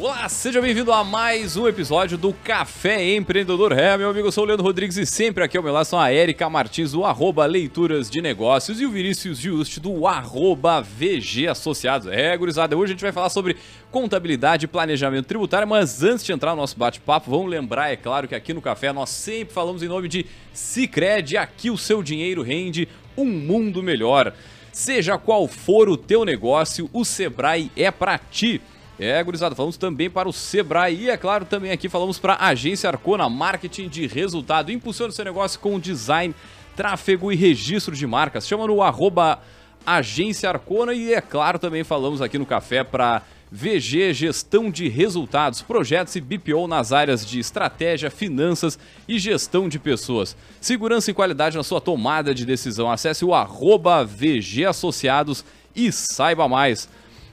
Olá, 0.00 0.26
seja 0.30 0.62
bem-vindo 0.62 0.90
a 0.94 1.04
mais 1.04 1.58
um 1.58 1.68
episódio 1.68 2.16
do 2.16 2.32
Café 2.32 3.16
Empreendedor. 3.16 3.72
É, 3.72 3.98
meu 3.98 4.08
amigo, 4.08 4.28
eu 4.28 4.32
sou 4.32 4.44
o 4.44 4.46
Leandro 4.46 4.64
Rodrigues 4.64 4.96
e 4.96 5.04
sempre 5.04 5.44
aqui 5.44 5.58
ao 5.58 5.62
meu 5.62 5.74
lado 5.74 5.84
são 5.84 6.00
a 6.00 6.10
Erika 6.10 6.48
Martins, 6.48 6.92
do 6.92 7.04
arroba 7.04 7.44
Leituras 7.44 8.08
de 8.08 8.22
Negócios, 8.22 8.80
e 8.80 8.86
o 8.86 8.90
Vinícius 8.90 9.36
Just, 9.36 9.78
do 9.78 10.06
arroba 10.06 10.80
VG 10.80 11.48
Associados. 11.48 12.06
É, 12.06 12.34
gurizada, 12.34 12.74
hoje 12.78 12.92
a 12.92 12.94
gente 12.94 13.02
vai 13.02 13.12
falar 13.12 13.28
sobre 13.28 13.58
contabilidade 13.90 14.64
e 14.64 14.68
planejamento 14.68 15.26
tributário, 15.26 15.68
mas 15.68 16.02
antes 16.02 16.24
de 16.24 16.32
entrar 16.32 16.52
no 16.52 16.62
nosso 16.62 16.78
bate-papo, 16.78 17.30
vamos 17.30 17.50
lembrar, 17.50 17.92
é 17.92 17.96
claro, 17.96 18.26
que 18.26 18.34
aqui 18.34 18.54
no 18.54 18.62
Café 18.62 18.94
nós 18.94 19.10
sempre 19.10 19.52
falamos 19.52 19.82
em 19.82 19.88
nome 19.88 20.08
de 20.08 20.24
Cicred, 20.54 21.36
aqui 21.36 21.68
o 21.70 21.76
seu 21.76 22.02
dinheiro 22.02 22.40
rende 22.40 22.88
um 23.18 23.26
mundo 23.26 23.82
melhor. 23.82 24.32
Seja 24.72 25.18
qual 25.18 25.46
for 25.46 25.90
o 25.90 25.96
teu 25.96 26.24
negócio, 26.24 26.88
o 26.90 27.04
Sebrae 27.04 27.70
é 27.76 27.90
para 27.90 28.16
ti. 28.16 28.62
É, 29.02 29.24
gurizada, 29.24 29.54
falamos 29.54 29.78
também 29.78 30.10
para 30.10 30.28
o 30.28 30.32
Sebrae 30.32 31.04
e, 31.04 31.08
é 31.08 31.16
claro, 31.16 31.46
também 31.46 31.70
aqui 31.72 31.88
falamos 31.88 32.18
para 32.18 32.34
a 32.34 32.48
Agência 32.48 32.86
Arcona 32.86 33.30
Marketing 33.30 33.88
de 33.88 34.06
Resultado. 34.06 34.70
Impulsione 34.70 35.10
seu 35.10 35.24
negócio 35.24 35.58
com 35.58 35.80
design, 35.80 36.34
tráfego 36.76 37.32
e 37.32 37.34
registro 37.34 37.96
de 37.96 38.06
marcas. 38.06 38.46
Chama 38.46 38.66
no 38.66 38.82
arroba 38.82 39.40
Agência 39.86 40.50
Arcona 40.50 40.92
e, 40.92 41.14
é 41.14 41.20
claro, 41.22 41.58
também 41.58 41.82
falamos 41.82 42.20
aqui 42.20 42.36
no 42.36 42.44
café 42.44 42.84
para 42.84 43.22
VG 43.50 44.12
Gestão 44.12 44.70
de 44.70 44.86
Resultados, 44.90 45.62
projetos 45.62 46.14
e 46.16 46.20
BPO 46.20 46.68
nas 46.68 46.92
áreas 46.92 47.24
de 47.24 47.40
estratégia, 47.40 48.10
finanças 48.10 48.78
e 49.08 49.18
gestão 49.18 49.66
de 49.66 49.78
pessoas. 49.78 50.36
Segurança 50.60 51.10
e 51.10 51.14
qualidade 51.14 51.56
na 51.56 51.62
sua 51.62 51.80
tomada 51.80 52.34
de 52.34 52.44
decisão. 52.44 52.92
Acesse 52.92 53.24
o 53.24 53.32
arroba 53.32 54.04
VG 54.04 54.66
Associados 54.66 55.42
e 55.74 55.90
saiba 55.90 56.46
mais. 56.46 56.86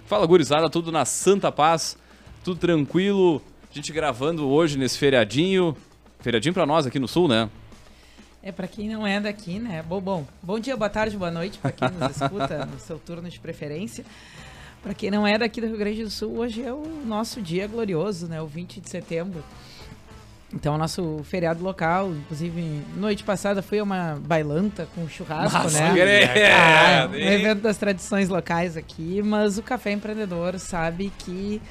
Fala 0.07 0.25
gurizada, 0.25 0.69
tudo 0.69 0.89
na 0.89 1.03
Santa 1.03 1.51
Paz, 1.51 1.97
tudo 2.41 2.57
tranquilo. 2.57 3.41
A 3.69 3.73
gente 3.73 3.91
gravando 3.91 4.47
hoje 4.47 4.77
nesse 4.77 4.97
feriadinho. 4.97 5.75
Feriadinho 6.21 6.53
para 6.53 6.65
nós 6.65 6.85
aqui 6.85 6.97
no 6.97 7.09
sul, 7.09 7.27
né? 7.27 7.49
É 8.41 8.49
para 8.49 8.69
quem 8.69 8.87
não 8.87 9.05
é 9.05 9.19
daqui, 9.19 9.59
né? 9.59 9.83
Bom, 9.85 9.99
bom, 9.99 10.25
bom 10.41 10.57
dia, 10.59 10.77
boa 10.77 10.89
tarde, 10.89 11.17
boa 11.17 11.29
noite 11.29 11.57
para 11.57 11.73
quem 11.73 11.89
nos 11.89 12.21
escuta 12.21 12.63
no 12.71 12.79
seu 12.79 12.97
turno 12.97 13.29
de 13.29 13.37
preferência. 13.37 14.05
Para 14.81 14.93
quem 14.93 15.11
não 15.11 15.27
é 15.27 15.37
daqui 15.37 15.59
do 15.59 15.67
Rio 15.67 15.77
Grande 15.77 16.05
do 16.05 16.09
Sul, 16.09 16.37
hoje 16.37 16.63
é 16.63 16.71
o 16.71 16.85
nosso 17.05 17.41
dia 17.41 17.67
glorioso, 17.67 18.27
né? 18.27 18.41
O 18.41 18.47
20 18.47 18.79
de 18.79 18.89
setembro. 18.89 19.43
Então, 20.53 20.75
o 20.75 20.77
nosso 20.77 21.19
feriado 21.25 21.61
local, 21.61 22.09
inclusive, 22.11 22.81
noite 22.95 23.23
passada 23.23 23.61
foi 23.61 23.81
uma 23.81 24.17
bailanta 24.25 24.87
com 24.95 25.07
churrasco, 25.07 25.57
Nossa, 25.57 25.93
né? 25.93 25.99
é, 25.99 26.51
Ah, 26.53 27.09
um 27.11 27.15
evento 27.15 27.61
das 27.61 27.77
tradições 27.77 28.29
locais 28.29 28.77
aqui, 28.77 29.21
mas 29.21 29.57
o 29.57 29.63
Café 29.63 29.91
Empreendedor 29.91 30.57
sabe 30.57 31.11
que 31.19 31.61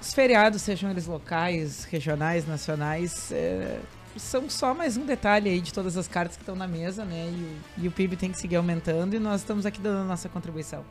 os 0.00 0.14
feriados, 0.14 0.62
sejam 0.62 0.90
eles 0.90 1.06
locais, 1.06 1.84
regionais, 1.84 2.46
nacionais, 2.46 3.30
é, 3.32 3.80
são 4.16 4.48
só 4.48 4.72
mais 4.72 4.96
um 4.96 5.04
detalhe 5.04 5.50
aí 5.50 5.60
de 5.60 5.72
todas 5.74 5.94
as 5.98 6.08
cartas 6.08 6.36
que 6.36 6.42
estão 6.42 6.56
na 6.56 6.66
mesa, 6.66 7.04
né? 7.04 7.28
E 7.30 7.56
e 7.84 7.88
o 7.88 7.92
PIB 7.92 8.16
tem 8.16 8.32
que 8.32 8.38
seguir 8.38 8.56
aumentando 8.56 9.14
e 9.14 9.18
nós 9.18 9.42
estamos 9.42 9.66
aqui 9.66 9.78
dando 9.78 9.98
a 10.00 10.04
nossa 10.04 10.26
contribuição. 10.28 10.82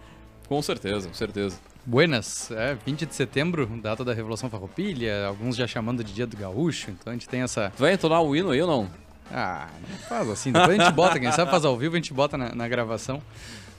Com 0.47 0.61
certeza, 0.61 1.07
com 1.07 1.13
certeza. 1.13 1.57
Buenas, 1.85 2.49
é 2.51 2.75
20 2.85 3.05
de 3.05 3.15
setembro, 3.15 3.65
data 3.81 4.03
da 4.03 4.13
Revolução 4.13 4.49
Farroupilha, 4.49 5.25
alguns 5.27 5.55
já 5.55 5.67
chamando 5.67 6.03
de 6.03 6.13
Dia 6.13 6.25
do 6.25 6.35
Gaúcho, 6.35 6.91
então 6.91 7.11
a 7.11 7.13
gente 7.13 7.29
tem 7.29 7.41
essa... 7.41 7.71
Tu 7.75 7.81
vai 7.81 7.93
entonar 7.93 8.21
o 8.21 8.35
hino 8.35 8.51
aí 8.51 8.61
ou 8.61 8.67
não? 8.67 8.89
Ah, 9.31 9.69
não 9.89 9.97
faz 9.99 10.29
assim, 10.29 10.51
depois 10.51 10.79
a 10.79 10.83
gente 10.83 10.93
bota, 10.93 11.19
quem 11.19 11.31
sabe 11.31 11.49
faz 11.49 11.65
ao 11.65 11.77
vivo, 11.77 11.95
a 11.95 11.97
gente 11.97 12.13
bota 12.13 12.37
na, 12.37 12.53
na 12.53 12.67
gravação, 12.67 13.21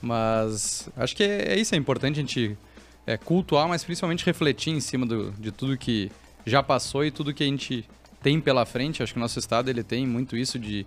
mas 0.01 0.89
acho 0.95 1.15
que 1.15 1.23
é, 1.23 1.53
é 1.53 1.59
isso, 1.59 1.73
é 1.73 1.77
importante 1.77 2.19
a 2.19 2.21
gente 2.21 2.57
é, 3.05 3.17
cultuar, 3.17 3.67
mas 3.67 3.83
principalmente 3.83 4.25
refletir 4.25 4.71
em 4.73 4.81
cima 4.81 5.05
do, 5.05 5.31
de 5.31 5.51
tudo 5.51 5.77
que 5.77 6.11
já 6.45 6.61
passou 6.61 7.05
e 7.05 7.11
tudo 7.11 7.33
que 7.33 7.43
a 7.43 7.47
gente 7.47 7.85
tem 8.21 8.41
pela 8.41 8.65
frente, 8.65 9.01
acho 9.01 9.13
que 9.13 9.19
o 9.19 9.21
nosso 9.21 9.39
estado 9.39 9.69
ele 9.69 9.83
tem 9.83 10.05
muito 10.05 10.35
isso 10.35 10.59
de, 10.59 10.85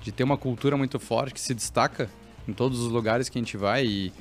de 0.00 0.12
ter 0.12 0.24
uma 0.24 0.36
cultura 0.36 0.76
muito 0.76 0.98
forte, 1.00 1.34
que 1.34 1.40
se 1.40 1.54
destaca 1.54 2.08
em 2.46 2.52
todos 2.52 2.80
os 2.80 2.92
lugares 2.92 3.28
que 3.28 3.38
a 3.38 3.40
gente 3.40 3.56
vai 3.56 3.84
e 3.84 4.12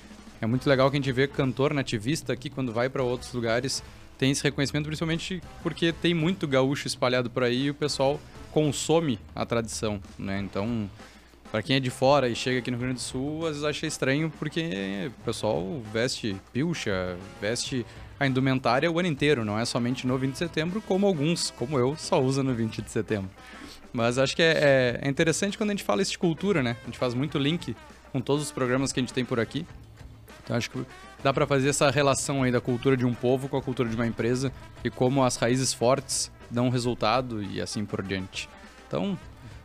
é 0.42 0.46
muito 0.46 0.68
legal 0.70 0.90
que 0.90 0.98
a 0.98 1.00
gente 1.00 1.12
vê 1.12 1.28
cantor 1.28 1.74
nativista 1.74 2.34
aqui 2.34 2.50
quando 2.50 2.72
vai 2.74 2.90
para 2.90 3.04
outros 3.04 3.34
lugares 3.34 3.84
tem 4.18 4.32
esse 4.32 4.44
reconhecimento 4.44 4.86
principalmente 4.86 5.42
porque 5.62 5.92
tem 5.92 6.14
muito 6.14 6.48
gaúcho 6.48 6.88
espalhado 6.88 7.30
por 7.30 7.44
aí 7.44 7.64
e 7.66 7.70
o 7.70 7.74
pessoal 7.74 8.20
consome 8.52 9.20
a 9.36 9.46
tradição, 9.46 10.00
né? 10.18 10.40
Então, 10.40 10.90
para 11.52 11.62
quem 11.62 11.76
é 11.76 11.80
de 11.82 11.90
fora 11.90 12.30
e 12.30 12.36
chega 12.36 12.60
aqui 12.60 12.72
no 12.72 12.78
Rio 12.78 12.86
Grande 12.88 13.02
do 13.02 13.04
Sul, 13.04 13.42
às 13.42 13.50
vezes 13.50 13.64
acha 13.66 13.86
estranho 13.86 14.32
porque 14.40 15.12
o 15.20 15.24
pessoal 15.26 15.82
veste 15.92 16.38
pilcha, 16.54 17.18
veste 17.42 17.86
a 18.18 18.26
indumentária 18.26 18.90
o 18.90 18.98
ano 18.98 19.10
inteiro, 19.10 19.44
não 19.44 19.60
é 19.60 19.66
somente 19.66 20.08
no 20.08 20.18
20 20.18 20.32
de 20.32 20.38
setembro, 20.38 20.82
como 20.82 21.06
alguns, 21.06 21.52
como 21.52 21.78
eu, 21.78 21.98
só 21.98 22.22
usa 22.22 22.42
no 22.42 22.54
20 22.54 22.82
de 22.82 22.90
setembro. 22.90 23.30
Mas 23.92 24.18
acho 24.18 24.34
que 24.34 24.42
é, 24.42 25.00
é- 25.02 25.08
é 25.08 25.10
interessante 25.10 25.58
quando 25.58 25.72
a 25.72 25.74
gente 25.74 25.84
fala 25.84 26.02
isso 26.02 26.12
de 26.12 26.18
cultura, 26.18 26.64
né? 26.64 26.78
A 26.84 26.86
gente 26.86 26.98
faz 26.98 27.14
muito 27.14 27.38
link 27.38 27.76
com 28.14 28.22
todos 28.22 28.44
os 28.46 28.52
programas 28.54 28.94
que 28.94 29.00
a 29.02 29.04
gente 29.04 29.14
tem 29.14 29.26
por 29.26 29.40
aqui. 29.42 29.66
Então 30.46 30.56
acho 30.56 30.70
que 30.70 30.86
dá 31.22 31.34
para 31.34 31.46
fazer 31.46 31.70
essa 31.70 31.90
relação 31.90 32.44
aí 32.44 32.52
da 32.52 32.62
cultura 32.62 32.96
de 32.96 33.06
um 33.06 33.14
povo 33.14 33.50
com 33.50 33.58
a 33.58 33.62
cultura 33.62 33.90
de 33.90 33.96
uma 33.96 34.08
empresa 34.08 34.52
e 34.84 34.90
como 34.90 35.24
as 35.24 35.36
raízes 35.36 35.74
fortes 35.74 36.32
dão 36.50 36.70
resultado 36.70 37.44
e 37.44 37.60
assim 37.60 37.84
por 37.84 38.04
diante. 38.04 38.48
Então 38.88 39.18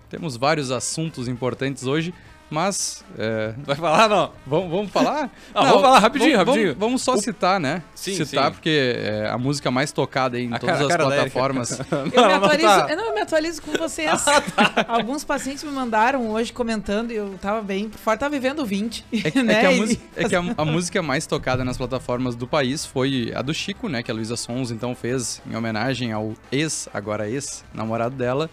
temos 0.08 0.36
vários 0.36 0.70
assuntos 0.70 1.28
importantes 1.28 1.84
hoje, 1.84 2.12
mas 2.50 3.04
é, 3.18 3.54
Vai 3.64 3.76
falar 3.76 4.08
não? 4.08 4.32
vamos, 4.46 4.70
vamos 4.70 4.90
falar? 4.90 5.30
Ah, 5.54 5.64
vamos 5.66 5.82
falar 5.82 5.98
rapidinho, 6.00 6.32
vamos, 6.38 6.48
rapidinho. 6.48 6.66
Vamos, 6.74 6.80
vamos 6.80 7.02
só 7.02 7.16
citar, 7.16 7.58
né? 7.60 7.82
Sim, 7.94 8.14
citar 8.24 8.46
sim. 8.46 8.50
porque 8.52 8.94
é 8.96 9.28
a 9.30 9.38
música 9.38 9.70
mais 9.70 9.92
tocada 9.92 10.38
em 10.40 10.52
A 10.52 10.58
todas 10.58 10.76
cara- 10.78 10.82
a 10.82 10.86
as 10.86 10.88
cara 10.88 11.04
plataformas. 11.06 11.80
Eu, 11.90 12.06
me 12.06 12.12
Não, 12.16 12.28
não 12.28 12.34
atualizo, 12.36 12.68
tá. 12.68 12.86
eu 12.90 12.96
não, 12.96 13.04
eu 13.08 13.14
me 13.14 13.20
atualizo 13.20 13.62
com 13.62 13.72
vocês. 13.72 14.24
Alguns 14.88 15.24
pacientes 15.24 15.62
me 15.64 15.70
mandaram 15.70 16.28
hoje 16.30 16.52
comentando 16.52 17.10
e 17.10 17.16
eu 17.16 17.38
tava 17.40 17.60
bem 17.62 17.88
por 17.88 17.98
fora, 17.98 18.16
tava 18.18 18.30
vivendo 18.32 18.64
20. 18.64 19.04
É, 19.12 19.30
que- 19.30 19.42
né? 19.42 19.54
é 19.54 19.60
que, 19.60 19.66
a, 19.66 19.72
E- 19.72 19.80
mus- 19.80 19.98
é 20.16 20.28
que 20.28 20.34
a- 20.36 20.54
a 20.56 20.64
música 20.64 21.02
mais 21.02 21.26
tocada 21.26 21.64
nas 21.64 21.76
plataformas 21.76 22.34
do 22.34 22.46
país 22.46 22.84
foi 22.86 23.32
a 23.34 23.42
do 23.42 23.52
Chico, 23.54 23.88
né? 23.88 24.02
Que 24.02 24.10
a 24.10 24.14
Luísa 24.14 24.36
Sons 24.36 24.70
então 24.70 24.94
fez 24.94 25.40
em 25.50 25.54
homenagem 25.56 26.12
ao 26.12 26.34
ex, 26.50 26.88
agora 26.92 27.28
ex-namorado 27.28 28.14
dela. 28.16 28.48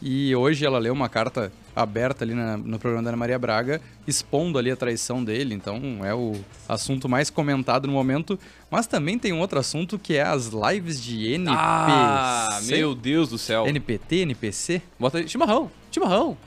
E 0.00 0.34
hoje 0.34 0.64
ela 0.66 0.78
leu 0.78 0.92
uma 0.92 1.08
carta 1.08 1.52
aberta 1.74 2.24
ali 2.24 2.34
na- 2.34 2.56
no 2.56 2.78
programa 2.78 3.02
da 3.04 3.10
Ana 3.10 3.16
Maria 3.16 3.38
Braga, 3.38 3.80
expondo 4.06 4.58
ali 4.58 4.70
a 4.70 4.76
traição 4.76 5.22
dele. 5.24 5.54
Então 5.54 5.80
é 6.04 6.14
o 6.14 6.34
assunto 6.68 7.08
mais 7.08 7.30
comentado 7.30 7.86
no 7.86 7.92
momento. 7.92 8.38
Mas 8.70 8.86
também 8.86 9.18
tem 9.18 9.32
um 9.32 9.40
outro 9.40 9.58
assunto 9.58 9.98
que 9.98 10.16
é 10.16 10.22
as 10.22 10.46
lives 10.48 11.02
de 11.02 11.32
NPC. 11.34 11.56
Ah, 11.58 12.60
meu 12.64 12.94
Deus 12.94 13.28
do 13.28 13.38
céu. 13.38 13.66
NPT, 13.66 14.16
NPC? 14.20 14.80
Bota 14.98 15.18
aí, 15.18 15.28
chimarrão, 15.28 15.70
chimarrão. 15.90 16.36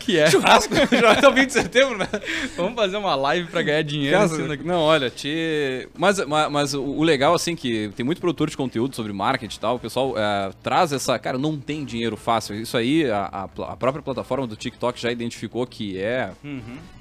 Que 0.00 0.18
é. 0.18 0.30
Churrasco, 0.30 0.74
já 0.74 1.14
tá 1.16 1.30
20 1.30 1.46
de 1.46 1.52
setembro, 1.52 1.98
né? 1.98 2.08
Vamos 2.56 2.74
fazer 2.74 2.96
uma 2.96 3.14
live 3.14 3.48
pra 3.50 3.60
ganhar 3.62 3.82
dinheiro. 3.82 4.16
Não, 4.64 4.80
olha, 4.80 5.10
te... 5.10 5.88
mas, 5.96 6.24
mas, 6.26 6.50
mas 6.50 6.74
o 6.74 7.02
legal, 7.02 7.34
assim, 7.34 7.56
que 7.56 7.90
tem 7.96 8.04
muito 8.06 8.20
produtor 8.20 8.48
de 8.48 8.56
conteúdo 8.56 8.94
sobre 8.94 9.12
marketing 9.12 9.56
e 9.56 9.60
tal, 9.60 9.76
o 9.76 9.78
pessoal 9.78 10.14
é, 10.16 10.50
traz 10.62 10.92
essa... 10.92 11.18
Cara, 11.18 11.38
não 11.38 11.58
tem 11.58 11.84
dinheiro 11.84 12.16
fácil. 12.16 12.54
Isso 12.54 12.76
aí, 12.76 13.10
a, 13.10 13.48
a 13.68 13.76
própria 13.76 14.02
plataforma 14.02 14.46
do 14.46 14.56
TikTok 14.56 15.00
já 15.00 15.10
identificou 15.10 15.66
que 15.66 15.98
é... 15.98 16.30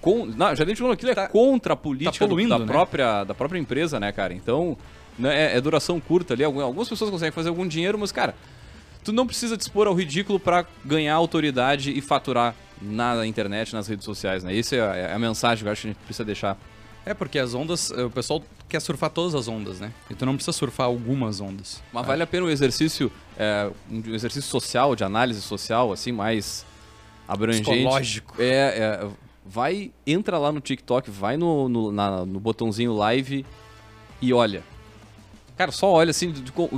Com, 0.01 0.25
não, 0.25 0.55
já 0.55 0.63
identificou 0.63 0.89
que 0.89 0.95
aquilo 0.95 1.11
é 1.11 1.15
Tá- 1.15 1.27
contra 1.27 1.73
a 1.73 1.75
política 1.77 2.25
do- 2.25 2.29
poluindo, 2.29 2.49
da, 2.49 2.59
né? 2.59 2.65
própria, 2.65 3.23
da 3.23 3.33
própria 3.33 3.59
empresa, 3.59 3.99
né, 3.99 4.11
cara? 4.11 4.33
Então, 4.33 4.77
né, 5.17 5.53
é, 5.53 5.57
é 5.57 5.61
duração 5.61 5.99
curta 5.99 6.33
ali. 6.33 6.43
Algum- 6.43 6.61
Algumas 6.61 6.87
pessoas 6.89 7.11
conseguem 7.11 7.31
fazer 7.31 7.49
algum 7.49 7.67
dinheiro, 7.67 7.97
mas, 7.99 8.11
cara... 8.11 8.33
Tu 9.03 9.11
não 9.13 9.25
precisa 9.25 9.55
expor 9.55 9.87
ao 9.87 9.93
ridículo 9.93 10.39
pra 10.39 10.65
ganhar 10.85 11.15
autoridade 11.15 11.91
e 11.97 12.01
faturar 12.01 12.53
na 12.81 13.25
internet, 13.25 13.73
nas 13.73 13.87
redes 13.87 14.05
sociais, 14.05 14.43
né? 14.43 14.53
Isso 14.53 14.75
é 14.75 14.79
a, 14.81 14.95
é 14.95 15.13
a 15.13 15.19
mensagem 15.19 15.63
que 15.63 15.67
eu 15.67 15.71
acho 15.71 15.81
que 15.81 15.87
a 15.87 15.91
gente 15.91 15.99
precisa 16.03 16.25
deixar 16.25 16.57
É, 17.05 17.13
porque 17.13 17.39
as 17.39 17.53
ondas, 17.53 17.91
eh, 17.91 18.03
o 18.03 18.09
pessoal 18.09 18.43
quer 18.67 18.79
surfar 18.79 19.09
todas 19.09 19.33
as 19.35 19.47
ondas, 19.47 19.79
né? 19.79 19.91
E 20.09 20.15
tu 20.15 20.25
não 20.25 20.35
precisa 20.35 20.51
surfar 20.55 20.85
algumas 20.87 21.41
ondas. 21.41 21.81
Mas 21.91 22.05
vale 22.05 22.21
a 22.23 22.27
pena 22.27 22.45
um 22.45 22.49
exercício, 22.49 23.11
é, 23.37 23.69
um 23.89 24.13
exercício 24.13 24.49
social, 24.49 24.95
de 24.95 25.03
análise 25.03 25.41
social, 25.41 25.91
assim, 25.91 26.11
mais 26.11 26.65
abrangente. 27.27 27.69
Psicológico. 27.71 28.35
É, 28.39 28.99
é, 29.03 29.07
vai, 29.45 29.91
entra 30.05 30.37
lá 30.37 30.51
no 30.51 30.59
TikTok, 30.59 31.09
vai 31.09 31.35
no, 31.37 31.67
no, 31.67 31.91
na- 31.91 32.25
no 32.25 32.39
botãozinho 32.39 32.93
live 32.93 33.45
e 34.21 34.31
olha. 34.33 34.61
Cara, 35.57 35.71
só 35.71 35.91
olha 35.91 36.11
assim, 36.11 36.33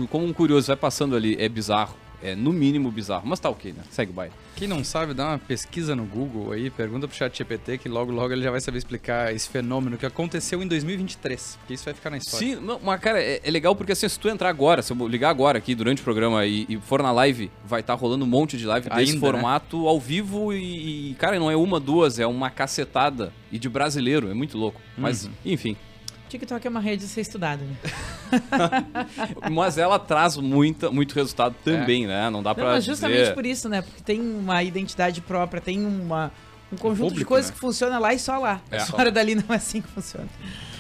como 0.10 0.26
um 0.26 0.34
curioso, 0.34 0.68
vai 0.68 0.76
passando 0.78 1.16
ali, 1.16 1.36
é 1.40 1.50
bizarro. 1.50 1.96
É 2.24 2.36
no 2.36 2.54
mínimo 2.54 2.92
bizarro, 2.92 3.24
mas 3.26 3.40
tá 3.40 3.50
ok, 3.50 3.74
né? 3.74 3.84
Segue 3.90 4.12
o 4.12 4.14
baile. 4.14 4.34
Quem 4.56 4.68
não 4.68 4.84
sabe, 4.84 5.14
dá 5.14 5.30
uma 5.30 5.40
pesquisa 5.40 5.96
no 5.96 6.04
Google 6.06 6.52
aí, 6.52 6.70
pergunta 6.70 7.08
pro 7.08 7.18
chat 7.18 7.36
GPT 7.36 7.80
que 7.80 7.90
logo 7.90 8.12
logo 8.12 8.32
ele 8.32 8.44
já 8.44 8.52
vai 8.52 8.62
saber 8.62 8.78
explicar 8.78 9.34
esse 9.34 9.50
fenômeno 9.50 9.98
que 9.98 10.06
aconteceu 10.06 10.62
em 10.62 10.68
2023. 10.68 11.58
Porque 11.60 11.74
isso 11.74 11.86
vai 11.86 11.94
ficar 11.94 12.10
na 12.12 12.18
história. 12.18 12.48
Sim, 12.48 12.56
não, 12.64 12.80
mas 12.84 13.00
cara, 13.02 13.20
é, 13.22 13.42
é 13.44 13.50
legal 13.50 13.76
porque 13.76 13.94
assim, 13.94 14.08
se 14.08 14.20
tu 14.20 14.30
entrar 14.30 14.50
agora, 14.50 14.82
se 14.84 14.94
eu 14.94 15.08
ligar 15.08 15.30
agora 15.30 15.58
aqui 15.58 15.74
durante 15.74 16.02
o 16.02 16.04
programa 16.04 16.46
e, 16.46 16.66
e 16.70 16.78
for 16.78 17.02
na 17.02 17.12
live, 17.12 17.50
vai 17.66 17.82
estar 17.82 17.96
rolando 17.96 18.24
um 18.24 18.28
monte 18.28 18.56
de 18.58 18.66
live 18.68 18.88
desse 18.90 19.00
Ainda, 19.00 19.14
né? 19.14 19.20
formato 19.20 19.88
ao 19.88 20.00
vivo 20.00 20.54
e, 20.54 21.12
e, 21.12 21.14
cara, 21.16 21.40
não 21.40 21.50
é 21.50 21.56
uma, 21.56 21.80
duas, 21.80 22.20
é 22.20 22.28
uma 22.28 22.50
cacetada. 22.50 23.34
E 23.52 23.58
de 23.60 23.68
brasileiro, 23.68 24.30
é 24.30 24.34
muito 24.34 24.58
louco. 24.58 24.80
Mas, 24.98 25.26
Uhum. 25.26 25.32
enfim, 25.46 25.76
TikTok 26.32 26.66
é 26.66 26.70
uma 26.70 26.80
rede 26.80 27.04
a 27.04 27.08
ser 27.08 27.22
estudada, 27.22 27.62
né? 27.64 27.76
Mas 29.52 29.78
ela 29.78 30.00
traz 30.00 30.38
muita, 30.38 30.90
muito 30.90 31.14
resultado 31.14 31.56
também, 31.64 32.08
né? 32.08 32.30
Não 32.30 32.42
dá 32.42 32.54
mas 32.54 32.86
justamente 32.86 33.20
dizer... 33.20 33.34
por 33.34 33.46
isso, 33.46 33.68
né? 33.68 33.82
Porque 33.82 34.02
tem 34.02 34.22
uma 34.22 34.64
identidade 34.64 35.20
própria, 35.20 35.62
tem 35.62 35.86
uma, 35.86 36.32
um 36.72 36.78
conjunto 36.78 37.10
de 37.10 37.10
público, 37.10 37.30
coisas 37.30 37.52
né? 37.52 37.56
que 37.56 37.60
funciona 37.60 38.00
lá 38.00 38.14
e 38.14 38.20
só 38.20 38.38
lá. 38.38 38.62
É. 38.72 38.80
Fora 38.80 39.12
dali 39.12 39.36
não 39.36 39.44
é 39.50 39.56
assim 39.56 39.82
que 39.82 39.90
funciona. 39.90 40.28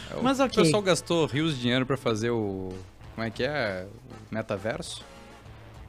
É, 0.09 0.21
Mas 0.21 0.39
o 0.39 0.45
ok. 0.45 0.63
pessoal 0.63 0.81
gastou 0.81 1.25
rios 1.25 1.55
de 1.55 1.61
dinheiro 1.61 1.85
pra 1.85 1.97
fazer 1.97 2.29
o. 2.29 2.73
Como 3.13 3.27
é 3.27 3.29
que 3.29 3.43
é? 3.43 3.85
O 4.31 4.33
metaverso? 4.33 5.03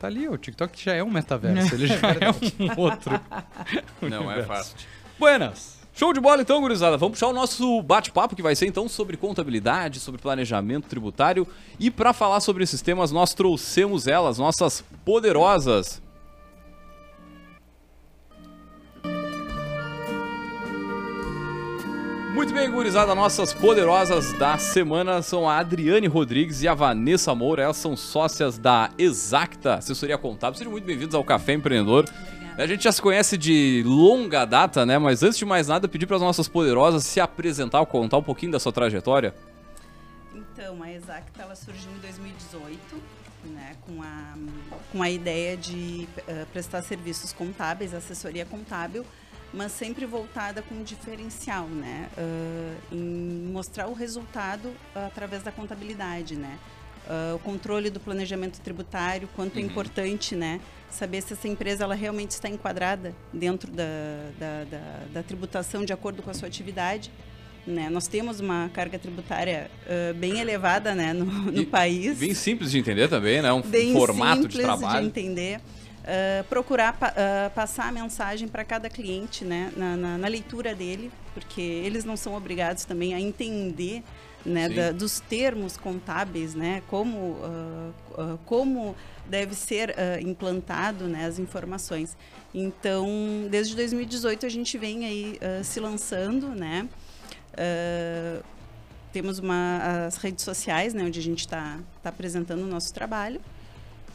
Tá 0.01 0.09
ali, 0.09 0.29
o 0.29 0.37
TikTok 0.37 0.85
já 0.85 0.95
é 0.95 1.05
um 1.05 1.11
metaverso. 1.11 1.75
Ele 1.75 1.87
já 1.87 1.95
é 2.21 2.31
um 2.31 2.81
outro. 2.81 3.21
Não 4.01 4.31
é 4.31 4.43
fácil. 4.43 4.77
Buenas! 5.19 5.82
Show 5.95 6.11
de 6.15 6.21
bola 6.21 6.41
então, 6.41 6.59
gurizada. 6.61 6.97
Vamos 6.97 7.19
puxar 7.19 7.29
o 7.29 7.35
nosso 7.35 7.83
bate-papo 7.83 8.35
que 8.35 8.43
vai 8.43 8.57
ser 8.57 8.67
então 8.67 8.89
sobre 8.89 9.15
contabilidade, 9.17 10.01
sobre 10.01 10.21
planejamento 10.21 10.89
tributário. 10.89 11.47
E 11.79 11.91
para 11.91 12.15
falar 12.15 12.41
sobre 12.41 12.65
esses 12.65 12.81
temas, 12.81 13.13
nós 13.13 13.35
trouxemos 13.35 14.07
elas, 14.07 14.39
nossas 14.39 14.83
poderosas. 15.05 16.01
Muito 22.35 22.55
bem, 22.55 22.71
gurizada, 22.71 23.15
nossas 23.15 23.53
poderosas 23.53 24.33
da 24.33 24.57
semana 24.57 25.21
são 25.21 25.47
a 25.47 25.59
Adriane 25.59 26.07
Rodrigues 26.07 26.63
e 26.63 26.69
a 26.69 26.73
Vanessa 26.73 27.35
Moura. 27.35 27.65
Elas 27.65 27.77
são 27.77 27.95
sócias 27.95 28.57
da 28.57 28.91
Exacta 28.97 29.75
Assessoria 29.75 30.17
Contábil. 30.17 30.57
Sejam 30.57 30.73
muito 30.73 30.87
bem-vindos 30.87 31.15
ao 31.15 31.23
Café 31.23 31.53
Empreendedor. 31.53 32.07
A 32.57 32.67
gente 32.67 32.85
já 32.85 32.93
se 32.93 33.01
conhece 33.01 33.39
de 33.39 33.83
longa 33.87 34.45
data, 34.45 34.85
né? 34.85 34.99
Mas 34.99 35.23
antes 35.23 35.39
de 35.39 35.45
mais 35.45 35.69
nada, 35.69 35.89
pedir 35.89 36.07
para 36.07 36.17
as 36.17 36.23
nossas 36.23 36.49
poderosas 36.49 37.05
se 37.05 37.19
apresentar, 37.19 37.85
contar 37.87 38.19
um 38.19 38.23
pouquinho 38.23 38.53
da 38.53 38.61
sua 38.61 38.73
trajetória. 38.73 39.35
Então, 40.35 40.83
a 40.83 40.93
Exacta 40.93 41.43
ela 41.43 41.55
surgiu 41.55 41.91
em 41.91 41.99
2018, 42.01 42.79
né, 43.45 43.77
com, 43.87 44.03
a, 44.03 44.35
com 44.93 45.03
a 45.03 45.11
ideia 45.11 45.57
de 45.57 46.09
eh, 46.29 46.47
prestar 46.53 46.83
serviços 46.83 47.33
contábeis, 47.33 47.93
assessoria 47.95 48.45
contábil, 48.45 49.05
mas 49.53 49.73
sempre 49.73 50.07
voltada 50.07 50.63
com 50.63 50.75
um 50.75 50.83
diferencial, 50.83 51.67
né, 51.67 52.09
ah, 52.17 52.77
em 52.93 53.51
mostrar 53.53 53.89
o 53.89 53.93
resultado 53.93 54.73
através 54.95 55.43
da 55.43 55.51
contabilidade, 55.51 56.37
né. 56.37 56.59
Ah, 57.09 57.33
o 57.35 57.39
controle 57.39 57.91
do 57.91 57.99
planejamento 58.01 58.61
tributário, 58.61 59.29
quanto 59.35 59.59
é 59.59 59.63
importante, 59.63 60.35
né, 60.37 60.61
saber 60.91 61.21
se 61.23 61.33
essa 61.33 61.49
empresa 61.49 61.85
ela 61.85 61.95
realmente 61.95 62.31
está 62.33 62.49
enquadrada 62.49 63.15
dentro 63.33 63.71
da, 63.73 63.85
da, 64.39 64.65
da, 64.65 64.81
da 65.15 65.23
tributação 65.23 65.85
de 65.85 65.93
acordo 65.93 66.23
com 66.23 66.31
a 66.31 66.35
sua 66.35 66.47
atividade. 66.49 67.11
Né? 67.67 67.89
Nós 67.91 68.09
temos 68.09 68.41
uma 68.41 68.71
carga 68.75 68.99
tributária 68.99 69.71
ah, 69.87 70.13
bem 70.15 70.39
elevada 70.41 70.95
né, 70.95 71.13
no, 71.13 71.25
no 71.25 71.67
país. 71.67 72.19
Bem 72.19 72.35
simples 72.35 72.71
de 72.71 72.79
entender 72.79 73.09
também, 73.09 73.41
né? 73.43 73.53
Um 73.53 73.63
Bem 73.63 73.93
formato 73.93 74.43
simples 74.43 74.57
de 74.57 74.63
trabalho. 74.63 75.07
entender. 75.07 75.61
Ah, 76.05 76.45
procurar 76.49 76.93
pa- 76.95 77.15
ah, 77.17 77.51
passar 77.55 77.89
a 77.89 77.93
mensagem 77.93 78.49
para 78.49 78.65
cada 78.65 78.91
cliente 78.91 79.45
né, 79.45 79.73
na, 79.77 79.97
na- 79.97 80.19
na 80.19 80.29
leitura 80.29 80.75
dele, 80.75 81.11
porque 81.35 81.61
eles 81.61 82.05
não 82.05 82.17
são 82.17 82.35
obrigados 82.35 82.85
também 82.85 83.15
a 83.15 83.21
entender 83.21 84.03
né, 84.45 84.69
da- 84.69 84.93
dos 84.93 85.21
termos 85.21 85.77
contábeis, 85.77 86.55
né, 86.55 86.83
como, 86.89 87.37
ah, 87.43 87.91
ah, 88.19 88.39
como 88.45 88.95
deve 89.27 89.55
ser 89.55 89.95
ah, 89.99 90.21
implantado 90.21 91.07
né, 91.07 91.27
as 91.27 91.39
informações. 91.39 92.17
Então, 92.55 93.07
desde 93.51 93.75
2018 93.77 94.45
a 94.45 94.49
gente 94.49 94.77
vem 94.77 95.07
aí 95.07 95.39
se 95.65 95.81
lançando, 95.81 96.49
né? 96.49 96.87
Temos 99.13 99.39
uma, 99.39 100.07
as 100.07 100.17
redes 100.17 100.43
sociais, 100.45 100.95
né, 100.95 101.05
onde 101.05 101.19
a 101.19 101.23
gente 101.23 101.41
está 101.41 101.79
tá 102.03 102.09
apresentando 102.09 102.63
o 102.63 102.67
nosso 102.67 102.93
trabalho. 102.95 103.41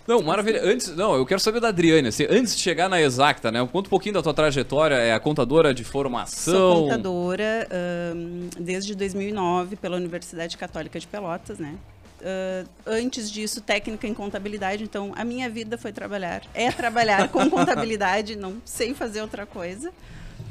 Não, 0.08 0.22
maravilha. 0.22 0.62
Antes, 0.64 0.96
não, 0.96 1.16
eu 1.16 1.26
quero 1.26 1.40
saber 1.42 1.60
da 1.60 1.68
Adriane. 1.68 2.08
Assim, 2.08 2.26
antes 2.30 2.56
de 2.56 2.62
chegar 2.62 2.88
na 2.88 3.02
Exacta, 3.02 3.52
né? 3.52 3.60
Conta 3.72 3.88
um 3.88 3.90
pouquinho 3.90 4.14
da 4.14 4.22
tua 4.24 4.34
trajetória. 4.34 4.96
É 4.96 5.14
a 5.14 5.20
contadora 5.20 5.74
de 5.74 5.84
formação. 5.84 6.54
Sou 6.54 6.84
contadora 6.84 7.68
ahn, 7.70 8.50
desde 8.58 8.96
2009 8.96 9.76
pela 9.76 9.98
Universidade 9.98 10.56
Católica 10.58 10.98
de 11.00 11.06
Pelotas, 11.08 11.60
né? 11.60 11.76
Ah, 12.24 12.64
antes 12.86 13.30
disso, 13.30 13.60
técnica 13.62 14.08
em 14.08 14.14
contabilidade. 14.14 14.84
Então, 14.84 15.12
a 15.16 15.26
minha 15.26 15.50
vida 15.50 15.78
foi 15.78 15.92
trabalhar. 15.92 16.42
É 16.54 16.72
trabalhar 16.72 17.28
com 17.30 17.48
contabilidade, 17.52 18.36
não 18.36 18.62
sei 18.64 18.94
fazer 18.94 19.22
outra 19.22 19.46
coisa. 19.46 19.92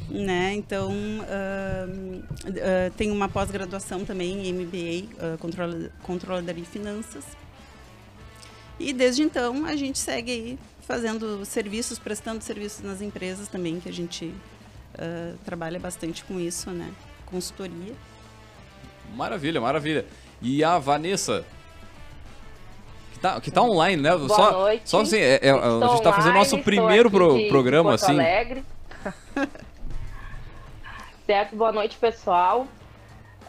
Né? 0.09 0.52
Então, 0.55 0.93
ahn, 0.93 2.20
ah, 2.47 2.91
tenho 2.97 3.12
uma 3.14 3.29
pós-graduação 3.29 4.05
também 4.05 4.47
em 4.49 4.52
MBA, 4.52 5.37
controla- 5.38 5.91
Controladoria 6.02 6.62
e 6.62 6.67
Finanças. 6.67 7.25
E 8.78 8.93
desde 8.93 9.23
então, 9.23 9.64
a 9.64 9.75
gente 9.76 9.99
segue 9.99 10.31
aí 10.31 10.58
fazendo 10.87 11.44
serviços, 11.44 11.99
prestando 11.99 12.43
serviços 12.44 12.82
nas 12.84 13.00
empresas 13.00 13.49
também, 13.49 13.81
que 13.81 13.88
a 13.88 13.93
gente 13.93 14.32
ah, 14.99 15.34
trabalha 15.44 15.78
bastante 15.81 16.23
com 16.25 16.38
isso, 16.38 16.70
né? 16.70 16.90
Consultoria. 17.26 17.94
Maravilha, 19.14 19.61
maravilha. 19.61 20.05
E 20.43 20.62
a 20.62 20.78
Vanessa? 20.78 21.44
Que 23.14 23.19
tá, 23.19 23.40
que 23.40 23.50
tá 23.50 23.62
online, 23.62 24.00
né? 24.02 24.14
Boa 24.14 24.28
só, 24.28 24.52
noite. 24.52 24.82
Só 24.84 25.00
assim, 25.00 25.17
é- 25.17 25.40
é- 25.43 25.50
a 25.50 25.56
Estou 25.56 25.88
gente 25.94 26.02
tá 26.02 26.12
fazendo 26.12 26.34
nosso 26.34 26.58
primeiro 26.58 27.11
pro- 27.11 27.34
de- 27.37 27.44
de 27.44 27.49
programa, 27.49 27.90
Porto 27.90 28.05
assim. 28.05 28.12
Alegre. 28.12 28.62
certo, 31.26 31.56
boa 31.56 31.73
noite, 31.73 31.96
pessoal. 31.96 32.69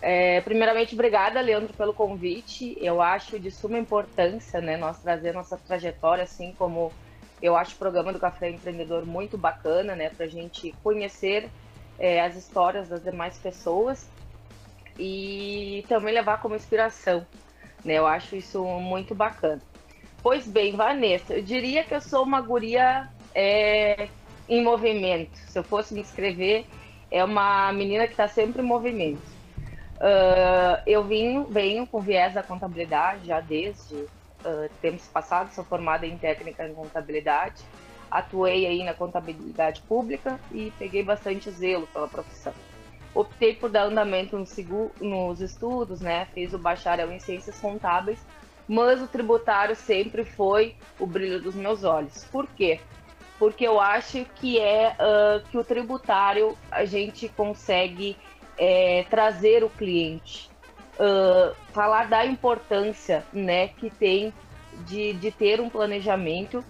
É, 0.01 0.41
primeiramente, 0.41 0.93
obrigada, 0.93 1.41
Leandro, 1.41 1.73
pelo 1.73 1.93
convite. 1.93 2.77
Eu 2.79 3.01
acho 3.01 3.39
de 3.39 3.49
suma 3.49 3.77
importância, 3.79 4.61
né, 4.61 4.77
nós 4.77 4.99
trazer 4.99 5.33
nossa 5.33 5.57
trajetória, 5.57 6.23
assim 6.23 6.53
como 6.57 6.91
eu 7.41 7.55
acho 7.55 7.75
o 7.75 7.77
programa 7.77 8.13
do 8.13 8.19
Café 8.19 8.49
Empreendedor 8.49 9.05
muito 9.05 9.37
bacana, 9.37 9.95
né, 9.95 10.09
para 10.09 10.25
a 10.25 10.29
gente 10.29 10.73
conhecer 10.83 11.49
é, 11.99 12.21
as 12.21 12.35
histórias 12.35 12.87
das 12.87 13.03
demais 13.03 13.37
pessoas 13.37 14.09
e 14.97 15.83
também 15.87 16.13
levar 16.13 16.41
como 16.41 16.55
inspiração, 16.55 17.25
né? 17.83 17.93
Eu 17.95 18.07
acho 18.07 18.35
isso 18.35 18.63
muito 18.63 19.13
bacana. 19.13 19.61
Pois 20.21 20.47
bem, 20.47 20.75
Vanessa, 20.75 21.35
eu 21.35 21.41
diria 21.41 21.83
que 21.83 21.93
eu 21.93 22.01
sou 22.01 22.23
uma 22.23 22.41
guria 22.41 23.07
é, 23.33 24.09
em 24.49 24.63
movimento. 24.63 25.35
Se 25.35 25.57
eu 25.59 25.63
fosse 25.63 25.93
me 25.93 26.01
inscrever, 26.01 26.65
é 27.11 27.23
uma 27.23 27.71
menina 27.71 28.05
que 28.05 28.13
está 28.13 28.27
sempre 28.27 28.61
em 28.61 28.65
movimento. 28.65 29.36
Ah, 29.99 30.81
eu 30.85 31.03
vim, 31.03 31.43
venho 31.45 31.87
com 31.87 32.01
viés 32.01 32.33
da 32.33 32.43
contabilidade 32.43 33.27
já 33.27 33.39
desde 33.39 34.07
ah, 34.45 34.69
tempos 34.81 35.07
passados, 35.07 35.55
sou 35.55 35.63
formada 35.63 36.05
em 36.05 36.17
técnica 36.17 36.67
em 36.67 36.73
contabilidade, 36.73 37.63
atuei 38.09 38.65
aí 38.65 38.83
na 38.83 38.93
contabilidade 38.93 39.81
pública 39.81 40.39
e 40.51 40.71
peguei 40.77 41.03
bastante 41.03 41.49
zelo 41.51 41.87
pela 41.87 42.07
profissão. 42.07 42.53
Optei 43.13 43.55
por 43.55 43.69
dar 43.69 43.83
andamento 43.85 44.37
no 44.37 44.45
segu- 44.45 44.91
nos 44.99 45.41
estudos, 45.41 46.01
né? 46.01 46.27
Fiz 46.33 46.53
o 46.53 46.59
bacharel 46.59 47.11
em 47.11 47.19
ciências 47.19 47.59
contábeis, 47.59 48.19
mas 48.67 49.01
o 49.01 49.07
tributário 49.07 49.75
sempre 49.75 50.23
foi 50.23 50.75
o 50.99 51.07
brilho 51.07 51.41
dos 51.41 51.55
meus 51.55 51.83
olhos. 51.83 52.25
Por 52.25 52.45
quê? 52.47 52.79
Porque 53.39 53.65
eu 53.67 53.79
acho 53.79 54.23
que 54.35 54.59
é 54.59 54.95
ah, 54.99 55.41
que 55.49 55.57
o 55.57 55.63
tributário 55.63 56.55
a 56.69 56.85
gente 56.85 57.27
consegue 57.29 58.15
é, 58.57 59.05
trazer 59.09 59.63
o 59.63 59.69
cliente, 59.69 60.49
ah, 60.99 61.53
falar 61.71 62.07
da 62.09 62.25
importância 62.25 63.23
né, 63.31 63.67
que 63.67 63.89
tem 63.89 64.33
de, 64.85 65.13
de 65.13 65.31
ter 65.31 65.61
um 65.61 65.69
planejamento, 65.69 66.63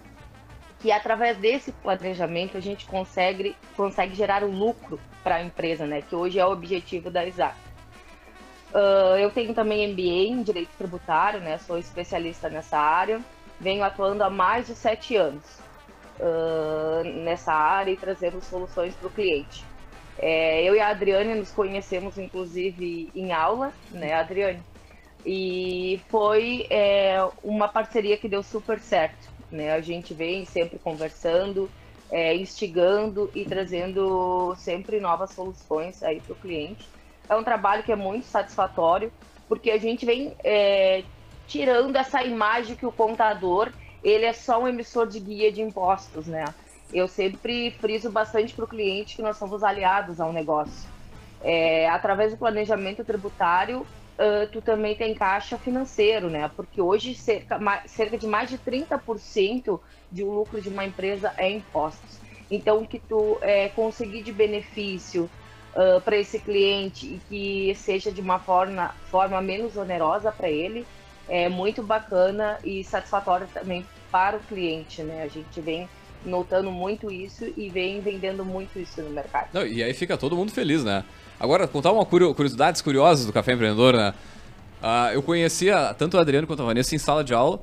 que 0.80 0.92
através 0.92 1.36
desse 1.38 1.72
planejamento 1.72 2.56
a 2.56 2.60
gente 2.60 2.86
consegue, 2.86 3.56
consegue 3.76 4.14
gerar 4.14 4.44
o 4.44 4.50
lucro 4.50 5.00
para 5.24 5.36
a 5.36 5.42
empresa, 5.42 5.86
né, 5.86 6.02
que 6.02 6.14
hoje 6.14 6.38
é 6.38 6.46
o 6.46 6.52
objetivo 6.52 7.10
da 7.10 7.26
Exact. 7.26 7.58
Ah, 8.74 9.16
eu 9.18 9.30
tenho 9.30 9.54
também 9.54 9.88
MBA 9.88 10.32
em 10.32 10.42
Direito 10.42 10.70
Tributário, 10.76 11.40
né, 11.40 11.58
sou 11.58 11.78
especialista 11.78 12.48
nessa 12.50 12.78
área, 12.78 13.20
venho 13.58 13.82
atuando 13.82 14.22
há 14.22 14.30
mais 14.30 14.66
de 14.66 14.74
sete 14.74 15.16
anos 15.16 15.58
ah, 16.20 17.02
nessa 17.02 17.52
área 17.52 17.92
e 17.92 17.96
trazendo 17.96 18.42
soluções 18.42 18.94
para 18.94 19.08
o 19.08 19.10
cliente. 19.10 19.64
É, 20.18 20.62
eu 20.62 20.74
e 20.74 20.80
a 20.80 20.88
Adriane 20.88 21.34
nos 21.34 21.50
conhecemos, 21.52 22.18
inclusive, 22.18 23.10
em 23.14 23.32
aula, 23.32 23.72
né, 23.90 24.14
Adriane? 24.14 24.62
E 25.24 26.00
foi 26.08 26.66
é, 26.70 27.18
uma 27.42 27.68
parceria 27.68 28.16
que 28.16 28.28
deu 28.28 28.42
super 28.42 28.80
certo. 28.80 29.28
Né? 29.50 29.72
A 29.72 29.80
gente 29.80 30.14
vem 30.14 30.44
sempre 30.44 30.78
conversando, 30.78 31.70
é, 32.10 32.34
instigando 32.34 33.30
e 33.34 33.44
trazendo 33.44 34.54
sempre 34.56 35.00
novas 35.00 35.30
soluções 35.30 36.02
aí 36.02 36.20
para 36.20 36.32
o 36.32 36.36
cliente. 36.36 36.88
É 37.28 37.36
um 37.36 37.44
trabalho 37.44 37.82
que 37.82 37.92
é 37.92 37.96
muito 37.96 38.26
satisfatório, 38.26 39.12
porque 39.48 39.70
a 39.70 39.78
gente 39.78 40.04
vem 40.06 40.34
é, 40.42 41.04
tirando 41.46 41.96
essa 41.96 42.22
imagem 42.22 42.76
que 42.76 42.86
o 42.86 42.92
contador 42.92 43.72
ele 44.02 44.24
é 44.24 44.32
só 44.32 44.62
um 44.62 44.68
emissor 44.68 45.06
de 45.06 45.18
guia 45.18 45.50
de 45.50 45.60
impostos, 45.60 46.26
né? 46.26 46.44
Eu 46.92 47.06
sempre 47.06 47.70
friso 47.72 48.10
bastante 48.10 48.54
para 48.54 48.64
o 48.64 48.68
cliente 48.68 49.16
que 49.16 49.22
nós 49.22 49.36
somos 49.36 49.62
aliados 49.62 50.20
ao 50.20 50.32
negócio. 50.32 50.88
É, 51.42 51.88
através 51.88 52.32
do 52.32 52.38
planejamento 52.38 53.04
tributário, 53.04 53.80
uh, 54.18 54.46
tu 54.50 54.60
também 54.60 54.96
tem 54.96 55.14
caixa 55.14 55.56
financeiro, 55.56 56.28
né? 56.28 56.50
Porque 56.56 56.80
hoje 56.80 57.14
cerca, 57.14 57.58
cerca 57.86 58.18
de 58.18 58.26
mais 58.26 58.50
de 58.50 58.58
30% 58.58 59.80
de 60.10 60.24
um 60.24 60.30
lucro 60.30 60.60
de 60.60 60.68
uma 60.68 60.84
empresa 60.84 61.32
é 61.36 61.50
impostos. 61.50 62.18
Então, 62.50 62.82
o 62.82 62.86
que 62.86 62.98
tu 62.98 63.38
é, 63.42 63.68
conseguir 63.68 64.22
de 64.22 64.32
benefício 64.32 65.30
uh, 65.74 66.00
para 66.00 66.16
esse 66.16 66.38
cliente 66.38 67.06
e 67.06 67.20
que 67.28 67.74
seja 67.74 68.10
de 68.10 68.20
uma 68.20 68.38
forma, 68.38 68.94
forma 69.10 69.40
menos 69.40 69.76
onerosa 69.76 70.32
para 70.32 70.48
ele, 70.48 70.86
é 71.28 71.48
muito 71.48 71.82
bacana 71.82 72.58
e 72.64 72.82
satisfatório 72.82 73.46
também 73.52 73.84
para 74.10 74.38
o 74.38 74.40
cliente, 74.40 75.02
né? 75.02 75.22
A 75.22 75.28
gente 75.28 75.60
vem 75.60 75.86
notando 76.28 76.70
muito 76.70 77.10
isso 77.10 77.52
e 77.56 77.68
vem 77.68 78.00
vendendo 78.00 78.44
muito 78.44 78.78
isso 78.78 79.02
no 79.02 79.10
mercado. 79.10 79.48
Não, 79.52 79.66
e 79.66 79.82
aí 79.82 79.94
fica 79.94 80.16
todo 80.16 80.36
mundo 80.36 80.52
feliz, 80.52 80.84
né? 80.84 81.04
Agora, 81.40 81.66
contar 81.68 81.92
uma 81.92 82.04
curiosidades 82.04 82.82
curiosas 82.82 83.26
do 83.26 83.32
Café 83.32 83.52
Empreendedor, 83.52 83.94
né? 83.94 84.14
Uh, 84.82 85.12
eu 85.14 85.22
conhecia 85.22 85.94
tanto 85.94 86.16
o 86.16 86.20
Adriano 86.20 86.46
quanto 86.46 86.62
a 86.62 86.66
Vanessa 86.66 86.94
em 86.94 86.98
sala 86.98 87.24
de 87.24 87.34
aula. 87.34 87.60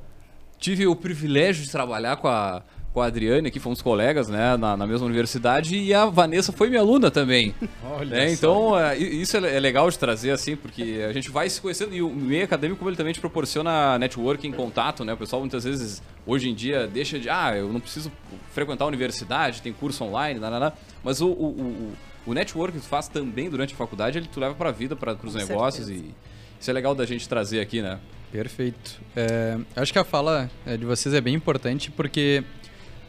Tive 0.58 0.88
o 0.88 0.96
privilégio 0.96 1.64
de 1.64 1.72
trabalhar 1.72 2.18
com 2.18 2.28
a, 2.28 2.64
com 2.96 3.02
a 3.02 3.08
Adriane, 3.08 3.52
que 3.52 3.60
fomos 3.60 3.82
colegas, 3.82 4.30
né, 4.30 4.56
na, 4.56 4.78
na, 4.78 4.88
mesma 4.88 5.06
universidade, 5.06 5.78
e 5.78 5.94
a 5.94 6.06
Vanessa 6.06 6.54
foi 6.54 6.70
minha 6.70 6.80
aluna 6.80 7.12
também. 7.12 7.54
Olha 7.84 8.16
né? 8.16 8.32
Então, 8.32 8.80
é, 8.80 8.98
isso 8.98 9.36
é, 9.36 9.58
é, 9.58 9.60
legal 9.60 9.90
de 9.90 10.00
trazer, 10.00 10.32
assim, 10.32 10.56
porque 10.56 11.04
a 11.06 11.12
gente 11.12 11.30
vai 11.30 11.50
se 11.50 11.60
conhecendo, 11.60 11.94
e 11.94 12.02
o 12.02 12.10
meio 12.10 12.46
acadêmico, 12.46 12.88
ele 12.88 12.96
também 12.96 13.12
te 13.12 13.20
proporciona 13.20 14.00
networking, 14.00 14.50
contato, 14.54 15.04
né? 15.04 15.12
O 15.12 15.18
pessoal 15.18 15.42
muitas 15.42 15.66
vezes, 15.66 16.02
hoje 16.26 16.50
em 16.50 16.56
dia, 16.56 16.88
deixa 16.88 17.20
de, 17.20 17.30
ah, 17.30 17.54
eu 17.54 17.68
não 17.68 17.82
preciso 17.82 18.10
frequentar 18.54 18.86
a 18.86 18.88
universidade, 18.88 19.62
tem 19.62 19.74
curso 19.74 20.06
online, 20.06 20.40
nada, 20.40 20.74
mas 21.04 21.20
o, 21.20 21.28
o, 21.28 21.48
o, 21.48 21.94
o 22.28 22.34
networking 22.34 22.78
que 22.78 22.86
tu 22.86 22.90
faz 22.90 23.10
também 23.10 23.50
durante 23.50 23.74
a 23.74 23.78
faculdade, 23.78 24.20
ele 24.20 24.30
tu 24.32 24.40
leva 24.40 24.56
para 24.56 24.70
a 24.70 24.72
vida, 24.72 24.96
para 24.96 25.18
os 25.22 25.36
negócios, 25.36 25.88
certeza. 25.88 26.08
e 26.08 26.62
isso 26.62 26.70
é 26.70 26.74
legal 26.74 26.96
da 26.96 27.06
gente 27.06 27.28
trazer 27.28 27.60
aqui, 27.60 27.82
né? 27.82 28.00
Perfeito. 28.32 29.02
É, 29.18 29.58
acho 29.76 29.92
que 29.92 30.00
a 30.00 30.06
fala 30.06 30.50
é, 30.66 30.78
de 30.78 30.86
vocês 30.86 31.14
é 31.14 31.20
bem 31.20 31.34
importante, 31.34 31.92
porque 31.92 32.42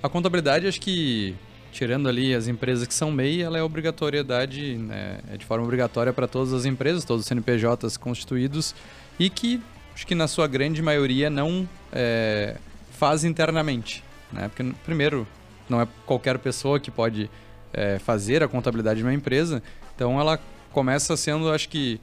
a 0.06 0.10
contabilidade, 0.10 0.66
acho 0.66 0.80
que, 0.80 1.34
tirando 1.72 2.08
ali 2.08 2.34
as 2.34 2.48
empresas 2.48 2.86
que 2.86 2.94
são 2.94 3.10
MEI, 3.10 3.42
ela 3.42 3.58
é 3.58 3.62
obrigatoriedade, 3.62 4.76
né, 4.76 5.18
é 5.30 5.36
de 5.36 5.44
forma 5.44 5.64
obrigatória 5.64 6.12
para 6.12 6.26
todas 6.26 6.52
as 6.52 6.64
empresas, 6.64 7.04
todos 7.04 7.22
os 7.22 7.28
CNPJs 7.28 7.96
constituídos, 7.96 8.74
e 9.18 9.28
que, 9.28 9.60
acho 9.94 10.06
que 10.06 10.14
na 10.14 10.28
sua 10.28 10.46
grande 10.46 10.80
maioria, 10.80 11.28
não 11.28 11.68
é, 11.92 12.56
faz 12.92 13.24
internamente. 13.24 14.02
Né? 14.32 14.48
Porque, 14.48 14.72
primeiro, 14.84 15.26
não 15.68 15.80
é 15.80 15.88
qualquer 16.06 16.38
pessoa 16.38 16.78
que 16.78 16.90
pode 16.90 17.28
é, 17.72 17.98
fazer 17.98 18.42
a 18.42 18.48
contabilidade 18.48 18.98
de 18.98 19.04
uma 19.04 19.14
empresa, 19.14 19.62
então 19.94 20.20
ela 20.20 20.40
começa 20.72 21.16
sendo, 21.16 21.50
acho 21.50 21.68
que, 21.68 22.00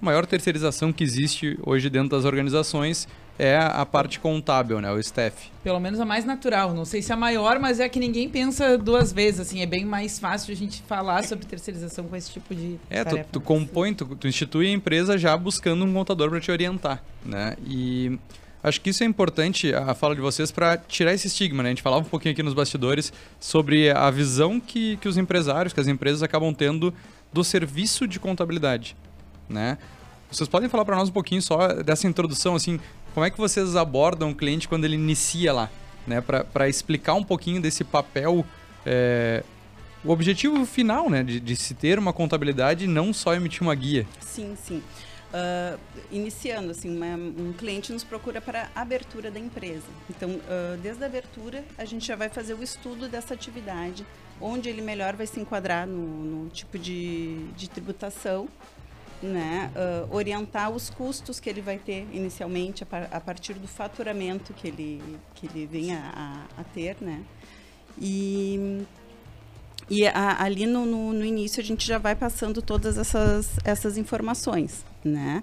a 0.00 0.04
maior 0.04 0.26
terceirização 0.26 0.92
que 0.92 1.02
existe 1.02 1.58
hoje 1.64 1.88
dentro 1.88 2.10
das 2.10 2.26
organizações 2.26 3.08
é 3.38 3.56
a 3.56 3.84
parte 3.84 4.18
contábil, 4.18 4.80
né? 4.80 4.90
O 4.90 4.98
staff. 4.98 5.50
Pelo 5.62 5.78
menos 5.78 6.00
a 6.00 6.04
mais 6.04 6.24
natural. 6.24 6.72
Não 6.72 6.84
sei 6.84 7.02
se 7.02 7.10
é 7.10 7.14
a 7.14 7.18
maior, 7.18 7.58
mas 7.58 7.80
é 7.80 7.88
que 7.88 7.98
ninguém 7.98 8.28
pensa 8.28 8.78
duas 8.78 9.12
vezes, 9.12 9.40
assim. 9.40 9.60
É 9.60 9.66
bem 9.66 9.84
mais 9.84 10.18
fácil 10.18 10.52
a 10.52 10.56
gente 10.56 10.82
falar 10.82 11.24
sobre 11.24 11.44
terceirização 11.44 12.06
com 12.06 12.16
esse 12.16 12.30
tipo 12.32 12.54
de 12.54 12.78
É, 12.88 13.04
tu, 13.04 13.18
tu, 13.32 13.40
compõe, 13.40 13.94
tu, 13.94 14.06
tu 14.16 14.26
institui 14.26 14.68
a 14.68 14.70
empresa 14.70 15.18
já 15.18 15.36
buscando 15.36 15.84
um 15.84 15.92
contador 15.92 16.30
para 16.30 16.40
te 16.40 16.50
orientar, 16.50 17.02
né? 17.24 17.56
E 17.66 18.18
acho 18.62 18.80
que 18.80 18.90
isso 18.90 19.02
é 19.02 19.06
importante, 19.06 19.74
a 19.74 19.94
fala 19.94 20.14
de 20.14 20.20
vocês, 20.20 20.50
para 20.50 20.76
tirar 20.76 21.12
esse 21.12 21.26
estigma, 21.26 21.62
né? 21.62 21.68
A 21.68 21.72
gente 21.72 21.82
falava 21.82 22.06
um 22.06 22.08
pouquinho 22.08 22.32
aqui 22.32 22.42
nos 22.42 22.54
bastidores 22.54 23.12
sobre 23.38 23.90
a 23.90 24.10
visão 24.10 24.58
que, 24.58 24.96
que 24.96 25.08
os 25.08 25.16
empresários, 25.18 25.72
que 25.72 25.80
as 25.80 25.88
empresas 25.88 26.22
acabam 26.22 26.52
tendo 26.54 26.92
do 27.32 27.44
serviço 27.44 28.08
de 28.08 28.18
contabilidade, 28.18 28.96
né? 29.48 29.76
Vocês 30.30 30.48
podem 30.48 30.68
falar 30.68 30.84
para 30.84 30.96
nós 30.96 31.08
um 31.08 31.12
pouquinho 31.12 31.40
só 31.40 31.68
dessa 31.82 32.06
introdução, 32.06 32.56
assim, 32.56 32.80
como 33.16 33.24
é 33.24 33.30
que 33.30 33.38
vocês 33.38 33.76
abordam 33.76 34.28
o 34.28 34.34
cliente 34.34 34.68
quando 34.68 34.84
ele 34.84 34.94
inicia 34.94 35.50
lá? 35.50 35.70
Né, 36.06 36.20
para 36.20 36.68
explicar 36.68 37.14
um 37.14 37.24
pouquinho 37.24 37.62
desse 37.62 37.82
papel, 37.82 38.44
é, 38.84 39.42
o 40.04 40.10
objetivo 40.10 40.66
final 40.66 41.08
né, 41.08 41.22
de, 41.24 41.40
de, 41.40 41.56
se 41.56 41.72
ter 41.72 41.98
uma 41.98 42.12
contabilidade 42.12 42.84
e 42.84 42.86
não 42.86 43.14
só 43.14 43.34
emitir 43.34 43.62
uma 43.62 43.74
guia. 43.74 44.06
Sim, 44.20 44.54
sim. 44.62 44.82
Uh, 45.32 45.80
iniciando, 46.12 46.72
assim, 46.72 46.94
uma, 46.94 47.16
um 47.16 47.54
cliente 47.54 47.90
nos 47.90 48.04
procura 48.04 48.38
para 48.38 48.68
a 48.74 48.82
abertura 48.82 49.30
da 49.30 49.40
empresa. 49.40 49.88
Então, 50.10 50.32
uh, 50.32 50.76
desde 50.82 51.02
a 51.02 51.06
abertura, 51.06 51.64
a 51.78 51.86
gente 51.86 52.06
já 52.06 52.16
vai 52.16 52.28
fazer 52.28 52.52
o 52.52 52.62
estudo 52.62 53.08
dessa 53.08 53.32
atividade, 53.32 54.06
onde 54.38 54.68
ele 54.68 54.82
melhor 54.82 55.16
vai 55.16 55.26
se 55.26 55.40
enquadrar 55.40 55.86
no, 55.86 56.44
no 56.44 56.50
tipo 56.50 56.78
de, 56.78 57.46
de 57.56 57.70
tributação 57.70 58.46
né, 59.22 59.70
uh, 59.74 60.14
orientar 60.14 60.70
os 60.70 60.90
custos 60.90 61.40
que 61.40 61.48
ele 61.48 61.60
vai 61.60 61.78
ter 61.78 62.06
inicialmente 62.12 62.82
a, 62.82 62.86
par 62.86 63.08
a, 63.10 63.20
partir 63.20 63.54
do 63.54 63.66
faturamento 63.66 64.52
que 64.52 64.68
ele, 64.68 65.02
que 65.34 65.46
ele 65.46 65.66
venha 65.66 65.98
a, 66.14 66.60
a 66.60 66.64
ter, 66.64 66.96
né? 67.00 67.22
E, 67.98 68.84
e 69.88 70.06
a, 70.06 70.42
ali 70.42 70.66
no, 70.66 70.84
no, 70.84 71.12
no, 71.12 71.24
início 71.24 71.62
a 71.62 71.64
gente 71.64 71.86
já 71.86 71.98
vai 71.98 72.14
passando 72.14 72.60
todas 72.60 72.98
essas, 72.98 73.56
essas 73.64 73.96
informações, 73.96 74.84
né? 75.04 75.42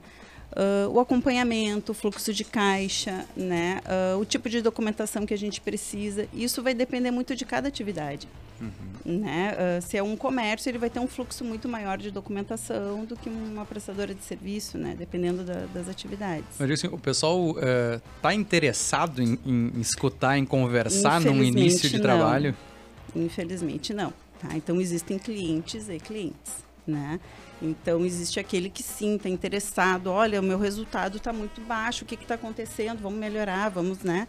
Uh, 0.51 0.87
o 0.91 0.99
acompanhamento, 0.99 1.93
o 1.93 1.95
fluxo 1.95 2.31
de 2.31 2.43
caixa, 2.43 3.25
né? 3.35 3.81
Uh, 3.85 4.19
o 4.19 4.25
tipo 4.25 4.47
de 4.47 4.61
documentação 4.61 5.25
que 5.25 5.33
a 5.33 5.37
gente 5.37 5.59
precisa. 5.59 6.27
Isso 6.31 6.61
vai 6.61 6.75
depender 6.75 7.09
muito 7.09 7.35
de 7.35 7.43
cada 7.43 7.67
atividade. 7.67 8.27
Uhum. 8.63 9.19
Né? 9.19 9.53
Uh, 9.53 9.81
se 9.81 9.97
é 9.97 10.03
um 10.03 10.15
comércio, 10.15 10.69
ele 10.69 10.77
vai 10.77 10.89
ter 10.89 10.99
um 10.99 11.07
fluxo 11.07 11.43
muito 11.43 11.67
maior 11.67 11.97
de 11.97 12.09
documentação 12.09 13.03
do 13.05 13.15
que 13.15 13.29
uma 13.29 13.65
prestadora 13.65 14.13
de 14.13 14.23
serviço, 14.23 14.77
né? 14.77 14.95
dependendo 14.97 15.43
da, 15.43 15.65
das 15.73 15.89
atividades. 15.89 16.47
Mas 16.57 16.71
assim, 16.71 16.87
o 16.87 16.97
pessoal 16.97 17.55
está 18.15 18.29
uh, 18.29 18.31
interessado 18.31 19.21
em, 19.21 19.37
em, 19.45 19.79
escutar, 19.79 20.37
em 20.37 20.45
conversar 20.45 21.19
num 21.19 21.43
início 21.43 21.89
de 21.89 21.97
não. 21.97 22.03
trabalho? 22.03 22.55
Infelizmente 23.15 23.93
não. 23.93 24.13
Tá? 24.39 24.55
Então 24.55 24.79
existem 24.79 25.17
clientes 25.17 25.89
e 25.89 25.99
clientes. 25.99 26.63
Né? 26.85 27.19
Então 27.61 28.05
existe 28.05 28.39
aquele 28.39 28.69
que 28.69 28.83
sim 28.83 29.15
está 29.15 29.29
interessado. 29.29 30.07
Olha, 30.07 30.39
o 30.39 30.43
meu 30.43 30.59
resultado 30.59 31.17
está 31.17 31.31
muito 31.31 31.61
baixo. 31.61 32.03
O 32.03 32.07
que 32.07 32.15
está 32.15 32.35
acontecendo? 32.35 33.01
Vamos 33.01 33.19
melhorar. 33.19 33.69
Vamos, 33.69 33.99
né? 33.99 34.27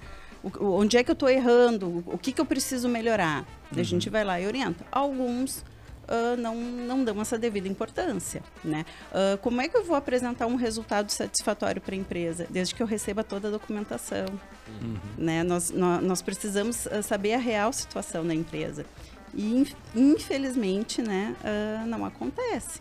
O, 0.61 0.75
onde 0.75 0.97
é 0.97 1.05
que 1.05 1.11
eu 1.11 1.15
estou 1.15 1.29
errando, 1.29 2.05
o 2.07 2.19
que, 2.19 2.33
que 2.33 2.41
eu 2.41 2.47
preciso 2.47 2.89
melhorar. 2.89 3.41
Uhum. 3.73 3.81
A 3.81 3.83
gente 3.83 4.11
vai 4.11 4.25
lá 4.25 4.41
e 4.41 4.47
orienta. 4.47 4.85
Alguns 4.91 5.65
Uh, 6.05 6.37
não, 6.37 6.55
não 6.55 7.03
dão 7.03 7.19
essa 7.23 7.39
devida 7.39 7.67
importância. 7.67 8.43
Né? 8.63 8.85
Uh, 9.11 9.39
como 9.39 9.63
é 9.63 9.69
que 9.69 9.75
eu 9.75 9.83
vou 9.83 9.97
apresentar 9.97 10.47
um 10.47 10.55
resultado 10.55 11.11
satisfatório 11.11 11.81
para 11.81 11.95
a 11.95 11.99
empresa? 11.99 12.47
Desde 12.51 12.75
que 12.75 12.83
eu 12.83 12.87
receba 12.87 13.25
toda 13.25 13.49
a 13.49 13.51
documentação. 13.51 14.27
Uhum. 14.69 14.97
Né? 15.17 15.43
Nós, 15.43 15.71
nós, 15.71 16.03
nós, 16.03 16.21
precisamos 16.21 16.87
saber 17.03 17.33
a 17.33 17.39
real 17.39 17.73
situação 17.73 18.27
da 18.27 18.35
empresa. 18.35 18.85
E, 19.33 19.67
infelizmente, 19.97 21.01
né, 21.01 21.35
uh, 21.41 21.87
não 21.87 22.05
acontece. 22.05 22.81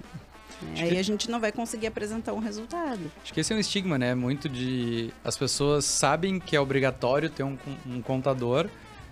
Aí 0.78 0.90
que... 0.90 0.98
a 0.98 1.04
gente 1.04 1.30
não 1.30 1.40
vai 1.40 1.52
conseguir 1.52 1.88
apresentar 1.88 2.34
um 2.34 2.40
resultado. 2.40 3.12
Acho 3.22 3.34
que 3.34 3.40
esse 3.40 3.54
é 3.54 3.56
um 3.56 3.60
estigma, 3.60 3.98
né? 3.98 4.16
Muito 4.16 4.48
de. 4.50 5.12
As 5.24 5.38
pessoas 5.38 5.86
sabem 5.86 6.40
que 6.40 6.56
é 6.56 6.60
obrigatório 6.60 7.30
ter 7.30 7.44
um, 7.44 7.58
um 7.86 8.02
contador. 8.02 8.70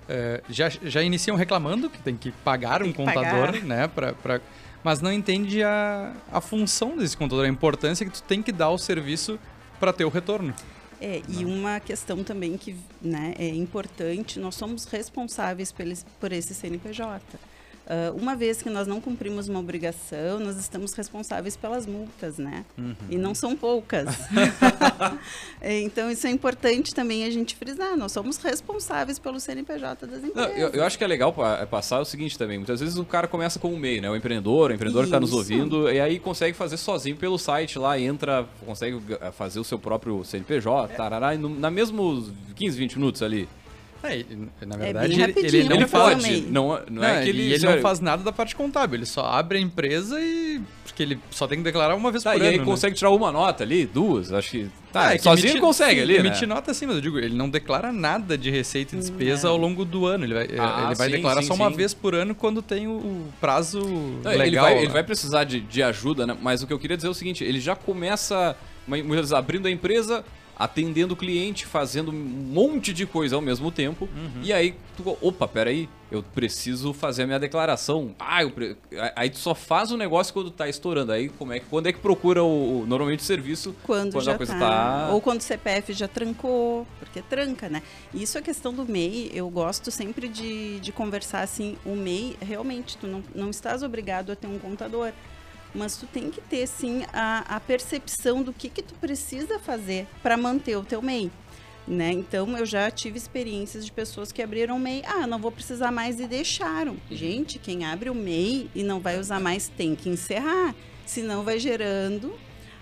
É, 0.10 0.42
já, 0.50 0.70
já 0.70 1.02
iniciam 1.02 1.38
reclamando 1.38 1.90
que 1.90 2.02
tem 2.02 2.18
que 2.18 2.32
pagar 2.32 2.80
tem 2.80 2.90
um 2.90 2.92
que 2.92 2.98
contador, 2.98 3.54
pagar. 3.54 3.64
né? 3.64 3.88
Pra, 3.88 4.14
pra... 4.14 4.42
Mas 4.84 5.00
não 5.00 5.12
entende 5.12 5.64
a, 5.64 6.14
a 6.32 6.42
função 6.42 6.98
desse 6.98 7.16
contador, 7.16 7.46
a 7.46 7.50
importância 7.50 8.06
que 8.06 8.12
tu 8.12 8.24
tem 8.24 8.42
que 8.42 8.52
dar 8.52 8.66
ao 8.66 8.78
serviço 8.78 9.40
para 9.80 9.94
ter 9.94 10.04
o 10.04 10.10
retorno. 10.10 10.54
É, 11.00 11.22
e 11.28 11.44
uma 11.44 11.80
questão 11.80 12.24
também 12.24 12.56
que 12.58 12.76
né, 13.02 13.34
é 13.40 13.48
importante, 13.48 14.40
nós 14.40 14.54
somos 14.54 14.86
responsáveis 14.86 15.74
por 16.20 16.32
esse 16.32 16.54
CNPJ. 16.54 17.40
Uh, 17.86 18.16
uma 18.16 18.36
vez 18.36 18.62
que 18.62 18.70
nós 18.70 18.88
não 18.88 19.02
cumprimos 19.02 19.50
uma 19.50 19.60
obrigação, 19.60 20.40
nós 20.40 20.58
estamos 20.58 20.94
responsáveis 20.94 21.58
pelas 21.58 21.86
multas, 21.86 22.38
né? 22.38 22.64
Uhum. 22.78 22.96
E 23.10 23.18
não 23.18 23.34
são 23.34 23.56
poucas. 23.56 24.08
então, 25.62 26.10
isso 26.10 26.28
é 26.28 26.30
importante 26.30 26.94
também 26.94 27.26
a 27.26 27.30
gente 27.30 27.56
frisar. 27.56 27.98
Nós 27.98 28.12
somos 28.12 28.38
responsáveis 28.38 29.20
pelo 29.20 29.40
CNPJ 29.40 30.08
das 30.08 30.24
empresas. 30.24 30.52
Não, 30.52 30.58
eu, 30.58 30.70
eu, 30.70 30.84
acho 30.84 30.98
que 30.98 31.04
é 31.04 31.08
legal 31.08 31.36
é 31.60 31.66
passar 31.66 32.00
o 32.00 32.06
seguinte 32.06 32.38
também. 32.38 32.58
Muitas 32.58 32.80
vezes 32.80 32.98
o 32.98 33.04
cara 33.04 33.28
começa 33.28 33.60
com 33.60 33.74
um 33.74 33.78
meio, 33.78 34.02
né? 34.02 34.10
O 34.10 34.16
empreendedor, 34.16 34.72
o 34.72 34.74
empreendedor 34.74 35.06
está 35.06 35.20
nos 35.20 35.34
ouvindo, 35.34 35.92
e 35.92 36.00
aí 36.00 36.20
consegue 36.20 36.56
fazer 36.56 36.78
sozinho 36.78 37.18
pelo 37.18 37.38
site 37.38 37.80
lá, 37.80 38.00
entra, 38.00 38.48
consegue 38.66 39.02
fazer 39.34 39.60
o 39.60 39.64
seu 39.64 39.80
próprio 39.80 40.24
CNPJ, 40.24 40.94
é. 40.94 40.96
tarará, 40.96 41.36
e 41.36 41.38
no, 41.38 41.50
na 41.50 41.72
mesmos 41.72 42.32
15, 42.56 42.78
20 42.78 42.96
minutos 42.98 43.24
ali. 43.24 43.50
É, 44.04 44.66
na 44.66 44.76
é 44.76 44.78
verdade, 44.78 45.22
é 45.22 45.30
ele, 45.30 45.58
ele, 45.58 45.70
não 45.70 45.88
pode. 45.88 46.42
Não, 46.42 46.80
não, 46.90 47.04
é, 47.04 47.24
que 47.24 47.30
ele, 47.30 47.54
ele 47.54 47.66
não 47.66 47.80
faz 47.80 48.00
nada 48.00 48.24
da 48.24 48.32
parte 48.32 48.56
contábil. 48.56 48.98
Ele 48.98 49.06
só 49.06 49.26
abre 49.26 49.60
a 49.60 49.62
empresa 49.62 50.20
e. 50.20 50.60
Porque 50.84 51.04
ele 51.04 51.20
só 51.30 51.48
tem 51.48 51.60
que 51.60 51.64
declarar 51.64 51.96
uma 51.96 52.12
vez 52.12 52.24
tá, 52.24 52.32
por 52.32 52.38
e 52.38 52.42
ano. 52.42 52.52
E 52.52 52.54
aí 52.54 52.60
né? 52.60 52.66
consegue 52.66 52.96
tirar 52.96 53.12
uma 53.12 53.32
nota 53.32 53.64
ali, 53.64 53.86
duas, 53.86 54.34
acho 54.34 54.50
que. 54.50 54.70
Tá, 54.92 55.14
é, 55.14 55.18
sozinho 55.20 55.52
emitir, 55.52 55.62
consegue 55.62 55.96
sim, 55.96 56.02
ali. 56.02 56.18
Emitir 56.18 56.48
né? 56.48 56.56
nota 56.56 56.74
sim, 56.74 56.86
mas 56.86 56.96
eu 56.96 57.02
digo, 57.02 57.20
ele 57.20 57.36
não 57.36 57.50
declara 57.50 57.94
nada 57.94 58.38
de 58.38 58.50
receita 58.50 58.96
e 58.96 59.00
despesa 59.00 59.48
ao 59.48 59.56
longo 59.56 59.86
do 59.86 60.06
ano. 60.06 60.26
Ele 60.26 60.34
vai, 60.34 60.48
ah, 60.58 60.86
ele 60.88 60.96
vai 60.96 61.10
sim, 61.10 61.16
declarar 61.16 61.42
sim, 61.44 61.48
só 61.48 61.54
uma 61.54 61.70
vez 61.70 61.94
por 61.94 62.16
ano 62.16 62.34
quando 62.34 62.62
tem 62.62 62.88
o 62.88 63.28
prazo 63.40 63.80
não, 63.80 64.32
legal. 64.32 64.46
Ele 64.46 64.60
vai, 64.60 64.78
ele 64.80 64.92
vai 64.92 65.04
precisar 65.04 65.44
de, 65.44 65.62
de 65.62 65.84
ajuda, 65.84 66.26
né? 66.26 66.36
Mas 66.42 66.64
o 66.64 66.68
que 66.68 66.74
eu 66.74 66.80
queria 66.80 66.98
dizer 66.98 67.08
é 67.08 67.12
o 67.12 67.16
seguinte: 67.16 67.44
ele 67.44 67.60
já 67.60 67.76
começa 67.76 68.56
muitas 68.88 69.18
vezes 69.18 69.34
abrindo 69.34 69.68
a 69.68 69.72
empresa, 69.72 70.26
atendendo 70.64 71.14
o 71.14 71.18
cliente, 71.18 71.66
fazendo 71.66 72.12
um 72.12 72.14
monte 72.14 72.94
de 72.94 73.06
coisa 73.06 73.36
ao 73.36 73.42
mesmo 73.42 73.72
tempo. 73.72 74.08
Uhum. 74.16 74.42
E 74.44 74.54
aí, 74.54 74.76
tu, 74.96 75.18
opa, 75.22 75.48
peraí, 75.48 75.90
eu 76.12 76.22
preciso 76.22 76.94
fazer 76.94 77.24
a 77.24 77.26
minha 77.26 77.40
declaração. 77.40 78.14
Ah, 78.20 78.44
eu 78.44 78.52
pre- 78.52 78.76
aí 79.16 79.30
tu 79.30 79.40
só 79.40 79.56
faz 79.56 79.92
o 79.92 79.98
negócio 79.98 80.34
quando 80.34 80.52
tá 80.52 80.68
estourando. 80.68 81.12
Aí 81.12 81.30
como 81.30 81.54
é 81.54 81.60
que, 81.60 81.66
quando 81.68 81.88
é 81.88 81.94
que 81.94 82.00
procura 82.00 82.44
o, 82.44 82.82
o- 82.82 82.86
normalmente 82.86 83.20
o 83.22 83.24
serviço? 83.24 83.74
Quando, 83.84 84.12
Quando 84.14 84.24
já 84.24 84.34
a 84.34 84.38
coisa 84.38 84.54
tá, 84.54 84.60
tá- 84.60 85.10
Ou 85.14 85.22
quando 85.22 85.40
o 85.40 85.44
CPF 85.44 85.94
já 85.94 86.08
trancou, 86.08 86.86
porque 87.00 87.22
tranca, 87.22 87.70
né? 87.70 87.82
Isso 88.14 88.38
é 88.38 88.42
questão 88.42 88.74
do 88.74 88.86
MEI, 88.86 89.32
eu 89.34 89.50
gosto 89.50 89.90
sempre 89.90 90.28
de, 90.28 90.80
de 90.80 90.92
conversar 90.92 91.42
assim, 91.42 91.78
o 91.86 91.96
MEI, 91.96 92.36
realmente, 92.42 92.98
tu 92.98 93.08
não, 93.08 93.24
não 93.34 93.50
estás 93.50 93.82
obrigado 93.82 94.32
a 94.32 94.36
ter 94.36 94.48
um 94.48 94.60
contador, 94.60 95.12
mas 95.74 95.96
tu 95.96 96.06
tem 96.06 96.30
que 96.30 96.42
ter, 96.42 96.68
sim, 96.68 97.04
a, 97.14 97.56
a 97.56 97.60
percepção 97.60 98.44
do 98.44 98.54
que 98.54 98.70
que 98.70 98.82
tu 98.82 98.94
precisa 98.96 99.60
fazer 99.60 100.08
para 100.22 100.38
manter 100.38 100.76
o 100.76 100.84
teu 100.84 101.02
MEI. 101.02 101.32
Né? 101.88 102.12
Então, 102.12 102.58
eu 102.58 102.66
já 102.66 102.92
tive 102.92 103.18
experiências 103.18 103.86
de 103.86 103.92
pessoas 103.92 104.32
que 104.32 104.42
abriram 104.42 104.78
o 104.78 104.80
MEI. 104.80 105.04
Ah, 105.06 105.26
não 105.26 105.40
vou 105.40 105.52
precisar 105.52 105.92
mais 105.92 106.20
e 106.20 106.28
deixaram. 106.28 106.98
Gente, 107.10 107.58
quem 107.58 107.86
abre 107.86 108.10
o 108.10 108.16
MEI 108.16 108.70
e 108.76 108.84
não 108.84 109.00
vai 109.00 109.20
usar 109.20 109.40
mais 109.40 109.68
tem 109.68 109.96
que 109.96 110.08
encerrar. 110.08 110.76
Senão 111.06 111.44
vai 111.44 111.58
gerando 111.58 112.34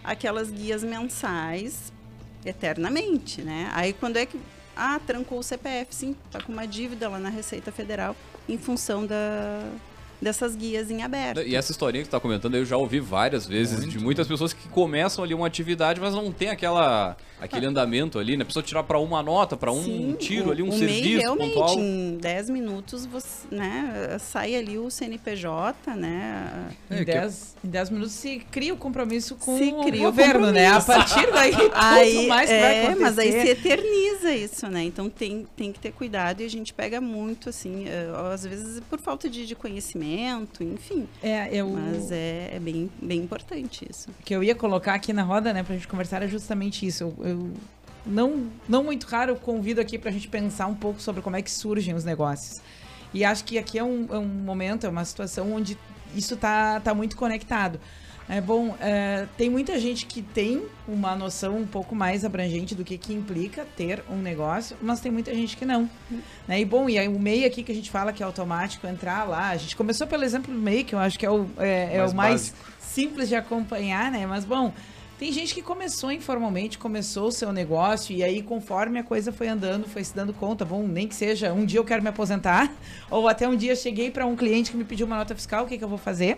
aquelas 0.04 0.52
guias 0.52 0.84
mensais 0.84 1.94
eternamente, 2.46 3.42
né? 3.42 3.70
Aí 3.74 3.94
quando 3.94 4.18
é 4.18 4.26
que 4.26 4.40
ah, 4.76 5.00
trancou 5.06 5.40
o 5.40 5.44
CPF, 5.44 5.94
sim, 5.94 6.16
tá 6.32 6.42
com 6.42 6.52
uma 6.52 6.66
dívida 6.66 7.10
lá 7.10 7.20
na 7.20 7.30
Receita 7.30 7.72
Federal 7.72 8.16
em 8.48 8.58
função 8.58 9.06
da 9.06 9.70
dessas 10.22 10.56
guias 10.56 10.90
em 10.92 11.02
aberto. 11.04 11.42
E 11.42 11.56
essa 11.56 11.72
historinha 11.72 12.04
que 12.04 12.10
tu 12.10 12.12
tá 12.12 12.20
comentando, 12.20 12.56
eu 12.56 12.66
já 12.66 12.76
ouvi 12.78 13.00
várias 13.00 13.46
vezes 13.48 13.88
de 13.90 14.00
muitas 14.00 14.28
pessoas 14.28 14.54
que 14.54 14.68
começam 14.70 15.24
ali 15.24 15.34
uma 15.34 15.48
atividade, 15.48 16.00
mas 16.00 16.14
não 16.14 16.32
tem 16.32 16.50
aquela 16.50 17.16
aquele 17.42 17.66
andamento 17.66 18.20
ali, 18.20 18.36
né? 18.36 18.44
A 18.44 18.46
pessoa 18.46 18.62
tirar 18.62 18.84
pra 18.84 19.00
uma 19.00 19.24
nota, 19.24 19.56
pra 19.56 19.72
um 19.72 19.82
Sim, 19.82 20.16
tiro 20.20 20.50
o- 20.50 20.52
ali, 20.52 20.62
um 20.62 20.66
o 20.66 20.70
MEI 20.78 20.80
serviço 20.80 21.20
realmente, 21.22 21.54
pontual. 21.54 21.80
em 21.80 22.18
10 22.18 22.50
minutos, 22.50 23.06
você, 23.06 23.48
né, 23.50 24.18
sai 24.20 24.56
ali 24.58 24.78
o 24.78 24.90
CNPJ, 24.92 25.96
né? 25.96 26.70
É, 26.90 26.96
Em 26.96 27.06
que- 27.06 27.06
10 27.06 27.56
em 27.64 27.70
10 27.70 27.90
minutos 27.90 28.14
se 28.14 28.40
cria 28.52 28.74
o 28.74 28.78
compromisso 28.78 29.36
com 29.36 29.58
Se 29.58 29.64
o 29.72 29.84
cria 29.84 30.02
o 30.02 30.04
governo, 30.12 30.52
né? 30.52 30.68
A 30.68 30.82
partir 30.82 31.32
daí, 31.32 31.54
Aí, 31.74 32.28
mais 32.28 32.50
vai 32.50 32.60
é, 32.60 32.78
acontecer. 32.84 33.02
mas 33.02 33.18
aí 33.20 33.32
se 33.32 33.48
eterniza 33.50 34.32
isso, 34.36 34.68
né? 34.68 34.84
Então 34.84 35.10
tem, 35.10 35.48
tem 35.56 35.72
que 35.72 35.80
ter 35.80 35.94
cuidado 35.94 36.42
e 36.42 36.46
a 36.46 36.50
gente 36.50 36.74
pega 36.74 37.00
muito, 37.00 37.48
assim, 37.50 37.86
eh, 37.88 38.10
às 38.34 38.44
vezes 38.44 38.82
por 38.90 39.00
falta 39.00 39.30
de, 39.30 39.46
de 39.46 39.56
conhecimento, 39.56 40.09
enfim. 40.62 41.08
É, 41.22 41.50
eu, 41.54 41.70
Mas 41.70 42.12
é, 42.12 42.52
é 42.56 42.60
bem, 42.60 42.90
bem 43.02 43.20
importante 43.20 43.86
isso. 43.90 44.10
que 44.26 44.34
eu 44.36 44.44
ia 44.44 44.56
colocar 44.56 44.94
aqui 44.94 45.12
na 45.14 45.24
roda, 45.24 45.54
né, 45.54 45.64
pra 45.64 45.76
gente 45.76 45.88
conversar, 45.88 46.22
é 46.24 46.28
justamente 46.28 46.86
isso. 46.86 47.04
Eu, 47.04 47.16
eu- 47.26 47.52
não, 48.06 48.48
não 48.68 48.84
muito 48.84 49.06
raro, 49.06 49.36
convido 49.36 49.80
aqui 49.82 49.98
pra 50.00 50.10
gente 50.10 50.28
pensar 50.28 50.68
um 50.68 50.74
pouco 50.76 51.02
sobre 51.02 51.22
como 51.22 51.36
é 51.36 51.42
que 51.42 51.52
surgem 51.52 51.94
os 51.94 52.04
negócios. 52.04 52.62
E 53.14 53.24
acho 53.26 53.44
que 53.44 53.58
aqui 53.58 53.78
é 53.78 53.84
um, 53.84 54.08
é 54.10 54.18
um 54.18 54.26
momento, 54.28 54.86
é 54.86 54.90
uma 54.90 55.04
situação 55.04 55.52
onde 55.54 55.78
isso 56.16 56.36
tá, 56.38 56.80
tá 56.80 56.94
muito 56.94 57.16
conectado. 57.18 57.80
É 58.32 58.40
bom, 58.40 58.76
é, 58.80 59.26
tem 59.36 59.50
muita 59.50 59.80
gente 59.80 60.06
que 60.06 60.22
tem 60.22 60.64
uma 60.88 61.16
noção 61.16 61.58
um 61.58 61.66
pouco 61.66 61.96
mais 61.96 62.24
abrangente 62.24 62.76
do 62.76 62.84
que, 62.84 62.96
que 62.96 63.12
implica 63.12 63.66
ter 63.76 64.04
um 64.08 64.18
negócio, 64.18 64.78
mas 64.84 65.00
tem 65.00 65.12
muita 65.12 65.34
gente 65.34 65.58
que 65.58 65.66
não. 65.66 65.90
Né? 66.48 66.62
E 66.62 66.66
bom, 66.66 66.88
e 66.88 67.00
aí 67.00 67.08
o 67.08 67.20
MEI 67.20 67.44
aqui 67.46 67.64
que 67.64 67.72
a 67.72 67.76
gente 67.76 67.90
fala 67.90 68.14
que 68.14 68.22
é 68.22 68.26
automático 68.26 68.86
entrar 68.86 69.24
lá, 69.24 69.50
a 69.50 69.58
gente 69.58 69.76
começou 69.76 70.06
pelo 70.06 70.24
exemplo 70.24 70.54
do 70.54 70.60
MEI, 70.60 70.84
que 70.84 70.94
eu 70.94 71.00
acho 71.00 71.18
que 71.18 71.26
é 71.26 71.32
o, 71.32 71.48
é, 71.58 71.96
é 71.96 71.98
Mais 71.98 72.12
o 72.12 72.16
mais 72.16 72.34
básico. 72.50 72.58
simples 72.80 73.30
de 73.30 73.36
acompanhar, 73.36 74.12
né? 74.12 74.28
Mas 74.28 74.46
bom, 74.46 74.72
tem 75.18 75.34
gente 75.34 75.56
que 75.56 75.64
começou 75.64 76.12
informalmente, 76.12 76.78
começou 76.78 77.30
o 77.30 77.32
seu 77.32 77.52
negócio 77.52 78.16
e 78.16 78.24
aí 78.24 78.44
conforme 78.44 79.00
a 79.00 79.04
coisa 79.04 79.32
foi 79.32 79.48
andando, 79.48 79.88
foi 79.88 80.04
se 80.04 80.16
dando 80.16 80.34
conta, 80.34 80.64
bom, 80.64 80.88
nem 80.88 81.08
que 81.08 81.16
seja 81.16 81.52
um 81.52 81.66
dia 81.66 81.80
eu 81.80 81.84
quero 81.84 82.04
me 82.04 82.10
aposentar, 82.10 82.72
ou 83.10 83.28
até 83.28 83.50
um 83.50 83.56
dia 83.56 83.76
cheguei 83.76 84.12
para 84.12 84.26
um 84.28 84.36
cliente 84.36 84.70
que 84.70 84.78
me 84.78 84.86
pediu 84.86 85.08
uma 85.08 85.18
nota 85.18 85.34
fiscal, 85.34 85.66
o 85.66 85.68
que, 85.68 85.80
que 85.80 85.84
eu 85.84 85.90
vou 85.90 85.98
fazer? 85.98 86.38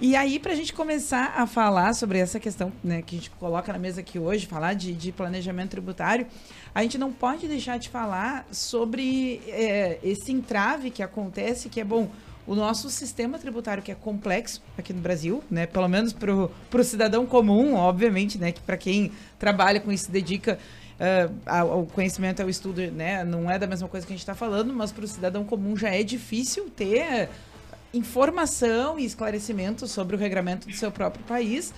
E 0.00 0.14
aí, 0.14 0.38
para 0.38 0.52
a 0.52 0.54
gente 0.54 0.72
começar 0.72 1.34
a 1.36 1.44
falar 1.44 1.92
sobre 1.92 2.20
essa 2.20 2.38
questão 2.38 2.72
né, 2.84 3.02
que 3.02 3.16
a 3.16 3.18
gente 3.18 3.30
coloca 3.30 3.72
na 3.72 3.80
mesa 3.80 4.00
aqui 4.00 4.16
hoje, 4.16 4.46
falar 4.46 4.74
de, 4.74 4.92
de 4.92 5.10
planejamento 5.10 5.70
tributário, 5.70 6.24
a 6.72 6.82
gente 6.82 6.96
não 6.96 7.12
pode 7.12 7.48
deixar 7.48 7.80
de 7.80 7.88
falar 7.88 8.46
sobre 8.52 9.42
é, 9.48 9.98
esse 10.04 10.30
entrave 10.30 10.92
que 10.92 11.02
acontece, 11.02 11.68
que 11.68 11.80
é 11.80 11.84
bom. 11.84 12.08
O 12.46 12.54
nosso 12.54 12.88
sistema 12.88 13.40
tributário 13.40 13.82
que 13.82 13.90
é 13.90 13.94
complexo 13.94 14.62
aqui 14.78 14.92
no 14.92 15.00
Brasil, 15.00 15.42
né? 15.50 15.66
Pelo 15.66 15.88
menos 15.88 16.12
para 16.12 16.32
o 16.32 16.84
cidadão 16.84 17.26
comum, 17.26 17.74
obviamente, 17.74 18.38
né? 18.38 18.52
Que 18.52 18.60
para 18.60 18.76
quem 18.76 19.10
trabalha 19.36 19.80
com 19.80 19.90
isso, 19.90 20.04
se 20.04 20.10
dedica 20.10 20.58
ao 21.44 21.72
ao 21.72 21.86
conhecimento, 21.86 22.40
ao 22.40 22.48
estudo, 22.48 22.80
né? 22.90 23.22
Não 23.24 23.50
é 23.50 23.58
da 23.58 23.66
mesma 23.66 23.86
coisa 23.86 24.06
que 24.06 24.12
a 24.12 24.16
gente 24.16 24.22
está 24.22 24.34
falando, 24.34 24.72
mas 24.72 24.90
para 24.90 25.04
o 25.04 25.08
cidadão 25.08 25.44
comum 25.44 25.76
já 25.76 25.90
é 25.90 26.02
difícil 26.02 26.70
ter 26.70 27.28
informação 27.92 28.98
e 28.98 29.04
esclarecimento 29.04 29.86
sobre 29.86 30.14
o 30.16 30.18
regramento 30.18 30.68
do 30.68 30.74
seu 30.74 30.90
próprio 30.90 31.24
país. 31.24 31.72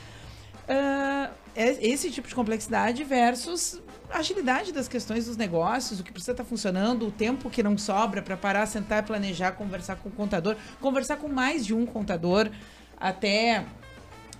É 0.68 1.30
esse 1.54 2.10
tipo 2.10 2.28
de 2.28 2.34
complexidade 2.34 3.02
versus 3.02 3.80
agilidade 4.08 4.72
das 4.72 4.88
questões 4.88 5.26
dos 5.26 5.36
negócios, 5.36 6.00
o 6.00 6.04
que 6.04 6.12
precisa 6.12 6.32
estar 6.32 6.44
funcionando, 6.44 7.06
o 7.06 7.10
tempo 7.10 7.48
que 7.50 7.62
não 7.62 7.76
sobra 7.78 8.22
para 8.22 8.36
parar, 8.36 8.66
sentar, 8.66 9.04
planejar, 9.04 9.52
conversar 9.52 9.96
com 9.96 10.08
o 10.08 10.12
contador, 10.12 10.56
conversar 10.80 11.16
com 11.16 11.28
mais 11.28 11.64
de 11.64 11.74
um 11.74 11.86
contador 11.86 12.50
até 12.96 13.64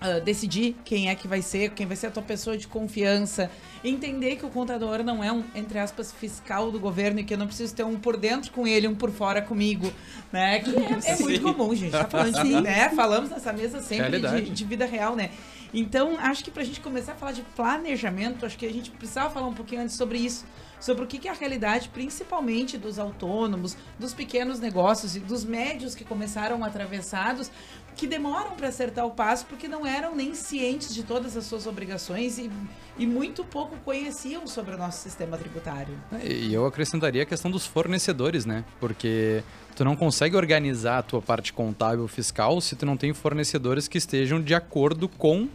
ah, 0.01 0.19
decidir 0.19 0.77
quem 0.83 1.11
é 1.11 1.15
que 1.15 1.29
vai 1.29 1.43
ser, 1.43 1.71
quem 1.71 1.87
vai 1.87 1.95
ser 1.95 2.07
a 2.07 2.11
tua 2.11 2.23
pessoa 2.23 2.57
de 2.57 2.67
confiança, 2.67 3.51
entender 3.85 4.37
que 4.37 4.47
o 4.47 4.49
contador 4.49 5.05
não 5.05 5.23
é 5.23 5.31
um, 5.31 5.45
entre 5.55 5.79
aspas, 5.79 6.11
fiscal 6.11 6.71
do 6.71 6.81
governo 6.81 7.21
e 7.21 7.25
que 7.25 7.35
eu 7.35 7.39
não 7.39 7.47
preciso 7.47 7.75
ter 7.75 7.85
um 7.85 7.99
por 7.99 8.17
dentro 8.17 8.51
com 8.51 8.67
ele, 8.67 8.89
um 8.89 8.95
por 8.95 9.11
fora 9.11 9.43
comigo, 9.43 9.93
né? 10.33 10.61
Que 10.61 10.71
é, 10.71 11.13
é 11.13 11.17
muito 11.19 11.43
comum, 11.43 11.75
gente. 11.75 11.93
Tá 11.93 12.07
falando 12.07 12.43
de, 12.43 12.61
né? 12.63 12.89
Falamos 12.91 13.29
nessa 13.29 13.53
mesa 13.53 13.83
sempre 13.83 14.19
de, 14.19 14.51
de 14.51 14.65
vida 14.65 14.87
real, 14.87 15.15
né? 15.15 15.31
Então, 15.73 16.19
acho 16.19 16.43
que 16.43 16.51
pra 16.51 16.65
gente 16.65 16.81
começar 16.81 17.13
a 17.13 17.15
falar 17.15 17.33
de 17.33 17.43
planejamento, 17.43 18.45
acho 18.45 18.59
que 18.59 18.67
a 18.67 18.73
gente 18.73 18.91
precisava 18.91 19.31
falar 19.31 19.47
um 19.47 19.55
pouquinho 19.55 19.83
antes 19.83 19.97
sobre 19.97 20.19
isso. 20.19 20.45
Sobre 20.81 21.05
o 21.05 21.07
que 21.07 21.19
que 21.19 21.29
é 21.29 21.31
a 21.31 21.35
realidade, 21.35 21.91
principalmente 21.91 22.79
dos 22.79 22.99
autônomos, 22.99 23.77
dos 23.99 24.15
pequenos 24.15 24.59
negócios 24.59 25.15
e 25.15 25.21
dos 25.21 25.45
médios 25.45 25.95
que 25.95 26.05
começaram 26.05 26.65
atravessados, 26.65 27.51
que 27.97 28.07
demoram 28.07 28.53
para 28.57 28.69
acertar 28.69 29.07
o 29.07 29.11
passo 29.11 29.47
porque 29.47 29.69
não 29.69 29.87
eram 29.87 30.15
nem 30.15 30.35
cientes 30.35 30.95
de 30.95 31.03
todas 31.03 31.37
as 31.37 31.45
suas 31.45 31.67
obrigações 31.67 32.39
e, 32.39 32.51
e 32.99 33.07
muito 33.07 33.45
pouco 33.45 33.77
conheciam 33.85 34.47
sobre 34.47 34.75
o 34.75 34.79
nosso 34.79 35.03
sistema 35.03 35.37
tributário. 35.37 35.95
E 36.23 36.53
eu 36.53 36.65
acrescentaria 36.67 37.23
a 37.23 37.27
questão 37.27 37.51
dos 37.51 37.67
fornecedores, 37.67 38.47
né? 38.47 38.65
Porque 38.79 39.43
tu 39.77 39.85
não 39.85 39.95
consegue 39.97 40.37
organizar 40.37 40.99
a 40.99 41.03
tua 41.03 41.21
parte 41.21 41.53
contábil 41.53 42.07
fiscal 42.09 42.61
se 42.61 42.75
tu 42.77 42.87
não 42.87 42.97
tem 42.97 43.13
fornecedores 43.13 43.87
que 43.87 43.99
estejam 43.99 44.41
de 44.41 44.55
acordo 44.55 45.09
com 45.09 45.49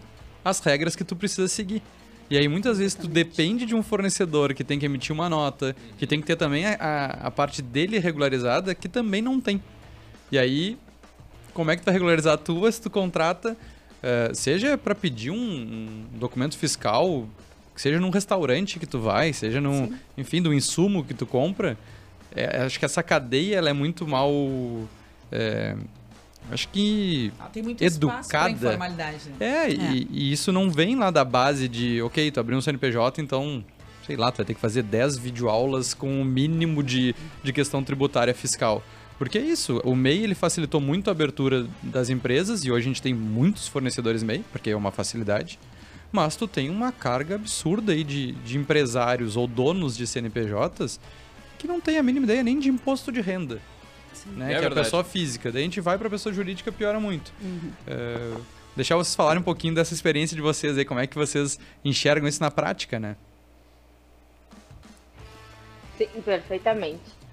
as 0.43 0.60
regras 0.60 0.95
que 0.95 1.04
tu 1.04 1.15
precisa 1.15 1.48
seguir. 1.48 1.82
E 2.30 2.38
aí 2.38 2.48
muitas 2.48 2.80
vezes 2.80 2.95
tu 2.95 3.08
depende 3.08 3.65
de 3.65 3.76
um 3.76 3.84
fornecedor 3.84 4.54
que 4.54 4.63
tem 4.63 4.80
que 4.80 4.86
emitir 4.86 5.13
uma 5.13 5.30
nota, 5.30 5.76
que 5.98 6.08
tem 6.08 6.19
que 6.19 6.26
ter 6.26 6.36
também 6.36 6.65
a, 6.65 6.76
a, 6.80 7.06
a 7.28 7.32
parte 7.32 7.62
dele 7.62 8.00
regularizada, 8.00 8.74
que 8.74 8.89
também 8.89 9.21
não 9.21 9.39
tem. 9.39 9.62
E 10.32 10.38
aí, 10.38 10.78
como 11.56 11.72
é 11.72 11.76
que 11.76 11.82
tu 11.82 11.86
vai 11.86 11.94
regularizar 11.96 12.34
a 12.34 12.38
tua 12.38 12.72
se 12.72 12.80
tu 12.82 12.89
contrata, 12.89 13.58
eh, 14.04 14.30
seja 14.34 14.78
para 14.78 14.94
pedir 14.94 15.32
um, 15.32 15.36
um 15.36 16.06
documento 16.20 16.56
fiscal, 16.58 17.28
seja 17.76 18.00
num 18.00 18.10
restaurante 18.12 18.78
que 18.78 18.86
tu 18.86 19.00
vai, 19.00 19.34
seja 19.34 19.60
num, 19.60 19.91
enfim, 20.18 20.41
do 20.41 20.54
insumo 20.54 21.04
que 21.04 21.13
tu 21.13 21.26
compra, 21.26 21.78
é, 22.36 22.62
acho 22.63 22.78
que 22.78 22.84
essa 22.86 23.02
cadeia 23.02 23.56
ela 23.56 23.70
é 23.70 23.74
muito 23.74 24.06
mal, 24.06 24.30
é, 25.32 25.76
acho 26.52 26.68
que 26.70 27.32
Ah, 27.39 27.46
tem 27.46 27.63
muito 27.63 27.82
Educada. 27.82 28.52
informalidade. 28.52 29.18
Né? 29.39 29.65
é, 29.65 29.70
E, 29.72 30.08
e 30.12 30.32
isso 30.34 30.52
não 30.52 30.70
vem 30.70 30.96
lá 30.98 31.10
da 31.10 31.24
base 31.24 31.68
de, 31.70 32.02
ok, 32.02 32.30
tu 32.32 32.39
abriu 32.39 32.58
um 32.58 32.62
CNPJ, 32.62 33.22
então, 33.22 33.63
sei 34.06 34.18
lá, 34.18 34.30
tu 34.32 34.38
vai 34.38 34.46
ter 34.46 34.54
que 34.54 34.60
fazer 34.60 34.84
10 34.84 35.18
videoaulas 35.18 35.94
com 35.94 36.22
o 36.22 36.26
mínimo 36.26 36.84
de, 36.84 37.15
de 37.41 37.54
questão 37.54 37.82
tributária 37.84 38.34
fiscal. 38.34 38.84
Porque 39.17 39.38
é 39.38 39.41
isso, 39.41 39.80
o 39.84 39.95
MEI 39.95 40.23
ele 40.23 40.36
facilitou 40.36 40.82
muito 40.82 41.10
a 41.10 41.12
abertura 41.12 41.65
das 41.82 42.10
empresas 42.10 42.65
e 42.65 42.71
hoje 42.71 42.86
a 42.86 42.89
gente 42.89 43.01
tem 43.01 43.13
muitos 43.13 43.67
fornecedores 43.67 44.23
MEI, 44.23 44.43
porque 44.51 44.69
é 44.69 44.75
uma 44.75 44.91
facilidade. 44.91 45.58
Mas 46.12 46.36
tu 46.36 46.47
tem 46.47 46.69
uma 46.69 46.91
carga 46.91 47.36
absurda 47.36 47.93
aí 47.93 48.04
de, 48.04 48.34
de 48.34 48.58
empresários 48.58 49.36
ou 49.38 49.47
donos 49.47 49.95
de 49.95 50.06
CNPJs 50.06 50.99
que 51.58 51.67
não 51.67 51.80
tem 51.80 51.97
a 51.97 52.04
mínima 52.04 52.25
ideia 52.25 52.43
nem 52.43 52.60
de 52.60 52.69
imposto 52.69 53.12
de 53.12 53.21
renda. 53.21 53.62
Né? 54.28 54.45
É 54.45 54.47
que 54.47 54.54
é 54.54 54.58
a 54.58 54.62
verdade. 54.62 54.86
pessoa 54.86 55.04
física. 55.04 55.51
Daí 55.51 55.62
a 55.62 55.65
gente 55.65 55.82
vai 55.82 55.97
para 55.97 56.10
pessoa 56.10 56.34
jurídica, 56.34 56.71
piora 56.71 56.99
muito. 56.99 57.34
Uhum. 57.41 57.71
É, 57.88 58.38
deixar 58.75 58.95
vocês 58.95 59.15
falarem 59.15 59.39
um 59.39 59.43
pouquinho 59.43 59.73
dessa 59.73 59.93
experiência 59.93 60.36
de 60.36 60.41
vocês 60.41 60.78
aí, 60.78 60.86
como 60.86 60.99
é 60.99 61.08
que 61.08 61.15
vocês 61.15 61.60
enxergam 61.84 62.28
isso 62.28 62.41
na 62.41 62.51
prática, 62.51 62.99
né? 62.99 63.15
Sim, 65.97 66.08
perfeitamente. 66.23 67.25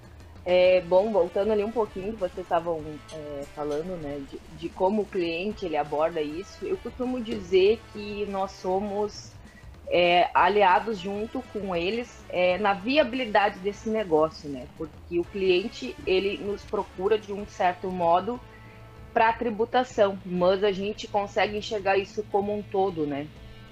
É, 0.45 0.81
bom, 0.81 1.11
voltando 1.11 1.51
ali 1.51 1.63
um 1.63 1.71
pouquinho 1.71 2.17
vocês 2.17 2.45
estavam 2.45 2.83
é, 3.13 3.43
falando, 3.55 3.95
né, 4.01 4.21
de, 4.29 4.39
de 4.57 4.69
como 4.69 5.03
o 5.03 5.05
cliente 5.05 5.65
ele 5.65 5.77
aborda 5.77 6.21
isso, 6.21 6.65
eu 6.65 6.75
costumo 6.77 7.21
dizer 7.21 7.79
que 7.93 8.25
nós 8.25 8.51
somos 8.51 9.31
é, 9.89 10.29
aliados 10.33 10.97
junto 10.97 11.41
com 11.53 11.75
eles 11.75 12.23
é, 12.29 12.57
na 12.57 12.73
viabilidade 12.73 13.59
desse 13.59 13.89
negócio, 13.89 14.49
né? 14.49 14.67
Porque 14.77 15.19
o 15.19 15.23
cliente 15.23 15.95
ele 16.05 16.37
nos 16.37 16.63
procura 16.63 17.17
de 17.17 17.31
um 17.31 17.45
certo 17.45 17.91
modo 17.91 18.39
para 19.13 19.29
a 19.29 19.33
tributação, 19.33 20.19
mas 20.25 20.63
a 20.63 20.71
gente 20.71 21.07
consegue 21.07 21.57
enxergar 21.57 21.97
isso 21.97 22.23
como 22.31 22.57
um 22.57 22.63
todo, 22.63 23.05
né? 23.05 23.27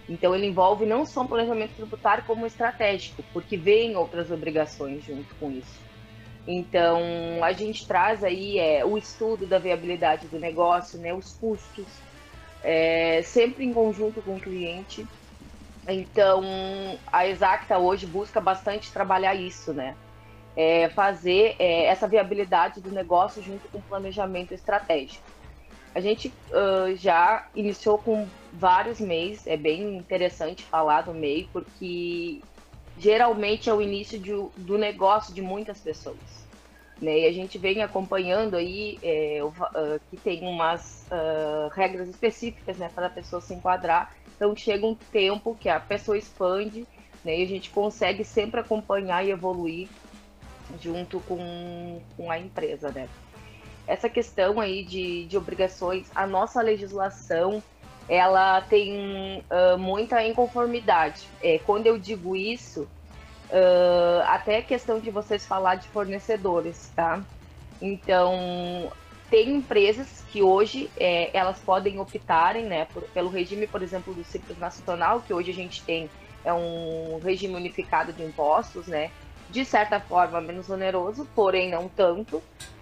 Então 0.08 0.36
ele 0.36 0.46
envolve 0.46 0.86
não 0.86 1.06
só 1.06 1.24
o 1.24 1.28
planejamento 1.28 1.76
tributário 1.76 2.24
como 2.26 2.46
estratégico, 2.46 3.24
porque 3.34 3.58
vem 3.58 3.96
outras 3.96 4.30
obrigações 4.30 5.04
junto 5.04 5.34
com 5.36 5.52
isso. 5.52 5.91
Então 6.48 7.00
a 7.44 7.52
gente 7.52 7.88
traz 7.88 8.24
aí 8.24 8.58
é, 8.58 8.84
o 8.84 8.98
estudo 8.98 9.46
da 9.46 9.60
viabilidade 9.60 10.28
do 10.28 10.40
negócio, 10.40 11.00
né, 11.00 11.14
os 11.14 11.34
custos, 11.34 11.86
é, 12.64 13.22
sempre 13.22 13.66
em 13.66 13.74
conjunto 13.74 14.22
com 14.22 14.36
o 14.36 14.42
cliente. 14.42 15.06
Então 15.88 16.44
a 17.12 17.28
Exacta 17.28 17.78
hoje 17.78 18.06
busca 18.06 18.42
bastante 18.42 18.92
trabalhar 18.92 19.36
isso, 19.36 19.74
né? 19.74 19.96
É, 20.56 20.90
fazer 20.90 21.56
é, 21.60 21.86
essa 21.86 22.08
viabilidade 22.08 22.82
do 22.82 22.92
negócio 22.92 23.42
junto 23.42 23.70
com 23.70 23.78
o 23.78 23.84
planejamento 23.84 24.54
estratégico. 24.54 25.32
A 25.94 26.00
gente 26.00 26.34
uh, 26.52 26.96
já 26.96 27.50
iniciou 27.54 27.98
com 27.98 28.28
vários 28.54 29.02
MEIs, 29.02 29.46
é 29.46 29.58
bem 29.58 29.98
interessante 29.98 30.64
falar 30.64 31.02
do 31.02 31.14
MEI, 31.14 31.50
porque 31.52 32.42
geralmente 33.02 33.68
é 33.68 33.74
o 33.74 33.82
início 33.82 34.20
de, 34.20 34.32
do 34.58 34.78
negócio 34.78 35.34
de 35.34 35.42
muitas 35.42 35.80
pessoas. 35.80 36.20
Né? 37.02 37.22
E 37.22 37.26
a 37.26 37.34
gente 37.34 37.58
vem 37.58 37.82
acompanhando 37.82 38.56
aí 38.56 39.00
é, 39.02 39.40
uh, 39.44 40.00
que 40.12 40.18
tem 40.18 40.48
umas 40.48 41.08
uh, 41.08 41.68
regras 41.70 42.08
específicas 42.08 42.78
né, 42.78 42.92
para 42.94 43.08
a 43.08 43.10
pessoa 43.10 43.42
se 43.42 43.56
enquadrar. 43.56 44.16
Então 44.36 44.56
chega 44.56 44.86
um 44.86 44.94
tempo 44.94 45.58
que 45.60 45.68
a 45.68 45.80
pessoa 45.80 46.16
expande 46.16 46.86
né, 47.26 47.40
e 47.40 47.44
a 47.44 47.48
gente 47.48 47.72
consegue 47.72 48.24
sempre 48.24 48.60
acompanhar 48.60 49.26
e 49.26 49.32
evoluir 49.32 49.90
junto 50.80 51.20
com, 51.22 52.00
com 52.16 52.30
a 52.30 52.38
empresa. 52.38 52.92
Né? 52.92 53.10
essa 53.88 54.08
questão 54.08 54.60
aí 54.60 54.84
de, 54.84 55.26
de 55.26 55.38
obrigações, 55.38 56.10
a 56.16 56.26
nossa 56.26 56.62
legislação 56.62 57.62
ela 58.12 58.60
tem 58.60 59.42
uh, 59.50 59.78
muita 59.78 60.22
inconformidade. 60.22 61.26
É, 61.42 61.60
quando 61.60 61.88
eu 61.88 61.98
digo 61.98 62.36
isso, 62.36 62.82
uh, 62.82 64.22
até 64.28 64.58
a 64.58 64.62
questão 64.62 65.00
de 65.00 65.10
vocês 65.10 65.46
falar 65.46 65.76
de 65.76 65.88
fornecedores, 65.88 66.92
tá? 66.94 67.24
Então, 67.82 68.92
tem 69.30 69.56
empresas 69.56 70.26
que 70.30 70.42
hoje 70.42 70.92
é, 70.98 71.30
elas 71.36 71.60
podem 71.60 72.00
optarem, 72.00 72.66
né, 72.66 72.86
por, 72.94 73.02
pelo 73.04 73.30
regime, 73.30 73.66
por 73.66 73.82
exemplo, 73.82 74.14
do 74.14 74.26
Simples 74.26 74.58
Nacional, 74.60 75.22
que 75.22 75.34
hoje 75.34 75.52
a 75.52 75.56
gente 75.56 75.82
tem 75.84 76.10
é 76.44 76.52
um 76.52 77.18
regime 77.24 77.56
unificado 77.56 78.12
de 78.12 78.24
impostos, 78.24 78.88
né? 78.88 79.10
De 79.50 79.64
certa 79.64 80.02
forma 80.02 80.42
menos 80.42 80.70
oneroso, 80.70 81.26
porém 81.34 81.70
não 81.70 81.88
tanto 81.88 82.42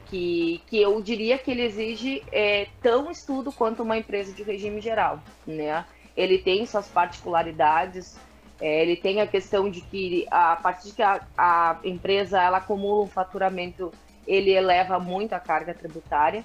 que, 0.10 0.62
que 0.68 0.82
eu 0.82 1.02
diria 1.02 1.38
que 1.38 1.52
ele 1.52 1.64
exige 1.64 2.24
é, 2.32 2.68
tão 2.82 3.12
estudo 3.12 3.52
quanto 3.52 3.84
uma 3.84 3.98
empresa 3.98 4.34
de 4.34 4.44
regime 4.44 4.82
geral, 4.82 5.22
né? 5.46 5.86
Ele 6.18 6.38
tem 6.38 6.66
suas 6.66 6.88
particularidades, 6.88 8.18
é, 8.60 8.82
ele 8.82 8.96
tem 8.96 9.22
a 9.22 9.28
questão 9.28 9.70
de 9.70 9.82
que 9.82 10.26
a 10.30 10.56
partir 10.56 10.94
que 10.94 11.02
a, 11.02 11.22
a, 11.38 11.78
empresa 11.84 12.42
ela 12.42 12.58
acumula 12.58 13.04
um 13.04 13.08
faturamento, 13.08 13.92
ele 14.28 14.52
eleva 14.52 15.00
muito 15.00 15.34
a 15.34 15.40
carga 15.40 15.74
tributária. 15.74 16.44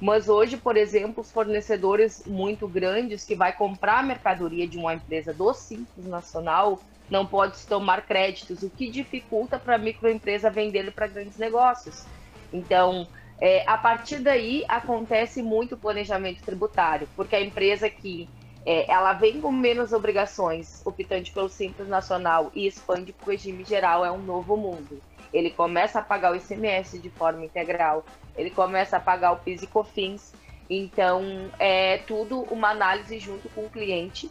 Mas 0.00 0.30
hoje, 0.30 0.56
por 0.56 0.78
exemplo, 0.78 1.20
os 1.20 1.30
fornecedores 1.30 2.24
muito 2.26 2.66
grandes 2.66 3.22
que 3.22 3.34
vai 3.34 3.52
comprar 3.52 3.98
a 3.98 4.02
mercadoria 4.02 4.66
de 4.66 4.78
uma 4.78 4.94
empresa 4.94 5.34
do 5.34 5.52
Simples 5.52 6.06
Nacional 6.06 6.80
não 7.10 7.26
pode 7.26 7.66
tomar 7.66 8.06
créditos, 8.06 8.62
o 8.62 8.70
que 8.70 8.88
dificulta 8.88 9.58
para 9.58 9.74
a 9.74 9.78
microempresa 9.78 10.48
vender 10.48 10.90
para 10.92 11.08
grandes 11.08 11.36
negócios. 11.36 12.06
Então, 12.52 13.06
é, 13.40 13.64
a 13.66 13.78
partir 13.78 14.18
daí 14.18 14.64
acontece 14.68 15.42
muito 15.42 15.76
planejamento 15.76 16.42
tributário, 16.42 17.08
porque 17.16 17.34
a 17.34 17.40
empresa 17.40 17.88
que 17.88 18.28
é, 18.66 18.90
ela 18.90 19.14
vem 19.14 19.40
com 19.40 19.50
menos 19.50 19.92
obrigações, 19.92 20.82
optante 20.84 21.32
pelo 21.32 21.48
Simples 21.48 21.88
Nacional 21.88 22.50
e 22.54 22.66
expande 22.66 23.12
para 23.12 23.26
o 23.26 23.30
regime 23.30 23.64
geral, 23.64 24.04
é 24.04 24.12
um 24.12 24.18
novo 24.18 24.56
mundo. 24.56 25.00
Ele 25.32 25.50
começa 25.50 26.00
a 26.00 26.02
pagar 26.02 26.32
o 26.32 26.36
ICMS 26.36 26.98
de 26.98 27.08
forma 27.08 27.44
integral, 27.44 28.04
ele 28.36 28.50
começa 28.50 28.96
a 28.96 29.00
pagar 29.00 29.32
o 29.32 29.36
PIS 29.36 29.62
e 29.62 29.66
COFINS, 29.66 30.34
então 30.68 31.50
é 31.58 31.98
tudo 31.98 32.42
uma 32.50 32.70
análise 32.70 33.18
junto 33.18 33.48
com 33.50 33.64
o 33.64 33.70
cliente 33.70 34.30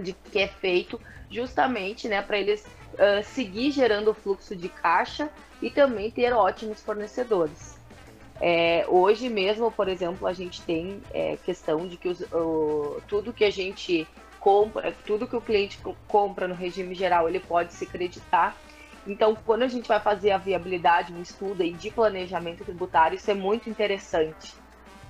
de 0.00 0.12
que 0.12 0.38
é 0.38 0.48
feito 0.48 1.00
justamente 1.30 2.08
né, 2.08 2.20
para 2.22 2.38
eles 2.38 2.64
uh, 2.94 3.24
seguir 3.24 3.70
gerando 3.70 4.12
fluxo 4.12 4.54
de 4.54 4.68
caixa 4.68 5.30
e 5.60 5.70
também 5.70 6.10
ter 6.10 6.32
ótimos 6.32 6.82
fornecedores. 6.82 7.76
É, 8.40 8.84
hoje 8.88 9.28
mesmo, 9.28 9.70
por 9.70 9.88
exemplo, 9.88 10.26
a 10.26 10.32
gente 10.32 10.60
tem 10.62 11.00
é, 11.12 11.38
questão 11.44 11.86
de 11.86 11.96
que 11.96 12.08
os, 12.08 12.20
o, 12.32 13.00
tudo 13.08 13.32
que 13.32 13.44
a 13.44 13.50
gente 13.50 14.06
compra, 14.38 14.94
tudo 15.06 15.26
que 15.26 15.36
o 15.36 15.40
cliente 15.40 15.78
compra 16.06 16.46
no 16.46 16.54
regime 16.54 16.94
geral, 16.94 17.28
ele 17.28 17.40
pode 17.40 17.72
se 17.72 17.86
creditar. 17.86 18.54
Então, 19.06 19.36
quando 19.46 19.62
a 19.62 19.68
gente 19.68 19.88
vai 19.88 20.00
fazer 20.00 20.32
a 20.32 20.38
viabilidade, 20.38 21.12
um 21.12 21.22
estudo 21.22 21.62
aí 21.62 21.72
de 21.72 21.90
planejamento 21.90 22.64
tributário, 22.64 23.16
isso 23.16 23.30
é 23.30 23.34
muito 23.34 23.70
interessante, 23.70 24.52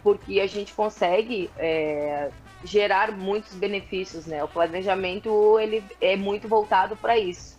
porque 0.03 0.39
a 0.39 0.47
gente 0.47 0.73
consegue 0.73 1.51
é, 1.57 2.31
gerar 2.63 3.11
muitos 3.11 3.55
benefícios, 3.55 4.27
né? 4.27 4.45
O 4.45 4.49
planejamento 4.49 5.59
ele 5.59 5.83
é 6.01 6.15
muito 6.15 6.47
voltado 6.47 6.97
para 6.97 7.19
isso. 7.19 7.56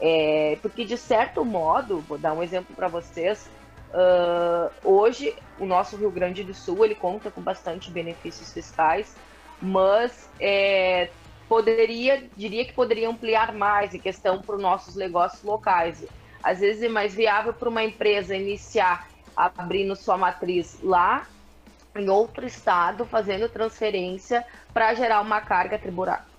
É, 0.00 0.58
porque, 0.60 0.84
de 0.84 0.96
certo 0.96 1.44
modo, 1.44 2.00
vou 2.00 2.18
dar 2.18 2.32
um 2.32 2.42
exemplo 2.42 2.74
para 2.76 2.88
vocês, 2.88 3.48
uh, 3.90 4.70
hoje 4.84 5.34
o 5.58 5.64
nosso 5.64 5.96
Rio 5.96 6.10
Grande 6.10 6.44
do 6.44 6.52
Sul 6.52 6.84
ele 6.84 6.94
conta 6.94 7.30
com 7.30 7.40
bastante 7.40 7.90
benefícios 7.90 8.52
fiscais, 8.52 9.16
mas 9.60 10.28
é, 10.38 11.08
poderia, 11.48 12.28
diria 12.36 12.64
que 12.64 12.74
poderia 12.74 13.08
ampliar 13.08 13.54
mais 13.54 13.94
em 13.94 13.98
questão 13.98 14.42
para 14.42 14.56
os 14.56 14.62
nossos 14.62 14.94
negócios 14.96 15.42
locais. 15.42 16.04
Às 16.42 16.60
vezes 16.60 16.82
é 16.82 16.88
mais 16.88 17.14
viável 17.14 17.54
para 17.54 17.68
uma 17.68 17.82
empresa 17.82 18.36
iniciar 18.36 19.08
abrindo 19.34 19.96
sua 19.96 20.16
matriz 20.16 20.78
lá 20.82 21.26
em 22.00 22.08
outro 22.08 22.46
estado, 22.46 23.04
fazendo 23.04 23.48
transferência 23.48 24.44
para 24.72 24.94
gerar 24.94 25.20
uma 25.20 25.40
carga 25.40 25.80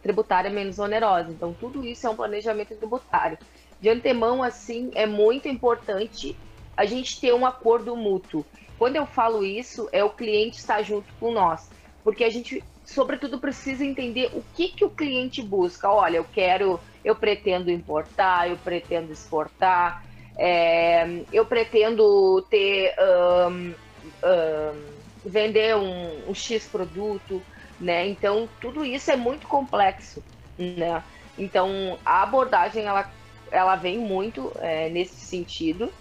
tributária 0.01 0.49
menos 0.49 0.79
onerosa. 0.79 1.29
Então, 1.31 1.53
tudo 1.53 1.85
isso 1.85 2.05
é 2.05 2.09
um 2.09 2.15
planejamento 2.15 2.75
tributário. 2.75 3.37
De 3.79 3.89
antemão, 3.89 4.41
assim, 4.41 4.91
é 4.95 5.05
muito 5.05 5.47
importante 5.47 6.37
a 6.75 6.85
gente 6.85 7.19
ter 7.19 7.33
um 7.33 7.45
acordo 7.45 7.95
mútuo. 7.95 8.45
Quando 8.77 8.95
eu 8.95 9.05
falo 9.05 9.43
isso, 9.43 9.89
é 9.91 10.03
o 10.03 10.09
cliente 10.09 10.57
estar 10.57 10.81
junto 10.83 11.11
com 11.19 11.31
nós, 11.31 11.69
porque 12.03 12.23
a 12.23 12.29
gente, 12.29 12.63
sobretudo, 12.85 13.39
precisa 13.39 13.83
entender 13.83 14.29
o 14.33 14.43
que, 14.55 14.69
que 14.69 14.85
o 14.85 14.89
cliente 14.89 15.41
busca. 15.41 15.89
Olha, 15.89 16.17
eu 16.17 16.25
quero, 16.25 16.79
eu 17.03 17.15
pretendo 17.15 17.71
importar, 17.71 18.49
eu 18.49 18.57
pretendo 18.57 19.11
exportar, 19.11 20.03
é, 20.37 21.23
eu 21.33 21.45
pretendo 21.45 22.45
ter. 22.49 22.93
Um, 22.99 23.73
um, 24.23 24.96
vender 25.27 25.75
um, 25.75 26.29
um 26.29 26.33
X 26.33 26.65
produto, 26.65 27.41
né? 27.79 28.07
Então, 28.07 28.47
tudo 28.59 28.85
isso 28.85 29.11
é 29.11 29.15
muito 29.15 29.47
complexo, 29.47 30.23
né? 30.57 31.03
Então, 31.37 31.99
a 32.05 32.23
abordagem, 32.23 32.85
ela, 32.85 33.09
ela 33.51 33.75
vem 33.75 33.97
muito 33.97 34.51
é, 34.59 34.89
nesse 34.89 35.19
sentido. 35.19 35.91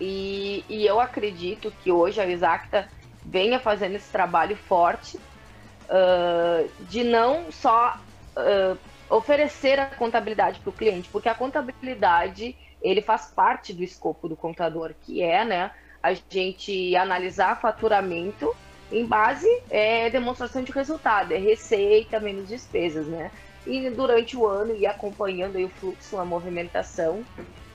E, 0.00 0.64
e 0.68 0.86
eu 0.86 1.00
acredito 1.00 1.72
que 1.82 1.90
hoje 1.90 2.20
a 2.20 2.28
Exacta 2.28 2.88
venha 3.24 3.58
fazendo 3.58 3.96
esse 3.96 4.10
trabalho 4.12 4.56
forte 4.56 5.16
uh, 5.16 6.70
de 6.84 7.02
não 7.02 7.50
só 7.50 7.98
uh, 8.36 8.78
oferecer 9.08 9.80
a 9.80 9.86
contabilidade 9.86 10.60
para 10.60 10.70
o 10.70 10.72
cliente, 10.72 11.08
porque 11.08 11.28
a 11.28 11.34
contabilidade 11.34 12.54
ele 12.82 13.00
faz 13.00 13.26
parte 13.34 13.72
do 13.72 13.82
escopo 13.82 14.28
do 14.28 14.36
contador, 14.36 14.94
que 15.02 15.22
é, 15.22 15.44
né, 15.44 15.70
a 16.06 16.16
gente 16.30 16.94
analisar 16.94 17.60
faturamento 17.60 18.54
em 18.92 19.04
base 19.04 19.48
é 19.68 20.08
demonstração 20.08 20.62
de 20.62 20.70
resultado, 20.70 21.32
é 21.32 21.38
receita 21.38 22.20
menos 22.20 22.48
despesas, 22.48 23.06
né? 23.06 23.30
E 23.66 23.90
durante 23.90 24.36
o 24.36 24.46
ano 24.46 24.76
ir 24.76 24.86
acompanhando 24.86 25.58
o 25.58 25.68
fluxo, 25.68 26.18
a 26.18 26.24
movimentação 26.24 27.24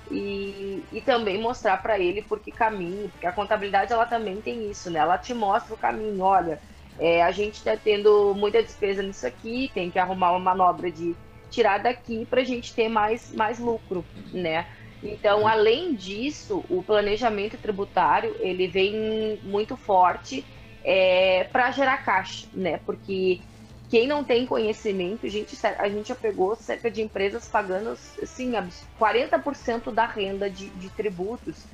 e, 0.10 0.82
e 0.94 1.02
também 1.02 1.42
mostrar 1.42 1.82
para 1.82 2.00
ele 2.00 2.22
por 2.22 2.40
que 2.40 2.52
caminho, 2.52 3.10
porque 3.10 3.28
a 3.28 3.34
contabilidade 3.34 3.92
ela 3.92 4.06
também 4.06 4.40
tem 4.40 4.72
isso, 4.72 4.90
né? 4.90 5.00
Ela 5.00 5.18
te 5.18 5.34
mostra 5.34 5.74
o 5.74 5.78
caminho, 5.78 6.22
olha, 6.22 6.62
é, 6.98 7.22
a 7.22 7.32
gente 7.32 7.56
está 7.56 7.76
tendo 7.76 8.34
muita 8.34 8.64
despesa 8.64 9.04
nisso 9.04 9.28
aqui, 9.28 9.70
tem 9.74 9.92
que 9.92 10.00
arrumar 10.00 10.32
uma 10.32 10.40
manobra 10.40 10.90
de 10.90 11.14
tirar 11.50 11.80
daqui 11.80 12.26
para 12.26 12.40
a 12.40 12.46
gente 12.46 12.74
ter 12.74 12.88
mais, 12.88 13.34
mais 13.34 13.60
lucro, 13.60 14.06
né? 14.32 14.66
Então, 15.04 15.48
além 15.48 15.96
disso, 15.96 16.64
o 16.70 16.84
planejamento 16.84 17.58
tributário 17.58 18.36
ele 18.40 18.68
vem 18.68 19.40
muito 19.44 19.76
forte 19.76 20.46
é, 20.84 21.46
para 21.46 21.72
gerar 21.72 21.98
caixa, 22.04 22.48
né? 22.54 22.80
Porque 22.86 23.42
quem 23.90 24.08
não 24.08 24.24
tem 24.24 24.46
conhecimento, 24.46 25.26
a 25.26 25.30
gente, 25.30 25.58
a 25.66 25.90
gente 25.90 26.10
já 26.10 26.16
pegou 26.16 26.56
cerca 26.56 26.90
de 26.90 27.02
empresas 27.02 27.48
pagando 27.48 27.90
assim, 27.92 28.54
40% 29.00 29.92
da 29.92 30.06
renda 30.06 30.50
de, 30.50 30.70
de 30.70 30.90
tributos. 30.92 31.66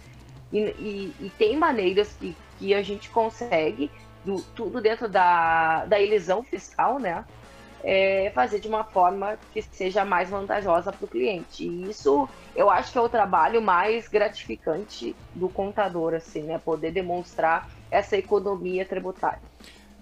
E, 0.52 0.58
e, 0.58 1.14
e, 1.20 1.32
tem 1.38 1.58
maneiras 1.58 2.14
que, 2.20 2.36
que 2.58 2.74
a 2.74 2.82
gente 2.82 3.10
consegue, 3.10 3.92
do, 4.24 4.42
tudo 4.56 4.82
dentro 4.82 5.10
da, 5.10 5.86
da 5.86 6.00
ilusão 6.00 6.42
fiscal, 6.42 6.98
né? 6.98 7.26
É, 7.84 8.32
fazer 8.34 8.60
de 8.60 8.68
uma 8.68 8.84
forma 8.84 9.38
que 9.54 9.62
seja 9.62 10.04
mais 10.04 10.30
vantajosa 10.30 10.92
para 10.92 11.06
o 11.06 11.08
cliente. 11.08 11.64
E 11.64 11.90
isso 11.90 12.28
eu 12.56 12.70
acho 12.70 12.92
que 12.92 12.98
é 12.98 13.02
o 13.02 13.08
trabalho 13.08 13.62
mais 13.62 14.08
gratificante 14.08 15.16
do 15.36 15.48
contador, 15.48 16.14
assim, 16.14 16.42
né? 16.42 16.58
Poder 16.58 16.92
demonstrar 16.92 17.70
essa 17.92 18.18
economia 18.18 18.84
tributária. 18.86 19.42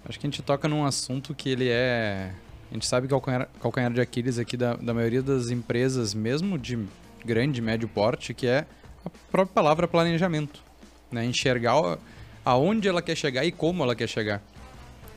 Acho 0.08 0.18
que 0.18 0.26
a 0.26 0.30
gente 0.30 0.42
toca 0.42 0.68
num 0.68 0.84
assunto 0.84 1.34
que 1.34 1.50
ele 1.50 1.68
é. 1.68 2.32
A 2.70 2.74
gente 2.74 2.86
sabe 2.86 3.06
que 3.06 3.14
o 3.14 3.20
calcanhar, 3.20 3.48
calcanhar 3.60 3.92
de 3.92 4.00
Aquiles 4.00 4.38
aqui 4.38 4.56
da, 4.56 4.74
da 4.74 4.94
maioria 4.94 5.22
das 5.22 5.50
empresas, 5.50 6.14
mesmo 6.14 6.58
de 6.58 6.78
grande, 7.24 7.60
médio 7.60 7.88
porte, 7.88 8.32
que 8.32 8.46
é 8.46 8.66
a 9.04 9.10
própria 9.30 9.54
palavra 9.54 9.88
planejamento. 9.88 10.62
Né? 11.10 11.24
Enxergar 11.24 11.98
aonde 12.44 12.88
ela 12.88 13.02
quer 13.02 13.16
chegar 13.16 13.44
e 13.44 13.52
como 13.52 13.82
ela 13.82 13.94
quer 13.94 14.08
chegar. 14.08 14.40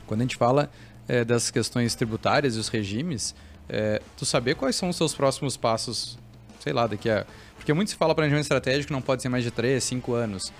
Quando 0.06 0.20
a 0.20 0.24
gente 0.24 0.36
fala 0.36 0.68
é, 1.08 1.24
das 1.24 1.50
questões 1.50 1.94
tributárias 1.94 2.56
e 2.56 2.58
os 2.58 2.68
regimes, 2.68 3.34
é, 3.68 4.00
tu 4.16 4.24
saber 4.24 4.54
quais 4.54 4.76
são 4.76 4.88
os 4.88 4.96
seus 4.96 5.14
próximos 5.14 5.56
passos, 5.56 6.18
sei 6.60 6.72
lá, 6.72 6.86
daqui 6.86 7.08
a. 7.10 7.26
Porque 7.56 7.72
muito 7.72 7.90
se 7.90 7.96
fala 7.96 8.14
planejamento 8.14 8.44
estratégico 8.44 8.92
não 8.92 9.02
pode 9.02 9.22
ser 9.22 9.28
mais 9.28 9.44
de 9.44 9.50
3, 9.50 9.82
5 9.82 10.14
anos. 10.14 10.52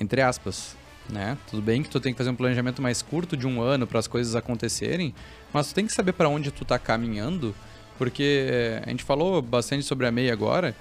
Entre 0.00 0.22
aspas 0.22 0.74
né? 1.08 1.36
Tudo 1.48 1.62
bem 1.62 1.82
que 1.82 1.88
tu 1.88 2.00
tem 2.00 2.12
que 2.12 2.18
fazer 2.18 2.30
um 2.30 2.34
planejamento 2.34 2.82
mais 2.82 3.02
curto 3.02 3.36
de 3.36 3.46
um 3.46 3.60
ano 3.60 3.86
para 3.86 3.98
as 3.98 4.06
coisas 4.06 4.34
acontecerem, 4.34 5.14
mas 5.52 5.68
tu 5.68 5.74
tem 5.74 5.86
que 5.86 5.92
saber 5.92 6.12
para 6.12 6.28
onde 6.28 6.50
tu 6.50 6.64
tá 6.64 6.78
caminhando, 6.78 7.54
porque 7.98 8.46
eh, 8.50 8.82
a 8.84 8.90
gente 8.90 9.04
falou 9.04 9.40
bastante 9.40 9.84
sobre 9.84 10.06
a 10.06 10.10
MEI 10.10 10.30
agora. 10.30 10.74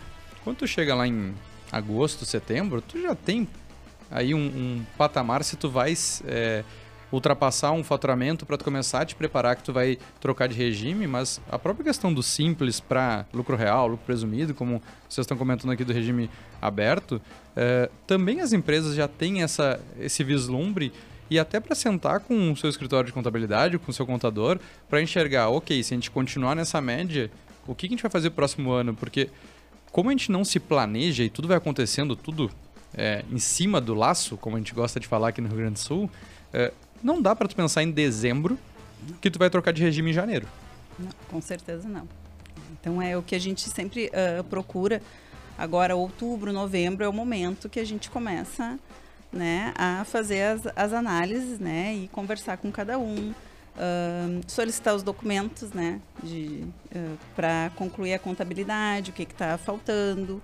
Quando 0.43 0.58
tu 0.58 0.67
chega 0.67 0.93
lá 0.93 1.08
em 1.08 1.34
agosto, 1.71 2.26
setembro, 2.26 2.82
tu 2.82 3.02
já 3.02 3.15
tem 3.15 3.48
aí 4.12 4.34
um, 4.34 4.39
um 4.39 4.86
patamar 4.98 5.43
se 5.43 5.56
tu 5.56 5.69
vais 5.69 6.21
é, 6.28 6.63
ultrapassar 7.15 7.71
um 7.71 7.84
faturamento 7.84 8.45
para 8.45 8.58
tu 8.58 8.63
começar 8.63 9.01
a 9.01 9.06
te 9.06 9.15
preparar 9.15 9.56
que 9.56 9.63
tu 9.63 9.73
vai 9.73 9.97
trocar 10.19 10.47
de 10.47 10.56
regime, 10.56 11.08
mas 11.08 11.41
a 11.49 11.58
própria 11.58 11.86
questão 11.86 12.13
do 12.13 12.21
simples 12.21 12.80
para 12.80 13.25
lucro 13.34 13.56
real, 13.56 13.88
lucro 13.88 14.06
presumido, 14.06 14.54
como 14.54 14.82
vocês 15.10 15.23
estão 15.23 15.38
comentando 15.38 15.71
aqui 15.71 15.84
do 15.84 15.93
regime 15.93 16.30
aberto, 16.62 17.21
é, 17.56 17.89
também 18.06 18.41
as 18.41 18.54
empresas 18.54 18.95
já 18.95 19.08
têm 19.08 19.41
essa, 19.41 19.80
esse 19.99 20.23
vislumbre 20.23 20.91
e 21.30 21.39
até 21.39 21.60
para 21.60 21.73
sentar 21.73 22.19
com 22.19 22.51
o 22.51 22.58
seu 22.58 22.69
escritório 22.69 23.08
de 23.08 23.13
contabilidade, 23.13 23.80
com 23.80 23.89
o 23.89 23.93
seu 23.93 24.06
contador, 24.06 24.60
para 24.88 25.01
enxergar, 25.01 25.49
ok, 25.49 25.82
se 25.84 25.93
a 25.93 25.97
gente 25.97 26.12
continuar 26.12 26.56
nessa 26.56 26.80
média, 26.80 27.32
o 27.65 27.73
que 27.73 27.88
a 27.88 27.89
gente 27.89 28.04
vai 28.04 28.12
fazer 28.12 28.30
no 28.30 28.36
próximo 28.36 28.71
ano? 28.71 28.93
Porque 28.93 29.30
como 29.91 30.10
a 30.10 30.12
gente 30.12 30.32
não 30.32 30.43
se 30.43 30.60
planeja 30.60 31.23
e 31.23 31.30
tudo 31.30 31.47
vai 31.47 31.58
acontecendo, 31.58 32.15
tudo 32.15 32.51
é, 32.93 33.23
em 33.32 33.39
cima 33.39 33.82
do 33.82 33.93
laço, 33.93 34.38
como 34.38 34.56
a 34.56 34.60
gente 34.60 34.73
gosta 34.73 34.99
de 34.99 35.08
falar 35.08 35.30
aqui 35.30 35.41
no 35.41 35.47
Rio 35.47 35.58
Grande 35.58 35.73
do 35.73 35.80
Sul, 35.80 36.10
é, 36.54 36.71
não 37.03 37.21
dá 37.21 37.36
para 37.36 37.47
tu 37.47 37.55
pensar 37.55 37.84
em 37.84 37.91
dezembro 37.91 38.58
que 39.21 39.29
tu 39.29 39.39
vai 39.39 39.49
trocar 39.49 39.71
de 39.71 39.81
regime 39.81 40.12
em 40.12 40.13
janeiro. 40.13 40.47
Não, 40.97 41.10
com 41.29 41.41
certeza 41.41 41.88
não. 41.88 42.08
Então 42.71 43.01
é 43.01 43.17
o 43.17 43.21
que 43.21 43.36
a 43.36 43.39
gente 43.39 43.62
sempre 43.69 44.10
uh, 44.10 44.43
procura. 44.43 45.01
Agora, 45.58 45.95
outubro, 45.95 46.51
novembro 46.51 47.05
é 47.05 47.10
o 47.10 47.13
momento 47.13 47.69
que 47.69 47.79
a 47.79 47.86
gente 47.86 48.10
começa 48.10 48.77
né, 49.31 49.73
a 49.75 50.03
fazer 50.05 50.41
as, 50.41 50.62
as 50.75 50.93
análises 50.93 51.60
né, 51.60 51.93
e 51.93 52.08
conversar 52.08 52.58
com 52.58 52.71
cada 52.71 52.97
um, 52.97 53.31
uh, 53.31 54.41
solicitar 54.47 54.95
os 54.95 55.03
documentos 55.03 55.71
né, 55.71 55.99
uh, 56.23 57.17
para 57.36 57.71
concluir 57.75 58.13
a 58.13 58.19
contabilidade, 58.19 59.12
o 59.12 59.13
que 59.13 59.23
está 59.23 59.58
faltando. 59.58 60.41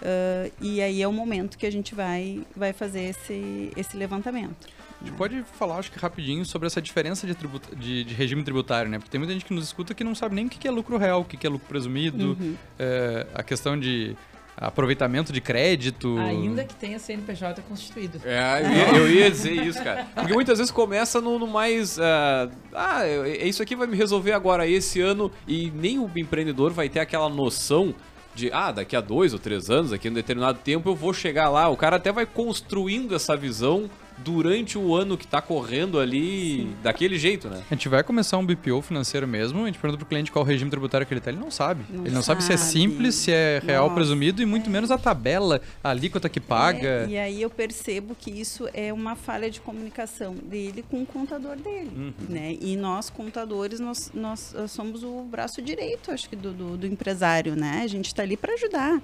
Uh, 0.00 0.52
e 0.60 0.82
aí 0.82 1.00
é 1.00 1.08
o 1.08 1.12
momento 1.12 1.56
que 1.56 1.66
a 1.66 1.72
gente 1.72 1.94
vai, 1.94 2.44
vai 2.54 2.72
fazer 2.72 3.02
esse, 3.04 3.70
esse 3.76 3.96
levantamento. 3.96 4.68
A 5.04 5.06
gente 5.06 5.16
pode 5.16 5.42
falar, 5.42 5.76
acho 5.76 5.92
que 5.92 5.98
rapidinho, 5.98 6.46
sobre 6.46 6.66
essa 6.66 6.80
diferença 6.80 7.26
de, 7.26 7.34
tributa, 7.34 7.76
de, 7.76 8.04
de, 8.04 8.14
regime 8.14 8.42
tributário, 8.42 8.90
né? 8.90 8.98
Porque 8.98 9.10
tem 9.10 9.18
muita 9.18 9.34
gente 9.34 9.44
que 9.44 9.52
nos 9.52 9.64
escuta 9.64 9.92
que 9.92 10.02
não 10.02 10.14
sabe 10.14 10.34
nem 10.34 10.46
o 10.46 10.48
que 10.48 10.66
é 10.66 10.70
lucro 10.70 10.96
real, 10.96 11.20
o 11.20 11.24
que 11.24 11.46
é 11.46 11.50
lucro 11.50 11.68
presumido, 11.68 12.36
uhum. 12.40 12.56
é, 12.78 13.26
a 13.34 13.42
questão 13.42 13.78
de 13.78 14.16
aproveitamento 14.56 15.30
de 15.30 15.42
crédito. 15.42 16.16
Ainda 16.18 16.64
que 16.64 16.74
tenha 16.74 16.98
CNPJ 16.98 17.60
constituído. 17.68 18.18
É, 18.24 18.62
eu 18.62 18.70
ia, 18.70 18.98
eu 18.98 19.10
ia 19.10 19.30
dizer 19.30 19.52
isso, 19.66 19.82
cara. 19.84 20.06
Porque 20.14 20.32
muitas 20.32 20.56
vezes 20.56 20.72
começa 20.72 21.20
no, 21.20 21.38
no 21.38 21.46
mais. 21.46 21.98
Uh, 21.98 22.50
ah, 22.72 23.06
é, 23.06 23.46
isso 23.46 23.62
aqui 23.62 23.76
vai 23.76 23.86
me 23.86 23.96
resolver 23.96 24.32
agora 24.32 24.66
esse 24.66 25.02
ano 25.02 25.30
e 25.46 25.70
nem 25.70 25.98
o 25.98 26.10
empreendedor 26.16 26.72
vai 26.72 26.88
ter 26.88 27.00
aquela 27.00 27.28
noção 27.28 27.94
de, 28.34 28.50
ah, 28.52 28.72
daqui 28.72 28.96
a 28.96 29.00
dois 29.00 29.32
ou 29.32 29.38
três 29.38 29.70
anos, 29.70 29.92
aqui 29.92 30.08
em 30.08 30.10
um 30.10 30.14
determinado 30.14 30.58
tempo 30.58 30.88
eu 30.88 30.94
vou 30.94 31.12
chegar 31.12 31.50
lá. 31.50 31.68
O 31.68 31.76
cara 31.76 31.96
até 31.96 32.10
vai 32.10 32.26
construindo 32.26 33.14
essa 33.14 33.36
visão 33.36 33.88
durante 34.18 34.78
o 34.78 34.94
ano 34.94 35.16
que 35.16 35.26
tá 35.26 35.42
correndo 35.42 35.98
ali 35.98 36.62
Sim. 36.62 36.74
daquele 36.82 37.18
jeito, 37.18 37.48
né? 37.48 37.62
A 37.70 37.74
gente 37.74 37.88
vai 37.88 38.02
começar 38.02 38.38
um 38.38 38.46
BPO 38.46 38.80
financeiro 38.82 39.26
mesmo, 39.26 39.62
a 39.62 39.66
gente 39.66 39.78
pergunta 39.78 39.98
pro 39.98 40.06
cliente 40.06 40.30
qual 40.30 40.44
o 40.44 40.48
regime 40.48 40.70
tributário 40.70 41.06
que 41.06 41.12
ele 41.12 41.20
tá, 41.20 41.30
ele 41.30 41.40
não 41.40 41.50
sabe. 41.50 41.84
Não 41.90 42.04
ele 42.04 42.14
não 42.14 42.22
sabe. 42.22 42.42
sabe. 42.42 42.58
se 42.58 42.64
é 42.64 42.68
simples, 42.70 43.14
se 43.14 43.32
é 43.32 43.60
real 43.64 43.84
Nossa. 43.84 43.94
presumido 43.96 44.42
e 44.42 44.46
muito 44.46 44.68
é. 44.68 44.72
menos 44.72 44.90
a 44.90 44.98
tabela, 44.98 45.60
a 45.82 45.90
alíquota 45.90 46.28
que 46.28 46.40
paga. 46.40 47.06
É, 47.06 47.08
e 47.08 47.18
aí 47.18 47.42
eu 47.42 47.50
percebo 47.50 48.14
que 48.14 48.30
isso 48.30 48.68
é 48.72 48.92
uma 48.92 49.16
falha 49.16 49.50
de 49.50 49.60
comunicação 49.60 50.34
dele 50.34 50.84
com 50.88 51.02
o 51.02 51.06
contador 51.06 51.56
dele, 51.56 51.90
uhum. 51.94 52.12
né? 52.28 52.56
E 52.60 52.76
nós, 52.76 53.10
contadores, 53.10 53.80
nós, 53.80 54.10
nós 54.14 54.54
somos 54.68 55.02
o 55.02 55.22
braço 55.22 55.60
direito, 55.60 56.10
acho 56.10 56.28
que, 56.28 56.36
do, 56.36 56.52
do, 56.52 56.76
do 56.76 56.86
empresário, 56.86 57.56
né? 57.56 57.82
A 57.82 57.88
gente 57.88 58.06
está 58.06 58.22
ali 58.22 58.36
para 58.36 58.54
ajudar. 58.54 59.02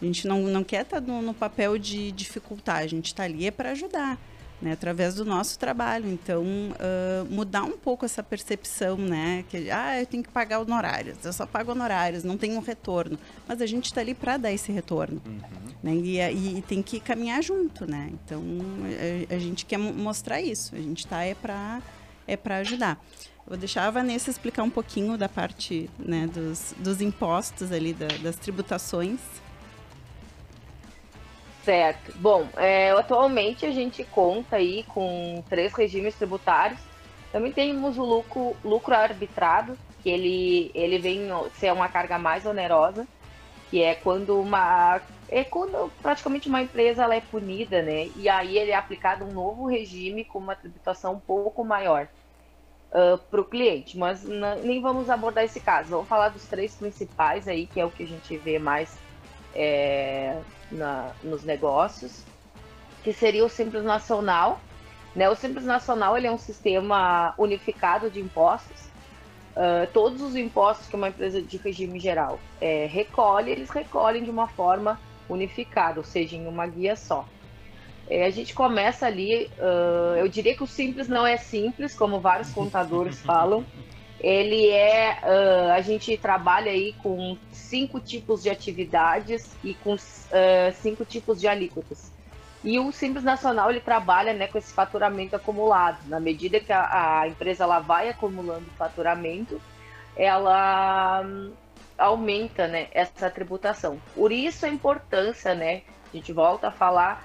A 0.00 0.04
gente 0.04 0.26
não, 0.26 0.42
não 0.42 0.64
quer 0.64 0.82
estar 0.82 1.00
tá 1.00 1.06
no, 1.06 1.22
no 1.22 1.32
papel 1.32 1.78
de 1.78 2.10
dificultar, 2.12 2.78
a 2.78 2.86
gente 2.86 3.06
está 3.06 3.22
ali 3.22 3.46
é 3.46 3.50
para 3.50 3.70
ajudar 3.70 4.18
né, 4.62 4.72
através 4.72 5.16
do 5.16 5.24
nosso 5.24 5.58
trabalho. 5.58 6.08
Então, 6.08 6.42
uh, 6.44 7.24
mudar 7.28 7.64
um 7.64 7.76
pouco 7.76 8.04
essa 8.04 8.22
percepção, 8.22 8.96
né, 8.96 9.44
que 9.50 9.70
ah, 9.70 10.00
eu 10.00 10.06
tenho 10.06 10.22
que 10.22 10.30
pagar 10.30 10.60
honorários, 10.60 11.18
eu 11.24 11.32
só 11.32 11.44
pago 11.44 11.72
honorários, 11.72 12.22
não 12.22 12.38
tenho 12.38 12.56
um 12.56 12.60
retorno. 12.60 13.18
Mas 13.46 13.60
a 13.60 13.66
gente 13.66 13.86
está 13.86 14.00
ali 14.00 14.14
para 14.14 14.36
dar 14.36 14.52
esse 14.52 14.70
retorno, 14.70 15.20
uhum. 15.26 15.40
né, 15.82 15.94
e, 15.94 16.18
e, 16.18 16.58
e, 16.58 16.62
tem 16.62 16.80
que 16.80 17.00
caminhar 17.00 17.42
junto, 17.42 17.90
né. 17.90 18.10
Então, 18.12 18.42
a, 19.30 19.34
a 19.34 19.38
gente 19.38 19.66
quer 19.66 19.78
mostrar 19.78 20.40
isso. 20.40 20.74
A 20.74 20.78
gente 20.78 21.00
está 21.00 21.24
é 21.24 21.34
para 21.34 21.82
é 22.24 22.36
para 22.36 22.58
ajudar. 22.58 23.02
Vou 23.46 23.56
deixar 23.56 23.86
a 23.86 23.90
Vanessa 23.90 24.30
explicar 24.30 24.62
um 24.62 24.70
pouquinho 24.70 25.18
da 25.18 25.28
parte 25.28 25.90
né, 25.98 26.28
dos, 26.28 26.74
dos 26.78 27.00
impostos 27.00 27.72
ali, 27.72 27.92
da, 27.92 28.06
das 28.22 28.36
tributações. 28.36 29.18
Certo. 31.62 32.12
Bom, 32.16 32.48
é, 32.56 32.90
atualmente 32.90 33.64
a 33.64 33.70
gente 33.70 34.02
conta 34.04 34.56
aí 34.56 34.82
com 34.84 35.42
três 35.48 35.72
regimes 35.72 36.14
tributários. 36.16 36.80
Também 37.30 37.52
temos 37.52 37.96
o 37.98 38.04
lucro, 38.04 38.56
lucro 38.64 38.94
arbitrado, 38.94 39.78
que 40.02 40.10
ele, 40.10 40.70
ele 40.74 40.98
vem 40.98 41.28
ser 41.54 41.72
uma 41.72 41.88
carga 41.88 42.18
mais 42.18 42.44
onerosa, 42.44 43.06
que 43.70 43.80
é 43.82 43.94
quando 43.94 44.40
uma 44.40 45.00
é 45.28 45.44
quando 45.44 45.90
praticamente 46.02 46.48
uma 46.48 46.60
empresa 46.60 47.04
ela 47.04 47.14
é 47.14 47.20
punida, 47.20 47.80
né? 47.80 48.10
E 48.16 48.28
aí 48.28 48.58
ele 48.58 48.70
é 48.70 48.74
aplicado 48.74 49.24
um 49.24 49.32
novo 49.32 49.66
regime 49.66 50.24
com 50.24 50.38
uma 50.38 50.54
tributação 50.54 51.14
um 51.14 51.20
pouco 51.20 51.64
maior 51.64 52.06
uh, 52.90 53.16
para 53.16 53.40
o 53.40 53.44
cliente. 53.44 53.96
Mas 53.96 54.24
nem 54.24 54.82
vamos 54.82 55.08
abordar 55.08 55.44
esse 55.44 55.60
caso. 55.60 55.90
Vamos 55.90 56.08
falar 56.08 56.28
dos 56.28 56.44
três 56.44 56.74
principais 56.74 57.48
aí, 57.48 57.66
que 57.66 57.80
é 57.80 57.84
o 57.86 57.90
que 57.90 58.02
a 58.02 58.06
gente 58.06 58.36
vê 58.36 58.58
mais 58.58 58.98
é, 59.54 60.36
na, 60.72 61.12
nos 61.22 61.44
negócios, 61.44 62.24
que 63.02 63.12
seria 63.12 63.44
o 63.44 63.48
Simples 63.48 63.84
Nacional. 63.84 64.60
Né? 65.14 65.28
O 65.28 65.34
Simples 65.34 65.64
Nacional 65.64 66.16
ele 66.16 66.26
é 66.26 66.32
um 66.32 66.38
sistema 66.38 67.34
unificado 67.38 68.10
de 68.10 68.20
impostos. 68.20 68.82
Uh, 69.54 69.86
todos 69.92 70.22
os 70.22 70.34
impostos 70.34 70.88
que 70.88 70.96
uma 70.96 71.08
empresa 71.08 71.42
de 71.42 71.58
regime 71.58 72.00
geral 72.00 72.40
é, 72.58 72.86
recolhe, 72.86 73.50
eles 73.50 73.68
recolhem 73.68 74.24
de 74.24 74.30
uma 74.30 74.48
forma 74.48 74.98
unificada, 75.28 76.00
ou 76.00 76.04
seja, 76.04 76.36
em 76.36 76.46
uma 76.46 76.66
guia 76.66 76.96
só. 76.96 77.26
É, 78.08 78.24
a 78.24 78.30
gente 78.30 78.54
começa 78.54 79.06
ali, 79.06 79.50
uh, 79.58 80.16
eu 80.16 80.26
diria 80.26 80.56
que 80.56 80.62
o 80.62 80.66
simples 80.66 81.06
não 81.06 81.26
é 81.26 81.36
simples, 81.36 81.94
como 81.94 82.18
vários 82.18 82.50
contadores 82.54 83.20
falam, 83.20 83.64
ele 84.22 84.70
é, 84.70 85.18
uh, 85.22 85.72
a 85.72 85.80
gente 85.80 86.16
trabalha 86.16 86.70
aí 86.70 86.94
com 87.02 87.36
cinco 87.50 87.98
tipos 87.98 88.42
de 88.42 88.50
atividades 88.50 89.50
e 89.64 89.74
com 89.74 89.94
uh, 89.94 89.98
cinco 90.74 91.04
tipos 91.04 91.40
de 91.40 91.48
alíquotas. 91.48 92.12
E 92.62 92.78
o 92.78 92.92
Simples 92.92 93.24
Nacional 93.24 93.70
ele 93.70 93.80
trabalha 93.80 94.32
né, 94.32 94.46
com 94.46 94.56
esse 94.56 94.72
faturamento 94.72 95.34
acumulado. 95.34 95.98
Na 96.06 96.20
medida 96.20 96.60
que 96.60 96.72
a, 96.72 97.22
a 97.22 97.28
empresa 97.28 97.64
ela 97.64 97.80
vai 97.80 98.08
acumulando 98.08 98.66
faturamento, 98.78 99.60
ela 100.16 101.22
hum, 101.24 101.52
aumenta 101.98 102.68
né, 102.68 102.86
essa 102.92 103.28
tributação. 103.28 104.00
Por 104.14 104.30
isso 104.30 104.64
a 104.64 104.68
importância, 104.68 105.54
né? 105.54 105.82
A 106.12 106.16
gente 106.16 106.32
volta 106.32 106.68
a 106.68 106.70
falar, 106.70 107.24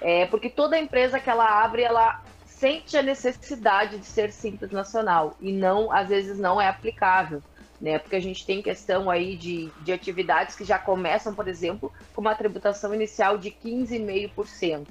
é, 0.00 0.24
porque 0.26 0.48
toda 0.48 0.78
empresa 0.78 1.20
que 1.20 1.28
ela 1.28 1.62
abre, 1.62 1.82
ela 1.82 2.22
sente 2.58 2.96
a 2.96 3.02
necessidade 3.02 3.98
de 3.98 4.04
ser 4.04 4.32
simples 4.32 4.70
nacional 4.70 5.36
e 5.40 5.52
não, 5.52 5.92
às 5.92 6.08
vezes, 6.08 6.38
não 6.38 6.60
é 6.60 6.68
aplicável. 6.68 7.42
Né, 7.80 7.96
porque 7.96 8.16
a 8.16 8.20
gente 8.20 8.44
tem 8.44 8.60
questão 8.60 9.08
aí 9.08 9.36
de, 9.36 9.70
de 9.82 9.92
atividades 9.92 10.56
que 10.56 10.64
já 10.64 10.80
começam, 10.80 11.32
por 11.32 11.46
exemplo, 11.46 11.92
com 12.12 12.20
uma 12.20 12.34
tributação 12.34 12.92
inicial 12.92 13.38
de 13.38 13.52
15,5%. 13.52 14.84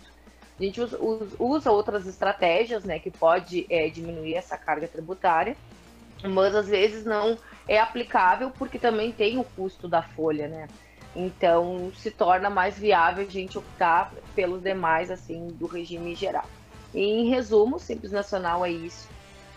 A 0.57 0.63
gente 0.63 0.79
usa, 0.79 0.97
usa, 1.37 1.69
outras 1.69 2.07
estratégias, 2.07 2.85
né, 2.85 2.97
que 2.97 3.11
pode 3.11 3.65
é, 3.69 3.89
diminuir 3.89 4.35
essa 4.35 4.57
carga 4.57 4.87
tributária, 4.87 5.57
mas 6.23 6.55
às 6.55 6.69
vezes 6.69 7.03
não 7.03 7.37
é 7.67 7.77
aplicável 7.77 8.51
porque 8.51 8.79
também 8.79 9.11
tem 9.11 9.37
o 9.37 9.43
custo 9.43 9.89
da 9.89 10.01
folha, 10.01 10.47
né? 10.47 10.69
Então 11.13 11.91
se 11.93 12.09
torna 12.09 12.49
mais 12.49 12.79
viável 12.79 13.25
a 13.27 13.29
gente 13.29 13.57
optar 13.57 14.13
pelos 14.33 14.63
demais, 14.63 15.11
assim, 15.11 15.47
do 15.47 15.67
regime 15.67 16.15
geral. 16.15 16.45
Em 16.93 17.29
resumo, 17.29 17.79
Simples 17.79 18.11
Nacional 18.11 18.65
é 18.65 18.71
isso, 18.71 19.07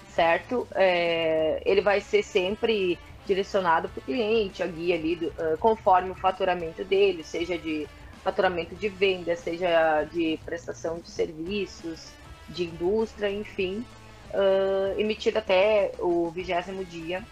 certo? 0.09 0.66
É, 0.75 1.62
ele 1.64 1.81
vai 1.81 2.01
ser 2.01 2.23
sempre 2.23 2.99
direcionado 3.27 3.88
para 3.88 4.01
o 4.01 4.03
cliente, 4.03 4.62
a 4.62 4.66
guia 4.66 4.97
ali, 4.97 5.16
do, 5.16 5.29
uh, 5.29 5.57
conforme 5.59 6.11
o 6.11 6.14
faturamento 6.14 6.85
dele, 6.85 7.23
seja 7.23 7.57
de 7.57 7.87
faturamento 8.25 8.75
de 8.75 8.88
venda, 8.88 9.37
seja 9.37 10.05
de 10.05 10.38
prestação 10.45 10.99
de 10.99 11.09
serviços, 11.09 12.12
de 12.49 12.64
indústria, 12.64 13.31
enfim, 13.31 13.85
uh, 14.35 14.99
emitido 14.99 15.38
até 15.38 15.93
o 15.99 16.31
vigésimo 16.31 16.85
dia 16.85 17.23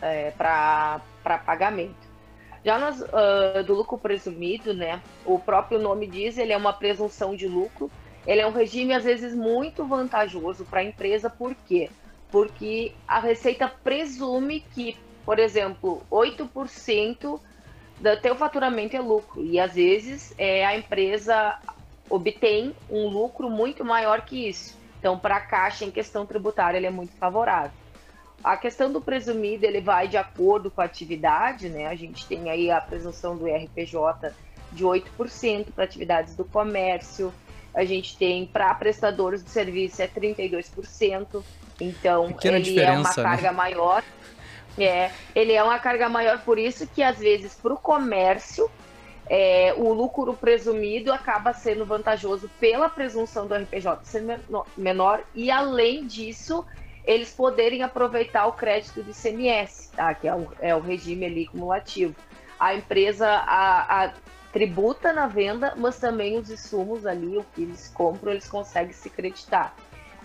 é, 0.00 0.30
para 0.32 1.00
pagamento. 1.44 2.08
Já 2.64 2.78
nas, 2.78 3.00
uh, 3.00 3.64
do 3.66 3.74
lucro 3.74 3.96
presumido, 3.98 4.74
né, 4.74 5.00
o 5.24 5.38
próprio 5.38 5.78
nome 5.78 6.06
diz, 6.06 6.36
ele 6.36 6.52
é 6.52 6.56
uma 6.56 6.72
presunção 6.72 7.34
de 7.34 7.46
lucro, 7.46 7.90
ele 8.26 8.40
é 8.40 8.46
um 8.46 8.52
regime 8.52 8.94
às 8.94 9.04
vezes 9.04 9.34
muito 9.34 9.84
vantajoso 9.84 10.64
para 10.64 10.80
a 10.80 10.84
empresa, 10.84 11.30
por 11.30 11.54
quê? 11.66 11.90
Porque 12.30 12.92
a 13.08 13.18
Receita 13.18 13.68
presume 13.68 14.60
que, 14.74 14.96
por 15.24 15.38
exemplo, 15.38 16.02
8% 16.10 17.40
do 17.98 18.20
teu 18.20 18.34
faturamento 18.34 18.96
é 18.96 19.00
lucro, 19.00 19.44
e 19.44 19.58
às 19.58 19.74
vezes 19.74 20.34
é, 20.38 20.64
a 20.64 20.76
empresa 20.76 21.58
obtém 22.08 22.74
um 22.90 23.08
lucro 23.08 23.48
muito 23.48 23.84
maior 23.84 24.22
que 24.22 24.48
isso. 24.48 24.76
Então, 24.98 25.18
para 25.18 25.36
a 25.36 25.40
Caixa, 25.40 25.84
em 25.84 25.90
questão 25.90 26.26
tributária, 26.26 26.76
ele 26.76 26.86
é 26.86 26.90
muito 26.90 27.12
favorável. 27.16 27.72
A 28.42 28.56
questão 28.56 28.90
do 28.90 29.00
presumido, 29.00 29.64
ele 29.64 29.80
vai 29.80 30.08
de 30.08 30.16
acordo 30.16 30.70
com 30.70 30.80
a 30.80 30.84
atividade, 30.84 31.68
né? 31.68 31.86
A 31.86 31.94
gente 31.94 32.26
tem 32.26 32.50
aí 32.50 32.70
a 32.70 32.80
presunção 32.80 33.36
do 33.36 33.46
RPJ 33.46 34.32
de 34.72 34.84
8% 34.84 35.72
para 35.74 35.84
atividades 35.84 36.34
do 36.34 36.44
comércio, 36.44 37.32
a 37.74 37.84
gente 37.84 38.16
tem 38.16 38.46
para 38.46 38.74
prestadores 38.74 39.44
de 39.44 39.50
serviço 39.50 40.02
é 40.02 40.08
32%, 40.08 41.42
então 41.80 42.28
Pequena 42.28 42.58
ele 42.58 42.80
é 42.80 42.90
uma 42.90 43.08
né? 43.08 43.14
carga 43.14 43.52
maior. 43.52 44.02
É, 44.78 45.10
ele 45.34 45.52
é 45.52 45.62
uma 45.62 45.78
carga 45.78 46.08
maior, 46.08 46.38
por 46.42 46.58
isso 46.58 46.86
que 46.86 47.02
às 47.02 47.18
vezes 47.18 47.54
para 47.54 47.74
o 47.74 47.76
comércio 47.76 48.70
é, 49.28 49.74
o 49.76 49.92
lucro 49.92 50.34
presumido 50.34 51.12
acaba 51.12 51.52
sendo 51.52 51.84
vantajoso 51.84 52.50
pela 52.58 52.88
presunção 52.88 53.46
do 53.46 53.54
RPJ 53.54 54.04
ser 54.04 54.40
menor 54.76 55.22
e 55.34 55.50
além 55.50 56.06
disso 56.06 56.64
eles 57.04 57.32
poderem 57.32 57.82
aproveitar 57.82 58.46
o 58.46 58.52
crédito 58.52 59.02
do 59.02 59.10
ICMS, 59.10 59.90
tá? 59.92 60.14
que 60.14 60.28
é 60.28 60.34
o, 60.34 60.48
é 60.60 60.74
o 60.74 60.80
regime 60.80 61.26
ali 61.26 61.46
cumulativo. 61.46 62.14
A 62.58 62.74
empresa 62.74 63.26
a, 63.26 64.04
a, 64.04 64.12
tributa 64.52 65.12
na 65.12 65.26
venda, 65.26 65.74
mas 65.76 65.98
também 65.98 66.38
os 66.38 66.50
insumos 66.50 67.06
ali, 67.06 67.38
o 67.38 67.44
que 67.54 67.62
eles 67.62 67.88
compram, 67.88 68.32
eles 68.32 68.48
conseguem 68.48 68.92
se 68.92 69.08
creditar. 69.08 69.74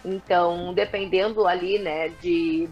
Então, 0.04 0.74
dependendo 0.74 1.48
ali, 1.48 1.80
né, 1.80 2.10
de 2.10 2.70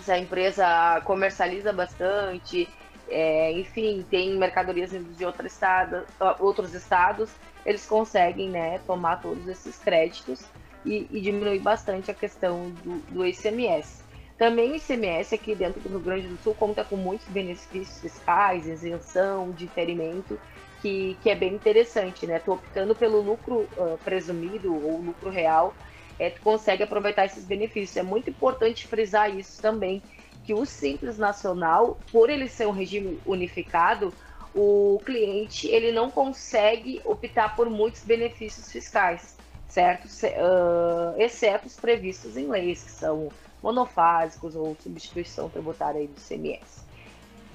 se 0.00 0.12
a 0.12 0.18
empresa 0.18 1.00
comercializa 1.04 1.72
bastante, 1.72 2.68
é, 3.08 3.52
enfim, 3.52 4.04
tem 4.10 4.36
mercadorias 4.36 4.90
de 4.90 5.24
outro 5.24 5.46
estado, 5.46 6.04
outros 6.38 6.74
estados, 6.74 7.30
eles 7.64 7.86
conseguem, 7.86 8.50
né, 8.50 8.78
tomar 8.86 9.20
todos 9.22 9.46
esses 9.48 9.78
créditos 9.78 10.44
e, 10.84 11.06
e 11.10 11.20
diminuir 11.20 11.60
bastante 11.60 12.10
a 12.10 12.14
questão 12.14 12.70
do, 12.82 12.98
do 13.10 13.26
ICMS. 13.26 14.04
Também 14.36 14.72
o 14.72 14.76
ICMS 14.76 15.34
aqui 15.34 15.54
dentro 15.54 15.80
do 15.80 15.88
Rio 15.88 16.00
Grande 16.00 16.28
do 16.28 16.36
Sul 16.38 16.54
conta 16.54 16.84
com 16.84 16.96
muitos 16.96 17.26
benefícios 17.28 18.00
fiscais, 18.00 18.66
isenção, 18.66 19.52
diferimento, 19.52 20.38
que, 20.84 21.16
que 21.22 21.30
é 21.30 21.34
bem 21.34 21.54
interessante, 21.54 22.26
né? 22.26 22.38
Tu 22.38 22.52
optando 22.52 22.94
pelo 22.94 23.22
lucro 23.22 23.66
uh, 23.78 23.98
presumido 24.04 24.74
ou 24.74 25.00
lucro 25.00 25.30
real, 25.30 25.74
é, 26.18 26.28
tu 26.28 26.42
consegue 26.42 26.82
aproveitar 26.82 27.24
esses 27.24 27.46
benefícios. 27.46 27.96
É 27.96 28.02
muito 28.02 28.28
importante 28.28 28.86
frisar 28.86 29.34
isso 29.34 29.62
também, 29.62 30.02
que 30.44 30.52
o 30.52 30.66
Simples 30.66 31.16
Nacional, 31.16 31.98
por 32.12 32.28
ele 32.28 32.48
ser 32.48 32.66
um 32.66 32.70
regime 32.70 33.18
unificado, 33.24 34.12
o 34.54 35.00
cliente 35.06 35.66
ele 35.68 35.90
não 35.90 36.10
consegue 36.10 37.00
optar 37.02 37.56
por 37.56 37.70
muitos 37.70 38.04
benefícios 38.04 38.70
fiscais 38.70 39.34
certo? 39.66 40.06
Uh, 40.06 41.20
exceto 41.20 41.66
os 41.66 41.74
previstos 41.74 42.36
em 42.36 42.46
leis, 42.46 42.84
que 42.84 42.90
são 42.92 43.28
monofásicos 43.60 44.54
ou 44.54 44.76
substituição 44.80 45.48
tributária 45.48 46.06
do 46.06 46.20
CMS. 46.20 46.84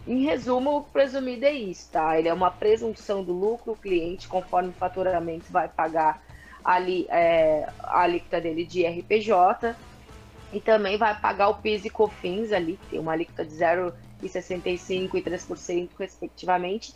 Em 0.09 0.23
resumo, 0.23 0.77
o 0.77 0.81
presumido 0.81 1.45
é 1.45 1.53
isso, 1.53 1.87
tá? 1.91 2.17
Ele 2.17 2.27
é 2.27 2.33
uma 2.33 2.49
presunção 2.49 3.23
do 3.23 3.31
lucro, 3.31 3.73
o 3.73 3.75
cliente, 3.75 4.27
conforme 4.27 4.69
o 4.69 4.73
faturamento, 4.73 5.45
vai 5.51 5.67
pagar 5.67 6.19
ali 6.65 7.05
é, 7.11 7.69
a 7.83 8.01
alíquota 8.01 8.41
dele 8.41 8.65
de 8.65 8.83
RPJ 8.87 9.75
e 10.51 10.59
também 10.59 10.97
vai 10.97 11.15
pagar 11.15 11.49
o 11.49 11.57
PIS 11.57 11.85
e 11.85 11.91
COFINS 11.91 12.51
ali, 12.51 12.77
que 12.77 12.87
tem 12.87 12.99
uma 12.99 13.11
alíquota 13.11 13.45
de 13.45 13.53
0,65% 13.53 15.13
e 15.13 15.21
3%, 15.21 15.89
respectivamente, 15.99 16.95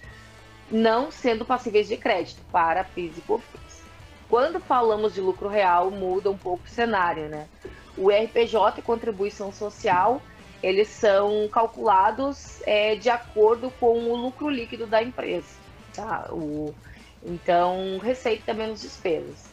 não 0.72 1.12
sendo 1.12 1.46
passíveis 1.46 1.88
de 1.88 1.98
crédito 1.98 2.42
para 2.52 2.84
PIS 2.84 3.16
e 3.20 3.22
COFINS. 3.22 3.84
Quando 4.28 4.60
falamos 4.60 5.14
de 5.14 5.22
lucro 5.22 5.48
real, 5.48 5.92
muda 5.92 6.32
um 6.32 6.38
pouco 6.38 6.66
o 6.66 6.68
cenário, 6.68 7.30
né? 7.30 7.48
O 7.96 8.10
RPJ 8.10 8.80
e 8.80 8.82
contribuição 8.82 9.52
social, 9.52 10.20
eles 10.64 10.88
são 10.88 11.48
calculados 11.50 12.62
é, 12.66 12.96
de 12.96 13.10
acordo 13.10 13.70
com 13.70 14.00
o 14.10 14.16
lucro 14.16 14.50
líquido 14.50 14.88
da 14.88 15.04
empresa, 15.04 15.50
tá? 15.94 16.30
O, 16.32 16.74
então, 17.22 17.98
receita 17.98 18.54
menos 18.54 18.82
despesas. 18.82 19.52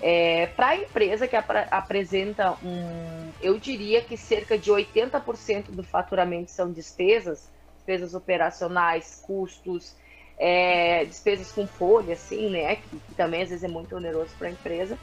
É, 0.00 0.46
Para 0.48 0.68
a 0.68 0.76
empresa 0.76 1.28
que 1.28 1.36
ap 1.36 1.50
apresenta 1.70 2.56
um, 2.62 3.32
eu 3.40 3.58
diria 3.58 4.00
que 4.00 4.16
cerca 4.16 4.58
de 4.58 4.70
80% 4.70 5.70
do 5.70 5.82
faturamento 5.82 6.50
são 6.50 6.72
despesas, 6.72 7.50
despesas 7.76 8.14
operacionais, 8.14 9.20
custos, 9.22 9.94
é, 10.38 11.04
despesas 11.04 11.52
com 11.52 11.66
folha, 11.66 12.14
assim, 12.14 12.50
né, 12.50 12.76
que, 12.76 12.98
que, 12.98 13.14
também 13.14 13.42
às 13.42 13.48
vezes 13.48 13.64
é 13.64 13.68
muito 13.68 13.96
oneroso 13.96 14.34
para 14.38 14.48
a 14.48 14.50
empresa, 14.50 14.98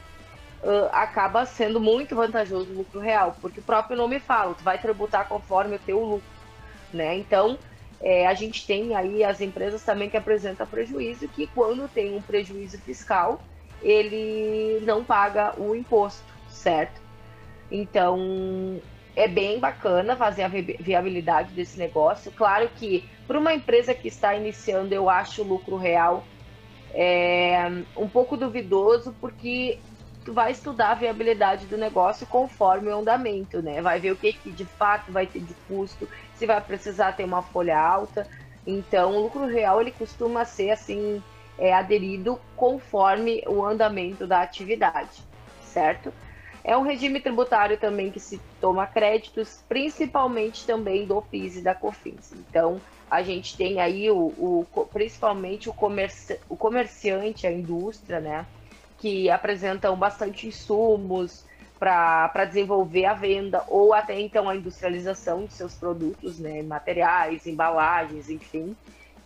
uh, 0.64 0.88
acaba 0.92 1.46
sendo 1.46 1.78
muito 1.78 2.16
vantajoso 2.16 2.72
o 2.72 2.78
lucro 2.78 3.00
real, 3.00 3.36
porque 3.40 3.60
o 3.60 3.62
próprio 3.62 3.96
nome 3.96 4.18
fala, 4.18 4.54
tu 4.54 4.64
vai 4.64 4.78
tributar 4.78 5.28
conforme 5.28 5.76
o 5.76 5.78
teu 5.78 6.00
lucro, 6.00 6.28
né, 6.92 7.16
então 7.16 7.58
é, 8.00 8.26
a 8.26 8.34
gente 8.34 8.66
tem 8.66 8.94
aí 8.94 9.24
as 9.24 9.40
empresas 9.40 9.82
também 9.82 10.10
que 10.10 10.16
apresentam 10.16 10.66
prejuízo, 10.66 11.28
que 11.28 11.46
quando 11.46 11.88
tem 11.88 12.14
um 12.14 12.20
prejuízo 12.20 12.78
fiscal, 12.78 13.40
ele 13.82 14.80
não 14.84 15.04
paga 15.04 15.54
o 15.58 15.74
imposto, 15.74 16.24
certo? 16.48 17.00
Então, 17.70 18.80
é 19.16 19.28
bem 19.28 19.58
bacana 19.58 20.16
fazer 20.16 20.42
a 20.42 20.48
viabilidade 20.48 21.52
desse 21.54 21.78
negócio. 21.78 22.32
Claro 22.32 22.68
que 22.76 23.08
para 23.26 23.38
uma 23.38 23.54
empresa 23.54 23.94
que 23.94 24.08
está 24.08 24.34
iniciando, 24.34 24.94
eu 24.94 25.08
acho 25.08 25.42
o 25.42 25.46
lucro 25.46 25.76
real 25.76 26.24
é, 26.92 27.58
um 27.96 28.08
pouco 28.08 28.36
duvidoso, 28.36 29.14
porque 29.20 29.78
tu 30.24 30.32
vai 30.32 30.52
estudar 30.52 30.92
a 30.92 30.94
viabilidade 30.94 31.66
do 31.66 31.76
negócio 31.76 32.26
conforme 32.26 32.88
o 32.88 32.98
andamento, 32.98 33.60
né? 33.60 33.82
Vai 33.82 34.00
ver 34.00 34.12
o 34.12 34.16
que, 34.16 34.32
que 34.32 34.50
de 34.50 34.64
fato 34.64 35.12
vai 35.12 35.26
ter 35.26 35.40
de 35.40 35.54
custo, 35.68 36.08
se 36.34 36.46
vai 36.46 36.60
precisar 36.60 37.12
ter 37.12 37.24
uma 37.24 37.42
folha 37.42 37.78
alta. 37.78 38.26
Então, 38.66 39.14
o 39.14 39.22
lucro 39.22 39.46
real 39.46 39.80
ele 39.80 39.90
costuma 39.90 40.44
ser 40.44 40.70
assim 40.70 41.22
é, 41.58 41.72
aderido 41.74 42.40
conforme 42.56 43.42
o 43.46 43.64
andamento 43.64 44.26
da 44.26 44.40
atividade, 44.40 45.22
certo? 45.60 46.12
É 46.66 46.74
um 46.74 46.82
regime 46.82 47.20
tributário 47.20 47.76
também 47.76 48.10
que 48.10 48.18
se 48.18 48.40
toma 48.58 48.86
créditos, 48.86 49.62
principalmente 49.68 50.64
também 50.66 51.04
do 51.04 51.20
PIS 51.20 51.56
e 51.56 51.60
da 51.60 51.74
COFINS. 51.74 52.32
Então, 52.32 52.80
a 53.10 53.22
gente 53.22 53.54
tem 53.54 53.80
aí 53.80 54.10
o, 54.10 54.16
o 54.16 54.66
principalmente 54.90 55.68
o, 55.68 55.74
comerci, 55.74 56.40
o 56.48 56.56
comerciante, 56.56 57.46
a 57.46 57.52
indústria, 57.52 58.18
né, 58.18 58.46
que 59.04 59.28
apresentam 59.28 59.94
bastante 59.94 60.46
insumos 60.46 61.44
para 61.78 62.46
desenvolver 62.46 63.04
a 63.04 63.12
venda 63.12 63.62
ou 63.68 63.92
até 63.92 64.18
então 64.18 64.48
a 64.48 64.56
industrialização 64.56 65.44
de 65.44 65.52
seus 65.52 65.74
produtos, 65.74 66.38
né, 66.38 66.62
materiais, 66.62 67.46
embalagens, 67.46 68.30
enfim, 68.30 68.74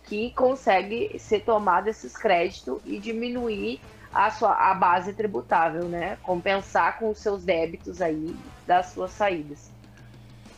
que 0.03 0.31
consegue 0.31 1.17
ser 1.17 1.45
tomado 1.45 1.87
esses 1.87 2.17
créditos 2.17 2.81
e 2.85 2.99
diminuir 2.99 3.79
a 4.13 4.29
sua 4.31 4.51
a 4.69 4.73
base 4.73 5.13
tributável, 5.13 5.85
né? 5.85 6.17
Compensar 6.23 6.99
com 6.99 7.11
os 7.11 7.19
seus 7.19 7.45
débitos 7.45 8.01
aí 8.01 8.35
das 8.67 8.87
suas 8.87 9.11
saídas. 9.11 9.71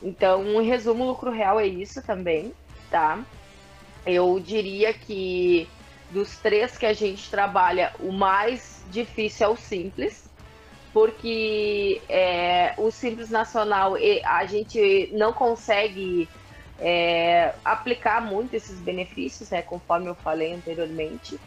Então, 0.01 0.43
em 0.59 0.65
resumo, 0.65 1.05
lucro 1.05 1.29
real 1.29 1.59
é 1.59 1.67
isso 1.67 2.01
também, 2.01 2.55
tá? 2.89 3.23
Eu 4.03 4.39
diria 4.39 4.91
que 4.91 5.69
dos 6.09 6.37
três 6.37 6.75
que 6.75 6.87
a 6.87 6.93
gente 6.93 7.29
trabalha, 7.29 7.93
o 7.99 8.11
mais 8.11 8.80
difícil 8.91 9.47
é 9.47 9.49
o 9.49 9.55
simples, 9.55 10.29
porque 10.93 12.01
é, 12.09 12.73
o 12.77 12.91
Simples 12.91 13.29
Nacional 13.29 13.95
a 14.23 14.45
gente 14.45 15.09
não 15.13 15.31
consegue 15.31 16.27
é, 16.79 17.53
aplicar 17.63 18.21
muito 18.21 18.53
esses 18.55 18.79
benefícios, 18.79 19.49
né, 19.51 19.61
conforme 19.61 20.07
eu 20.07 20.15
falei 20.15 20.53
anteriormente. 20.53 21.39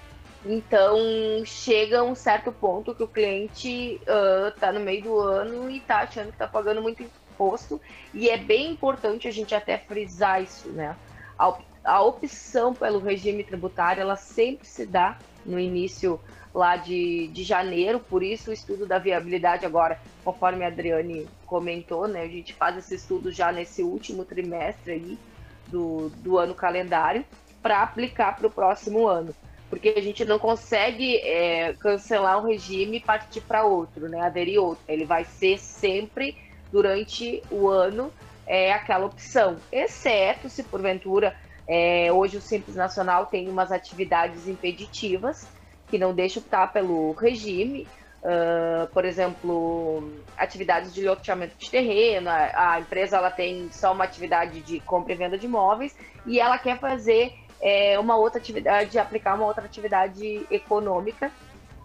Então 0.46 0.98
chega 1.44 2.02
um 2.02 2.14
certo 2.14 2.52
ponto 2.52 2.94
que 2.94 3.02
o 3.02 3.08
cliente 3.08 4.00
está 4.48 4.70
uh, 4.70 4.72
no 4.74 4.80
meio 4.80 5.02
do 5.02 5.18
ano 5.18 5.70
e 5.70 5.78
está 5.78 6.00
achando 6.00 6.26
que 6.26 6.34
está 6.34 6.46
pagando 6.46 6.82
muito 6.82 7.02
imposto, 7.02 7.80
e 8.12 8.28
é 8.28 8.36
bem 8.36 8.70
importante 8.70 9.26
a 9.26 9.30
gente 9.30 9.54
até 9.54 9.78
frisar 9.78 10.42
isso, 10.42 10.68
né? 10.68 10.94
A, 11.38 11.58
a 11.82 12.02
opção 12.02 12.74
pelo 12.74 12.98
regime 12.98 13.42
tributário 13.42 14.02
ela 14.02 14.16
sempre 14.16 14.66
se 14.66 14.86
dá 14.86 15.18
no 15.44 15.58
início 15.58 16.20
lá 16.54 16.76
de, 16.76 17.26
de 17.28 17.42
janeiro, 17.42 17.98
por 17.98 18.22
isso 18.22 18.50
o 18.50 18.52
estudo 18.52 18.86
da 18.86 18.98
viabilidade 18.98 19.66
agora, 19.66 20.00
conforme 20.24 20.64
a 20.64 20.68
Adriane 20.68 21.26
comentou, 21.44 22.06
né, 22.06 22.22
a 22.22 22.28
gente 22.28 22.54
faz 22.54 22.76
esse 22.76 22.94
estudo 22.94 23.32
já 23.32 23.50
nesse 23.50 23.82
último 23.82 24.24
trimestre 24.24 24.92
aí 24.92 25.18
do, 25.66 26.10
do 26.18 26.38
ano 26.38 26.54
calendário 26.54 27.24
para 27.60 27.82
aplicar 27.82 28.36
para 28.36 28.46
o 28.46 28.50
próximo 28.50 29.08
ano, 29.08 29.34
porque 29.68 29.88
a 29.96 30.00
gente 30.00 30.24
não 30.24 30.38
consegue 30.38 31.16
é, 31.16 31.74
cancelar 31.74 32.38
um 32.38 32.46
regime 32.46 32.98
e 32.98 33.00
partir 33.00 33.40
para 33.40 33.64
outro, 33.64 34.08
né, 34.08 34.20
aderir 34.20 34.62
outro, 34.62 34.84
ele 34.86 35.04
vai 35.04 35.24
ser 35.24 35.58
sempre 35.58 36.36
durante 36.70 37.42
o 37.50 37.68
ano 37.68 38.12
é 38.46 38.72
aquela 38.72 39.06
opção, 39.06 39.56
exceto 39.72 40.48
se 40.48 40.62
porventura 40.62 41.34
é, 41.66 42.12
hoje 42.12 42.36
o 42.36 42.40
Simples 42.42 42.76
Nacional 42.76 43.26
tem 43.26 43.48
umas 43.48 43.72
atividades 43.72 44.46
impeditivas 44.46 45.48
que 45.94 45.98
não 45.98 46.12
deixa 46.12 46.40
optar 46.40 46.72
pelo 46.72 47.12
regime, 47.12 47.86
uh, 48.20 48.88
por 48.88 49.04
exemplo, 49.04 50.10
atividades 50.36 50.92
de 50.92 51.06
loteamento 51.06 51.56
de 51.56 51.70
terreno, 51.70 52.28
a, 52.28 52.72
a, 52.72 52.80
empresa 52.80 53.16
ela 53.16 53.30
tem 53.30 53.70
só 53.70 53.92
uma 53.92 54.02
atividade 54.02 54.60
de 54.62 54.80
compra 54.80 55.12
e 55.12 55.16
venda 55.16 55.38
de 55.38 55.46
imóveis 55.46 55.96
e 56.26 56.40
ela 56.40 56.58
quer 56.58 56.80
fazer 56.80 57.32
é, 57.60 57.96
uma 57.96 58.16
outra 58.16 58.40
atividade, 58.40 58.98
aplicar 58.98 59.36
uma 59.36 59.46
outra 59.46 59.64
atividade 59.64 60.44
econômica, 60.50 61.30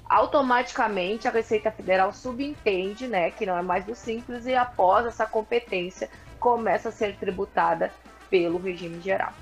automaticamente 0.09 1.27
a 1.27 1.31
Receita 1.31 1.69
Federal 1.69 2.11
subentende 2.11 3.07
né, 3.07 3.29
que 3.29 3.45
não 3.45 3.59
é 3.59 3.61
mais 3.61 3.85
do 3.85 3.93
simples 3.93 4.47
e 4.47 4.55
após 4.55 5.05
essa 5.05 5.27
competência 5.27 6.09
começa 6.39 6.89
a 6.89 6.91
ser 6.91 7.15
tributada 7.17 7.91
pelo 8.27 8.57
regime 8.57 8.99
geral. 9.01 9.33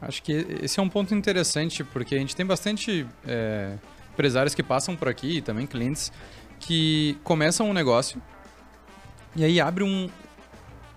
Acho 0.00 0.22
que 0.22 0.32
esse 0.62 0.78
é 0.78 0.82
um 0.82 0.88
ponto 0.88 1.12
interessante, 1.12 1.82
porque 1.82 2.14
a 2.14 2.18
gente 2.18 2.36
tem 2.36 2.46
bastante 2.46 3.04
é, 3.26 3.78
empresários 4.12 4.54
que 4.54 4.62
passam 4.62 4.94
por 4.94 5.08
aqui 5.08 5.38
e 5.38 5.42
também 5.42 5.66
clientes 5.66 6.12
que 6.60 7.18
começam 7.24 7.68
um 7.68 7.72
negócio 7.72 8.20
e 9.34 9.44
aí 9.44 9.60
abre 9.60 9.82
um, 9.82 10.08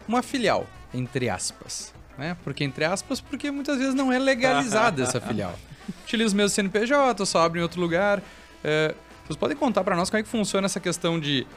uma 0.08 0.22
filial, 0.22 0.68
entre 0.94 1.30
aspas. 1.30 1.94
Né? 2.18 2.36
Porque 2.44 2.64
entre 2.64 2.86
aspas, 2.86 3.20
porque 3.20 3.50
muitas 3.52 3.78
vezes 3.78 3.94
não 3.94 4.12
é 4.12 4.20
legalizada 4.20 5.04
essa 5.04 5.20
filial. 5.22 5.58
Utiliza 6.04 6.28
os 6.28 6.34
mesmos 6.34 6.54
CNPJ, 6.54 7.26
só 7.26 7.40
abre 7.40 7.60
em 7.60 7.64
outro 7.64 7.80
lugar. 7.80 8.22
É, 8.64 8.94
vocês 9.26 9.38
podem 9.38 9.56
contar 9.56 9.84
para 9.84 9.96
nós 9.96 10.10
como 10.10 10.20
é 10.20 10.24
que 10.24 10.30
funciona 10.30 10.66
essa 10.66 10.80
questão 10.80 11.20
de 11.20 11.48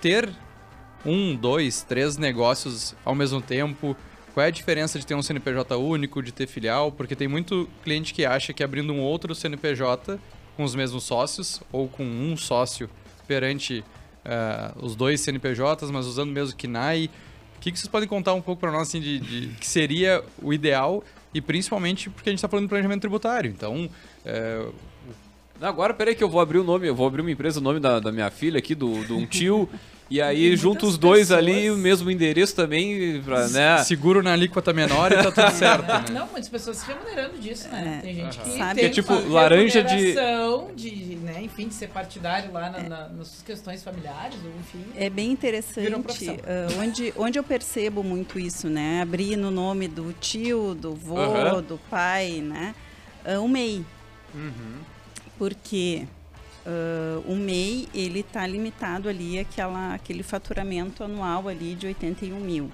ter 0.00 0.28
um, 1.04 1.34
dois, 1.34 1.82
três 1.82 2.16
negócios 2.16 2.94
ao 3.04 3.14
mesmo 3.14 3.40
tempo? 3.40 3.96
Qual 4.32 4.42
é 4.42 4.48
a 4.48 4.50
diferença 4.50 4.98
de 4.98 5.06
ter 5.06 5.14
um 5.14 5.22
CNPJ 5.22 5.76
único, 5.76 6.20
de 6.22 6.32
ter 6.32 6.48
filial? 6.48 6.90
Porque 6.90 7.14
tem 7.14 7.28
muito 7.28 7.68
cliente 7.84 8.12
que 8.12 8.24
acha 8.24 8.52
que 8.52 8.64
abrindo 8.64 8.92
um 8.92 9.00
outro 9.00 9.34
CNPJ 9.34 10.18
com 10.56 10.64
os 10.64 10.74
mesmos 10.74 11.04
sócios 11.04 11.60
ou 11.72 11.88
com 11.88 12.04
um 12.04 12.36
sócio 12.36 12.88
perante 13.26 13.84
uh, 14.24 14.84
os 14.84 14.94
dois 14.94 15.20
CNPJs, 15.20 15.90
mas 15.90 16.06
usando 16.06 16.30
mesmo 16.30 16.56
KNAI. 16.56 17.10
O 17.56 17.60
que, 17.60 17.72
que 17.72 17.78
vocês 17.78 17.88
podem 17.88 18.08
contar 18.08 18.34
um 18.34 18.42
pouco 18.42 18.60
para 18.60 18.70
nós 18.70 18.88
assim, 18.88 19.00
de, 19.00 19.18
de 19.18 19.48
que 19.56 19.66
seria 19.66 20.22
o 20.42 20.52
ideal 20.52 21.02
e 21.32 21.40
principalmente 21.40 22.10
porque 22.10 22.28
a 22.28 22.32
gente 22.32 22.38
está 22.38 22.48
falando 22.48 22.66
de 22.66 22.68
planejamento 22.68 23.00
tributário. 23.00 23.50
Então, 23.50 23.88
é... 24.24 24.66
Agora, 25.60 25.94
peraí 25.94 26.14
que 26.14 26.22
eu 26.22 26.28
vou 26.28 26.40
abrir 26.40 26.58
o 26.58 26.64
nome, 26.64 26.86
eu 26.86 26.94
vou 26.94 27.06
abrir 27.06 27.20
uma 27.20 27.30
empresa, 27.30 27.60
o 27.60 27.62
nome 27.62 27.78
da, 27.78 28.00
da 28.00 28.10
minha 28.10 28.30
filha 28.30 28.58
aqui, 28.58 28.74
do, 28.74 29.04
do 29.04 29.16
um 29.16 29.24
tio, 29.24 29.68
E 30.10 30.20
aí, 30.20 30.54
junto 30.56 30.86
os 30.86 30.98
dois 30.98 31.28
pessoas... 31.28 31.38
ali, 31.38 31.70
o 31.70 31.76
mesmo 31.76 32.10
endereço 32.10 32.54
também, 32.54 33.22
pra, 33.22 33.48
né? 33.48 33.78
Seguro 33.84 34.22
na 34.22 34.32
alíquota 34.32 34.72
menor 34.72 35.10
e 35.10 35.16
tá 35.16 35.32
tudo 35.32 35.50
certo, 35.56 35.86
né? 35.86 36.04
Não, 36.12 36.26
muitas 36.26 36.48
pessoas 36.48 36.76
se 36.76 36.86
remunerando 36.86 37.38
disso, 37.38 37.68
né? 37.68 37.98
É. 37.98 38.02
Tem 38.02 38.14
gente 38.14 38.38
que 38.38 38.58
Sabe? 38.58 38.80
tem 38.80 38.90
que 38.90 39.00
é 39.00 39.02
tipo 39.02 39.28
laranja 39.28 39.82
de... 39.82 40.14
de 40.76 41.14
né, 41.16 41.42
enfim, 41.42 41.68
de 41.68 41.74
ser 41.74 41.88
partidário 41.88 42.52
lá 42.52 42.70
na, 42.70 42.78
é. 42.78 42.88
na, 42.88 43.08
nas 43.08 43.42
questões 43.42 43.82
familiares, 43.82 44.38
enfim. 44.60 44.84
É 44.94 45.08
bem 45.08 45.30
interessante, 45.30 45.90
uh, 45.90 46.80
onde, 46.80 47.14
onde 47.16 47.38
eu 47.38 47.42
percebo 47.42 48.02
muito 48.02 48.38
isso, 48.38 48.68
né? 48.68 49.00
Abrir 49.02 49.36
no 49.36 49.50
nome 49.50 49.88
do 49.88 50.12
tio, 50.12 50.74
do 50.74 50.94
vô, 50.94 51.60
do 51.62 51.80
pai, 51.90 52.42
né? 52.42 52.74
Uh, 53.24 53.42
o 53.42 53.48
MEI. 53.48 53.84
Uhum. 54.34 54.80
Porque 55.38 56.06
Uh, 56.66 57.30
o 57.30 57.36
MEI 57.36 57.88
ele 57.94 58.20
está 58.20 58.46
limitado 58.46 59.06
ali 59.06 59.38
àquela, 59.38 59.94
aquele 59.94 60.22
faturamento 60.22 61.04
anual 61.04 61.46
ali 61.46 61.74
de 61.74 61.86
81 61.86 62.40
mil, 62.40 62.70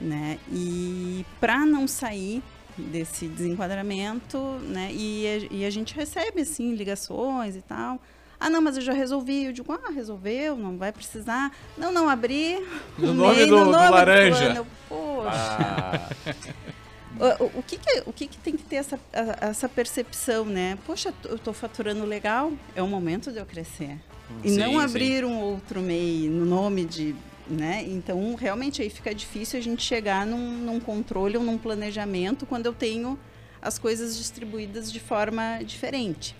né? 0.00 0.38
E 0.52 1.26
para 1.40 1.66
não 1.66 1.88
sair 1.88 2.40
desse 2.78 3.26
desenquadramento, 3.26 4.38
né? 4.62 4.90
E 4.92 5.26
a, 5.26 5.54
e 5.54 5.64
a, 5.64 5.70
gente 5.70 5.94
recebe 5.94 6.42
assim 6.42 6.74
ligações 6.74 7.56
e 7.56 7.62
tal. 7.62 8.00
Ah, 8.38 8.48
não, 8.48 8.60
mas 8.60 8.76
eu 8.76 8.82
já 8.82 8.92
resolvi. 8.92 9.46
Eu 9.46 9.52
digo, 9.52 9.72
ah, 9.72 9.90
resolveu, 9.90 10.56
não 10.56 10.76
vai 10.76 10.92
precisar. 10.92 11.50
Não, 11.76 11.90
não, 11.90 12.08
abri. 12.08 12.64
No 12.96 13.12
nome 13.12 13.36
MEI, 13.36 13.46
do, 13.46 13.56
no 13.56 13.64
nome 13.72 13.86
do 13.86 13.92
laranja. 13.92 14.54
Do 14.54 14.66
Poxa. 14.88 15.30
Ah. 15.32 16.08
O, 17.18 17.58
o, 17.58 17.62
que, 17.62 17.78
que, 17.78 18.02
o 18.06 18.12
que, 18.12 18.26
que 18.26 18.38
tem 18.38 18.56
que 18.56 18.64
ter 18.64 18.76
essa, 18.76 18.98
essa 19.40 19.68
percepção, 19.68 20.44
né? 20.44 20.76
Poxa, 20.84 21.14
eu 21.24 21.36
estou 21.36 21.54
faturando 21.54 22.04
legal, 22.04 22.52
é 22.74 22.82
o 22.82 22.88
momento 22.88 23.30
de 23.30 23.38
eu 23.38 23.46
crescer. 23.46 23.98
E 24.42 24.50
sim, 24.50 24.58
não 24.58 24.78
abrir 24.78 25.18
sim. 25.20 25.24
um 25.24 25.40
outro 25.40 25.80
MEI 25.80 26.28
no 26.28 26.44
nome 26.44 26.84
de. 26.84 27.14
Né? 27.46 27.84
Então, 27.86 28.34
realmente 28.34 28.80
aí 28.80 28.88
fica 28.88 29.14
difícil 29.14 29.58
a 29.58 29.62
gente 29.62 29.82
chegar 29.82 30.26
num, 30.26 30.58
num 30.58 30.80
controle 30.80 31.36
ou 31.36 31.44
num 31.44 31.58
planejamento 31.58 32.46
quando 32.46 32.64
eu 32.64 32.72
tenho 32.72 33.18
as 33.60 33.78
coisas 33.78 34.16
distribuídas 34.16 34.90
de 34.90 34.98
forma 34.98 35.60
diferente. 35.62 36.34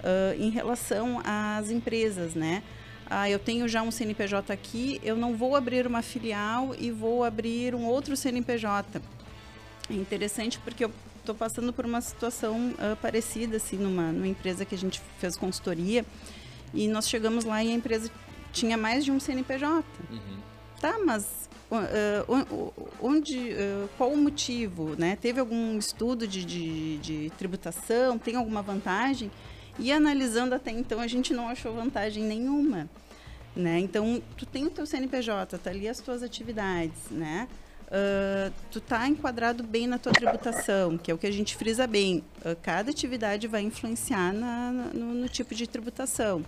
Uh, 0.00 0.42
em 0.42 0.50
relação 0.50 1.20
às 1.24 1.70
empresas, 1.70 2.34
né? 2.34 2.62
Ah, 3.08 3.28
eu 3.28 3.38
tenho 3.38 3.68
já 3.68 3.82
um 3.82 3.90
CNPJ 3.90 4.52
aqui, 4.52 5.00
eu 5.02 5.16
não 5.16 5.36
vou 5.36 5.54
abrir 5.54 5.86
uma 5.86 6.00
filial 6.00 6.74
e 6.78 6.90
vou 6.90 7.22
abrir 7.22 7.74
um 7.74 7.84
outro 7.84 8.16
CNPJ 8.16 9.00
é 9.90 9.94
interessante 9.94 10.58
porque 10.60 10.84
eu 10.84 10.92
estou 11.18 11.34
passando 11.34 11.72
por 11.72 11.84
uma 11.84 12.00
situação 12.00 12.70
uh, 12.70 12.96
parecida, 12.96 13.56
assim, 13.56 13.76
numa, 13.76 14.12
numa 14.12 14.28
empresa 14.28 14.64
que 14.64 14.74
a 14.74 14.78
gente 14.78 15.00
fez 15.18 15.36
consultoria 15.36 16.04
e 16.72 16.88
nós 16.88 17.08
chegamos 17.08 17.44
lá 17.44 17.62
e 17.62 17.70
a 17.70 17.74
empresa 17.74 18.10
tinha 18.52 18.76
mais 18.76 19.04
de 19.04 19.10
um 19.10 19.20
CNPJ. 19.20 19.84
Uhum. 20.10 20.38
Tá, 20.80 20.98
mas 21.04 21.48
uh, 21.70 22.82
onde, 23.00 23.52
uh, 23.52 23.88
qual 23.96 24.10
o 24.10 24.16
motivo, 24.16 24.96
né? 24.98 25.16
Teve 25.20 25.40
algum 25.40 25.78
estudo 25.78 26.26
de, 26.26 26.44
de, 26.44 26.98
de, 26.98 27.32
tributação? 27.36 28.18
Tem 28.18 28.34
alguma 28.36 28.62
vantagem? 28.62 29.30
E 29.78 29.92
analisando 29.92 30.54
até 30.54 30.70
então, 30.70 31.00
a 31.00 31.06
gente 31.06 31.32
não 31.32 31.48
achou 31.48 31.74
vantagem 31.74 32.24
nenhuma, 32.24 32.88
né? 33.54 33.78
Então, 33.78 34.22
tu 34.36 34.44
tem 34.46 34.66
o 34.66 34.70
teu 34.70 34.86
CNPJ, 34.86 35.58
tá 35.58 35.70
ali 35.70 35.88
as 35.88 36.00
tuas 36.00 36.22
atividades, 36.22 37.10
né? 37.10 37.48
Uh, 37.90 38.52
tu 38.70 38.78
está 38.78 39.06
enquadrado 39.08 39.62
bem 39.62 39.86
na 39.86 39.98
tua 39.98 40.12
tributação, 40.12 40.96
que 40.96 41.10
é 41.10 41.14
o 41.14 41.18
que 41.18 41.26
a 41.26 41.30
gente 41.30 41.56
frisa 41.56 41.86
bem. 41.86 42.24
Uh, 42.38 42.56
cada 42.62 42.90
atividade 42.90 43.46
vai 43.46 43.62
influenciar 43.62 44.32
na, 44.32 44.72
no, 44.94 45.14
no, 45.14 45.28
tipo 45.28 45.54
de 45.54 45.66
tributação. 45.66 46.38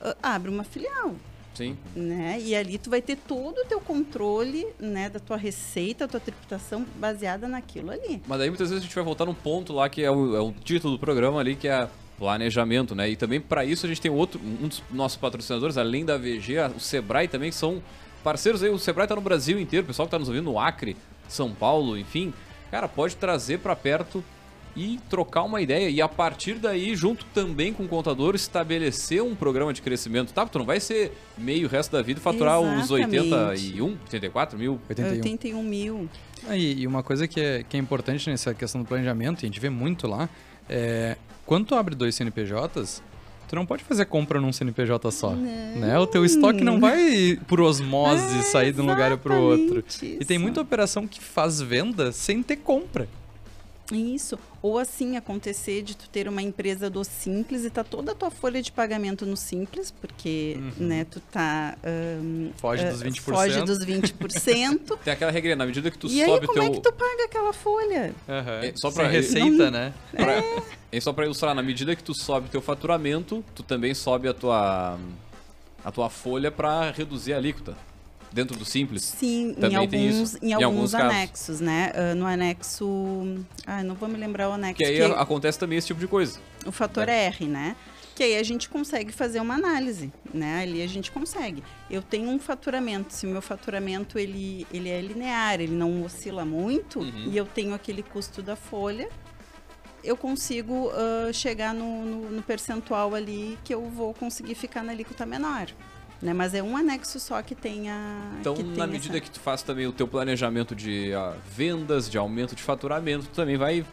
Uh, 0.00 0.14
abre 0.22 0.50
uma 0.50 0.64
filial. 0.64 1.14
Sim. 1.54 1.76
Né? 1.96 2.38
E 2.40 2.54
ali 2.54 2.78
tu 2.78 2.88
vai 2.88 3.02
ter 3.02 3.16
todo 3.16 3.58
o 3.58 3.64
teu 3.64 3.80
controle 3.80 4.66
né, 4.78 5.10
da 5.10 5.18
tua 5.18 5.36
receita, 5.36 6.06
da 6.06 6.12
tua 6.12 6.20
tributação 6.20 6.86
baseada 6.96 7.48
naquilo 7.48 7.90
ali. 7.90 8.22
Mas 8.28 8.40
aí 8.40 8.48
muitas 8.48 8.70
vezes 8.70 8.84
a 8.84 8.86
gente 8.86 8.94
vai 8.94 9.02
voltar 9.02 9.24
num 9.24 9.34
ponto 9.34 9.72
lá 9.72 9.88
que 9.88 10.02
é 10.02 10.10
o, 10.10 10.36
é 10.36 10.40
o 10.40 10.52
título 10.52 10.94
do 10.94 11.00
programa 11.00 11.40
ali, 11.40 11.56
que 11.56 11.66
é 11.66 11.88
planejamento, 12.16 12.94
né? 12.94 13.08
E 13.10 13.16
também 13.16 13.40
para 13.40 13.64
isso 13.64 13.86
a 13.86 13.88
gente 13.88 14.00
tem 14.00 14.10
outro, 14.10 14.40
um 14.40 14.68
dos 14.68 14.82
nossos 14.90 15.16
patrocinadores, 15.16 15.76
além 15.76 16.04
da 16.04 16.16
VG, 16.16 16.58
o 16.76 16.80
Sebrae 16.80 17.28
também, 17.28 17.50
são 17.50 17.82
parceiros 18.22 18.62
aí, 18.62 18.70
o 18.70 18.78
Sebrae 18.78 19.06
tá 19.06 19.14
no 19.14 19.20
Brasil 19.20 19.58
inteiro, 19.58 19.84
o 19.84 19.86
pessoal 19.86 20.06
que 20.06 20.12
tá 20.12 20.18
nos 20.18 20.28
ouvindo 20.28 20.44
no 20.44 20.58
Acre, 20.58 20.96
São 21.28 21.52
Paulo, 21.52 21.96
enfim, 21.96 22.32
cara, 22.70 22.88
pode 22.88 23.16
trazer 23.16 23.58
para 23.58 23.74
perto 23.74 24.22
e 24.76 25.00
trocar 25.08 25.42
uma 25.42 25.60
ideia. 25.60 25.90
E 25.90 26.00
a 26.00 26.08
partir 26.08 26.54
daí, 26.54 26.94
junto 26.94 27.24
também 27.26 27.72
com 27.72 27.82
o 27.82 27.88
contador, 27.88 28.34
estabelecer 28.36 29.22
um 29.22 29.34
programa 29.34 29.72
de 29.72 29.82
crescimento. 29.82 30.32
Tá? 30.32 30.46
Tu 30.46 30.58
não 30.58 30.66
vai 30.66 30.78
ser 30.78 31.12
meio 31.36 31.66
o 31.66 31.70
resto 31.70 31.90
da 31.90 32.00
vida 32.00 32.20
e 32.20 32.22
faturar 32.22 32.60
os 32.60 32.90
Exatamente. 32.90 33.18
81, 33.18 33.98
84 34.04 34.58
mil. 34.58 34.80
81. 34.88 35.10
81 35.16 35.62
mil. 35.64 36.08
Ah, 36.46 36.56
e, 36.56 36.80
e 36.80 36.86
uma 36.86 37.02
coisa 37.02 37.26
que 37.26 37.40
é, 37.40 37.64
que 37.68 37.76
é 37.76 37.80
importante 37.80 38.30
nessa 38.30 38.54
questão 38.54 38.80
do 38.80 38.86
planejamento, 38.86 39.42
e 39.42 39.46
a 39.46 39.48
gente 39.48 39.58
vê 39.58 39.68
muito 39.68 40.06
lá, 40.06 40.28
é 40.68 41.16
quando 41.44 41.66
tu 41.66 41.74
abre 41.74 41.94
dois 41.94 42.14
CNPJs, 42.14 43.02
tu 43.48 43.56
não 43.56 43.66
pode 43.66 43.82
fazer 43.84 44.04
compra 44.04 44.40
num 44.40 44.52
CNPJ 44.52 45.10
só. 45.10 45.30
Né? 45.30 45.98
O 45.98 46.06
teu 46.06 46.24
estoque 46.24 46.62
não 46.62 46.78
vai 46.78 47.38
por 47.46 47.60
osmose 47.60 48.38
É, 48.38 48.42
sair 48.42 48.72
de 48.72 48.80
um 48.80 48.86
lugar 48.86 49.16
para 49.18 49.34
o 49.34 49.40
outro. 49.42 49.78
exatamente 49.88 50.18
E 50.20 50.24
tem 50.24 50.36
isso. 50.36 50.42
muita 50.42 50.60
operação 50.60 51.06
que 51.06 51.20
faz 51.20 51.60
venda 51.60 52.12
sem 52.12 52.42
ter 52.42 52.56
compra. 52.56 53.08
Isso. 53.92 54.38
Ou 54.60 54.78
assim 54.78 55.16
acontecer 55.16 55.82
de 55.82 55.96
tu 55.96 56.08
ter 56.10 56.28
uma 56.28 56.42
empresa 56.42 56.90
do 56.90 57.02
Simples 57.04 57.64
e 57.64 57.70
tá 57.70 57.82
toda 57.82 58.12
a 58.12 58.14
tua 58.14 58.30
folha 58.30 58.60
de 58.60 58.70
pagamento 58.72 59.24
no 59.24 59.36
Simples, 59.36 59.90
porque, 59.90 60.56
né, 60.76 61.06
tu 61.10 61.20
tá... 61.20 61.76
Foge 62.56 62.84
ah, 62.84 62.90
dos 62.90 63.02
20%. 63.02 63.20
Foge 63.20 63.62
dos 63.62 63.78
20%. 63.86 64.98
Tem 65.04 65.12
aquela 65.12 65.30
regrinha, 65.30 65.56
na 65.56 65.64
medida 65.66 65.90
que 65.90 65.98
tu 65.98 66.06
e 66.08 66.20
aí, 66.22 66.28
sobe 66.28 66.44
o 66.44 66.48
como 66.48 66.60
teu. 66.60 66.70
é 66.72 66.74
que 66.76 66.80
tu 66.82 66.92
paga 66.92 67.24
aquela 67.24 67.52
folha? 67.52 68.14
Aham. 68.28 68.60
É, 68.64 68.72
só 68.76 68.90
Sem 68.90 69.02
pra- 69.04 69.08
receita, 69.12 69.64
Não- 69.64 69.70
né? 69.70 69.94
Pra, 70.12 70.42
é 70.92 71.00
só 71.00 71.12
pra 71.12 71.24
ilustrar, 71.24 71.54
na 71.54 71.62
medida 71.62 71.94
que 71.96 72.02
tu 72.02 72.14
sobe 72.14 72.48
teu 72.50 72.60
faturamento, 72.60 73.44
tu 73.54 73.62
também 73.62 73.94
sobe 73.94 74.28
a 74.28 74.34
tua 74.34 74.98
a 75.84 75.92
tua 75.92 76.10
folha 76.10 76.50
pra 76.50 76.90
reduzir 76.90 77.32
a 77.32 77.36
alíquota. 77.36 77.76
Dentro 78.32 78.56
do 78.58 78.64
simples. 78.64 79.02
Sim, 79.04 79.50
em 79.50 79.54
Também 79.54 79.88
tem 79.88 80.08
alguns, 80.10 80.34
em 80.36 80.48
em 80.48 80.52
alguns 80.52 80.64
alguns 80.76 80.92
casos. 80.92 81.08
anexos, 81.10 81.60
né? 81.60 81.92
Ah, 81.94 82.14
no 82.14 82.26
anexo... 82.26 83.44
Ah, 83.66 83.82
não 83.82 83.94
vou 83.94 84.08
me 84.08 84.16
lembrar 84.18 84.48
o 84.48 84.52
anexo. 84.52 84.76
Que 84.76 84.84
aí 84.84 84.96
que 84.96 85.02
a- 85.02 85.20
acontece 85.20 85.58
também 85.58 85.78
esse 85.78 85.86
tipo 85.86 86.00
de 86.00 86.06
coisa. 86.06 86.38
o 86.66 86.72
fator 86.72 87.08
R, 87.08 87.46
né? 87.46 87.74
Que 88.14 88.22
aí 88.24 88.36
a 88.36 88.42
gente 88.42 88.68
consegue 88.68 89.12
fazer 89.12 89.40
uma 89.40 89.54
análise, 89.54 90.12
né? 90.34 90.60
Ali 90.62 90.82
a 90.82 90.86
gente 90.88 91.10
consegue. 91.10 91.62
Eu 91.88 92.02
tenho 92.02 92.28
um 92.28 92.38
faturamento, 92.38 93.14
se 93.14 93.26
o 93.26 93.30
meu 93.30 93.40
faturamento 93.40 94.18
ele, 94.18 94.66
ele 94.72 94.88
é 94.88 95.00
linear, 95.00 95.60
ele 95.60 95.72
não 95.72 96.02
oscila 96.04 96.44
muito, 96.44 96.98
Uhum. 96.98 97.28
e 97.30 97.36
eu 97.36 97.46
tenho 97.46 97.72
aquele 97.74 98.02
custo 98.02 98.42
da 98.42 98.56
folha, 98.56 99.08
eu 100.04 100.16
consigo 100.16 100.90
ah, 100.92 101.32
chegar 101.32 101.72
no, 101.72 102.04
no- 102.04 102.30
no 102.30 102.42
percentual 102.42 103.14
ali 103.14 103.56
que 103.64 103.72
eu 103.72 103.88
vou 103.88 104.12
conseguir 104.12 104.54
ficar 104.56 104.82
na 104.82 104.92
alíquota 104.92 105.24
menor. 105.24 105.68
Né? 106.20 106.32
Mas 106.32 106.52
é 106.52 106.62
um 106.62 106.76
anexo 106.76 107.20
só 107.20 107.40
que 107.42 107.54
tem 107.54 107.88
a. 107.90 108.32
Então, 108.40 108.54
tem 108.54 108.64
na 108.64 108.86
medida 108.86 109.16
essa... 109.18 109.24
que 109.24 109.30
tu 109.30 109.38
faz 109.40 109.62
também 109.62 109.86
o 109.86 109.92
teu 109.92 110.08
planejamento 110.08 110.74
de 110.74 111.12
ah, 111.14 111.36
vendas, 111.54 112.10
de 112.10 112.18
aumento 112.18 112.56
de 112.56 112.62
faturamento, 112.62 113.26
tu 113.26 113.34
também 113.36 113.56
vai 113.56 113.84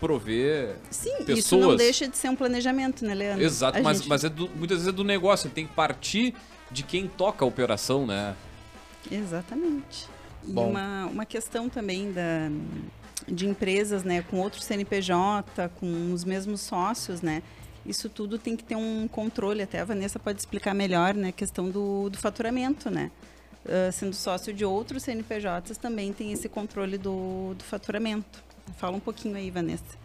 prover. 0.00 0.76
Sim, 0.90 1.10
isso 1.18 1.24
pessoas- 1.26 1.66
não 1.66 1.76
deixa 1.76 2.08
de 2.08 2.16
ser 2.16 2.28
um 2.28 2.34
planejamento, 2.36 3.04
né, 3.04 3.14
Leandro? 3.14 3.44
Exato, 3.44 3.78
A 3.78 3.82
mas, 3.82 3.98
gente- 3.98 4.08
mas 4.08 4.24
é 4.24 4.28
do- 4.28 4.48
muitas 4.56 4.78
vezes 4.78 4.88
é 4.88 4.92
do 4.92 5.04
negócio, 5.04 5.48
tem 5.50 5.66
que 5.66 5.72
partir 5.74 6.34
de 6.70 6.82
quem 6.82 7.06
toca 7.06 7.44
a 7.44 7.48
operação, 7.48 8.06
né? 8.06 8.34
Exatamente. 9.10 10.08
E 10.46 10.52
Bom. 10.52 10.70
uma, 10.70 11.06
uma 11.06 11.26
questão 11.26 11.68
também 11.68 12.12
da, 12.12 12.50
de 13.28 13.46
empresas, 13.46 14.02
né, 14.02 14.22
com 14.22 14.38
outro 14.38 14.60
CNPJ, 14.62 15.68
com 15.78 16.12
os 16.12 16.24
mesmos 16.24 16.60
sócios, 16.62 17.20
né? 17.22 17.42
Isso 17.90 18.08
tudo 18.08 18.38
tem 18.38 18.56
que 18.56 18.64
ter 18.64 18.76
um 18.76 19.06
controle. 19.08 19.62
Até 19.62 19.80
a 19.80 19.84
Vanessa 19.84 20.18
pode 20.18 20.38
explicar 20.38 20.74
melhor, 20.74 21.14
né? 21.14 21.28
A 21.28 21.32
questão 21.32 21.68
do, 21.68 22.08
do 22.08 22.16
faturamento, 22.16 22.88
né? 22.88 23.10
Ah, 23.68 23.92
sendo 23.92 24.14
sócio 24.14 24.52
de 24.52 24.64
outros 24.64 25.02
CNPJs, 25.02 25.76
também 25.78 26.12
tem 26.12 26.32
esse 26.32 26.48
controle 26.48 26.96
do, 26.96 27.54
do 27.54 27.64
faturamento. 27.64 28.42
Fala 28.76 28.96
um 28.96 29.00
pouquinho 29.00 29.36
aí, 29.36 29.50
Vanessa. 29.50 29.98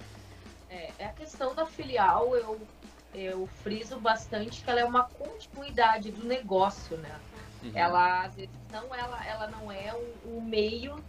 É, 0.69 0.91
a 1.05 1.09
questão 1.09 1.55
da 1.55 1.65
filial, 1.65 2.35
eu, 2.35 2.59
eu 3.13 3.47
friso 3.63 3.97
bastante 3.97 4.63
que 4.63 4.69
ela 4.69 4.81
é 4.81 4.85
uma 4.85 5.03
continuidade 5.03 6.11
do 6.11 6.25
negócio, 6.25 6.97
né? 6.97 7.19
Ela, 7.73 8.25
às 8.25 8.35
vezes, 8.35 8.51
não, 8.71 8.93
ela, 8.93 9.25
ela 9.25 9.47
não 9.47 9.71
é 9.71 9.91
um, 9.95 10.37
um 10.37 10.41
meio 10.41 11.03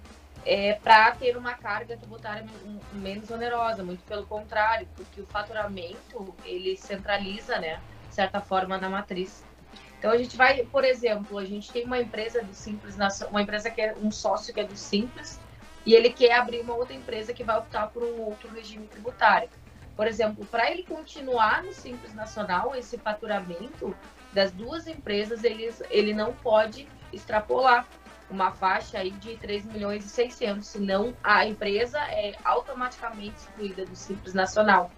é, 0.46 0.74
para 0.74 1.10
ter 1.10 1.36
uma 1.36 1.54
carga 1.54 1.96
tributária 1.96 2.46
men- 2.64 2.80
menos 2.92 3.30
onerosa, 3.30 3.82
muito 3.82 4.04
pelo 4.04 4.24
contrário, 4.24 4.86
porque 4.94 5.20
o 5.20 5.26
faturamento, 5.26 6.32
ele 6.44 6.76
centraliza, 6.76 7.58
né, 7.58 7.80
de 8.08 8.14
certa 8.14 8.40
forma, 8.40 8.78
na 8.78 8.88
matriz. 8.88 9.44
Então, 9.98 10.12
a 10.12 10.16
gente 10.16 10.36
vai, 10.36 10.64
por 10.64 10.84
exemplo, 10.84 11.36
a 11.36 11.44
gente 11.44 11.72
tem 11.72 11.84
uma 11.84 11.98
empresa 11.98 12.42
do 12.42 12.54
Simples, 12.54 12.96
uma 13.28 13.42
empresa 13.42 13.70
que 13.70 13.80
é 13.80 13.94
um 14.00 14.10
sócio 14.10 14.54
que 14.54 14.60
é 14.60 14.64
do 14.64 14.76
Simples, 14.76 15.40
e 15.84 15.94
ele 15.94 16.10
quer 16.10 16.34
abrir 16.34 16.60
uma 16.60 16.74
outra 16.74 16.94
empresa 16.94 17.32
que 17.32 17.42
vai 17.42 17.58
optar 17.58 17.88
por 17.88 18.04
um 18.04 18.20
outro 18.20 18.48
regime 18.52 18.86
tributário. 18.86 19.48
Por 19.96 20.06
exemplo, 20.06 20.44
para 20.46 20.70
ele 20.70 20.84
continuar 20.84 21.64
no 21.64 21.72
Simples 21.72 22.14
Nacional, 22.14 22.74
esse 22.76 22.98
faturamento 22.98 23.96
das 24.32 24.52
duas 24.52 24.86
empresas, 24.86 25.42
ele, 25.42 25.74
ele 25.90 26.12
não 26.12 26.32
pode 26.34 26.86
extrapolar 27.12 27.88
uma 28.30 28.50
faixa 28.50 28.98
aí 28.98 29.10
de 29.10 29.36
3 29.36 29.64
milhões 29.66 30.04
e 30.04 30.08
600, 30.08 30.66
senão 30.66 31.14
a 31.22 31.46
empresa 31.46 31.98
é 31.98 32.34
automaticamente 32.44 33.36
excluída 33.36 33.84
do 33.84 33.94
Simples 33.94 34.34
Nacional. 34.34 34.90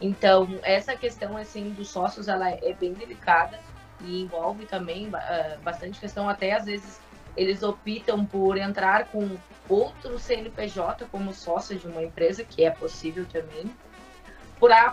Então, 0.00 0.58
essa 0.62 0.96
questão 0.96 1.36
assim 1.36 1.70
dos 1.70 1.88
sócios, 1.88 2.28
ela 2.28 2.50
é 2.50 2.72
bem 2.72 2.92
delicada 2.92 3.60
e 4.00 4.22
envolve 4.22 4.66
também 4.66 5.08
ah, 5.14 5.56
bastante 5.62 6.00
questão, 6.00 6.28
até 6.28 6.52
às 6.52 6.64
vezes 6.64 7.00
eles 7.36 7.62
optam 7.62 8.24
por 8.24 8.56
entrar 8.56 9.06
com 9.06 9.36
outro 9.68 10.18
CNPJ 10.18 11.06
como 11.10 11.32
sócio 11.32 11.76
de 11.76 11.86
uma 11.86 12.02
empresa, 12.02 12.44
que 12.44 12.64
é 12.64 12.70
possível 12.70 13.24
também, 13.26 13.70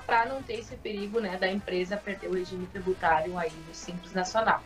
para 0.06 0.26
não 0.26 0.42
ter 0.42 0.56
esse 0.56 0.76
perigo 0.76 1.20
né, 1.20 1.38
da 1.38 1.50
empresa 1.50 1.96
perder 1.96 2.28
o 2.28 2.34
regime 2.34 2.66
tributário 2.68 3.38
aí 3.38 3.50
do 3.50 3.74
Simples 3.74 4.14
Nacional. 4.14 4.62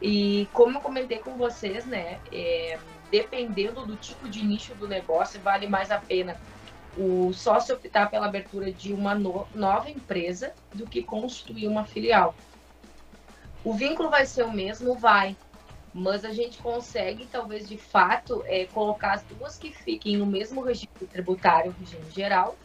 E 0.00 0.46
como 0.52 0.78
eu 0.78 0.80
comentei 0.80 1.18
com 1.18 1.36
vocês, 1.36 1.84
né, 1.84 2.20
é, 2.32 2.78
dependendo 3.10 3.84
do 3.84 3.96
tipo 3.96 4.28
de 4.28 4.44
nicho 4.44 4.74
do 4.74 4.86
negócio, 4.86 5.40
vale 5.40 5.66
mais 5.66 5.90
a 5.90 5.98
pena 5.98 6.36
o 6.96 7.32
sócio 7.32 7.76
optar 7.76 8.10
pela 8.10 8.26
abertura 8.26 8.72
de 8.72 8.92
uma 8.92 9.14
no- 9.14 9.46
nova 9.54 9.88
empresa 9.88 10.52
do 10.74 10.86
que 10.86 11.02
constituir 11.02 11.68
uma 11.68 11.84
filial. 11.84 12.34
O 13.64 13.72
vínculo 13.74 14.10
vai 14.10 14.26
ser 14.26 14.44
o 14.44 14.52
mesmo? 14.52 14.94
Vai. 14.96 15.36
Mas 15.92 16.24
a 16.24 16.32
gente 16.32 16.58
consegue, 16.58 17.26
talvez, 17.26 17.68
de 17.68 17.78
fato, 17.78 18.42
é, 18.46 18.66
colocar 18.66 19.12
as 19.14 19.24
duas 19.24 19.56
que 19.56 19.72
fiquem 19.72 20.16
no 20.16 20.26
mesmo 20.26 20.62
regime 20.62 20.88
tributário, 21.10 21.74
regime 21.78 22.10
geral, 22.10 22.56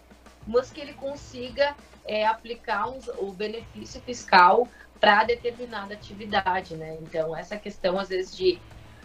mas 0.46 0.72
que 0.72 0.82
ele 0.82 0.94
consiga 0.94 1.76
é, 2.06 2.26
aplicar 2.26 2.86
o 3.20 3.32
benefício 3.32 4.02
fiscal 4.02 4.68
para 5.04 5.26
determinada 5.26 5.94
atividade, 5.94 6.78
né? 6.78 6.98
Então, 7.02 7.36
essa 7.36 7.58
questão, 7.58 8.00
às 8.00 8.08
vezes, 8.08 8.34
de 8.34 8.58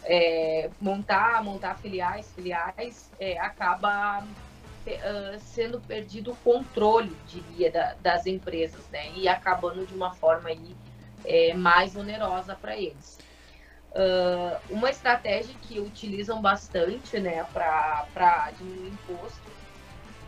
é, 0.05 0.71
montar, 0.81 1.43
montar 1.43 1.77
filiais, 1.77 2.33
filiais, 2.33 3.11
é, 3.19 3.37
acaba 3.41 4.25
pe- 4.85 5.01
ah, 5.03 5.37
sendo 5.41 5.81
perdido 5.81 6.31
o 6.31 6.37
controle, 6.37 7.13
diria, 7.27 7.73
da- 7.73 7.95
das 8.01 8.27
empresas, 8.27 8.89
né? 8.91 9.11
E 9.17 9.27
acabando 9.27 9.85
de 9.85 9.93
uma 9.93 10.15
forma 10.15 10.51
aí 10.51 10.77
é, 11.25 11.53
mais 11.55 11.97
onerosa 11.97 12.55
para 12.55 12.77
eles. 12.77 13.19
Ah, 13.93 14.61
uma 14.71 14.91
estratégia 14.91 15.57
que 15.61 15.81
utilizam 15.81 16.41
bastante, 16.41 17.19
né, 17.19 17.43
para 17.43 18.53
diminuir 18.57 18.91
imposto 18.91 19.58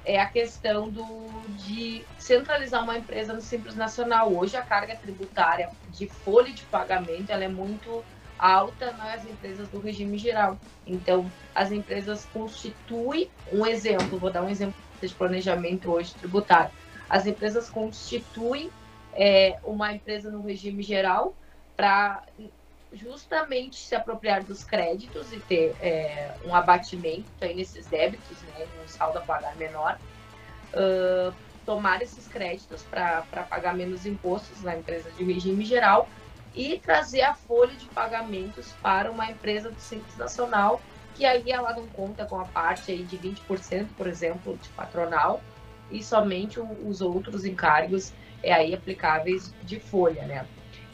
é 0.05 0.18
a 0.18 0.26
questão 0.26 0.88
do, 0.88 1.28
de 1.59 2.05
centralizar 2.18 2.82
uma 2.82 2.96
empresa 2.96 3.32
no 3.32 3.40
Simples 3.40 3.76
Nacional. 3.76 4.32
Hoje 4.32 4.57
a 4.57 4.62
carga 4.62 4.96
tributária 4.96 5.70
de 5.90 6.07
folha 6.07 6.53
de 6.53 6.62
pagamento 6.64 7.30
ela 7.30 7.44
é 7.44 7.48
muito 7.48 8.03
alta 8.38 8.92
nas 8.92 9.24
empresas 9.26 9.68
do 9.68 9.78
regime 9.78 10.16
geral. 10.16 10.59
Então, 10.86 11.30
as 11.55 11.70
empresas 11.70 12.26
constituem 12.32 13.30
um 13.53 13.66
exemplo, 13.66 14.18
vou 14.18 14.30
dar 14.30 14.42
um 14.42 14.48
exemplo 14.48 14.74
de 15.01 15.14
planejamento 15.14 15.90
hoje 15.90 16.14
tributário. 16.14 16.70
As 17.09 17.26
empresas 17.26 17.68
constituem 17.68 18.70
é, 19.12 19.59
uma 19.64 19.92
empresa 19.92 20.30
no 20.30 20.42
regime 20.42 20.82
geral 20.82 21.34
para 21.76 22.22
justamente 22.93 23.76
se 23.76 23.95
apropriar 23.95 24.43
dos 24.43 24.64
créditos 24.64 25.32
e 25.32 25.38
ter 25.41 25.76
é, 25.80 26.34
um 26.45 26.55
abatimento 26.55 27.28
aí 27.41 27.55
nesses 27.55 27.86
débitos, 27.86 28.43
né, 28.43 28.66
um 28.84 28.88
saldo 28.88 29.18
a 29.18 29.22
pagar 29.22 29.57
menor, 29.57 29.99
ah, 30.74 31.32
tomar 31.64 32.03
esses 32.03 32.26
créditos 32.26 32.82
para 32.82 33.22
pagar 33.49 33.74
menos 33.74 34.07
impostos 34.07 34.62
na 34.62 34.76
empresa 34.76 35.11
de 35.12 35.22
regime 35.22 35.64
geral 35.64 36.09
e 36.55 36.78
trazer 36.78 37.22
a 37.22 37.34
folha 37.34 37.74
de 37.76 37.86
pagamentos 37.86 38.72
para 38.82 39.11
uma 39.11 39.30
empresa 39.30 39.70
do 39.70 39.80
Simples 39.80 40.16
Nacional, 40.16 40.80
que 41.14 41.24
aí 41.24 41.51
ela 41.51 41.72
não 41.72 41.86
conta 41.88 42.24
com 42.24 42.41
a 42.41 42.45
parte 42.45 42.91
aí 42.91 43.05
de 43.05 43.16
20%, 43.16 43.86
por 43.97 44.09
exemplo, 44.09 44.59
de 44.61 44.68
patronal, 44.70 45.41
e 45.91 46.03
somente 46.03 46.59
os 46.59 47.01
outros 47.01 47.45
encargos 47.45 48.12
é 48.43 48.53
aí 48.53 48.74
aplicáveis 48.74 49.55
de 49.62 49.78
folha, 49.78 50.24
né? 50.26 50.47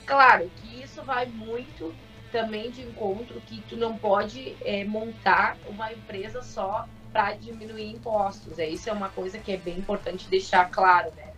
Claro 0.07 0.49
que 0.57 0.83
isso 0.83 1.03
vai 1.03 1.27
muito 1.27 1.93
também 2.31 2.71
de 2.71 2.83
encontro 2.83 3.41
que 3.41 3.61
tu 3.63 3.77
não 3.77 3.99
pode 3.99 4.57
é, 4.65 4.85
montar 4.85 5.57
uma 5.67 5.93
empresa 5.93 6.43
só 6.43 6.87
para 7.13 7.33
diminuir 7.33 7.91
impostos. 7.91 8.59
É, 8.59 8.69
isso 8.69 8.89
é 8.89 8.93
uma 8.93 9.09
coisa 9.09 9.39
que 9.39 9.53
é 9.53 9.57
bem 9.57 9.79
importante 9.79 10.29
deixar 10.29 10.71
claro, 10.71 11.11
né? 11.17 11.33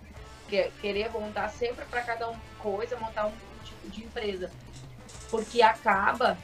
Que, 0.49 0.71
querer 0.81 1.11
montar 1.11 1.49
sempre 1.49 1.85
para 1.87 2.03
cada 2.03 2.29
um 2.29 2.37
coisa, 2.59 2.97
montar 2.97 3.27
um 3.27 3.33
tipo 3.65 3.89
de 3.89 4.05
empresa. 4.05 4.51
Porque 5.31 5.63
acaba, 5.63 6.37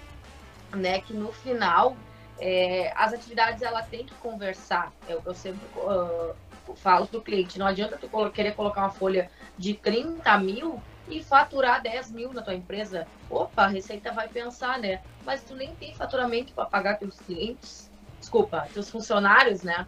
né, 0.73 1.01
que 1.01 1.13
no 1.13 1.33
final 1.33 1.97
é, 2.39 2.93
as 2.97 3.13
atividades 3.13 3.61
ela 3.63 3.83
tem 3.83 4.07
que 4.07 4.15
conversar. 4.15 4.93
Eu, 5.09 5.23
eu 5.27 5.35
sempre 5.35 5.67
uh, 5.77 6.35
falo 6.77 7.07
para 7.07 7.19
o 7.19 7.23
cliente, 7.23 7.59
não 7.59 7.67
adianta 7.67 7.99
tu 7.99 8.09
querer 8.31 8.55
colocar 8.55 8.83
uma 8.83 8.91
folha 8.91 9.31
de 9.59 9.75
30 9.75 10.39
mil 10.39 10.81
e 11.09 11.23
faturar 11.23 11.83
10 11.83 12.11
mil 12.13 12.33
na 12.33 12.43
tua 12.43 12.55
empresa. 12.55 13.07
Opa, 13.29 13.65
a 13.65 13.69
Receita 13.69 14.13
vai 14.13 14.29
pensar, 14.29 14.79
né? 14.79 15.03
Mas 15.25 15.43
tu 15.43 15.55
nem 15.55 15.75
tem 15.75 15.95
faturamento 15.95 16.53
para 16.53 16.67
pagar 16.67 16.99
teus 16.99 17.19
clientes, 17.21 17.91
desculpa, 18.19 18.69
teus 18.73 18.91
funcionários, 18.91 19.63
né? 19.63 19.87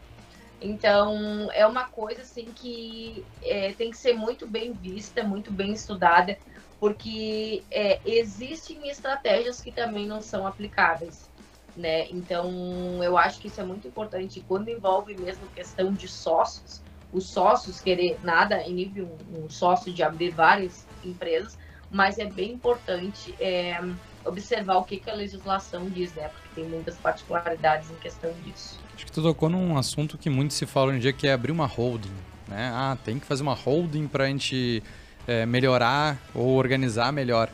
Então, 0.60 1.50
é 1.52 1.66
uma 1.66 1.84
coisa 1.84 2.22
assim 2.22 2.46
que 2.54 3.24
é, 3.42 3.72
tem 3.72 3.90
que 3.90 3.96
ser 3.98 4.14
muito 4.14 4.46
bem 4.46 4.72
vista, 4.72 5.22
muito 5.22 5.52
bem 5.52 5.72
estudada, 5.72 6.38
porque 6.80 7.62
é, 7.70 8.00
existem 8.04 8.88
estratégias 8.88 9.60
que 9.60 9.70
também 9.70 10.06
não 10.06 10.20
são 10.20 10.46
aplicáveis 10.46 11.28
né? 11.76 12.08
Então, 12.10 13.02
eu 13.04 13.18
acho 13.18 13.38
que 13.40 13.48
isso 13.48 13.60
é 13.60 13.64
muito 13.64 13.86
importante. 13.86 14.42
Quando 14.48 14.68
envolve 14.68 15.14
mesmo 15.14 15.46
questão 15.48 15.92
de 15.92 16.08
sócios, 16.08 16.80
os 17.12 17.28
sócios 17.28 17.80
querer 17.80 18.18
nada 18.22 18.66
inibe 18.66 19.02
um, 19.02 19.44
um 19.44 19.50
sócio 19.50 19.92
de 19.92 20.02
abrir 20.02 20.30
várias 20.30 20.86
empresas, 21.04 21.58
mas 21.90 22.18
é 22.18 22.24
bem 22.24 22.52
importante 22.52 23.34
é, 23.40 23.80
observar 24.24 24.76
o 24.76 24.84
que, 24.84 24.98
que 24.98 25.10
a 25.10 25.14
legislação 25.14 25.88
diz, 25.88 26.12
né? 26.14 26.28
Porque 26.28 26.60
tem 26.60 26.64
muitas 26.64 26.96
particularidades 26.96 27.90
em 27.90 27.94
questão 27.96 28.32
disso. 28.44 28.78
Acho 28.94 29.06
que 29.06 29.12
tu 29.12 29.22
tocou 29.22 29.48
num 29.48 29.76
assunto 29.76 30.18
que 30.18 30.28
muito 30.28 30.54
se 30.54 30.66
fala 30.66 30.88
hoje 30.88 30.96
em 30.96 31.00
dia, 31.00 31.12
que 31.12 31.26
é 31.26 31.32
abrir 31.32 31.52
uma 31.52 31.66
holding, 31.66 32.12
né? 32.48 32.70
Ah, 32.74 32.96
tem 33.04 33.18
que 33.18 33.26
fazer 33.26 33.42
uma 33.42 33.54
holding 33.54 34.08
para 34.08 34.24
a 34.24 34.26
gente 34.26 34.82
é, 35.26 35.46
melhorar 35.46 36.18
ou 36.34 36.56
organizar 36.56 37.12
melhor. 37.12 37.50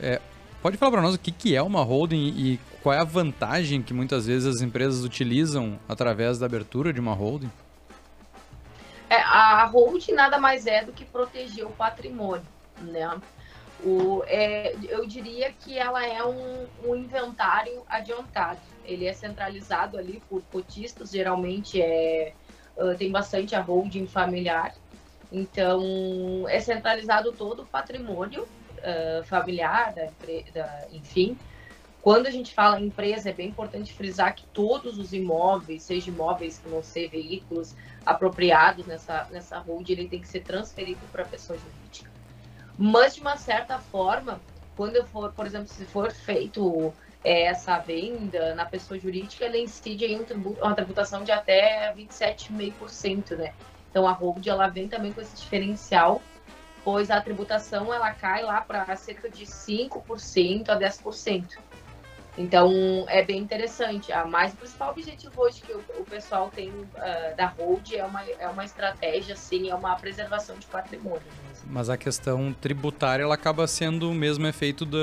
É, 0.00 0.20
pode 0.62 0.76
falar 0.76 0.92
para 0.92 1.02
nós 1.02 1.14
o 1.14 1.18
que, 1.18 1.30
que 1.30 1.54
é 1.54 1.62
uma 1.62 1.82
holding 1.82 2.34
e 2.36 2.60
qual 2.82 2.94
é 2.94 2.98
a 2.98 3.04
vantagem 3.04 3.82
que 3.82 3.92
muitas 3.92 4.26
vezes 4.26 4.56
as 4.56 4.62
empresas 4.62 5.04
utilizam 5.04 5.78
através 5.88 6.38
da 6.38 6.46
abertura 6.46 6.92
de 6.92 7.00
uma 7.00 7.12
holding? 7.12 7.50
É, 9.10 9.16
a 9.16 9.64
holding 9.64 10.12
nada 10.12 10.38
mais 10.38 10.66
é 10.66 10.84
do 10.84 10.92
que 10.92 11.04
proteger 11.04 11.66
o 11.66 11.70
patrimônio, 11.70 12.46
né? 12.82 13.20
O, 13.84 14.24
é, 14.26 14.74
eu 14.88 15.06
diria 15.06 15.52
que 15.52 15.78
ela 15.78 16.04
é 16.04 16.22
um, 16.24 16.66
um, 16.84 16.96
inventário 16.96 17.82
adiantado. 17.88 18.60
Ele 18.84 19.06
é 19.06 19.12
centralizado 19.12 19.96
ali 19.96 20.20
por 20.28 20.42
cotistas, 20.50 21.10
geralmente 21.10 21.80
é, 21.80 22.32
tem 22.98 23.10
bastante 23.10 23.54
a 23.54 23.60
holding 23.60 24.06
familiar. 24.06 24.74
Então, 25.30 25.82
é 26.48 26.58
centralizado 26.58 27.32
todo 27.32 27.62
o 27.62 27.66
patrimônio 27.66 28.42
uh, 28.42 29.22
familiar, 29.24 29.94
da, 29.94 30.08
da, 30.54 30.86
enfim, 30.90 31.38
quando 32.00 32.26
a 32.26 32.30
gente 32.30 32.54
fala 32.54 32.80
em 32.80 32.86
empresa, 32.86 33.28
é 33.28 33.32
bem 33.32 33.48
importante 33.48 33.92
frisar 33.92 34.34
que 34.34 34.46
todos 34.46 34.98
os 34.98 35.12
imóveis, 35.12 35.82
seja 35.82 36.10
imóveis 36.10 36.58
que 36.58 36.68
não 36.68 36.82
sejam 36.82 37.10
veículos 37.10 37.74
apropriados 38.06 38.86
nessa, 38.86 39.26
nessa 39.30 39.58
hold, 39.58 39.90
ele 39.90 40.08
tem 40.08 40.20
que 40.20 40.28
ser 40.28 40.40
transferido 40.40 41.00
para 41.12 41.24
a 41.24 41.26
pessoa 41.26 41.58
jurídica. 41.58 42.10
Mas, 42.78 43.16
de 43.16 43.20
uma 43.20 43.36
certa 43.36 43.78
forma, 43.78 44.40
quando 44.76 45.04
for, 45.06 45.32
por 45.32 45.44
exemplo, 45.44 45.66
se 45.66 45.84
for 45.84 46.12
feito 46.12 46.94
é, 47.24 47.46
essa 47.46 47.76
venda 47.78 48.54
na 48.54 48.64
pessoa 48.64 48.98
jurídica, 48.98 49.44
ela 49.44 49.58
incide 49.58 50.04
em 50.04 50.20
um 50.20 50.24
tributo, 50.24 50.60
uma 50.62 50.74
tributação 50.74 51.24
de 51.24 51.32
até 51.32 51.92
27,5%, 51.94 53.36
né? 53.36 53.52
Então, 53.90 54.06
a 54.06 54.12
hold, 54.12 54.46
ela 54.46 54.68
vem 54.68 54.86
também 54.86 55.12
com 55.12 55.20
esse 55.20 55.34
diferencial, 55.34 56.22
pois 56.84 57.10
a 57.10 57.20
tributação, 57.20 57.92
ela 57.92 58.12
cai 58.12 58.44
lá 58.44 58.60
para 58.60 58.94
cerca 58.94 59.28
de 59.28 59.44
5% 59.44 60.68
a 60.68 60.78
10%. 60.78 61.58
Então, 62.38 62.72
é 63.08 63.24
bem 63.24 63.40
interessante. 63.40 64.12
A 64.12 64.24
mais 64.24 64.54
principal 64.54 64.90
objetivo 64.90 65.42
hoje 65.42 65.60
que 65.60 65.72
o, 65.72 66.04
pessoal 66.04 66.48
tem 66.54 66.70
uh, 66.70 67.36
da 67.36 67.46
Hold 67.46 67.92
é 67.92 68.04
uma, 68.04 68.22
é 68.22 68.48
uma 68.48 68.64
estratégia, 68.64 69.34
sim, 69.34 69.68
é 69.68 69.74
uma 69.74 69.96
preservação 69.96 70.56
de 70.56 70.66
patrimônio. 70.66 71.26
Mesmo. 71.48 71.57
Mas 71.68 71.90
a 71.90 71.96
questão 71.96 72.52
tributária, 72.52 73.22
ela 73.22 73.34
acaba 73.34 73.66
sendo 73.66 74.10
o 74.10 74.14
mesmo 74.14 74.46
efeito 74.46 74.86
da, 74.86 74.98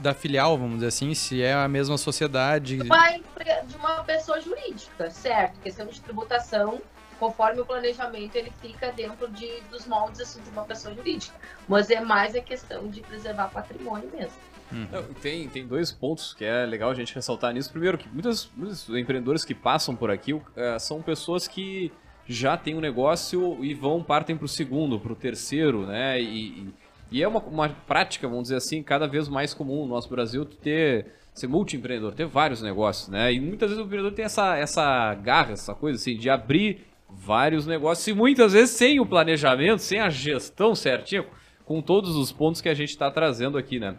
da 0.00 0.14
filial, 0.14 0.58
vamos 0.58 0.74
dizer 0.74 0.88
assim, 0.88 1.14
se 1.14 1.42
é 1.42 1.54
a 1.54 1.66
mesma 1.66 1.96
sociedade. 1.96 2.76
De 2.76 2.82
uma, 2.82 3.10
de 3.10 3.76
uma 3.76 4.04
pessoa 4.04 4.40
jurídica, 4.40 5.10
certo? 5.10 5.58
Questão 5.60 5.86
de 5.86 6.00
tributação, 6.02 6.82
conforme 7.18 7.60
o 7.60 7.64
planejamento, 7.64 8.36
ele 8.36 8.52
fica 8.60 8.92
dentro 8.92 9.28
de, 9.30 9.60
dos 9.70 9.86
moldes 9.86 10.20
assim, 10.20 10.42
de 10.42 10.50
uma 10.50 10.64
pessoa 10.64 10.94
jurídica. 10.94 11.34
Mas 11.66 11.90
é 11.90 12.00
mais 12.00 12.34
a 12.34 12.40
questão 12.40 12.86
de 12.88 13.00
preservar 13.00 13.48
patrimônio 13.48 14.10
mesmo. 14.12 14.36
Uhum. 14.72 15.14
Tem, 15.22 15.48
tem 15.48 15.66
dois 15.66 15.92
pontos 15.92 16.34
que 16.34 16.44
é 16.44 16.66
legal 16.66 16.90
a 16.90 16.94
gente 16.94 17.14
ressaltar 17.14 17.52
nisso. 17.52 17.70
Primeiro, 17.70 17.96
que 17.96 18.08
muitos, 18.08 18.50
muitos 18.56 18.88
empreendedores 18.88 19.44
que 19.44 19.54
passam 19.54 19.94
por 19.94 20.10
aqui 20.10 20.32
uh, 20.32 20.44
são 20.80 21.00
pessoas 21.00 21.46
que 21.46 21.92
já 22.26 22.56
têm 22.56 22.74
um 22.74 22.80
negócio 22.80 23.62
e 23.64 23.74
vão, 23.74 24.02
partem 24.02 24.36
para 24.36 24.46
o 24.46 24.48
segundo, 24.48 24.98
para 24.98 25.12
o 25.12 25.16
terceiro, 25.16 25.86
né? 25.86 26.20
E, 26.20 26.68
e 27.10 27.22
é 27.22 27.28
uma, 27.28 27.40
uma 27.40 27.68
prática, 27.68 28.26
vamos 28.26 28.44
dizer 28.44 28.56
assim, 28.56 28.82
cada 28.82 29.06
vez 29.06 29.28
mais 29.28 29.52
comum 29.52 29.86
no 29.86 29.94
nosso 29.94 30.08
Brasil 30.08 30.44
ter 30.44 31.06
ser 31.34 31.48
multi-empreendedor, 31.48 32.14
ter 32.14 32.26
vários 32.26 32.62
negócios, 32.62 33.08
né? 33.08 33.32
E 33.32 33.40
muitas 33.40 33.68
vezes 33.68 33.82
o 33.82 33.86
empreendedor 33.86 34.14
tem 34.14 34.24
essa, 34.24 34.56
essa 34.56 35.14
garra, 35.14 35.52
essa 35.52 35.74
coisa 35.74 35.98
assim, 35.98 36.16
de 36.16 36.30
abrir 36.30 36.86
vários 37.08 37.66
negócios 37.66 38.06
e 38.06 38.12
muitas 38.12 38.52
vezes 38.52 38.70
sem 38.70 39.00
o 39.00 39.06
planejamento, 39.06 39.80
sem 39.80 39.98
a 39.98 40.08
gestão 40.08 40.74
certinha, 40.74 41.26
com 41.64 41.82
todos 41.82 42.14
os 42.14 42.30
pontos 42.30 42.60
que 42.60 42.68
a 42.68 42.74
gente 42.74 42.90
está 42.90 43.10
trazendo 43.10 43.58
aqui, 43.58 43.80
né? 43.80 43.96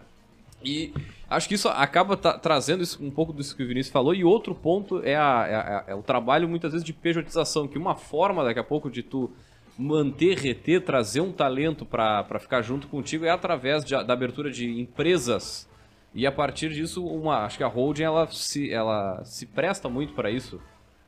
E 0.64 0.94
acho 1.30 1.48
que 1.48 1.56
isso 1.56 1.68
acaba 1.68 2.16
trazendo 2.16 2.84
isso, 2.84 3.04
um 3.04 3.12
pouco 3.12 3.34
disso 3.34 3.56
que 3.56 3.64
o 3.64 3.68
Vinícius 3.68 3.92
falou. 3.92 4.14
E 4.14 4.24
outro 4.24 4.54
ponto 4.54 5.02
é, 5.04 5.16
a, 5.16 5.48
é, 5.48 5.56
a, 5.56 5.84
é, 5.88 5.96
o 5.96 6.02
trabalho, 6.02 6.48
muitas 6.48 6.72
vezes, 6.72 6.86
de 6.86 6.94
pejotização. 6.94 7.68
Que 7.68 7.78
uma 7.78 7.96
forma, 7.96 8.44
daqui 8.44 8.60
a 8.60 8.64
pouco, 8.64 8.90
de 8.90 9.04
tu 9.04 9.32
manter, 9.78 10.38
reter, 10.38 10.84
trazer 10.84 11.22
um 11.22 11.32
talento 11.32 11.86
para 11.86 12.40
ficar 12.40 12.62
junto 12.62 12.88
contigo 12.88 13.26
é 13.26 13.30
através 13.30 13.84
de, 13.84 13.92
da 13.92 14.14
abertura 14.14 14.50
de 14.50 14.80
empresas. 14.80 15.70
E 16.14 16.26
a 16.26 16.32
partir 16.32 16.70
disso, 16.70 17.06
uma, 17.06 17.46
acho 17.46 17.58
que 17.58 17.64
a 17.64 17.68
holding 17.68 18.04
ela 18.04 18.28
se, 18.28 18.72
ela 18.72 19.24
se 19.26 19.46
presta 19.46 19.90
muito 19.90 20.14
para 20.14 20.32
isso. 20.32 20.62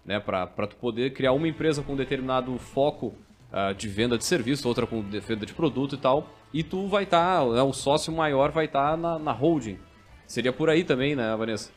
Né, 0.06 0.22
para 0.22 0.68
tu 0.68 0.78
poder 0.78 1.12
criar 1.12 1.34
uma 1.34 1.50
empresa 1.50 1.84
com 1.84 1.94
determinado 1.94 2.58
foco 2.58 3.08
uh, 3.52 3.74
de 3.76 3.90
venda 3.90 4.18
de 4.18 4.24
serviço, 4.24 4.66
outra 4.66 4.88
com 4.88 5.02
venda 5.02 5.46
de 5.46 5.54
produto 5.54 5.96
e 5.96 5.98
tal 5.98 6.30
e 6.54 6.64
tu 6.64 6.88
vai 6.88 7.04
estar, 7.04 7.40
tá, 7.40 7.46
né, 7.46 7.62
o 7.62 7.74
sócio 7.74 8.12
maior 8.14 8.52
vai 8.52 8.66
estar 8.66 8.92
tá 8.92 8.98
na, 8.98 9.20
na 9.20 9.32
holding. 9.32 9.78
Seria 10.28 10.54
por 10.54 10.70
aí 10.70 10.84
também, 10.84 11.16
né, 11.16 11.36
Vanessa? 11.36 11.72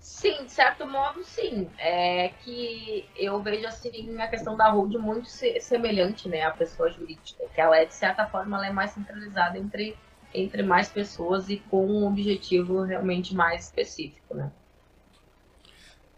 Sim, 0.00 0.44
de 0.44 0.52
certo 0.52 0.86
modo, 0.86 1.22
sim. 1.24 1.68
É 1.78 2.30
que 2.42 3.04
eu 3.16 3.42
vejo 3.42 3.66
assim 3.66 4.18
a 4.18 4.28
questão 4.28 4.56
da 4.56 4.70
holding 4.70 4.98
muito 4.98 5.28
semelhante, 5.28 6.28
né, 6.28 6.42
à 6.42 6.50
pessoa 6.50 6.90
jurídica, 6.90 7.44
que 7.54 7.60
ela 7.60 7.76
é 7.76 7.84
de 7.84 7.94
certa 7.94 8.26
forma 8.26 8.56
ela 8.56 8.66
é 8.68 8.72
mais 8.72 8.92
centralizada 8.92 9.58
entre 9.58 9.96
entre 10.34 10.62
mais 10.62 10.88
pessoas 10.90 11.48
e 11.48 11.56
com 11.56 11.86
um 11.86 12.06
objetivo 12.06 12.82
realmente 12.82 13.34
mais 13.34 13.64
específico, 13.64 14.34
né? 14.34 14.52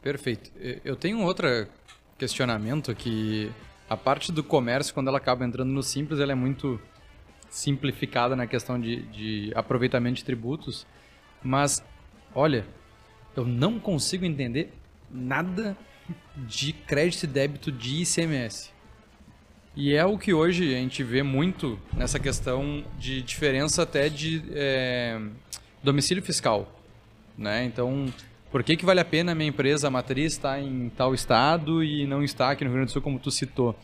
Perfeito. 0.02 0.50
Eu 0.84 0.96
tenho 0.96 1.18
um 1.18 1.24
outro 1.24 1.46
questionamento 2.18 2.94
que 2.94 3.52
a 3.88 3.96
parte 3.96 4.32
do 4.32 4.42
comércio, 4.42 4.92
quando 4.92 5.08
ela 5.08 5.18
acaba 5.18 5.44
entrando 5.44 5.70
no 5.70 5.82
simples, 5.82 6.18
ela 6.18 6.32
é 6.32 6.34
muito 6.34 6.80
simplificada 7.50 8.36
na 8.36 8.46
questão 8.46 8.80
de, 8.80 9.02
de 9.02 9.52
aproveitamento 9.54 10.16
de 10.16 10.24
tributos. 10.24 10.86
Mas, 11.42 11.84
olha, 12.34 12.64
eu 13.36 13.44
não 13.44 13.78
consigo 13.78 14.24
entender 14.24 14.72
nada 15.10 15.76
de 16.36 16.72
crédito 16.72 17.24
e 17.24 17.26
débito 17.26 17.72
de 17.72 18.02
ICMS. 18.02 18.70
E 19.76 19.94
é 19.94 20.04
o 20.04 20.18
que 20.18 20.32
hoje 20.32 20.74
a 20.74 20.78
gente 20.78 21.02
vê 21.02 21.22
muito 21.22 21.78
nessa 21.96 22.18
questão 22.18 22.84
de 22.98 23.22
diferença 23.22 23.82
até 23.82 24.08
de 24.08 24.42
é, 24.52 25.20
domicílio 25.82 26.22
fiscal. 26.22 26.70
Né? 27.38 27.64
Então, 27.64 28.06
por 28.50 28.64
que, 28.64 28.76
que 28.76 28.84
vale 28.84 29.00
a 29.00 29.04
pena 29.04 29.32
a 29.32 29.34
minha 29.34 29.48
empresa 29.48 29.86
a 29.86 29.90
matriz 29.90 30.32
estar 30.32 30.60
em 30.60 30.88
tal 30.90 31.14
estado 31.14 31.84
e 31.84 32.06
não 32.06 32.22
está 32.22 32.50
aqui 32.50 32.64
no 32.64 32.70
Rio 32.70 32.78
Grande 32.78 32.90
do 32.90 32.92
Sul 32.92 33.02
como 33.02 33.18
tu 33.18 33.30
citou? 33.30 33.76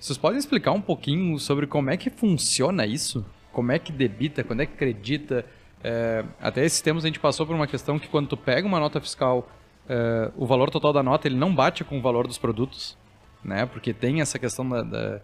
Vocês 0.00 0.16
podem 0.16 0.38
explicar 0.38 0.72
um 0.72 0.80
pouquinho 0.80 1.38
sobre 1.38 1.66
como 1.66 1.90
é 1.90 1.96
que 1.96 2.08
funciona 2.08 2.86
isso? 2.86 3.24
Como 3.52 3.70
é 3.70 3.78
que 3.78 3.92
debita, 3.92 4.42
quando 4.42 4.60
é 4.60 4.66
que 4.66 4.72
acredita? 4.72 5.44
É, 5.84 6.24
até 6.40 6.64
esses 6.64 6.80
tempos 6.80 7.04
a 7.04 7.08
gente 7.08 7.20
passou 7.20 7.46
por 7.46 7.54
uma 7.54 7.66
questão 7.66 7.98
que 7.98 8.08
quando 8.08 8.28
tu 8.28 8.36
pega 8.36 8.66
uma 8.66 8.80
nota 8.80 8.98
fiscal, 8.98 9.48
é, 9.86 10.30
o 10.36 10.46
valor 10.46 10.70
total 10.70 10.92
da 10.92 11.02
nota 11.02 11.28
ele 11.28 11.36
não 11.36 11.54
bate 11.54 11.84
com 11.84 11.98
o 11.98 12.00
valor 12.00 12.26
dos 12.26 12.38
produtos, 12.38 12.96
né? 13.44 13.66
Porque 13.66 13.92
tem 13.92 14.22
essa 14.22 14.38
questão 14.38 14.66
da, 14.66 14.82
da 14.82 15.20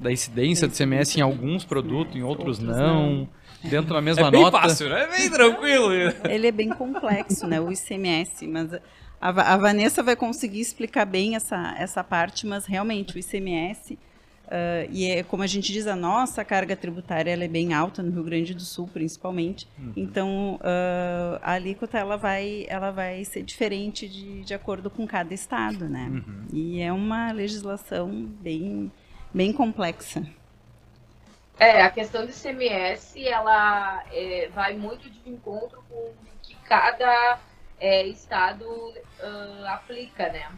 da 0.00 0.10
incidência 0.10 0.66
do 0.66 0.74
CMS 0.74 1.16
em 1.16 1.20
alguns 1.20 1.62
produtos, 1.62 2.16
em 2.16 2.22
outros, 2.22 2.58
outros 2.58 2.78
não. 2.78 3.16
não. 3.16 3.28
Dentro 3.62 3.92
da 3.92 4.00
mesma 4.00 4.28
é 4.28 4.30
bem 4.30 4.40
nota. 4.40 4.62
fácil, 4.62 4.88
né? 4.88 5.02
É 5.02 5.06
bem 5.18 5.30
tranquilo. 5.30 5.92
Ele 6.24 6.46
é 6.46 6.52
bem 6.52 6.70
complexo, 6.70 7.46
né? 7.46 7.60
O 7.60 7.70
ICMS, 7.70 8.46
mas 8.46 8.72
a, 9.20 9.28
a 9.54 9.56
Vanessa 9.58 10.02
vai 10.02 10.16
conseguir 10.16 10.60
explicar 10.60 11.04
bem 11.04 11.36
essa, 11.36 11.74
essa 11.76 12.02
parte, 12.02 12.46
mas 12.46 12.64
realmente 12.64 13.16
o 13.16 13.18
ICMS 13.18 13.98
Uh, 14.48 14.88
e 14.90 15.10
é 15.10 15.22
como 15.22 15.42
a 15.42 15.46
gente 15.46 15.70
diz, 15.70 15.86
a 15.86 15.94
nossa 15.94 16.42
carga 16.42 16.74
tributária 16.74 17.30
ela 17.30 17.44
é 17.44 17.48
bem 17.48 17.74
alta 17.74 18.02
no 18.02 18.10
Rio 18.10 18.24
Grande 18.24 18.54
do 18.54 18.62
Sul, 18.62 18.88
principalmente. 18.90 19.68
Uhum. 19.78 19.92
Então, 19.94 20.54
uh, 20.56 21.38
a 21.42 21.52
alíquota 21.52 21.98
ela 21.98 22.16
vai, 22.16 22.64
ela 22.66 22.90
vai 22.90 23.22
ser 23.26 23.42
diferente 23.42 24.08
de, 24.08 24.42
de 24.44 24.54
acordo 24.54 24.88
com 24.88 25.06
cada 25.06 25.34
estado, 25.34 25.86
né? 25.86 26.08
Uhum. 26.10 26.46
E 26.50 26.80
é 26.80 26.90
uma 26.90 27.30
legislação 27.30 28.10
bem, 28.40 28.90
bem 29.34 29.52
complexa. 29.52 30.26
É, 31.60 31.82
a 31.82 31.90
questão 31.90 32.24
do 32.24 32.30
ICMS, 32.30 33.22
ela 33.28 34.02
é, 34.10 34.48
vai 34.54 34.74
muito 34.74 35.10
de 35.10 35.20
encontro 35.28 35.84
com 35.90 35.94
o 35.94 36.14
que 36.42 36.54
cada 36.64 37.38
é, 37.78 38.06
estado 38.06 38.64
uh, 38.64 39.66
aplica, 39.66 40.30
né? 40.32 40.48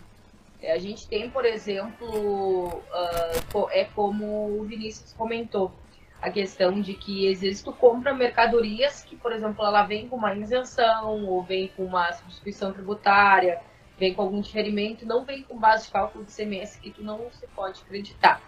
A 0.62 0.78
gente 0.78 1.08
tem, 1.08 1.30
por 1.30 1.44
exemplo, 1.44 2.68
uh, 2.68 3.68
é 3.70 3.84
como 3.84 4.60
o 4.60 4.64
Vinícius 4.64 5.12
comentou, 5.14 5.72
a 6.20 6.30
questão 6.30 6.80
de 6.80 6.94
que 6.94 7.32
tu 7.64 7.72
compra 7.72 8.12
mercadorias 8.12 9.02
que, 9.02 9.16
por 9.16 9.32
exemplo, 9.32 9.64
ela 9.64 9.84
vem 9.84 10.06
com 10.06 10.16
uma 10.16 10.34
isenção 10.34 11.24
ou 11.24 11.42
vem 11.42 11.68
com 11.68 11.84
uma 11.84 12.12
substituição 12.12 12.72
tributária, 12.72 13.60
vem 13.98 14.12
com 14.12 14.22
algum 14.22 14.40
diferimento, 14.40 15.06
não 15.06 15.24
vem 15.24 15.42
com 15.42 15.58
base 15.58 15.86
de 15.86 15.92
cálculo 15.92 16.24
de 16.24 16.30
ICMS 16.30 16.78
que 16.80 16.90
tu 16.90 17.02
não 17.02 17.30
se 17.32 17.46
pode 17.48 17.80
acreditar. 17.80 18.40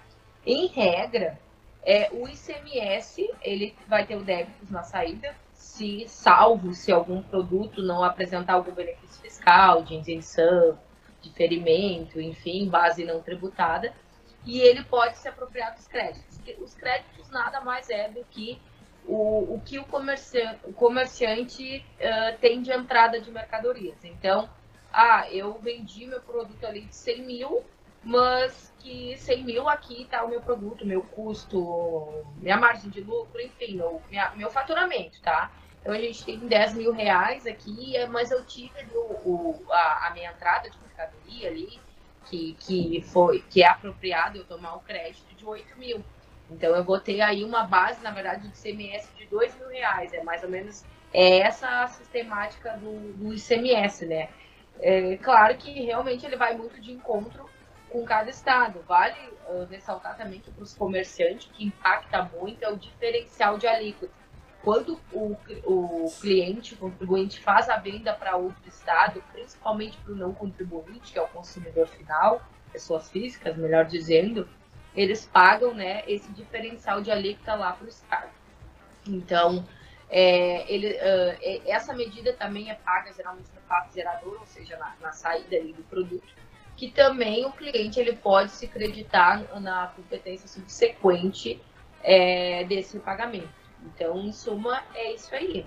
Em 0.44 0.66
regra, 0.66 1.38
é, 1.82 2.10
o 2.12 2.28
ICMS 2.28 3.30
ele 3.42 3.74
vai 3.88 4.06
ter 4.06 4.16
o 4.16 4.22
débito 4.22 4.70
na 4.70 4.82
saída, 4.82 5.34
se 5.54 6.06
salvo 6.08 6.74
se 6.74 6.92
algum 6.92 7.22
produto 7.22 7.82
não 7.82 8.04
apresentar 8.04 8.54
algum 8.54 8.72
benefício 8.72 9.20
fiscal 9.22 9.82
de 9.82 9.94
isenção, 9.94 10.78
de 11.22 11.30
ferimento, 11.30 12.20
enfim, 12.20 12.68
base 12.68 13.04
não 13.04 13.22
tributada, 13.22 13.94
e 14.44 14.60
ele 14.60 14.82
pode 14.84 15.18
se 15.18 15.28
apropriar 15.28 15.74
dos 15.74 15.86
créditos. 15.86 16.40
Os 16.58 16.74
créditos 16.74 17.30
nada 17.30 17.60
mais 17.60 17.88
é 17.88 18.08
do 18.08 18.24
que 18.24 18.60
o, 19.06 19.54
o 19.54 19.62
que 19.64 19.78
o 19.78 19.84
comerciante, 19.84 20.60
o 20.64 20.72
comerciante 20.72 21.84
uh, 21.98 22.38
tem 22.38 22.60
de 22.60 22.72
entrada 22.72 23.20
de 23.20 23.30
mercadorias. 23.30 24.04
Então, 24.04 24.48
ah, 24.92 25.26
eu 25.30 25.58
vendi 25.58 26.06
meu 26.06 26.20
produto 26.20 26.64
ali 26.66 26.82
de 26.82 26.94
100 26.94 27.22
mil, 27.22 27.64
mas 28.04 28.72
que 28.80 29.16
100 29.16 29.44
mil 29.44 29.68
aqui 29.68 30.02
está 30.02 30.24
o 30.24 30.28
meu 30.28 30.40
produto, 30.40 30.84
meu 30.84 31.02
custo, 31.02 32.24
minha 32.36 32.56
margem 32.56 32.90
de 32.90 33.00
lucro, 33.00 33.40
enfim, 33.40 33.76
meu, 33.76 34.02
minha, 34.10 34.32
meu 34.34 34.50
faturamento, 34.50 35.20
tá? 35.22 35.50
Então 35.82 35.92
a 35.92 35.98
gente 35.98 36.24
tem 36.24 36.38
10 36.38 36.74
mil 36.74 36.92
reais 36.92 37.44
aqui, 37.44 37.94
mas 38.08 38.30
eu 38.30 38.44
tive 38.46 38.86
o, 38.94 38.98
o 38.98 39.66
a, 39.68 40.06
a, 40.06 40.10
minha 40.14 40.30
entrada 40.30 40.70
de 40.70 40.78
mercadoria 40.78 41.48
ali, 41.48 41.80
que, 42.26 42.56
que, 42.60 43.02
foi, 43.08 43.44
que 43.50 43.64
é 43.64 43.66
apropriado 43.66 44.38
eu 44.38 44.44
tomar 44.44 44.76
um 44.76 44.78
crédito 44.78 45.34
de 45.34 45.44
8 45.44 45.76
mil. 45.76 46.02
Então 46.48 46.74
eu 46.76 46.84
vou 46.84 47.00
ter 47.00 47.20
aí 47.20 47.42
uma 47.42 47.64
base, 47.64 48.00
na 48.00 48.12
verdade, 48.12 48.46
de 48.46 48.56
CMS 48.56 49.08
de 49.16 49.26
2 49.26 49.56
mil 49.56 49.68
reais. 49.68 50.12
É 50.12 50.22
mais 50.22 50.44
ou 50.44 50.48
menos 50.48 50.84
é 51.12 51.40
essa 51.40 51.82
a 51.82 51.88
sistemática 51.88 52.76
do, 52.76 53.12
do 53.14 53.34
ICMS, 53.34 54.06
né? 54.06 54.28
É, 54.80 55.16
claro 55.16 55.56
que 55.56 55.70
realmente 55.84 56.24
ele 56.24 56.36
vai 56.36 56.56
muito 56.56 56.80
de 56.80 56.92
encontro 56.92 57.50
com 57.90 58.04
cada 58.04 58.30
estado. 58.30 58.84
Vale 58.86 59.18
uh, 59.48 59.66
ressaltar 59.68 60.16
também 60.16 60.38
que 60.38 60.50
para 60.52 60.62
os 60.62 60.74
comerciantes, 60.74 61.50
que 61.52 61.64
impacta 61.64 62.22
muito 62.22 62.62
é 62.62 62.70
o 62.70 62.76
diferencial 62.76 63.58
de 63.58 63.66
alíquota 63.66 64.21
quando 64.62 64.98
o, 65.12 65.36
o 65.64 66.12
cliente, 66.20 66.74
o 66.74 66.76
contribuinte, 66.76 67.40
faz 67.40 67.68
a 67.68 67.76
venda 67.76 68.12
para 68.12 68.36
outro 68.36 68.68
estado, 68.68 69.22
principalmente 69.32 69.98
para 69.98 70.12
o 70.12 70.16
não 70.16 70.32
contribuinte, 70.32 71.12
que 71.12 71.18
é 71.18 71.22
o 71.22 71.28
consumidor 71.28 71.88
final, 71.88 72.40
pessoas 72.72 73.10
físicas, 73.10 73.56
melhor 73.56 73.84
dizendo, 73.84 74.48
eles 74.94 75.26
pagam 75.26 75.74
né, 75.74 76.02
esse 76.06 76.30
diferencial 76.32 77.00
de 77.00 77.10
alíquota 77.10 77.54
lá 77.54 77.72
para 77.72 77.86
o 77.86 77.88
estado. 77.88 78.30
Então, 79.06 79.66
é, 80.08 80.70
ele, 80.72 80.92
uh, 80.92 81.62
essa 81.66 81.92
medida 81.92 82.32
também 82.32 82.70
é 82.70 82.74
paga 82.74 83.12
geralmente 83.12 83.48
no 83.54 83.62
fato 83.62 83.92
gerador, 83.92 84.38
ou 84.38 84.46
seja, 84.46 84.76
na, 84.76 84.94
na 85.00 85.12
saída 85.12 85.58
do 85.60 85.82
produto, 85.84 86.28
que 86.76 86.90
também 86.90 87.44
o 87.46 87.52
cliente 87.52 87.98
ele 87.98 88.14
pode 88.14 88.52
se 88.52 88.68
creditar 88.68 89.42
na 89.60 89.88
competência 89.88 90.46
subsequente 90.46 91.60
é, 92.02 92.64
desse 92.64 92.98
pagamento. 92.98 93.61
Então, 93.84 94.18
em 94.18 94.32
suma, 94.32 94.82
é 94.94 95.12
isso 95.14 95.34
aí. 95.34 95.66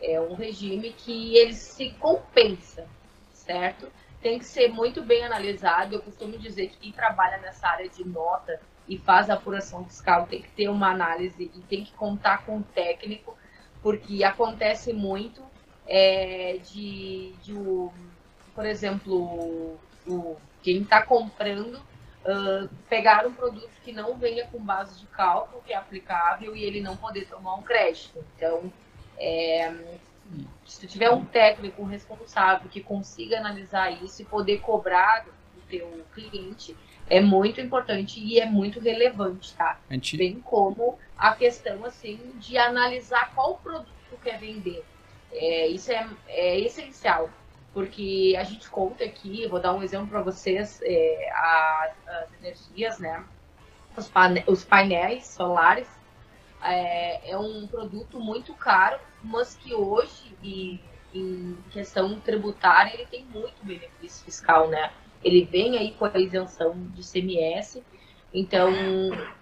É 0.00 0.20
um 0.20 0.34
regime 0.34 0.92
que 0.92 1.36
ele 1.36 1.54
se 1.54 1.90
compensa, 1.92 2.86
certo? 3.32 3.90
Tem 4.22 4.38
que 4.38 4.44
ser 4.44 4.68
muito 4.68 5.02
bem 5.02 5.24
analisado. 5.24 5.94
Eu 5.94 6.02
costumo 6.02 6.38
dizer 6.38 6.68
que 6.68 6.78
quem 6.78 6.92
trabalha 6.92 7.38
nessa 7.38 7.68
área 7.68 7.88
de 7.88 8.06
nota 8.06 8.60
e 8.88 8.98
faz 8.98 9.30
a 9.30 9.34
apuração 9.34 9.84
fiscal 9.84 10.26
tem 10.26 10.42
que 10.42 10.50
ter 10.50 10.68
uma 10.68 10.90
análise 10.90 11.50
e 11.54 11.60
tem 11.62 11.84
que 11.84 11.92
contar 11.92 12.44
com 12.44 12.58
o 12.58 12.62
técnico, 12.62 13.36
porque 13.82 14.24
acontece 14.24 14.92
muito 14.92 15.42
é, 15.86 16.58
de, 16.58 17.32
de 17.42 17.52
o, 17.52 17.92
por 18.54 18.66
exemplo, 18.66 19.78
o, 20.06 20.36
quem 20.62 20.82
está 20.82 21.02
comprando 21.02 21.80
uh, 22.30 22.68
pegar 22.88 23.26
um 23.26 23.32
produto 23.32 23.70
que 23.82 23.92
não 23.92 24.16
venha 24.16 24.46
com 24.46 24.58
base 24.58 24.98
de 25.00 25.06
cálculo, 25.06 25.62
que 25.62 25.72
é 25.72 25.76
aplicável, 25.76 26.54
e 26.54 26.62
ele 26.62 26.80
não 26.80 26.96
poder 26.96 27.26
tomar 27.26 27.54
um 27.54 27.62
crédito. 27.62 28.24
Então, 28.36 28.72
é, 29.18 29.72
se 30.64 30.80
tu 30.80 30.86
tiver 30.86 31.10
um 31.10 31.24
técnico 31.24 31.84
responsável 31.84 32.68
que 32.68 32.80
consiga 32.80 33.38
analisar 33.38 33.90
isso 34.02 34.22
e 34.22 34.24
poder 34.24 34.60
cobrar 34.60 35.24
do 35.24 35.60
teu 35.68 36.04
cliente, 36.14 36.76
é 37.08 37.20
muito 37.20 37.60
importante 37.60 38.20
e 38.20 38.38
é 38.38 38.46
muito 38.46 38.78
relevante, 38.78 39.54
tá? 39.54 39.78
Gente... 39.90 40.16
Bem 40.16 40.40
como 40.40 40.98
a 41.18 41.34
questão, 41.34 41.84
assim, 41.84 42.18
de 42.36 42.56
analisar 42.56 43.34
qual 43.34 43.56
produto 43.58 43.90
tu 44.08 44.16
quer 44.16 44.38
vender. 44.38 44.84
É, 45.32 45.66
isso 45.66 45.92
é, 45.92 46.08
é 46.28 46.58
essencial 46.60 47.30
porque 47.72 48.34
a 48.38 48.44
gente 48.44 48.68
conta 48.68 49.04
aqui, 49.04 49.46
vou 49.46 49.60
dar 49.60 49.72
um 49.72 49.82
exemplo 49.82 50.08
para 50.08 50.22
vocês, 50.22 50.80
é, 50.82 51.30
as, 51.32 52.08
as, 52.08 52.28
energias, 52.40 52.98
né? 52.98 53.24
Os, 53.96 54.08
pane 54.08 54.44
os 54.46 54.64
painéis 54.64 55.26
solares 55.26 55.88
é, 56.62 57.30
é, 57.30 57.38
um 57.38 57.66
produto 57.66 58.20
muito 58.20 58.54
caro, 58.54 58.98
mas 59.22 59.56
que 59.56 59.74
hoje, 59.74 60.36
e, 60.42 60.80
em 61.14 61.56
questão 61.70 62.18
tributária, 62.20 62.94
ele 62.94 63.06
tem 63.06 63.24
muito 63.24 63.64
benefício 63.64 64.24
fiscal, 64.24 64.68
né? 64.68 64.92
Ele 65.22 65.44
vem 65.44 65.76
aí 65.76 65.92
com 65.92 66.04
a 66.04 66.18
isenção 66.18 66.74
de 66.94 67.02
CMS, 67.02 67.82
então 68.32 68.70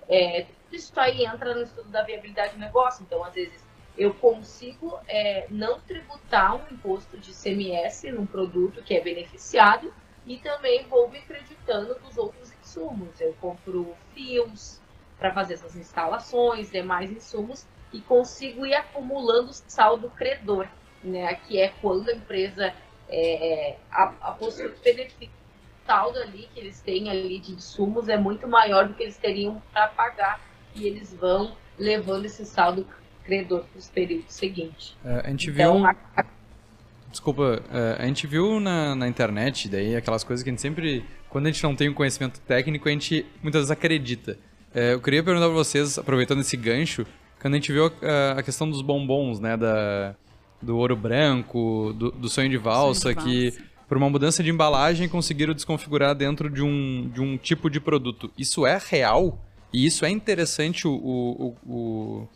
é, 0.09 0.47
isso 0.73 0.99
aí 0.99 1.25
entra 1.25 1.55
no 1.55 1.63
estudo 1.63 1.89
da 1.91 2.03
viabilidade 2.03 2.55
do 2.55 2.59
negócio, 2.59 3.03
então 3.03 3.23
às 3.25 3.35
vezes 3.35 3.68
eu 3.99 4.15
consigo 4.15 4.97
é, 5.09 5.47
não 5.51 5.81
tributar 5.81 6.55
um 6.55 6.73
imposto 6.73 7.19
de 7.19 7.35
CMS 7.35 8.05
num 8.13 8.25
produto 8.25 8.81
que 8.83 8.95
é 8.95 9.01
beneficiado 9.01 9.93
e 10.25 10.39
também 10.39 10.85
vou 10.85 11.11
me 11.11 11.19
acreditando 11.19 11.97
dos 11.97 12.17
outros 12.17 12.53
insumos. 12.63 13.21
Eu 13.21 13.35
compro 13.41 13.97
fios 14.15 14.81
para 15.19 15.35
fazer 15.35 15.55
essas 15.55 15.75
instalações, 15.75 16.71
demais 16.71 17.11
insumos 17.11 17.67
e 17.93 18.01
consigo 18.01 18.65
ir 18.65 18.75
acumulando 18.75 19.53
saldo 19.53 20.09
credor, 20.11 20.69
né? 21.03 21.35
Que 21.35 21.61
é 21.61 21.69
quando 21.81 22.09
a 22.09 22.13
empresa 22.13 22.73
é, 23.09 23.77
a, 23.91 24.15
a 24.21 24.33
possui 24.33 24.69
benefício 24.85 25.37
saldo 25.85 26.19
ali 26.19 26.49
que 26.53 26.61
eles 26.61 26.83
têm 26.83 27.09
ali 27.09 27.39
de 27.41 27.53
insumos 27.53 28.11
é 28.11 28.17
muito 28.19 28.47
maior 28.47 28.87
do 28.87 28.95
que 28.95 29.03
eles 29.03 29.17
teriam 29.17 29.63
para 29.73 29.89
pagar 29.89 30.39
e 30.75 30.87
eles 30.87 31.15
vão 31.15 31.57
levando 31.79 32.27
esse 32.27 32.45
saldo 32.45 32.87
credor 33.29 33.65
para 33.65 33.79
os 33.79 33.89
períodos 33.89 34.35
seguintes. 34.35 34.97
É, 35.05 35.23
a 35.25 35.31
gente 35.31 35.51
então, 35.51 35.77
viu. 35.77 35.87
A... 35.87 36.25
Desculpa, 37.11 37.63
é, 37.71 38.03
a 38.03 38.07
gente 38.07 38.27
viu 38.27 38.59
na, 38.59 38.95
na 38.95 39.07
internet, 39.07 39.69
daí 39.69 39.95
aquelas 39.95 40.25
coisas 40.25 40.43
que 40.43 40.49
a 40.49 40.53
gente 40.53 40.63
sempre. 40.63 41.05
Quando 41.29 41.47
a 41.47 41.51
gente 41.51 41.63
não 41.63 41.77
tem 41.77 41.91
um 41.91 41.95
conhecimento 41.95 42.41
técnico, 42.41 42.89
a 42.89 42.93
gente 42.93 43.27
muitas 43.43 43.61
vezes 43.61 43.71
acredita. 43.71 44.39
É, 44.75 44.95
eu 44.95 45.01
queria 45.01 45.23
perguntar 45.23 45.47
para 45.47 45.55
vocês, 45.55 45.99
aproveitando 45.99 46.41
esse 46.41 46.57
gancho, 46.57 47.07
quando 47.41 47.55
a 47.55 47.57
gente 47.57 47.71
viu 47.71 47.87
a, 47.87 48.39
a 48.39 48.43
questão 48.43 48.69
dos 48.69 48.81
bombons, 48.81 49.39
né? 49.39 49.57
Da, 49.57 50.15
do 50.61 50.77
ouro 50.77 50.97
branco, 50.97 51.95
do, 51.97 52.11
do 52.11 52.29
sonho 52.29 52.49
de 52.49 52.57
valsa, 52.57 53.03
sonho 53.03 53.15
de 53.15 53.23
valsa. 53.23 53.61
que 53.61 53.69
por 53.87 53.97
uma 53.97 54.11
mudança 54.11 54.43
de 54.43 54.51
embalagem 54.51 55.09
conseguiram 55.09 55.55
desconfigurar 55.55 56.15
dentro 56.15 56.51
de 56.51 56.63
um, 56.63 57.09
de 57.09 57.21
um 57.21 57.39
tipo 57.39 57.71
de 57.71 57.81
produto. 57.81 58.31
Isso 58.37 58.67
é 58.67 58.79
real? 58.79 59.39
E 59.73 59.87
isso 59.87 60.05
é 60.05 60.11
interessante 60.11 60.87
o, 60.87 60.93
o, 60.93 61.57
o, 61.67 62.29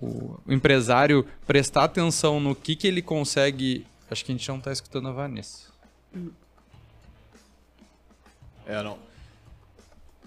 o 0.00 0.38
empresário 0.48 1.26
prestar 1.46 1.84
atenção 1.84 2.38
no 2.38 2.54
que, 2.54 2.76
que 2.76 2.86
ele 2.86 3.02
consegue. 3.02 3.86
Acho 4.10 4.24
que 4.24 4.32
a 4.32 4.34
gente 4.34 4.48
não 4.48 4.58
está 4.58 4.72
escutando 4.72 5.08
a 5.08 5.12
Vanessa. 5.12 5.68
É, 8.66 8.82
não. 8.82 8.98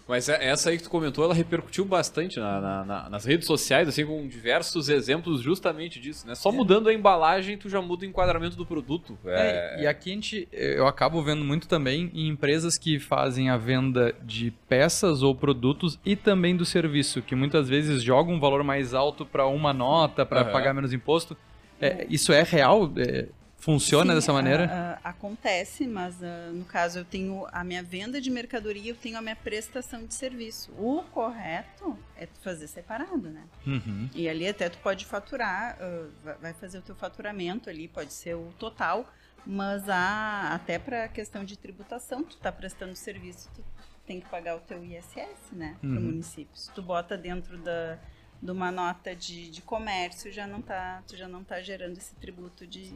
Mas 0.10 0.28
é- 0.28 0.43
essa 0.43 0.72
aí 0.72 0.78
que 0.78 0.84
tu 0.84 0.89
comentou, 0.89 1.24
ela 1.24 1.36
repercutiu 1.36 1.86
bastante 1.86 2.39
na- 2.39 2.60
na- 2.60 2.84
na- 2.84 3.10
nas 3.12 3.26
redes 3.26 3.45
sociais, 3.45 3.88
assim, 3.88 4.03
com 4.03 4.28
diversos 4.28 4.89
exemplos 4.89 5.39
justamente 5.39 5.99
disso, 5.99 6.26
né? 6.26 6.34
Só 6.34 6.51
mudando 6.51 6.89
a 6.89 6.93
embalagem, 6.93 7.55
tu 7.60 7.70
já 7.70 7.80
muda 7.80 8.03
o 8.03 8.10
enquadramento 8.10 8.57
do 8.57 8.66
produto. 8.66 9.16
É, 9.24 9.76
É, 9.78 9.84
e 9.84 9.88
aqui 9.88 10.10
a 10.10 10.14
gente, 10.16 10.47
eu 10.51 10.88
acabo 10.88 11.22
vendo 11.22 11.45
muito 11.45 11.68
também 11.68 12.10
em 12.12 12.28
empresas 12.28 12.76
que 12.76 12.97
fazem 12.97 13.51
a 13.51 13.57
venda 13.57 14.16
de 14.24 14.51
peças 14.68 15.22
ou 15.22 15.36
produtos 15.36 15.99
e 16.03 16.16
também 16.16 16.57
do 16.57 16.66
serviço, 16.66 17.22
que 17.22 17.36
muitas 17.36 17.70
vezes 17.70 18.01
jogam 18.01 18.34
um 18.34 18.39
valor 18.39 18.64
mais 18.64 18.95
alto 18.95 19.28
para 19.28 19.45
uma 19.45 19.72
nota, 19.72 20.26
para 20.26 20.41
Aham. 20.41 20.51
pagar 20.51 20.74
menos 20.74 20.91
imposto. 20.91 21.38
É, 21.80 22.07
isso 22.10 22.34
é 22.34 22.41
real? 22.41 22.91
É, 22.97 23.28
funciona 23.60 24.14
Sim, 24.14 24.16
dessa 24.20 24.32
a- 24.32 24.34
maneira? 24.34 24.97
a- 25.03 25.10
acontece, 25.10 25.86
mas 25.88 26.22
ah, 26.24 26.51
no 26.53 26.66
caso 26.66 26.99
eu 26.99 27.05
tenho 27.05 27.45
a 27.51 27.64
minha 27.64 27.84
venda 27.84 28.20
de 28.22 28.30
mercadoria, 28.32 28.91
eu 28.91 28.95
tenho 28.95 29.18
a 29.18 29.22
minha 29.22 29.36
prestação 29.36 30.05
de 30.05 30.14
serviço. 30.14 30.72
O 30.78 31.03
correto 31.12 31.97
é 32.16 32.26
tu 32.26 32.39
fazer 32.41 32.68
separado, 32.68 33.30
né? 33.30 33.43
Uhum. 33.68 34.10
E 34.14 34.28
ali 34.30 34.47
até 34.47 34.70
tu 34.70 34.78
pode 34.80 35.05
faturar, 35.05 35.78
ah, 35.80 36.36
vai- 36.41 36.53
fazer 36.53 36.78
o 36.80 36.82
teu 36.82 36.95
faturamento 36.95 37.70
ali, 37.70 37.88
pode 37.88 38.14
ser 38.14 38.36
o 38.36 38.51
total, 38.57 39.05
mas 39.45 39.88
há, 39.89 40.53
até 40.53 40.78
para 40.80 41.05
a 41.05 41.07
questão 41.07 41.43
de 41.43 41.57
tributação, 41.57 42.24
tu 42.24 42.38
tá 42.38 42.51
prestando 42.51 42.95
serviço, 42.95 43.49
tu 43.55 43.64
tem 44.05 44.20
que 44.20 44.28
pagar 44.30 44.55
o 44.57 44.60
teu 44.60 44.84
ISS, 44.84 45.51
né, 45.53 45.76
para 45.80 45.89
o 45.89 45.93
Uhum. 45.93 46.01
município. 46.01 46.55
Se 46.55 46.72
tu 46.72 46.82
bota 46.82 47.18
dentro 47.18 47.57
da 47.57 47.97
de 48.42 48.52
uma 48.52 48.72
nota 48.72 49.16
de, 49.16 49.50
de 49.50 49.62
comércio, 49.62 50.32
já 50.32 50.48
não 50.48 50.62
tá, 50.62 51.04
tu 51.08 51.16
já 51.18 51.28
não 51.28 51.44
tá 51.44 51.62
gerando 51.62 51.98
esse 51.98 52.16
tributo 52.16 52.66
de, 52.66 52.94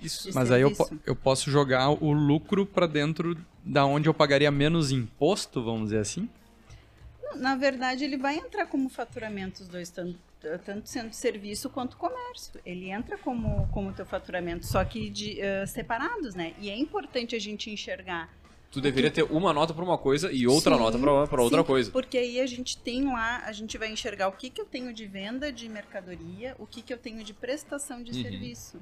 Isso. 0.00 0.28
de 0.28 0.34
Mas 0.34 0.50
aí 0.50 0.62
eu, 0.62 0.74
po- 0.74 0.90
eu 1.06 1.14
posso 1.14 1.50
jogar 1.50 1.90
o 1.90 2.12
lucro 2.12 2.66
para 2.66 2.86
dentro 2.86 3.36
da 3.64 3.84
onde 3.84 4.08
eu 4.08 4.14
pagaria 4.14 4.50
menos 4.50 4.90
imposto, 4.90 5.62
vamos 5.62 5.84
dizer 5.90 5.98
assim? 6.00 6.28
Na 7.36 7.54
verdade, 7.54 8.04
ele 8.04 8.16
vai 8.16 8.36
entrar 8.36 8.66
como 8.66 8.88
faturamento 8.88 9.62
os 9.62 9.68
dois, 9.68 9.88
tanto, 9.90 10.18
tanto 10.64 10.88
sendo 10.88 11.12
serviço 11.12 11.70
quanto 11.70 11.96
comércio. 11.96 12.60
Ele 12.66 12.90
entra 12.90 13.16
como, 13.16 13.68
como 13.68 13.92
teu 13.92 14.04
faturamento, 14.04 14.66
só 14.66 14.84
que 14.84 15.08
de, 15.08 15.40
eh, 15.40 15.64
separados, 15.66 16.34
né? 16.34 16.54
E 16.58 16.68
é 16.68 16.76
importante 16.76 17.36
a 17.36 17.38
gente 17.38 17.70
enxergar. 17.70 18.28
Tu 18.70 18.80
deveria 18.80 19.10
ter 19.10 19.24
uma 19.24 19.52
nota 19.52 19.74
pra 19.74 19.82
uma 19.82 19.98
coisa 19.98 20.30
e 20.30 20.46
outra 20.46 20.74
Sim, 20.76 20.80
nota 20.80 20.98
pra, 20.98 21.26
pra 21.26 21.42
outra 21.42 21.60
sim, 21.60 21.66
coisa. 21.66 21.90
Porque 21.90 22.16
aí 22.16 22.40
a 22.40 22.46
gente 22.46 22.78
tem 22.78 23.04
lá, 23.04 23.42
a 23.44 23.50
gente 23.52 23.76
vai 23.76 23.90
enxergar 23.90 24.28
o 24.28 24.32
que, 24.32 24.48
que 24.48 24.60
eu 24.60 24.64
tenho 24.64 24.92
de 24.94 25.06
venda 25.06 25.50
de 25.52 25.68
mercadoria, 25.68 26.54
o 26.58 26.66
que, 26.66 26.80
que 26.80 26.92
eu 26.94 26.98
tenho 26.98 27.24
de 27.24 27.34
prestação 27.34 28.00
de 28.02 28.12
Uhum. 28.12 28.22
serviço. 28.22 28.80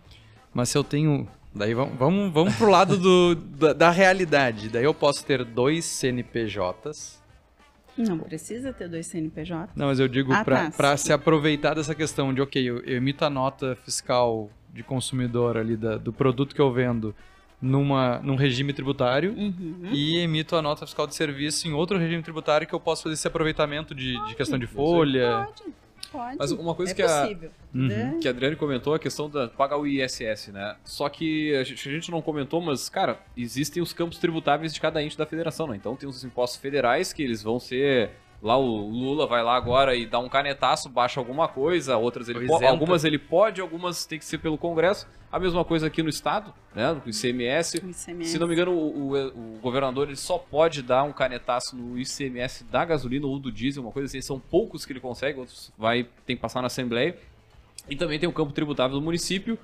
Mas 0.53 0.69
se 0.69 0.77
eu 0.77 0.85
tenho. 0.85 1.27
Daí 1.55 1.73
vamos, 1.73 1.97
vamos, 1.99 2.33
vamos 2.33 2.55
pro 2.57 2.69
lado 2.71 2.99
do, 2.99 3.35
da, 3.35 3.73
da 3.73 3.91
realidade. 3.91 4.69
Daí 4.69 4.85
eu 4.85 4.93
posso 4.93 5.25
ter 5.25 5.43
dois 5.45 5.85
CNPJs. 5.87 7.19
Não 7.97 8.19
precisa 8.19 8.73
ter 8.73 8.89
dois 8.89 9.07
CNPJ. 9.07 9.73
Não, 9.75 9.87
mas 9.87 9.99
eu 9.99 10.07
digo 10.07 10.33
Ah, 10.33 10.45
pra 10.45 10.65
tá. 10.67 10.71
para 10.77 10.97
se 10.97 11.13
aproveitar 11.13 11.75
dessa 11.75 11.95
questão 11.95 12.33
de, 12.33 12.41
ok, 12.41 12.63
eu, 12.63 12.79
eu 12.81 12.97
emito 12.99 13.25
a 13.25 13.31
nota 13.31 13.75
fiscal 13.85 14.51
de 14.73 14.83
consumidor 14.85 15.57
ali 15.57 15.77
da- 15.77 15.97
do 15.97 16.13
produto 16.13 16.55
que 16.55 16.61
eu 16.61 16.71
vendo 16.73 17.15
numa, 17.61 18.19
num 18.21 18.37
regime 18.37 18.73
tributário 18.73 19.33
Uhum. 19.33 19.91
e 19.93 20.19
emito 20.19 20.55
a 20.57 20.63
nota 20.63 20.87
fiscal 20.87 21.07
de 21.07 21.15
serviço 21.15 21.67
em 21.67 21.73
outro 21.73 21.99
regime 21.99 22.23
tributário 22.23 22.67
que 22.67 22.75
eu 22.75 22.81
posso 22.81 23.03
fazer 23.03 23.15
esse 23.15 23.27
aproveitamento 23.27 23.95
de, 23.95 24.15
de 24.27 24.35
questão 24.35 24.59
de 24.59 24.67
folha. 24.67 25.47
Pode, 25.47 25.75
pode. 26.13 26.37
Mas 26.39 26.51
uma 26.53 26.75
coisa 26.75 26.93
é 26.93 26.95
que 26.95 27.03
a, 27.03 27.23
possível. 27.23 27.51
Uhum. 27.75 27.87
né? 27.89 28.19
que 28.23 28.29
a 28.29 28.31
Adriane 28.31 28.57
comentou, 28.57 28.95
a 28.95 28.99
questão 28.99 29.29
da 29.29 29.49
pagar 29.49 29.77
o 29.77 29.87
ISS, 29.87 30.49
né? 30.53 30.77
Só 30.85 31.09
que 31.09 31.55
a 31.57 31.65
gente, 31.65 31.89
a 31.89 31.93
gente 31.93 32.11
não 32.11 32.23
comentou, 32.23 32.61
mas, 32.61 32.89
cara, 32.89 33.19
existem 33.37 33.83
os 33.83 33.93
campos 33.93 34.19
tributáveis 34.19 34.73
de 34.73 34.81
cada 34.81 35.03
ente 35.03 35.19
da 35.19 35.27
federação, 35.27 35.67
né? 35.67 35.77
Então 35.77 35.97
tem 35.97 36.09
os 36.09 36.23
impostos 36.25 36.61
federais 36.61 37.13
que 37.13 37.23
eles 37.23 37.43
vão 37.43 37.59
ser. 37.59 38.11
Lá 38.41 38.57
o 38.57 38.89
Lula 38.89 39.27
vai 39.27 39.43
lá 39.43 39.57
agora 39.57 39.97
e 39.97 40.07
dá 40.07 40.21
um 40.21 40.29
canetaço, 40.29 40.89
baixa 40.89 41.19
alguma 41.19 41.49
coisa, 41.49 41.97
outras 41.97 42.29
ele 42.29 42.39
po- 42.47 42.59
algumas 42.71 43.05
ele 43.05 43.19
pode, 43.19 43.61
algumas 43.61 44.07
tem 44.07 44.17
que 44.17 44.25
ser 44.25 44.39
pelo 44.39 44.57
Congresso. 44.57 45.09
A 45.31 45.41
mesma 45.41 45.65
coisa 45.65 45.89
aqui 45.89 46.03
no 46.05 46.09
estado, 46.09 46.55
né? 46.73 46.93
No 46.93 47.03
ICMS. 47.11 47.79
O 47.79 47.91
ICMS. 47.91 48.31
Se 48.31 48.39
não 48.39 48.47
me 48.47 48.55
engano, 48.55 48.71
o, 48.73 49.13
o- 49.13 49.57
o 49.57 49.59
governador 49.61 50.07
ele 50.07 50.17
só 50.17 50.39
pode 50.39 50.83
dar 50.83 51.03
um 51.03 51.13
canetaço 51.13 51.75
no 51.75 51.99
ICMS 51.99 52.63
da 52.71 52.85
gasolina 52.85 53.27
ou 53.27 53.41
do 53.41 53.51
diesel, 53.51 53.83
uma 53.83 53.91
coisa 53.91 54.07
assim. 54.07 54.21
São 54.21 54.39
poucos 54.39 54.87
que 54.87 54.93
ele 54.93 55.01
consegue, 55.01 55.41
outros 55.41 55.73
vai 55.77 56.07
tem 56.25 56.37
que 56.37 56.41
passar 56.41 56.61
na 56.61 56.69
Assembleia. 56.69 57.19
E 57.91 57.97
também 57.97 58.21
tem 58.21 58.29
o 58.29 58.33
campo 58.33 58.53
tributável 58.53 58.97
do 58.99 59.03
município, 59.05 59.59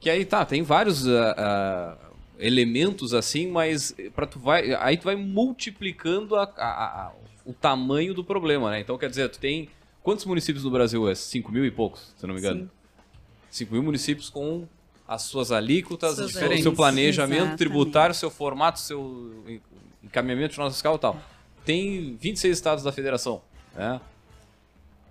que 0.00 0.08
aí 0.08 0.24
tá, 0.24 0.42
tem 0.44 0.62
vários 0.62 1.06
ah, 1.06 1.34
ah, 1.36 1.96
elementos 2.38 3.12
assim, 3.12 3.50
mas 3.50 3.94
para 4.14 4.26
tu 4.26 4.38
vai, 4.38 4.72
aí 4.74 4.96
tu 4.96 5.04
vai 5.04 5.16
multiplicando 5.16 6.34
a- 6.36 6.44
a- 6.56 7.06
a- 7.08 7.12
o 7.46 7.52
tamanho 7.54 8.12
do 8.12 8.24
problema, 8.24 8.70
né? 8.70 8.80
Então 8.80 8.98
quer 8.98 9.08
dizer, 9.08 9.28
tu 9.30 9.38
tem 9.38 9.68
quantos 10.02 10.24
municípios 10.24 10.64
no 10.64 10.70
Brasil 10.70 11.08
é? 11.08 11.14
5 11.14 11.50
mil 11.52 11.64
e 11.64 11.70
poucos, 11.70 12.12
se 12.16 12.26
não 12.26 12.34
me 12.34 12.40
engano. 12.40 12.62
Sim. 12.62 12.70
5 13.50 13.72
mil 13.72 13.82
municípios 13.82 14.28
com 14.28 14.66
as 15.08 15.22
suas 15.22 15.52
alíquotas, 15.52 16.16
Suas 16.16 16.34
o 16.34 16.62
seu 16.62 16.72
planejamento 16.72 17.34
Exatamente. 17.38 17.58
tributário, 17.58 18.14
seu 18.14 18.28
formato, 18.30 18.80
seu 18.80 19.42
en- 19.46 19.60
encaminhamento 20.02 20.54
de 20.54 20.58
nota 20.58 20.72
fiscal 20.72 20.96
e 20.96 20.98
tal. 20.98 21.16
Tem 21.64 22.16
26 22.20 22.56
estados 22.56 22.82
da 22.84 22.90
federação, 22.92 23.40
né? 23.74 24.00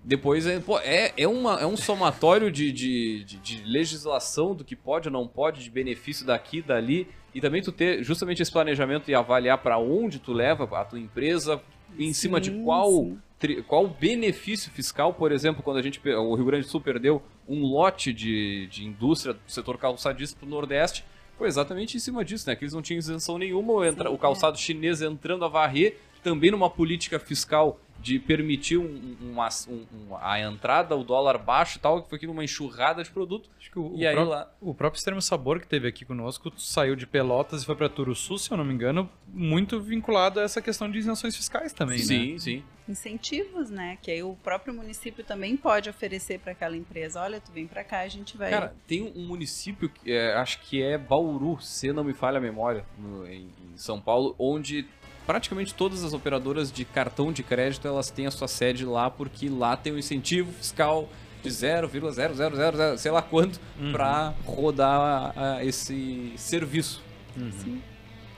Depois 0.04 0.46
é, 0.46 0.60
pô, 0.60 0.78
é, 0.78 1.12
é, 1.16 1.26
uma, 1.26 1.58
é 1.60 1.66
um 1.66 1.76
somatório 1.76 2.50
de, 2.52 2.70
de, 2.70 3.24
de, 3.24 3.36
de 3.38 3.64
legislação 3.64 4.54
do 4.54 4.64
que 4.64 4.76
pode 4.76 5.08
ou 5.08 5.12
não 5.12 5.26
pode, 5.26 5.64
de 5.64 5.70
benefício 5.70 6.24
daqui, 6.24 6.62
dali, 6.62 7.08
e 7.34 7.40
também 7.40 7.60
tu 7.60 7.72
ter 7.72 8.04
justamente 8.04 8.40
esse 8.40 8.52
planejamento 8.52 9.10
e 9.10 9.14
avaliar 9.14 9.58
para 9.58 9.78
onde 9.78 10.20
tu 10.20 10.32
leva 10.32 10.64
a 10.78 10.84
tua 10.84 11.00
empresa, 11.00 11.60
em 11.98 12.12
cima 12.12 12.40
de 12.40 12.50
qual 12.64 13.12
tri- 13.38 13.62
qual 13.62 13.86
benefício 13.86 14.70
fiscal, 14.70 15.12
por 15.14 15.32
exemplo, 15.32 15.62
quando 15.62 15.78
a 15.78 15.82
gente 15.82 16.00
o 16.08 16.34
Rio 16.34 16.44
Grande 16.44 16.64
do 16.66 16.70
Sul 16.70 16.80
perdeu 16.80 17.22
um 17.48 17.62
lote 17.62 18.12
de, 18.12 18.66
de 18.68 18.84
indústria 18.84 19.34
do 19.34 19.40
setor 19.46 19.78
calçadista 19.78 20.36
para 20.38 20.46
o 20.46 20.50
Nordeste, 20.50 21.04
foi 21.38 21.48
exatamente 21.48 21.96
em 21.96 22.00
cima 22.00 22.24
disso, 22.24 22.48
né? 22.48 22.56
Que 22.56 22.64
eles 22.64 22.72
não 22.72 22.82
tinham 22.82 22.98
isenção 22.98 23.36
nenhuma, 23.38 23.90
Sim, 23.92 24.08
o 24.08 24.18
calçado 24.18 24.58
chinês 24.58 25.02
entrando 25.02 25.44
a 25.44 25.48
varrer, 25.48 25.98
também 26.22 26.50
numa 26.50 26.68
política 26.70 27.18
fiscal 27.18 27.78
de 28.06 28.20
permitir 28.20 28.76
um- 28.78 28.84
um- 29.20 29.32
uma- 29.32 29.48
um- 29.68 30.16
a 30.20 30.38
entrada, 30.40 30.94
o 30.94 31.02
dólar 31.02 31.38
baixo 31.38 31.76
e 31.78 31.80
tal, 31.80 32.00
que 32.02 32.08
foi 32.08 32.16
aqui 32.18 32.26
numa 32.28 32.44
enxurrada 32.44 33.02
de 33.02 33.10
produto. 33.10 33.50
Acho 33.58 33.68
que 33.68 33.78
o, 33.80 33.96
E 33.96 34.04
o 34.04 34.08
aí 34.08 34.14
pró- 34.14 34.24
lá- 34.24 34.48
o 34.60 34.72
próprio 34.72 34.96
Extremo 34.98 35.20
Sabor 35.20 35.58
que 35.58 35.66
teve 35.66 35.88
aqui 35.88 36.04
conosco 36.04 36.52
saiu 36.56 36.94
de 36.94 37.04
Pelotas 37.04 37.62
e 37.62 37.66
foi 37.66 37.74
para 37.74 37.88
Turuçu, 37.88 38.38
se 38.38 38.48
eu 38.52 38.56
não 38.56 38.64
me 38.64 38.72
engano, 38.72 39.10
muito 39.26 39.80
vinculado 39.80 40.38
a 40.38 40.44
essa 40.44 40.62
questão 40.62 40.88
de 40.88 40.98
isenções 40.98 41.34
fiscais 41.34 41.72
também, 41.72 41.98
né? 41.98 42.04
sim, 42.04 42.38
sim. 42.38 42.62
Incentivos, 42.88 43.68
né? 43.68 43.98
Que 44.00 44.12
aí 44.12 44.22
o 44.22 44.36
próprio 44.36 44.72
município 44.72 45.24
também 45.24 45.56
pode 45.56 45.90
oferecer 45.90 46.38
para 46.38 46.52
aquela 46.52 46.76
empresa. 46.76 47.20
Olha, 47.20 47.40
tu 47.40 47.50
vem 47.50 47.66
para 47.66 47.82
cá, 47.82 48.00
a 48.02 48.08
gente 48.08 48.36
vai. 48.36 48.50
Cara, 48.50 48.74
tem 48.86 49.02
um 49.02 49.26
município, 49.26 49.88
que 49.88 50.12
é, 50.12 50.34
acho 50.34 50.60
que 50.60 50.80
é 50.80 50.96
Bauru, 50.96 51.60
se 51.60 51.92
não 51.92 52.04
me 52.04 52.12
falha 52.14 52.38
a 52.38 52.40
memória, 52.40 52.84
no- 52.96 53.26
em, 53.26 53.48
em 53.48 53.76
São 53.76 54.00
Paulo, 54.00 54.36
onde 54.38 54.86
praticamente 55.26 55.74
todas 55.74 56.04
as 56.04 56.12
operadoras 56.12 56.70
de 56.70 56.84
cartão 56.84 57.32
de 57.32 57.42
crédito 57.42 57.86
elas 57.88 58.10
têm 58.10 58.26
a 58.26 58.30
sua 58.30 58.48
sede 58.48 58.84
lá, 58.84 59.10
porque 59.10 59.48
lá 59.48 59.76
tem 59.76 59.92
um 59.92 59.98
incentivo 59.98 60.52
fiscal 60.52 61.08
de 61.42 61.50
0,0000, 61.50 62.96
sei 62.98 63.10
lá 63.10 63.22
quanto, 63.22 63.60
Uhum. 63.78 63.92
pra 63.92 64.34
rodar 64.44 65.32
ah, 65.36 65.64
esse 65.64 66.32
serviço. 66.36 67.02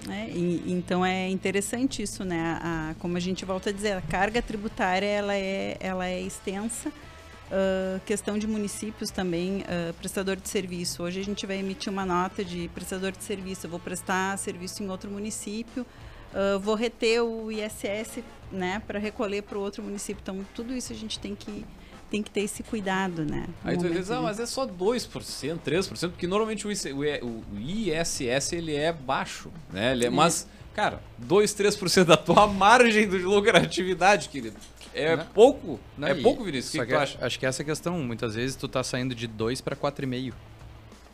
né? 0.06 0.30
E- 0.30 0.62
então 0.66 1.04
é 1.04 1.28
interessante 1.28 2.02
isso, 2.02 2.24
né? 2.24 2.58
A- 2.62 2.94
como 2.98 3.16
a 3.16 3.20
gente 3.20 3.44
volta 3.44 3.70
a 3.70 3.72
dizer, 3.72 3.92
a 3.96 4.00
carga 4.00 4.40
tributária 4.40 5.06
ela 5.06 5.34
é, 5.34 5.76
ela 5.80 6.06
é 6.06 6.20
extensa. 6.20 6.90
Ah, 7.50 7.98
questão 8.06 8.38
de 8.38 8.46
municípios 8.46 9.10
também, 9.10 9.64
ah, 9.68 9.92
prestador 9.98 10.36
de 10.36 10.48
serviço. 10.48 11.02
Hoje 11.02 11.20
a 11.20 11.24
gente 11.24 11.46
vai 11.46 11.58
emitir 11.58 11.92
uma 11.92 12.04
nota 12.06 12.44
de 12.44 12.68
prestador 12.74 13.12
de 13.12 13.22
serviço. 13.24 13.66
Eu 13.66 13.70
vou 13.70 13.80
prestar 13.80 14.36
serviço 14.38 14.82
em 14.82 14.88
outro 14.88 15.10
município, 15.10 15.84
ah, 16.34 16.58
vou 16.58 16.74
reter 16.74 17.20
o 17.22 17.50
ISS, 17.50 18.22
né, 18.50 18.82
para 18.86 18.98
recolher 18.98 19.42
para 19.42 19.58
o 19.58 19.60
outro 19.60 19.82
município. 19.82 20.20
Então 20.22 20.44
tudo 20.54 20.74
isso 20.74 20.92
a 20.92 20.96
gente 20.96 21.18
tem 21.18 21.34
que 21.34 21.64
tem 22.10 22.22
que 22.22 22.30
ter 22.30 22.40
esse 22.40 22.62
cuidado, 22.62 23.22
né? 23.22 23.46
Aí 23.62 23.76
tu 23.76 23.86
diz, 23.90 24.10
ah, 24.10 24.22
mas 24.22 24.40
é 24.40 24.46
só 24.46 24.66
2%, 24.66 25.58
3%, 25.58 26.08
porque 26.10 26.26
normalmente 26.26 26.66
o, 26.66 26.72
IC 26.72 26.94
ISS 27.54 28.52
ele 28.54 28.74
é 28.74 28.90
baixo, 28.92 29.50
né? 29.70 29.92
Ele 29.92 30.06
é, 30.06 30.10
mas, 30.10 30.46
cara, 30.74 31.02
2, 31.18 31.54
3% 31.54 32.04
da 32.04 32.16
tua 32.16 32.46
margem 32.48 33.06
de 33.06 33.18
lucratividade, 33.18 34.30
querido, 34.30 34.56
é 34.94 35.16
Não. 35.16 35.26
pouco, 35.26 35.78
Não, 35.98 36.08
é 36.08 36.12
e- 36.18 36.22
pouco, 36.22 36.44
Vinícius, 36.44 36.68
o 36.68 36.72
que, 36.72 36.78
só 36.78 36.84
que 36.86 36.92
tu 36.92 36.96
a- 36.98 37.02
acha? 37.02 37.18
Acho 37.26 37.38
que 37.38 37.44
essa 37.44 37.60
é 37.60 37.64
a 37.64 37.66
questão. 37.66 37.98
Muitas 37.98 38.34
vezes 38.34 38.56
tu 38.56 38.66
tá 38.68 38.82
saindo 38.82 39.14
de 39.14 39.26
2 39.26 39.60
para 39.60 39.76
4,5, 39.76 40.32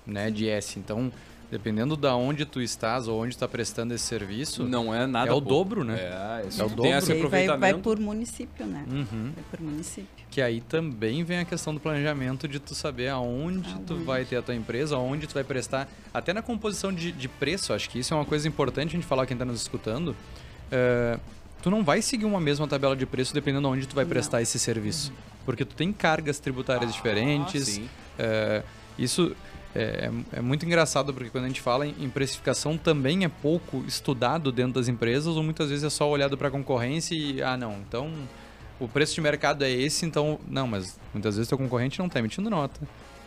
né, 0.07 0.31
de 0.31 0.49
S. 0.49 0.79
Então, 0.79 1.11
dependendo 1.59 1.97
da 1.97 2.17
onde 2.17 2.45
tu 2.45 2.61
estás 2.61 3.07
ou 3.07 3.23
onde 3.23 3.37
tu 3.37 3.39
tá 3.39 3.47
prestando 3.47 3.95
esse 3.95 4.05
serviço, 4.05 4.65
Não 4.65 4.93
é 4.93 5.07
nada 5.07 5.31
é 5.31 5.33
o 5.33 5.41
pouco. 5.41 5.49
dobro, 5.49 5.85
né? 5.85 5.95
É, 6.01 6.49
isso 6.49 6.61
É 6.61 6.65
o 6.65 6.69
tem 6.69 6.77
dobro. 6.77 6.91
esse 6.99 7.13
E 7.13 7.15
aí 7.15 7.21
vai, 7.21 7.31
vai 7.31 7.45
aproveitamento. 7.47 7.81
por 7.81 8.01
município, 8.01 8.67
né? 8.67 8.85
Uhum. 8.91 9.33
Vai 9.37 9.45
por 9.51 9.61
município. 9.61 10.09
Que 10.31 10.43
aí 10.43 10.61
também 10.61 11.23
vem 11.23 11.39
a 11.39 11.45
questão 11.45 11.73
do 11.73 11.79
planejamento 11.79 12.49
de 12.49 12.59
tu 12.59 12.75
saber 12.75 13.09
aonde 13.09 13.73
tu 13.87 13.93
Aonde. 13.93 14.05
vai 14.05 14.25
ter 14.25 14.35
a 14.37 14.43
tua 14.43 14.55
empresa, 14.55 14.97
aonde 14.97 15.29
tu 15.29 15.35
vai 15.35 15.45
prestar. 15.45 15.89
Até 16.13 16.33
na 16.33 16.43
composição 16.43 16.93
de, 16.93 17.13
de 17.13 17.29
preço, 17.29 17.73
acho 17.73 17.89
que 17.89 18.01
isso 18.01 18.13
é 18.13 18.17
uma 18.17 18.25
coisa 18.25 18.49
importante 18.49 18.89
a 18.89 18.93
gente 18.93 19.07
falar 19.07 19.25
quem 19.27 19.37
está 19.37 19.45
nos 19.45 19.63
escutando. 19.63 20.17
É, 20.73 21.19
tu 21.63 21.71
não 21.71 21.85
vai 21.85 22.03
seguir 22.03 22.25
uma 22.25 22.41
mesma 22.41 22.67
tabela 22.67 22.97
de 22.97 23.07
preço 23.07 23.33
dependendo 23.33 23.69
de 23.69 23.75
onde 23.75 23.87
tu 23.87 23.95
vai 23.95 24.03
Não. 24.05 24.11
prestar 24.11 24.43
esse 24.43 24.59
serviço. 24.59 25.13
Porque 25.45 25.65
tu 25.65 25.77
tem 25.77 25.93
cargas 25.93 26.41
tributárias 26.41 26.93
diferentes. 26.93 27.65
sim. 27.69 27.89
É, 28.19 28.63
isso 28.99 29.37
é, 29.75 30.11
é 30.33 30.41
muito 30.41 30.65
engraçado 30.65 31.13
porque 31.13 31.31
quando 31.31 31.45
a 31.45 31.49
gente 31.49 31.61
fala 31.61 31.87
em, 31.87 31.95
em 31.99 32.09
precificação 32.09 32.79
também 32.79 33.25
é 33.25 33.29
pouco 33.29 33.85
estudado 33.87 34.53
dentro 34.53 34.75
das 34.75 34.87
empresas 34.87 35.37
ou 35.37 35.43
muitas 35.43 35.69
vezes 35.69 35.85
é 35.85 35.91
só 35.91 36.09
olhado 36.09 36.39
para 36.39 36.49
a 36.49 36.51
concorrência 36.51 37.15
e 37.15 37.43
ah 37.43 37.57
não, 37.57 37.79
então 37.87 38.13
o 38.79 38.87
preço 38.87 39.15
de 39.15 39.21
mercado 39.21 39.65
é 39.65 39.71
esse, 39.71 40.07
então 40.07 40.39
não, 40.49 40.67
mas 40.67 40.99
muitas 41.13 41.37
vezes 41.37 41.49
teu 41.49 41.59
concorrente 41.59 41.99
não 41.99 42.07
está 42.07 42.21
emitindo 42.21 42.49
nota, 42.49 42.81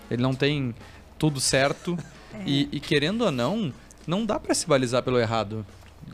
ele 0.10 0.22
não 0.22 0.34
tem 0.34 0.74
tudo 1.20 1.40
certo 1.40 1.98
e, 2.46 2.70
e 2.72 2.80
querendo 2.80 3.26
ou 3.26 3.32
não, 3.32 3.74
não 4.06 4.26
dá 4.26 4.40
para 4.40 4.54
se 4.56 4.66
balizar 4.66 5.04
pelo 5.04 5.20
errado, 5.20 5.66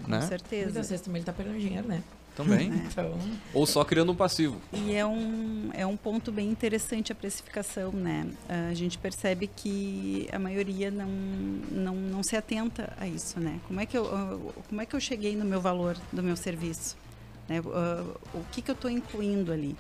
Com 0.04 0.10
né? 0.10 0.22
certeza. 0.22 0.66
Muitas 0.66 0.90
vezes 0.90 1.06
também 1.06 1.20
ele 1.20 1.26
tá 1.26 1.34
perdendo 1.34 1.60
dinheiro, 1.60 1.88
né? 1.88 2.02
Também. 2.36 2.72
Então, 2.94 3.18
Ou 3.54 3.66
só 3.66 3.84
criando 3.84 4.12
um 4.12 4.16
passivo. 4.16 4.60
E 4.74 4.94
é 4.94 5.06
um, 5.06 5.70
é 5.74 5.86
um 5.86 5.96
ponto 5.98 6.32
bem 6.32 6.50
interessante 6.50 7.12
a 7.12 7.16
precificação, 7.16 7.92
né? 7.92 8.28
A 8.70 8.74
gente 8.74 8.98
percebe 8.98 9.48
que 9.48 10.28
a 10.32 10.40
maioria 10.40 10.90
não, 10.92 11.08
não, 11.72 11.96
não 11.96 12.24
se 12.24 12.36
atenta 12.36 12.92
a 13.00 13.08
isso, 13.08 13.40
né? 13.40 13.60
Como 13.68 13.80
é 13.80 13.86
que 13.86 13.98
eu, 13.98 14.06
ah, 14.14 14.38
como 14.70 14.82
é 14.82 14.86
que 14.86 14.96
eu 14.96 15.00
cheguei 15.00 15.36
no 15.36 15.46
meu 15.46 15.62
valor 15.62 15.96
do 16.12 16.22
meu 16.24 16.36
serviço? 16.36 16.96
Né? 17.48 17.62
Ah, 17.74 18.04
O 18.34 18.44
que, 18.52 18.62
que 18.62 18.70
eu 18.72 18.76
estou 18.76 18.90
incluindo 18.90 19.52
ali? 19.52 19.76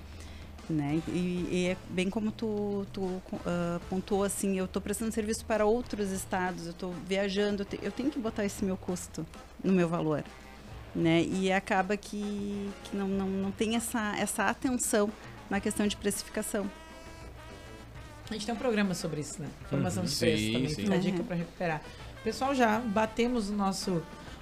Né? 0.69 1.01
E, 1.09 1.47
e 1.51 1.67
é 1.71 1.77
bem 1.89 2.09
como 2.09 2.31
tu, 2.31 2.85
tu 2.93 3.21
ah, 3.45 3.79
pontuou 3.89 4.23
assim, 4.23 4.57
eu 4.57 4.65
estou 4.65 4.81
prestando 4.81 5.11
serviço 5.11 5.43
para 5.45 5.65
outros 5.65 6.09
estados, 6.11 6.65
eu 6.65 6.71
estou 6.71 6.93
viajando, 7.07 7.63
eu, 7.63 7.65
te- 7.65 7.79
eu 7.83 7.91
tenho 7.91 8.09
que 8.09 8.17
botar 8.19 8.45
esse 8.45 8.63
meu 8.63 8.77
custo 8.77 9.25
no 9.63 9.73
meu 9.73 9.87
valor 9.89 10.23
né? 10.95 11.21
E 11.23 11.51
acaba 11.51 11.97
que, 11.97 12.69
que 12.83 12.95
não, 12.95 13.07
não, 13.07 13.27
não 13.27 13.51
tem 13.51 13.75
essa, 13.75 14.15
essa 14.17 14.47
atenção 14.47 15.09
na 15.49 15.59
questão 15.59 15.87
de 15.87 15.95
precificação. 15.95 16.69
a 18.29 18.33
gente 18.33 18.45
tem 18.45 18.55
um 18.55 18.57
programa 18.57 18.93
sobre 18.93 19.21
isso, 19.21 19.41
né? 19.41 19.47
Formação 19.69 20.03
Uhum. 20.03 20.09
de 20.09 20.15
preço 20.17 20.37
Sim, 20.43 20.53
também, 20.53 20.69
sim. 20.69 20.75
fica 20.83 20.93
a 20.95 20.97
dica 20.97 21.17
Uhum. 21.19 21.23
para 21.25 21.35
recuperar. 21.35 21.81
Pessoal, 22.23 22.55
já 22.55 22.79
batemos 22.79 23.49
o 23.49 23.53
nosso 23.53 24.01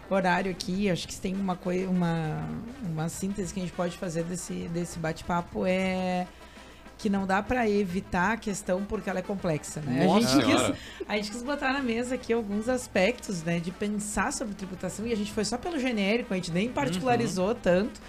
horário 0.09 0.51
aqui. 0.51 0.89
Acho 0.89 1.07
que 1.07 1.13
se 1.13 1.21
tem 1.21 1.35
uma 1.35 1.55
coisa, 1.55 1.89
uma, 1.89 2.47
uma 2.83 3.09
síntese 3.09 3.53
que 3.53 3.59
a 3.59 3.63
gente 3.63 3.73
pode 3.73 3.97
fazer 3.97 4.23
desse, 4.23 4.53
desse 4.69 4.99
bate-papo 4.99 5.65
é 5.65 6.27
que 7.01 7.09
não 7.09 7.25
dá 7.25 7.41
para 7.41 7.67
evitar 7.67 8.33
a 8.33 8.37
questão 8.37 8.83
porque 8.83 9.09
ela 9.09 9.17
é 9.17 9.21
complexa, 9.23 9.81
né? 9.81 10.05
Nossa 10.05 10.27
a, 10.27 10.31
gente 10.31 10.45
Senhora. 10.45 10.71
quis, 10.71 11.05
a 11.07 11.15
gente 11.15 11.31
quis 11.31 11.41
botar 11.41 11.73
na 11.73 11.81
mesa 11.81 12.13
aqui 12.13 12.31
alguns 12.31 12.69
aspectos, 12.69 13.41
né, 13.41 13.59
de 13.59 13.71
pensar 13.71 14.31
sobre 14.31 14.53
tributação 14.53 15.07
e 15.07 15.11
a 15.11 15.17
gente 15.17 15.31
foi 15.31 15.43
só 15.43 15.57
pelo 15.57 15.79
genérico, 15.79 16.31
a 16.31 16.35
gente 16.37 16.51
nem 16.51 16.69
particularizou 16.69 17.55
tanto. 17.55 17.99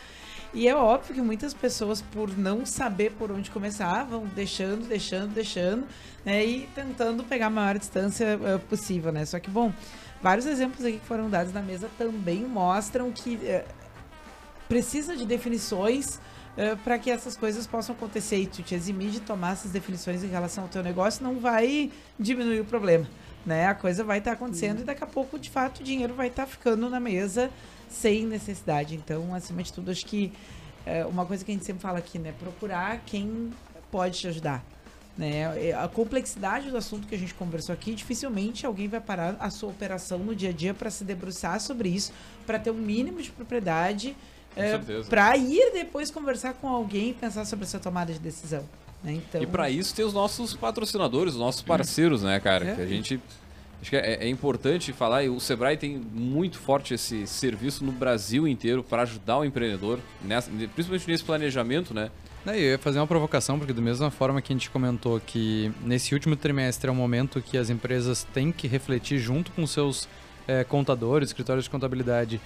E 0.53 0.69
é 0.69 0.77
óbvio 0.77 1.15
que 1.15 1.23
muitas 1.23 1.55
pessoas, 1.55 2.03
por 2.03 2.37
não 2.37 2.67
saber 2.67 3.13
por 3.13 3.33
onde 3.33 3.51
começar, 3.51 4.05
vão 4.05 4.27
deixando, 4.27 4.87
deixando, 4.87 5.33
deixando, 5.33 5.87
né? 6.23 6.45
E 6.45 6.69
tentando 6.75 7.25
pegar 7.25 7.47
a 7.47 7.51
maior 7.51 7.79
distância 7.79 8.39
eh, 8.45 8.59
possível, 8.69 9.11
né? 9.11 9.25
Só 9.25 9.41
que, 9.41 9.49
bom, 9.49 9.73
vários 10.23 10.45
exemplos 10.45 10.85
aqui 10.85 10.99
que 10.99 11.07
foram 11.07 11.31
dados 11.31 11.55
na 11.55 11.63
mesa 11.63 11.89
também 11.97 12.45
mostram 12.45 13.11
que 13.11 13.41
eh, 13.43 13.65
precisa 14.69 15.17
de 15.17 15.25
definições 15.25 16.21
para 16.85 16.99
que 16.99 17.11
essas 17.11 17.37
coisas 17.37 17.67
possam 17.67 17.95
acontecer. 17.95 18.37
E 18.37 18.47
tu 18.47 18.63
te 18.63 18.75
eximir 18.75 19.11
de 19.11 19.21
tomar 19.21 19.53
essas 19.53 19.71
definições 19.71 20.23
em 20.23 20.29
relação 20.29 20.65
ao 20.65 20.71
teu 20.71 20.83
negócio 20.83 21.23
não 21.23 21.39
vai 21.39 21.91
diminuir 22.19 22.61
o 22.61 22.65
problema, 22.65 23.09
né? 23.45 23.67
A 23.67 23.75
coisa 23.75 24.05
vai 24.05 24.19
estar 24.19 24.33
acontecendo 24.33 24.81
e 24.81 24.85
daqui 24.85 25.03
a 25.03 25.07
pouco, 25.07 25.39
de 25.39 25.51
fato, 25.51 25.81
o 25.81 25.85
dinheiro 25.85 26.15
vai 26.15 26.29
estar 26.29 26.47
ficando 26.47 26.89
na 26.89 27.01
mesa 27.01 27.51
sem 27.89 28.27
necessidade. 28.27 28.95
Então, 28.95 29.35
acima 29.35 29.63
de 29.63 29.73
tudo, 29.73 29.91
acho 29.91 30.05
que 30.07 30.33
é 30.85 31.05
uma 31.07 31.25
coisa 31.25 31.45
que 31.45 31.51
a 31.51 31.55
gente 31.55 31.65
sempre 31.65 31.83
fala 31.83 31.99
aqui, 31.99 32.19
né? 32.19 32.33
Procurar 32.39 33.01
quem 33.07 33.51
pode 33.91 34.19
te 34.19 34.29
ajudar. 34.29 34.65
Né? 35.17 35.73
A 35.75 35.87
complexidade 35.89 36.71
do 36.71 36.77
assunto 36.77 37.07
que 37.07 37.15
a 37.15 37.19
gente 37.19 37.35
conversou 37.35 37.75
aqui, 37.75 37.95
dificilmente 37.95 38.65
alguém 38.65 38.89
vai 38.89 39.01
parar 39.01 39.37
a 39.39 39.51
sua 39.51 39.69
operação 39.69 40.19
no 40.19 40.35
dia 40.35 40.49
a 40.49 40.53
dia 40.53 40.73
para 40.73 40.91
se 40.91 41.05
debruçar 41.05 41.61
sobre 41.61 41.91
isso, 41.91 42.13
para 42.47 42.59
ter 42.59 42.71
um 42.71 42.79
mínimo 42.79 43.21
de 43.21 43.31
propriedade, 43.31 44.17
é, 44.57 44.79
para 45.09 45.37
ir 45.37 45.73
depois 45.73 46.11
conversar 46.11 46.55
com 46.55 46.69
alguém 46.69 47.11
e 47.11 47.15
pensar 47.15 47.45
sobre 47.45 47.65
a 47.65 47.69
sua 47.69 47.81
tomada 47.81 48.13
de 48.13 48.19
decisão. 48.19 48.65
Né? 49.03 49.15
Então, 49.15 49.43
E 49.43 49.47
para 49.47 49.71
isso 49.71 49.95
tem 49.95 50.05
os 50.05 50.13
nossos 50.13 50.55
patrocinadores, 50.55 51.35
os 51.35 51.41
nossos 51.41 51.63
parceiros, 51.63 52.23
né, 52.23 52.39
cara? 52.41 52.71
É. 52.71 52.75
Que 52.75 52.83
a 52.83 52.87
gente. 52.87 53.21
Acho 53.81 53.91
que 53.91 53.97
é, 53.97 54.25
é 54.25 54.29
importante 54.29 54.93
falar, 54.93 55.25
e 55.25 55.29
o 55.29 55.41
Sebrae 55.41 55.77
tem 55.77 55.97
muito 55.97 56.57
forte 56.57 56.95
esse 56.95 57.27
serviço 57.27 57.85
no 57.85 57.91
Brasil 57.91 58.47
inteiro 58.47 58.85
para 58.85 59.03
ajudar 59.03 59.39
o 59.39 59.45
empreendedor, 59.45 59.99
nessa, 60.23 60.49
principalmente 60.49 61.09
nesse 61.09 61.25
planejamento, 61.25 61.93
né? 61.93 62.09
Eu 62.47 62.55
ia 62.55 62.79
fazer 62.79 63.01
uma 63.01 63.07
provocação, 63.09 63.59
porque 63.59 63.73
da 63.73 63.83
mesma 63.83 64.09
forma 64.09 64.41
que 64.41 64.53
a 64.53 64.55
gente 64.55 64.71
comentou 64.71 65.21
que 65.21 65.73
nesse 65.83 66.15
último 66.15 66.37
trimestre 66.37 66.89
é 66.89 66.93
um 66.93 66.97
momento 66.97 67.41
que 67.41 67.59
as 67.59 67.71
empresas 67.71 68.25
têm 68.33 68.53
que 68.53 68.69
refletir 68.69 69.19
junto 69.19 69.51
com 69.51 69.67
seus 69.67 70.09
eh, 70.47 70.65
contadores, 70.65 71.29
escritórios 71.31 71.65
de 71.65 71.71
contabilidade, 71.71 72.41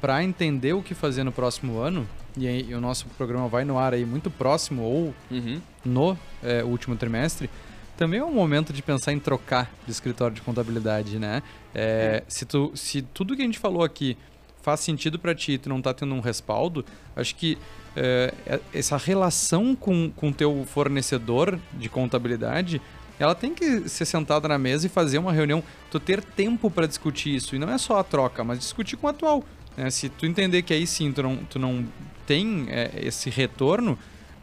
para 0.00 0.22
entender 0.22 0.72
o 0.72 0.82
que 0.82 0.94
fazer 0.94 1.24
no 1.24 1.32
próximo 1.32 1.78
ano, 1.78 2.06
e, 2.36 2.46
aí, 2.46 2.66
e 2.68 2.74
o 2.74 2.80
nosso 2.80 3.06
programa 3.16 3.48
vai 3.48 3.64
no 3.64 3.78
ar 3.78 3.92
aí 3.94 4.04
muito 4.04 4.30
próximo 4.30 4.82
ou 4.82 5.14
Uhum. 5.30 5.60
no 5.84 6.16
eh, 6.42 6.62
último 6.64 6.94
trimestre, 6.96 7.50
também 7.96 8.20
é 8.20 8.24
um 8.24 8.32
momento 8.32 8.72
de 8.72 8.80
pensar 8.80 9.12
em 9.12 9.18
trocar 9.18 9.70
de 9.84 9.90
escritório 9.90 10.34
de 10.36 10.40
contabilidade, 10.42 11.18
né? 11.18 11.42
Eh, 11.74 12.22
se, 12.28 12.44
tu, 12.46 12.70
se 12.76 13.02
tudo 13.02 13.34
que 13.34 13.42
a 13.42 13.44
gente 13.44 13.58
falou 13.58 13.82
aqui 13.82 14.16
faz 14.62 14.80
sentido 14.80 15.18
para 15.18 15.34
ti 15.34 15.52
e 15.52 15.58
tu 15.58 15.68
não 15.68 15.82
tá 15.82 15.92
tendo 15.92 16.14
um 16.14 16.20
respaldo, 16.20 16.84
acho 17.16 17.34
que 17.34 17.58
eh, 17.96 18.32
é- 18.46 18.60
essa 18.72 18.96
relação 18.96 19.74
com 19.74 20.12
o 20.22 20.32
teu 20.32 20.64
fornecedor 20.64 21.58
de 21.72 21.88
contabilidade, 21.88 22.80
ela 23.18 23.34
tem 23.34 23.52
que 23.52 23.88
ser 23.88 24.04
sentada 24.04 24.46
na 24.46 24.58
mesa 24.58 24.86
e 24.86 24.88
fazer 24.88 25.18
uma 25.18 25.32
reunião, 25.32 25.60
tu 25.90 25.98
ter 25.98 26.22
tempo 26.22 26.70
para 26.70 26.86
discutir 26.86 27.34
isso, 27.34 27.56
e 27.56 27.58
não 27.58 27.68
é 27.68 27.76
só 27.78 27.98
a 27.98 28.04
troca, 28.04 28.44
mas 28.44 28.60
discutir 28.60 28.96
com 28.96 29.08
o 29.08 29.10
atual. 29.10 29.42
Né? 29.78 29.90
Se 29.90 30.08
tu 30.08 30.26
entender 30.26 30.62
que 30.62 30.74
aí 30.74 30.86
sim 30.86 31.12
tu 31.12 31.22
não, 31.22 31.36
tu 31.36 31.58
não 31.58 31.86
tem 32.26 32.66
eh, 32.68 32.90
esse 33.04 33.30
retorno, 33.30 33.98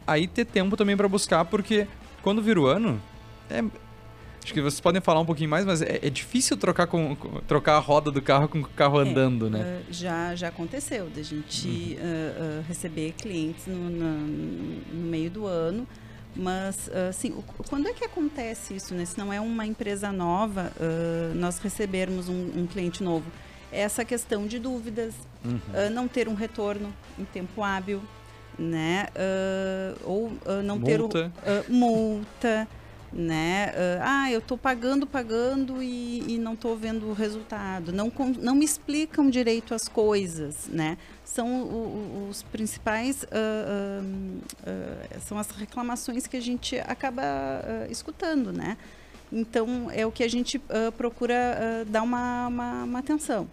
aí 0.06 0.26
ter 0.26 0.44
tempo 0.44 0.76
também 0.76 0.96
para 0.96 1.08
buscar, 1.08 1.44
porque 1.44 1.86
quando 2.22 2.42
vira 2.42 2.60
o 2.60 2.66
ano, 2.66 3.00
é, 3.50 3.62
acho 4.42 4.52
que 4.52 4.60
vocês 4.60 4.80
podem 4.80 5.00
falar 5.00 5.20
um 5.20 5.24
pouquinho 5.26 5.50
mais, 5.50 5.64
mas 5.64 5.82
é, 5.82 6.00
é 6.02 6.10
difícil 6.10 6.56
trocar, 6.56 6.86
com, 6.86 7.14
trocar 7.46 7.76
a 7.76 7.78
roda 7.78 8.10
do 8.10 8.20
carro 8.22 8.48
com 8.48 8.58
o 8.60 8.64
carro 8.64 8.98
andando, 8.98 9.48
né? 9.50 9.80
Ah, 9.80 9.82
já, 9.90 10.34
já 10.34 10.48
aconteceu 10.48 11.08
da 11.10 11.22
gente 11.22 11.96
ah, 12.00 12.60
ah, 12.60 12.64
receber 12.66 13.12
clientes 13.12 13.66
no, 13.66 13.88
na- 13.90 14.26
no 14.92 15.04
meio 15.04 15.30
do 15.30 15.46
ano. 15.46 15.86
Mas, 16.38 16.90
assim, 17.08 17.30
o- 17.30 17.42
quando 17.68 17.88
é 17.88 17.94
que 17.94 18.04
acontece 18.04 18.74
isso? 18.74 18.94
Né? 18.94 19.04
Se 19.06 19.16
não 19.18 19.32
é 19.32 19.40
uma 19.40 19.64
empresa 19.64 20.12
nova, 20.12 20.70
nós 21.34 21.58
recebermos 21.58 22.28
um, 22.28 22.50
um 22.60 22.66
cliente 22.66 23.02
novo. 23.02 23.24
Essa 23.72 24.04
questão 24.04 24.46
de 24.46 24.58
dúvidas, 24.58 25.14
Uhum. 25.44 25.60
ah, 25.74 25.90
não 25.90 26.08
ter 26.08 26.28
um 26.28 26.34
retorno 26.34 26.92
em 27.18 27.24
tempo 27.24 27.62
hábil, 27.62 28.02
né? 28.58 29.06
Ah, 29.14 29.94
ou 30.04 30.32
ah, 30.46 30.62
não 30.62 30.80
ter 30.80 31.00
o, 31.00 31.04
Multa. 31.04 31.32
multa, 31.68 32.68
né? 33.12 33.72
Ah, 34.02 34.30
eu 34.30 34.38
estou 34.40 34.58
pagando, 34.58 35.06
pagando 35.06 35.82
e, 35.82 36.34
e 36.34 36.38
não 36.38 36.54
estou 36.54 36.76
vendo 36.76 37.06
o 37.08 37.12
resultado. 37.12 37.92
Não, 37.92 38.10
não 38.40 38.54
me 38.54 38.64
explicam 38.64 39.30
direito 39.30 39.72
as 39.74 39.88
coisas, 39.88 40.66
né? 40.68 40.98
São 41.24 41.62
o- 41.62 42.28
os 42.30 42.42
principais, 42.42 43.24
são 45.22 45.38
as 45.38 45.50
reclamações 45.50 46.26
que 46.26 46.36
a 46.36 46.40
gente 46.42 46.78
acaba 46.80 47.22
escutando, 47.90 48.52
né? 48.52 48.76
Então, 49.32 49.90
é 49.90 50.06
o 50.06 50.12
que 50.12 50.22
a 50.22 50.28
gente 50.28 50.60
ah, 50.68 50.92
procura 50.92 51.34
ah, 51.34 51.84
dar 51.88 52.02
uma, 52.02 52.46
uma, 52.46 52.84
uma 52.84 52.98
atenção 52.98 53.48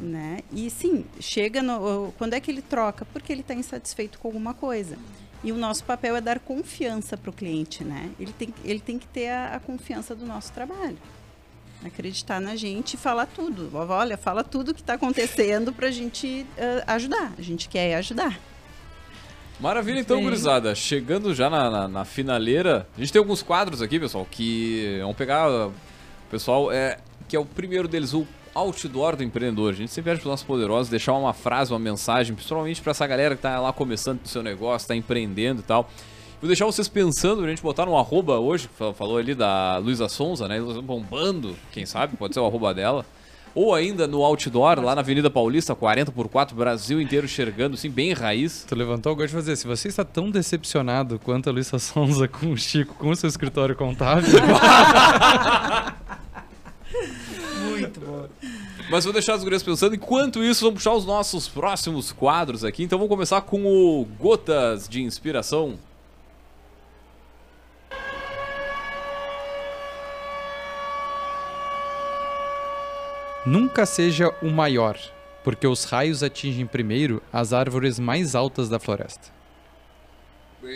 né? 0.00 0.40
E 0.52 0.68
sim, 0.68 1.04
chega 1.20 1.62
no, 1.62 2.12
quando 2.18 2.34
é 2.34 2.40
que 2.40 2.50
ele 2.50 2.62
troca? 2.62 3.04
Porque 3.04 3.32
ele 3.32 3.42
está 3.42 3.54
insatisfeito 3.54 4.18
com 4.18 4.28
alguma 4.28 4.52
coisa. 4.52 4.98
E 5.42 5.52
o 5.52 5.56
nosso 5.56 5.84
papel 5.84 6.16
é 6.16 6.20
dar 6.20 6.38
confiança 6.38 7.16
para 7.16 7.30
o 7.30 7.32
cliente, 7.32 7.82
né? 7.82 8.10
Ele 8.18 8.32
tem, 8.32 8.52
ele 8.64 8.80
tem 8.80 8.98
que 8.98 9.06
ter 9.06 9.28
a, 9.28 9.54
a 9.54 9.60
confiança 9.60 10.14
do 10.14 10.26
nosso 10.26 10.52
trabalho. 10.52 10.98
Acreditar 11.82 12.40
na 12.40 12.56
gente 12.56 12.94
e 12.94 12.96
falar 12.98 13.26
tudo. 13.26 13.70
Olha, 13.72 14.18
fala 14.18 14.44
tudo 14.44 14.72
o 14.72 14.74
que 14.74 14.82
está 14.82 14.94
acontecendo 14.94 15.72
para 15.72 15.88
a 15.88 15.90
gente 15.90 16.46
ah, 16.58 16.94
ajudar. 16.94 17.32
A 17.38 17.42
gente 17.42 17.68
quer 17.68 17.94
ajudar. 17.94 18.38
Maravilha, 19.60 20.00
então, 20.00 20.16
Sim. 20.16 20.24
gurizada. 20.24 20.74
Chegando 20.74 21.34
já 21.34 21.50
na, 21.50 21.70
na, 21.70 21.88
na 21.88 22.04
finaleira, 22.04 22.86
a 22.96 23.00
gente 23.00 23.12
tem 23.12 23.20
alguns 23.20 23.42
quadros 23.42 23.82
aqui, 23.82 24.00
pessoal, 24.00 24.26
que 24.28 24.98
vamos 25.00 25.16
pegar. 25.16 25.50
O 25.50 25.72
pessoal, 26.30 26.72
é, 26.72 26.98
que 27.28 27.36
é 27.36 27.38
o 27.38 27.44
primeiro 27.44 27.86
deles, 27.86 28.14
o 28.14 28.26
outdoor 28.54 29.16
do 29.16 29.22
empreendedor. 29.22 29.72
A 29.72 29.76
gente 29.76 29.92
sempre 29.92 30.12
pede 30.12 30.20
para 30.20 30.28
os 30.28 30.30
nossos 30.30 30.46
poderosos 30.46 30.88
deixar 30.88 31.12
uma 31.12 31.34
frase, 31.34 31.72
uma 31.72 31.78
mensagem, 31.78 32.34
principalmente 32.34 32.80
para 32.80 32.92
essa 32.92 33.06
galera 33.06 33.36
que 33.36 33.42
tá 33.42 33.60
lá 33.60 33.72
começando 33.72 34.24
o 34.24 34.28
seu 34.28 34.42
negócio, 34.42 34.88
tá 34.88 34.96
empreendendo 34.96 35.60
e 35.60 35.64
tal. 35.64 35.90
Vou 36.40 36.48
deixar 36.48 36.64
vocês 36.64 36.88
pensando, 36.88 37.44
a 37.44 37.48
gente 37.48 37.62
botar 37.62 37.84
no 37.84 37.98
arroba 37.98 38.38
hoje, 38.38 38.68
falou 38.94 39.18
ali 39.18 39.34
da 39.34 39.76
Luísa 39.76 40.08
Sonza, 40.08 40.48
né? 40.48 40.58
Luísa 40.58 40.80
bombando, 40.80 41.54
quem 41.70 41.84
sabe, 41.84 42.16
pode 42.16 42.32
ser 42.32 42.40
o 42.40 42.46
arroba 42.46 42.72
dela. 42.72 43.04
Ou 43.54 43.74
ainda 43.74 44.06
no 44.06 44.22
outdoor, 44.22 44.80
lá 44.80 44.94
na 44.94 45.00
Avenida 45.00 45.28
Paulista, 45.30 45.74
40 45.74 46.12
por 46.12 46.28
4 46.28 46.54
Brasil 46.56 47.00
inteiro 47.00 47.26
enxergando, 47.26 47.74
assim, 47.74 47.90
bem 47.90 48.12
raiz. 48.12 48.64
Tu 48.68 48.74
levantou 48.74 49.12
o 49.12 49.16
gosto 49.16 49.28
de 49.28 49.34
fazer. 49.34 49.56
Se 49.56 49.66
você 49.66 49.88
está 49.88 50.04
tão 50.04 50.30
decepcionado 50.30 51.18
quanto 51.18 51.48
a 51.48 51.52
Luísa 51.52 51.78
Sonza 51.78 52.28
com 52.28 52.52
o 52.52 52.56
Chico, 52.56 52.94
com 52.94 53.10
o 53.10 53.16
seu 53.16 53.28
escritório 53.28 53.74
contábil, 53.74 54.30
Muito 57.70 58.00
bom. 58.00 58.26
Mas 58.90 59.04
vou 59.04 59.12
deixar 59.12 59.34
as 59.34 59.44
gurias 59.44 59.62
pensando. 59.62 59.94
Enquanto 59.94 60.42
isso, 60.42 60.64
vamos 60.64 60.82
puxar 60.82 60.94
os 60.94 61.06
nossos 61.06 61.48
próximos 61.48 62.10
quadros 62.10 62.64
aqui. 62.64 62.82
Então 62.82 62.98
vamos 62.98 63.10
começar 63.10 63.40
com 63.42 63.64
o 63.64 64.04
Gotas 64.18 64.88
de 64.88 65.00
Inspiração. 65.02 65.78
Nunca 73.46 73.84
seja 73.86 74.32
o 74.42 74.50
maior, 74.50 74.96
porque 75.44 75.66
os 75.66 75.84
raios 75.84 76.22
atingem 76.22 76.66
primeiro 76.66 77.22
as 77.32 77.52
árvores 77.52 77.98
mais 77.98 78.34
altas 78.34 78.68
da 78.68 78.78
floresta. 78.78 79.28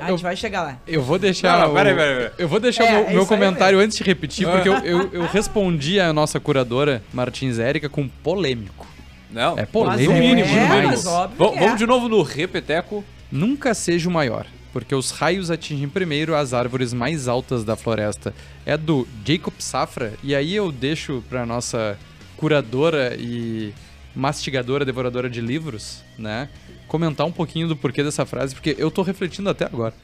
A 0.00 0.10
gente 0.10 0.22
vai 0.22 0.36
chegar 0.36 0.62
lá. 0.62 0.78
Eu 0.86 1.02
vou 1.02 1.18
deixar. 1.18 1.52
Não, 1.52 1.60
não, 1.66 1.70
o- 1.72 1.74
peraí, 1.74 1.94
peraí. 1.94 2.30
Eu 2.38 2.48
vou 2.48 2.60
deixar 2.60 2.84
É, 2.84 2.88
o 2.88 2.92
meu, 3.00 3.06
é 3.08 3.12
meu 3.14 3.26
comentário 3.26 3.78
antes 3.78 3.96
de 3.96 4.04
repetir, 4.04 4.46
porque 4.46 4.68
eu, 4.68 4.74
eu, 4.78 5.12
eu 5.12 5.26
respondi 5.26 5.98
a 6.00 6.12
nossa 6.12 6.38
curadora 6.38 7.02
Martins 7.12 7.58
Érica 7.58 7.88
com 7.88 8.06
polêmico. 8.08 8.86
Não, 9.30 9.52
É 9.54 9.62
Mas 9.62 9.70
polêmico 9.70 10.12
é, 10.12 10.20
mínimo, 10.20 10.48
no 10.48 10.54
mínimo. 10.68 10.88
mas 10.88 11.06
óbvio 11.06 11.38
Va- 11.38 11.52
que 11.52 11.58
vamos 11.58 11.74
é. 11.74 11.76
de 11.76 11.86
novo 11.86 12.08
no 12.08 12.22
repeteco. 12.22 13.04
Nunca 13.30 13.74
seja 13.74 14.08
o 14.08 14.12
maior, 14.12 14.46
porque 14.76 14.94
os 14.94 15.10
raios 15.10 15.50
atingem 15.50 15.88
primeiro 15.88 16.34
as 16.34 16.52
árvores 16.52 16.92
mais 16.92 17.28
altas 17.28 17.64
da 17.64 17.76
floresta. 17.76 18.34
É 18.66 18.76
do 18.76 19.08
Jacob 19.24 19.54
Safra, 19.58 20.12
e 20.22 20.34
aí 20.34 20.54
eu 20.54 20.70
deixo 20.70 21.24
pra 21.30 21.46
nossa 21.46 21.98
curadora 22.36 23.16
e 23.18 23.72
mastigadora, 24.14 24.84
devoradora 24.84 25.30
de 25.30 25.40
livros, 25.40 26.04
né, 26.18 26.50
comentar 26.86 27.26
um 27.26 27.32
pouquinho 27.32 27.66
do 27.66 27.74
porquê 27.74 28.04
dessa 28.04 28.26
frase, 28.26 28.54
porque 28.54 28.76
eu 28.76 28.90
tô 28.90 29.00
refletindo 29.00 29.48
até 29.48 29.64
agora. 29.64 29.94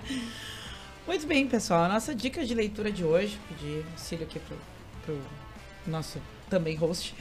Muito 1.06 1.26
bem, 1.26 1.46
pessoal. 1.46 1.82
A 1.82 1.88
nossa 1.88 2.14
dica 2.14 2.46
de 2.46 2.54
leitura 2.54 2.90
de 2.90 3.04
hoje, 3.04 3.38
pedir 3.46 3.84
auxílio 3.92 4.24
aqui 4.24 4.38
pro, 4.38 4.56
pro 5.04 5.20
nosso 5.86 6.18
também 6.48 6.76
host, 6.76 7.14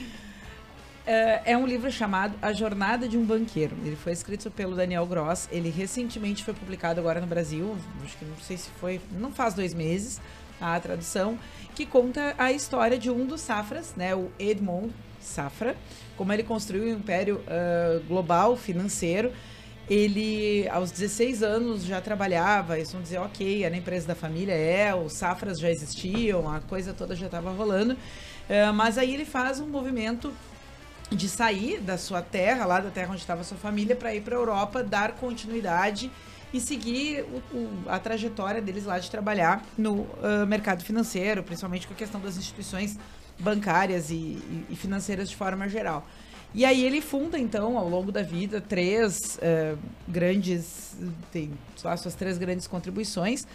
é, 1.05 1.51
é 1.51 1.57
um 1.57 1.65
livro 1.65 1.91
chamado 1.91 2.35
A 2.41 2.53
Jornada 2.53 3.07
de 3.07 3.17
um 3.17 3.25
Banqueiro. 3.25 3.75
Ele 3.83 3.95
foi 3.95 4.11
escrito 4.11 4.51
pelo 4.51 4.75
Daniel 4.75 5.05
Gross. 5.05 5.47
Ele 5.51 5.69
recentemente 5.69 6.43
foi 6.43 6.53
publicado 6.53 6.99
agora 6.99 7.19
no 7.19 7.27
Brasil. 7.27 7.75
Acho 8.03 8.17
que 8.17 8.25
não 8.25 8.37
sei 8.37 8.57
se 8.57 8.69
foi. 8.79 9.01
Não 9.11 9.31
faz 9.31 9.53
dois 9.53 9.73
meses 9.73 10.21
a 10.59 10.79
tradução. 10.79 11.39
Que 11.73 11.85
conta 11.85 12.35
a 12.37 12.51
história 12.51 12.97
de 12.97 13.09
um 13.09 13.25
dos 13.25 13.41
Safras, 13.41 13.95
né? 13.95 14.13
O 14.13 14.29
Edmond 14.37 14.93
Safra. 15.19 15.75
Como 16.15 16.31
ele 16.31 16.43
construiu 16.43 16.83
um 16.83 16.97
império 16.97 17.41
ah, 17.47 17.99
global 18.07 18.55
financeiro. 18.55 19.31
Ele, 19.89 20.69
aos 20.69 20.91
16 20.91 21.41
anos, 21.41 21.83
já 21.83 21.99
trabalhava. 21.99 22.77
Eles 22.77 22.91
vão 22.91 23.01
dizer, 23.01 23.17
ok, 23.17 23.63
era 23.63 23.73
a 23.73 23.77
empresa 23.77 24.07
da 24.07 24.15
família, 24.15 24.53
é, 24.53 24.95
os 24.95 25.13
Safras 25.13 25.59
já 25.59 25.69
existiam, 25.69 26.49
a 26.49 26.61
coisa 26.61 26.93
toda 26.93 27.13
já 27.13 27.25
estava 27.25 27.51
rolando. 27.51 27.97
Ah, 28.49 28.71
mas 28.71 28.97
aí 28.97 29.13
ele 29.13 29.25
faz 29.25 29.59
um 29.59 29.67
movimento 29.67 30.31
de 31.11 31.27
sair 31.27 31.79
da 31.81 31.97
sua 31.97 32.21
terra, 32.21 32.65
lá 32.65 32.79
da 32.79 32.89
terra 32.89 33.09
onde 33.11 33.19
estava 33.21 33.43
sua 33.43 33.57
família, 33.57 33.95
para 33.95 34.15
ir 34.15 34.21
para 34.21 34.35
a 34.35 34.39
Europa, 34.39 34.81
dar 34.83 35.11
continuidade 35.13 36.09
e 36.53 36.59
seguir 36.59 37.23
o- 37.53 37.57
o- 37.57 37.83
a 37.87 37.99
trajetória 37.99 38.61
deles 38.61 38.85
lá 38.85 38.97
de 38.97 39.09
trabalhar 39.11 39.63
no 39.77 40.07
ah, 40.23 40.45
mercado 40.45 40.83
financeiro, 40.83 41.43
principalmente 41.43 41.85
com 41.87 41.93
a 41.93 41.97
questão 41.97 42.19
das 42.21 42.37
instituições 42.37 42.97
bancárias 43.39 44.09
e, 44.09 44.13
e- 44.15 44.65
e 44.69 44.75
financeiras 44.75 45.29
de 45.29 45.35
forma 45.35 45.67
geral. 45.67 46.05
E 46.53 46.65
aí 46.65 46.83
ele 46.85 46.99
funda, 46.99 47.39
então, 47.39 47.77
ao 47.77 47.87
longo 47.87 48.11
da 48.11 48.21
vida, 48.21 48.59
três 48.61 49.37
ah, 49.41 49.75
grandes, 50.07 50.95
tem 51.31 51.51
suas 51.75 52.15
três 52.15 52.37
grandes 52.37 52.67
contribuições. 52.67 53.45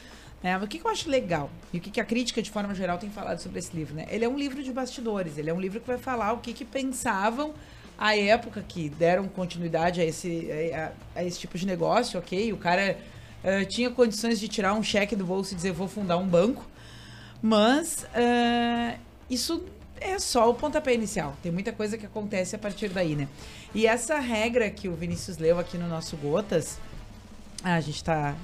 Né? 0.42 0.56
o 0.58 0.66
que, 0.66 0.78
que 0.78 0.86
eu 0.86 0.90
acho 0.90 1.08
legal 1.08 1.50
e 1.72 1.78
o 1.78 1.80
que, 1.80 1.90
que 1.90 2.00
a 2.00 2.04
crítica, 2.04 2.42
de 2.42 2.50
forma 2.50 2.74
geral, 2.74 2.98
tem 2.98 3.10
falado 3.10 3.38
sobre 3.38 3.58
esse 3.58 3.74
livro? 3.74 3.94
Né? 3.94 4.06
Ele 4.10 4.24
é 4.24 4.28
um 4.28 4.38
livro 4.38 4.62
de 4.62 4.72
bastidores, 4.72 5.38
ele 5.38 5.50
é 5.50 5.54
um 5.54 5.60
livro 5.60 5.80
que 5.80 5.86
vai 5.86 5.98
falar 5.98 6.32
o 6.32 6.38
que, 6.38 6.52
que 6.52 6.64
pensavam 6.64 7.54
à 7.98 8.16
época 8.16 8.64
que 8.66 8.88
deram 8.88 9.26
continuidade 9.28 10.00
a 10.00 10.04
esse, 10.04 10.50
a, 10.72 10.92
a 11.14 11.24
esse 11.24 11.38
tipo 11.38 11.56
de 11.56 11.66
negócio, 11.66 12.18
ok? 12.18 12.52
O 12.52 12.58
cara 12.58 12.98
eh, 13.42 13.64
tinha 13.64 13.90
condições 13.90 14.38
de 14.38 14.48
tirar 14.48 14.74
um 14.74 14.82
cheque 14.82 15.16
do 15.16 15.24
bolso 15.24 15.52
e 15.52 15.56
dizer 15.56 15.72
vou 15.72 15.88
fundar 15.88 16.18
um 16.18 16.26
banco, 16.26 16.64
mas 17.40 18.06
eh, 18.14 18.98
isso 19.30 19.64
é 20.00 20.18
só 20.18 20.50
o 20.50 20.54
pontapé 20.54 20.94
inicial. 20.94 21.36
Tem 21.42 21.50
muita 21.50 21.72
coisa 21.72 21.96
que 21.96 22.04
acontece 22.04 22.54
a 22.54 22.58
partir 22.58 22.88
daí, 22.88 23.14
né? 23.14 23.28
E 23.74 23.86
essa 23.86 24.18
regra 24.18 24.68
que 24.70 24.88
o 24.88 24.94
Vinícius 24.94 25.38
leu 25.38 25.58
aqui 25.58 25.78
no 25.78 25.88
nosso 25.88 26.16
Gotas, 26.16 26.78
ah, 27.62 27.74
a 27.74 27.80
gente 27.80 28.02
tá 28.04 28.34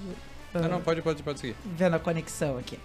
Não, 0.55 0.69
não, 0.69 0.81
pode, 0.81 1.03
pode, 1.03 1.23
pode 1.23 1.41
seguir. 1.41 1.57
vendo 1.65 1.95
a 1.95 1.99
conexão 1.99 2.59
aqui. 2.59 2.79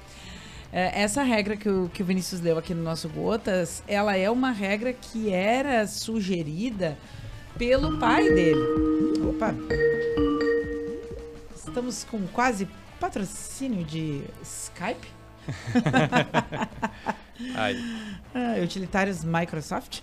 É, 0.71 1.01
essa 1.01 1.23
regra 1.23 1.55
que 1.55 1.69
o, 1.69 1.89
que 1.93 2.03
o 2.03 2.05
Vinícius 2.05 2.41
leu 2.41 2.57
aqui 2.57 2.73
no 2.73 2.83
nosso 2.83 3.07
Gotas, 3.09 3.81
ela 3.87 4.17
é 4.17 4.29
uma 4.29 4.51
regra 4.51 4.91
que 4.93 5.31
era 5.31 5.87
sugerida 5.87 6.97
pelo 7.57 7.97
pai 7.97 8.29
dele. 8.29 8.59
Opa! 9.29 9.53
Estamos 11.55 12.03
com 12.03 12.25
quase 12.27 12.67
patrocínio 12.99 13.85
de 13.85 14.23
Skype. 14.43 15.07
Ai. 17.55 17.75
Ah, 18.33 18.55
utilitários 18.63 19.23
Microsoft. 19.23 20.01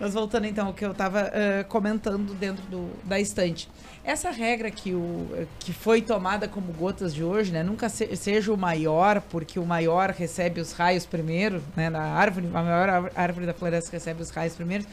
Mas 0.00 0.14
voltando 0.14 0.46
então 0.46 0.66
ao 0.66 0.74
que 0.74 0.84
eu 0.84 0.90
estava 0.90 1.30
comentando 1.68 2.34
dentro 2.34 2.62
do, 2.66 2.90
da 3.04 3.20
estante. 3.20 3.68
Essa 4.04 4.30
regra 4.32 4.68
que, 4.68 4.92
o, 4.92 5.46
que 5.60 5.72
foi 5.72 6.02
tomada 6.02 6.48
como 6.48 6.72
gotas 6.72 7.14
de 7.14 7.22
hoje, 7.22 7.52
né? 7.52 7.62
Nunca 7.62 7.88
se- 7.88 8.16
seja 8.16 8.52
o 8.52 8.56
maior, 8.56 9.20
porque 9.30 9.60
o 9.60 9.64
maior 9.64 10.10
recebe 10.10 10.60
os 10.60 10.72
raios 10.72 11.06
primeiro, 11.06 11.62
né? 11.76 11.88
Na 11.88 12.02
árvore, 12.02 12.48
a 12.52 12.62
maior 12.62 13.10
árvore 13.14 13.46
da 13.46 13.54
floresta 13.54 13.92
recebe 13.92 14.20
os 14.22 14.30
raios 14.30 14.54
primeiro. 14.54 14.84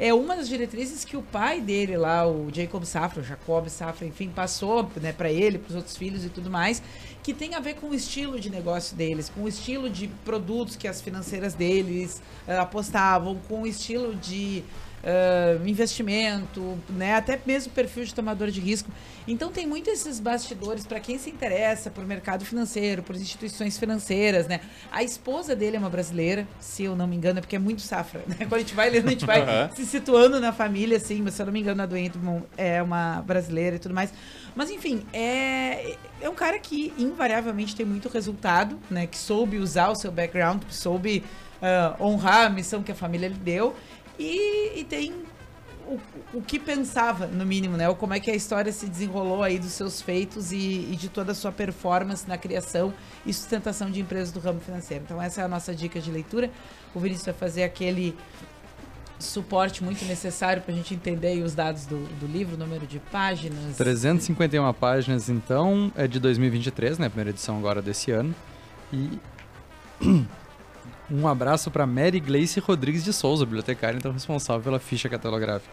É 0.00 0.14
uma 0.14 0.36
das 0.36 0.48
diretrizes 0.48 1.04
que 1.04 1.16
o 1.16 1.22
pai 1.22 1.60
dele 1.60 1.96
lá, 1.96 2.24
o 2.26 2.48
Jacob 2.52 2.84
Safra, 2.84 3.20
o 3.20 3.24
Jacob 3.24 3.68
Safra, 3.68 4.06
enfim, 4.06 4.28
passou 4.28 4.88
né, 5.00 5.12
para 5.12 5.28
ele, 5.30 5.58
para 5.58 5.70
os 5.70 5.76
outros 5.76 5.96
filhos 5.96 6.24
e 6.24 6.28
tudo 6.28 6.48
mais, 6.48 6.80
que 7.28 7.34
tem 7.34 7.54
a 7.54 7.60
ver 7.60 7.74
com 7.74 7.88
o 7.88 7.94
estilo 7.94 8.40
de 8.40 8.48
negócio 8.48 8.96
deles, 8.96 9.28
com 9.28 9.42
o 9.42 9.48
estilo 9.48 9.90
de 9.90 10.08
produtos 10.24 10.76
que 10.76 10.88
as 10.88 11.02
financeiras 11.02 11.52
deles 11.52 12.22
ah, 12.48 12.62
apostavam, 12.62 13.38
com 13.46 13.64
o 13.64 13.66
estilo 13.66 14.14
de 14.14 14.64
ah, 15.04 15.58
investimento, 15.64 16.78
né, 16.88 17.14
até 17.14 17.38
mesmo 17.46 17.72
perfil 17.72 18.04
de 18.04 18.14
tomador 18.14 18.50
de 18.50 18.60
risco. 18.60 18.90
Então 19.26 19.50
tem 19.50 19.66
muito 19.66 19.90
esses 19.90 20.18
bastidores 20.18 20.86
para 20.86 20.98
quem 21.00 21.18
se 21.18 21.30
interessa 21.30 21.90
por 21.90 22.04
mercado 22.04 22.44
financeiro, 22.44 23.02
por 23.02 23.14
instituições 23.14 23.78
financeiras, 23.78 24.46
né? 24.46 24.60
A 24.90 25.02
esposa 25.02 25.54
dele 25.54 25.76
é 25.76 25.78
uma 25.78 25.90
brasileira, 25.90 26.48
se 26.58 26.84
eu 26.84 26.96
não 26.96 27.06
me 27.06 27.14
engano, 27.14 27.38
é 27.38 27.42
porque 27.42 27.56
é 27.56 27.58
muito 27.58 27.82
safra, 27.82 28.22
né? 28.26 28.36
Quando 28.38 28.54
a 28.54 28.58
gente 28.60 28.74
vai 28.74 28.88
lendo, 28.88 29.06
a 29.06 29.10
gente 29.10 29.26
vai 29.26 29.42
Aham. 29.42 29.70
se 29.74 29.84
situando 29.84 30.40
na 30.40 30.52
família, 30.52 30.96
assim, 30.96 31.20
mas 31.20 31.34
se 31.34 31.42
eu 31.42 31.46
não 31.46 31.52
me 31.52 31.60
engano, 31.60 31.82
a 31.82 31.86
do 31.86 31.96
Edmond 31.96 32.44
é 32.56 32.82
uma 32.82 33.22
brasileira 33.22 33.76
e 33.76 33.78
tudo 33.78 33.94
mais. 33.94 34.12
Mas 34.56 34.70
enfim, 34.70 35.06
é, 35.12 35.94
é 36.22 36.28
um 36.28 36.34
cara 36.34 36.58
que 36.58 36.92
invariavelmente 36.98 37.76
tem 37.76 37.84
muito 37.84 38.08
resultado, 38.08 38.78
né? 38.90 39.06
Que 39.06 39.18
soube 39.18 39.58
usar 39.58 39.90
o 39.90 39.94
seu 39.94 40.10
background, 40.10 40.62
que 40.64 40.74
soube 40.74 41.22
ah, 41.60 41.96
honrar 42.00 42.46
a 42.46 42.50
missão 42.50 42.82
que 42.82 42.92
a 42.92 42.94
família 42.94 43.28
lhe 43.28 43.34
deu 43.34 43.74
e, 44.18 44.80
e 44.80 44.84
tem 44.84 45.12
o, 45.86 45.98
o 46.34 46.42
que 46.42 46.58
pensava, 46.58 47.26
no 47.26 47.46
mínimo, 47.46 47.76
né? 47.76 47.88
Ou 47.88 47.94
como 47.94 48.12
é 48.12 48.20
que 48.20 48.30
a 48.30 48.34
história 48.34 48.70
se 48.70 48.86
desenrolou 48.86 49.42
aí 49.42 49.58
dos 49.58 49.72
seus 49.72 50.02
feitos 50.02 50.52
e, 50.52 50.88
e 50.92 50.96
de 50.96 51.08
toda 51.08 51.32
a 51.32 51.34
sua 51.34 51.50
performance 51.50 52.28
na 52.28 52.36
criação 52.36 52.92
e 53.24 53.32
sustentação 53.32 53.90
de 53.90 54.00
empresas 54.00 54.30
do 54.30 54.38
ramo 54.38 54.60
financeiro. 54.60 55.04
Então 55.04 55.20
essa 55.20 55.40
é 55.40 55.44
a 55.44 55.48
nossa 55.48 55.74
dica 55.74 55.98
de 56.00 56.10
leitura. 56.10 56.50
O 56.94 57.00
Vinícius 57.00 57.26
vai 57.26 57.34
fazer 57.34 57.62
aquele 57.64 58.14
suporte 59.18 59.82
muito 59.82 60.04
necessário 60.04 60.62
para 60.62 60.72
a 60.72 60.76
gente 60.76 60.94
entender 60.94 61.42
os 61.42 61.54
dados 61.54 61.86
do, 61.86 61.98
do 62.20 62.26
livro, 62.26 62.54
o 62.54 62.58
número 62.58 62.86
de 62.86 62.98
páginas. 62.98 63.76
351 63.76 64.72
páginas, 64.74 65.28
então, 65.28 65.90
é 65.96 66.06
de 66.06 66.20
2023, 66.20 66.98
né? 66.98 67.08
Primeira 67.08 67.30
edição 67.30 67.58
agora 67.58 67.82
desse 67.82 68.10
ano. 68.10 68.34
E 68.92 69.18
um 71.10 71.26
abraço 71.26 71.70
para 71.70 71.86
Mary 71.86 72.20
Gleice 72.20 72.60
Rodrigues 72.60 73.04
de 73.04 73.12
Souza, 73.12 73.44
bibliotecária, 73.44 73.96
então 73.96 74.12
responsável 74.12 74.62
pela 74.62 74.78
ficha 74.78 75.08
catalográfica. 75.08 75.72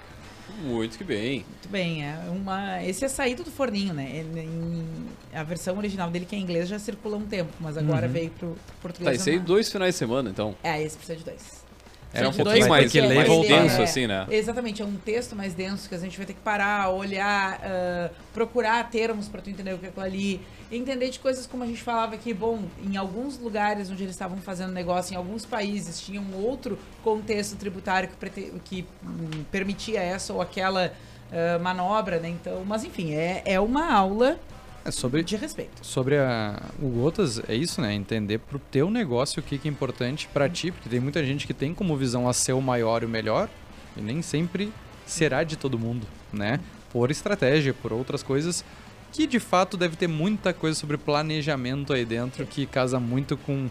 Muito 0.63 0.97
que 0.97 1.03
bem. 1.03 1.39
Muito 1.49 1.69
bem, 1.69 2.05
é 2.05 2.17
uma. 2.29 2.81
Esse 2.83 3.03
é 3.03 3.07
saído 3.09 3.43
do 3.43 3.51
forninho, 3.51 3.93
né? 3.93 4.09
Ele- 4.15 4.39
em- 4.41 4.87
a 5.33 5.43
versão 5.43 5.77
original 5.77 6.09
dele, 6.09 6.25
que 6.25 6.35
é 6.35 6.39
em 6.39 6.41
inglês, 6.43 6.69
já 6.69 6.79
circula 6.79 7.15
há 7.17 7.19
um 7.19 7.25
tempo, 7.25 7.51
mas 7.59 7.77
agora 7.77 8.07
Uhum. 8.07 8.13
veio 8.13 8.29
pro, 8.29 8.47
pro 8.49 8.55
Tá, 8.55 8.73
português. 8.81 9.19
isso 9.19 9.29
aí 9.29 9.35
normal. 9.35 9.47
dois 9.47 9.71
finais 9.71 9.93
de 9.95 9.99
semana, 9.99 10.29
então. 10.29 10.55
É, 10.63 10.81
esse 10.81 10.95
precisa 10.95 11.17
de 11.17 11.25
dois. 11.25 11.64
É 12.13 12.27
um 12.27 12.31
pouquinho 12.31 12.69
mais, 12.69 12.91
que 12.91 13.01
ler 13.01 13.15
mais 13.15 13.27
voltar, 13.27 13.61
denso, 13.61 13.81
é, 13.81 13.83
assim, 13.83 14.07
né? 14.07 14.25
Exatamente, 14.29 14.81
é 14.81 14.85
um 14.85 14.95
texto 14.95 15.35
mais 15.35 15.53
denso 15.53 15.89
que 15.89 15.95
a 15.95 15.97
gente 15.97 16.15
vai 16.17 16.25
ter 16.25 16.33
que 16.33 16.39
parar, 16.39 16.89
olhar, 16.89 17.59
ah, 17.61 18.09
procurar 18.33 18.89
termos 18.89 19.27
para 19.27 19.41
tu 19.41 19.49
entender 19.49 19.73
o 19.73 19.77
que 19.77 19.85
é 19.85 19.89
aquilo 19.89 20.05
ali, 20.05 20.41
entender 20.71 21.09
de 21.09 21.19
coisas 21.19 21.45
como 21.45 21.63
a 21.63 21.67
gente 21.67 21.81
falava 21.81 22.15
aqui, 22.15 22.33
bom, 22.33 22.63
em 22.83 22.95
alguns 22.95 23.37
lugares 23.37 23.89
onde 23.91 24.03
eles 24.03 24.15
estavam 24.15 24.37
fazendo 24.37 24.71
negócio, 24.71 25.13
em 25.13 25.17
alguns 25.17 25.45
países 25.45 25.99
tinha 25.99 26.21
um 26.21 26.35
outro 26.41 26.79
contexto 27.03 27.57
tributário 27.57 28.07
que, 28.09 28.15
prete- 28.15 28.53
que 28.63 28.85
hum, 29.03 29.43
permitia 29.51 29.99
essa 29.99 30.31
ou 30.31 30.41
aquela 30.41 30.93
ah, 31.31 31.59
manobra, 31.59 32.19
né? 32.19 32.29
Então, 32.29 32.63
mas 32.65 32.83
enfim, 32.83 33.13
é, 33.13 33.41
é 33.45 33.59
uma 33.59 33.91
aula 33.91 34.39
É 34.85 34.91
sobre, 34.91 35.23
de 35.23 35.35
respeito. 35.35 35.83
sobre 35.83 36.15
a, 36.17 36.61
o 36.79 36.87
Gotas, 36.87 37.41
é 37.49 37.55
isso, 37.55 37.81
né? 37.81 37.93
Entender 37.93 38.37
pro 38.37 38.59
teu 38.59 38.89
negócio 38.91 39.39
o 39.39 39.43
que, 39.43 39.57
que 39.57 39.67
é 39.67 39.71
importante 39.71 40.29
pra 40.31 40.47
ti, 40.47 40.71
porque 40.71 40.87
tem 40.87 40.99
muita 40.99 41.25
gente 41.25 41.47
que 41.47 41.53
tem 41.55 41.73
como 41.73 41.97
visão 41.97 42.29
a 42.29 42.33
ser 42.33 42.53
o 42.53 42.61
maior 42.61 43.01
e 43.01 43.07
o 43.07 43.09
melhor, 43.09 43.49
e 43.97 44.01
nem 44.01 44.21
sempre 44.21 44.71
será 45.05 45.43
de 45.43 45.55
todo 45.55 45.79
mundo, 45.79 46.05
né? 46.31 46.59
Por 46.91 47.09
estratégia, 47.09 47.73
por 47.73 47.91
outras 47.91 48.21
coisas, 48.21 48.63
que 49.11 49.25
de 49.25 49.39
fato 49.39 49.75
deve 49.75 49.95
ter 49.95 50.07
muita 50.07 50.53
coisa 50.53 50.79
sobre 50.79 50.97
planejamento 50.97 51.91
aí 51.91 52.05
dentro, 52.05 52.45
que 52.45 52.67
casa 52.67 52.99
muito 52.99 53.35
com 53.37 53.67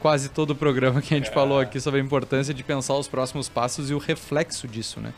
quase 0.00 0.28
todo 0.28 0.50
o 0.50 0.54
programa 0.54 1.00
que 1.00 1.14
a 1.14 1.16
gente 1.16 1.30
falou 1.32 1.58
aqui 1.58 1.80
sobre 1.80 1.98
a 1.98 2.02
importância 2.04 2.52
de 2.52 2.62
pensar 2.62 2.94
os 2.94 3.08
próximos 3.08 3.48
passos 3.48 3.90
e 3.90 3.94
o 3.94 3.98
reflexo 3.98 4.68
disso, 4.68 5.00
né? 5.00 5.14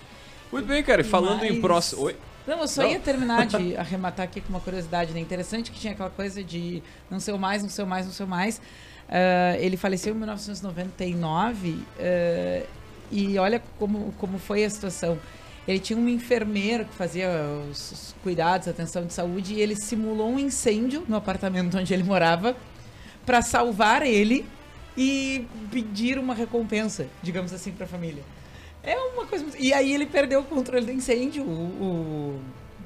Muito 0.52 0.66
bem, 0.66 0.82
cara. 0.82 1.00
E 1.00 1.04
falando 1.04 1.44
em 1.44 1.52
Mas- 1.52 1.60
próximo. 1.60 2.02
Oi? 2.02 2.16
Não, 2.46 2.60
eu 2.60 2.68
só 2.68 2.82
Não. 2.82 2.90
ia 2.90 2.98
terminar 2.98 3.46
de 3.46 3.76
arrematar 3.78 4.24
aqui 4.24 4.40
com 4.40 4.48
uma 4.48 4.60
curiosidade, 4.60 5.12
né? 5.12 5.20
Interessante 5.20 5.70
que 5.70 5.78
tinha 5.78 5.92
aquela 5.92 6.10
coisa 6.10 6.42
de 6.42 6.82
não 7.10 7.20
ser 7.20 7.32
o 7.32 7.38
mais, 7.38 7.62
não 7.62 7.68
ser 7.68 7.82
o 7.82 7.86
mais, 7.86 8.06
não 8.06 8.12
ser 8.12 8.24
o 8.24 8.28
mais. 8.28 8.60
Ah, 9.10 9.56
ele 9.58 9.76
faleceu 9.76 10.14
em 10.14 10.18
1999 10.18 11.78
ah, 11.98 12.66
e 13.10 13.36
olha 13.38 13.60
como, 13.78 14.14
como 14.18 14.38
foi 14.38 14.64
a 14.64 14.70
situação. 14.70 15.18
Ele 15.66 15.78
tinha 15.78 15.98
um 15.98 16.08
enfermeiro 16.08 16.84
que 16.84 16.94
fazia 16.94 17.28
os, 17.70 17.92
os 17.92 18.14
cuidados, 18.22 18.66
atenção 18.66 19.04
de 19.04 19.12
saúde, 19.12 19.54
e 19.54 19.60
ele 19.60 19.76
simulou 19.76 20.30
um 20.30 20.38
incêndio 20.38 21.04
no 21.06 21.16
apartamento 21.16 21.76
onde 21.76 21.92
ele 21.92 22.02
morava 22.02 22.56
para 23.26 23.42
salvar 23.42 24.02
ele 24.02 24.46
e 24.96 25.46
pedir 25.70 26.18
uma 26.18 26.34
recompensa, 26.34 27.06
digamos 27.22 27.52
assim, 27.52 27.72
para 27.72 27.84
a 27.84 27.88
família. 27.88 28.22
É 28.82 28.96
uma 28.96 29.26
coisa. 29.26 29.44
E 29.58 29.72
aí 29.72 29.92
ele 29.92 30.06
perdeu 30.06 30.40
o 30.40 30.44
controle 30.44 30.84
do 30.84 30.92
incêndio, 30.92 31.44
o, 31.44 32.36
o 32.36 32.40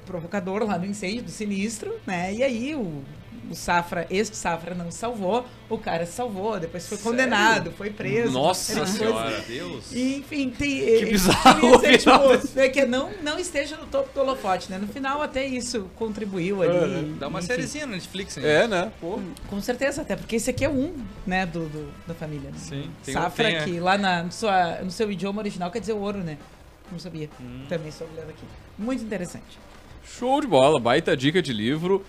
provocador 0.06 0.64
lá 0.64 0.76
do 0.76 0.86
incêndio, 0.86 1.22
do 1.22 1.30
sinistro, 1.30 1.94
né? 2.06 2.32
E 2.34 2.42
aí 2.42 2.74
o, 2.74 3.02
o 3.50 3.54
Safra, 3.54 4.06
este 4.10 4.36
Safra 4.36 4.74
não 4.74 4.90
salvou, 4.90 5.44
o 5.68 5.78
cara 5.78 6.06
se 6.06 6.12
salvou, 6.12 6.58
depois 6.58 6.86
foi 6.86 6.96
Sério? 6.98 7.10
condenado, 7.12 7.72
foi 7.72 7.90
preso. 7.90 8.32
Nossa 8.32 8.86
senhora. 8.86 9.40
Deus! 9.46 9.92
e, 9.92 10.16
enfim, 10.16 10.50
tem. 10.50 10.80
Que 10.98 11.06
bizarro, 11.06 11.80
Queria 11.80 11.98
ser, 12.00 12.10
tipo, 12.44 12.60
é 12.60 12.68
que 12.68 12.84
não, 12.86 13.10
não 13.22 13.38
esteja 13.38 13.76
no 13.76 13.86
topo 13.86 14.12
do 14.14 14.20
holofote, 14.20 14.70
né? 14.70 14.78
No 14.78 14.86
final, 14.88 15.22
até 15.22 15.44
isso 15.44 15.90
contribuiu 15.96 16.62
ali. 16.62 17.16
Dá 17.18 17.28
uma 17.28 17.38
enfim. 17.38 17.48
sériezinha 17.48 17.86
na 17.86 17.92
Netflix, 17.94 18.36
hein? 18.36 18.44
É, 18.46 18.66
né? 18.66 18.92
Pô. 19.00 19.20
Com 19.48 19.60
certeza, 19.60 20.02
até 20.02 20.16
porque 20.16 20.36
esse 20.36 20.50
aqui 20.50 20.64
é 20.64 20.68
um, 20.70 20.94
né, 21.26 21.44
do, 21.46 21.68
do- 21.68 21.92
da 22.06 22.14
família. 22.14 22.50
Né? 22.50 22.56
Sim. 22.58 22.90
Tem- 23.04 23.14
Safra, 23.14 23.44
tem, 23.46 23.56
é. 23.56 23.64
que 23.64 23.80
lá 23.80 23.96
na, 23.98 24.22
no, 24.24 24.32
sua, 24.32 24.76
no 24.82 24.90
seu 24.90 25.10
idioma 25.10 25.40
original 25.40 25.70
quer 25.70 25.80
dizer 25.80 25.92
ouro, 25.92 26.18
né? 26.18 26.38
Não 26.90 26.98
sabia. 26.98 27.28
Hum. 27.40 27.64
Também 27.68 27.88
estou 27.88 28.06
olhando 28.12 28.30
aqui. 28.30 28.44
Muito 28.78 29.02
interessante. 29.04 29.58
Show 30.06 30.40
de 30.40 30.46
bola, 30.46 30.78
baita 30.78 31.16
dica 31.16 31.40
de 31.40 31.52
livro. 31.52 32.04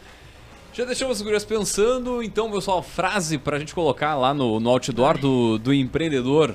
Já 0.75 0.83
deixamos 0.83 1.17
os 1.17 1.21
gurias 1.23 1.45
pensando, 1.45 2.21
então, 2.21 2.51
pessoal, 2.51 2.83
frase 2.83 3.37
pra 3.37 3.57
gente 3.57 3.73
colocar 3.73 4.13
lá 4.15 4.33
no, 4.33 4.59
no 4.59 4.69
outdoor 4.69 5.17
do, 5.17 5.57
do 5.57 5.73
empreendedor. 5.73 6.53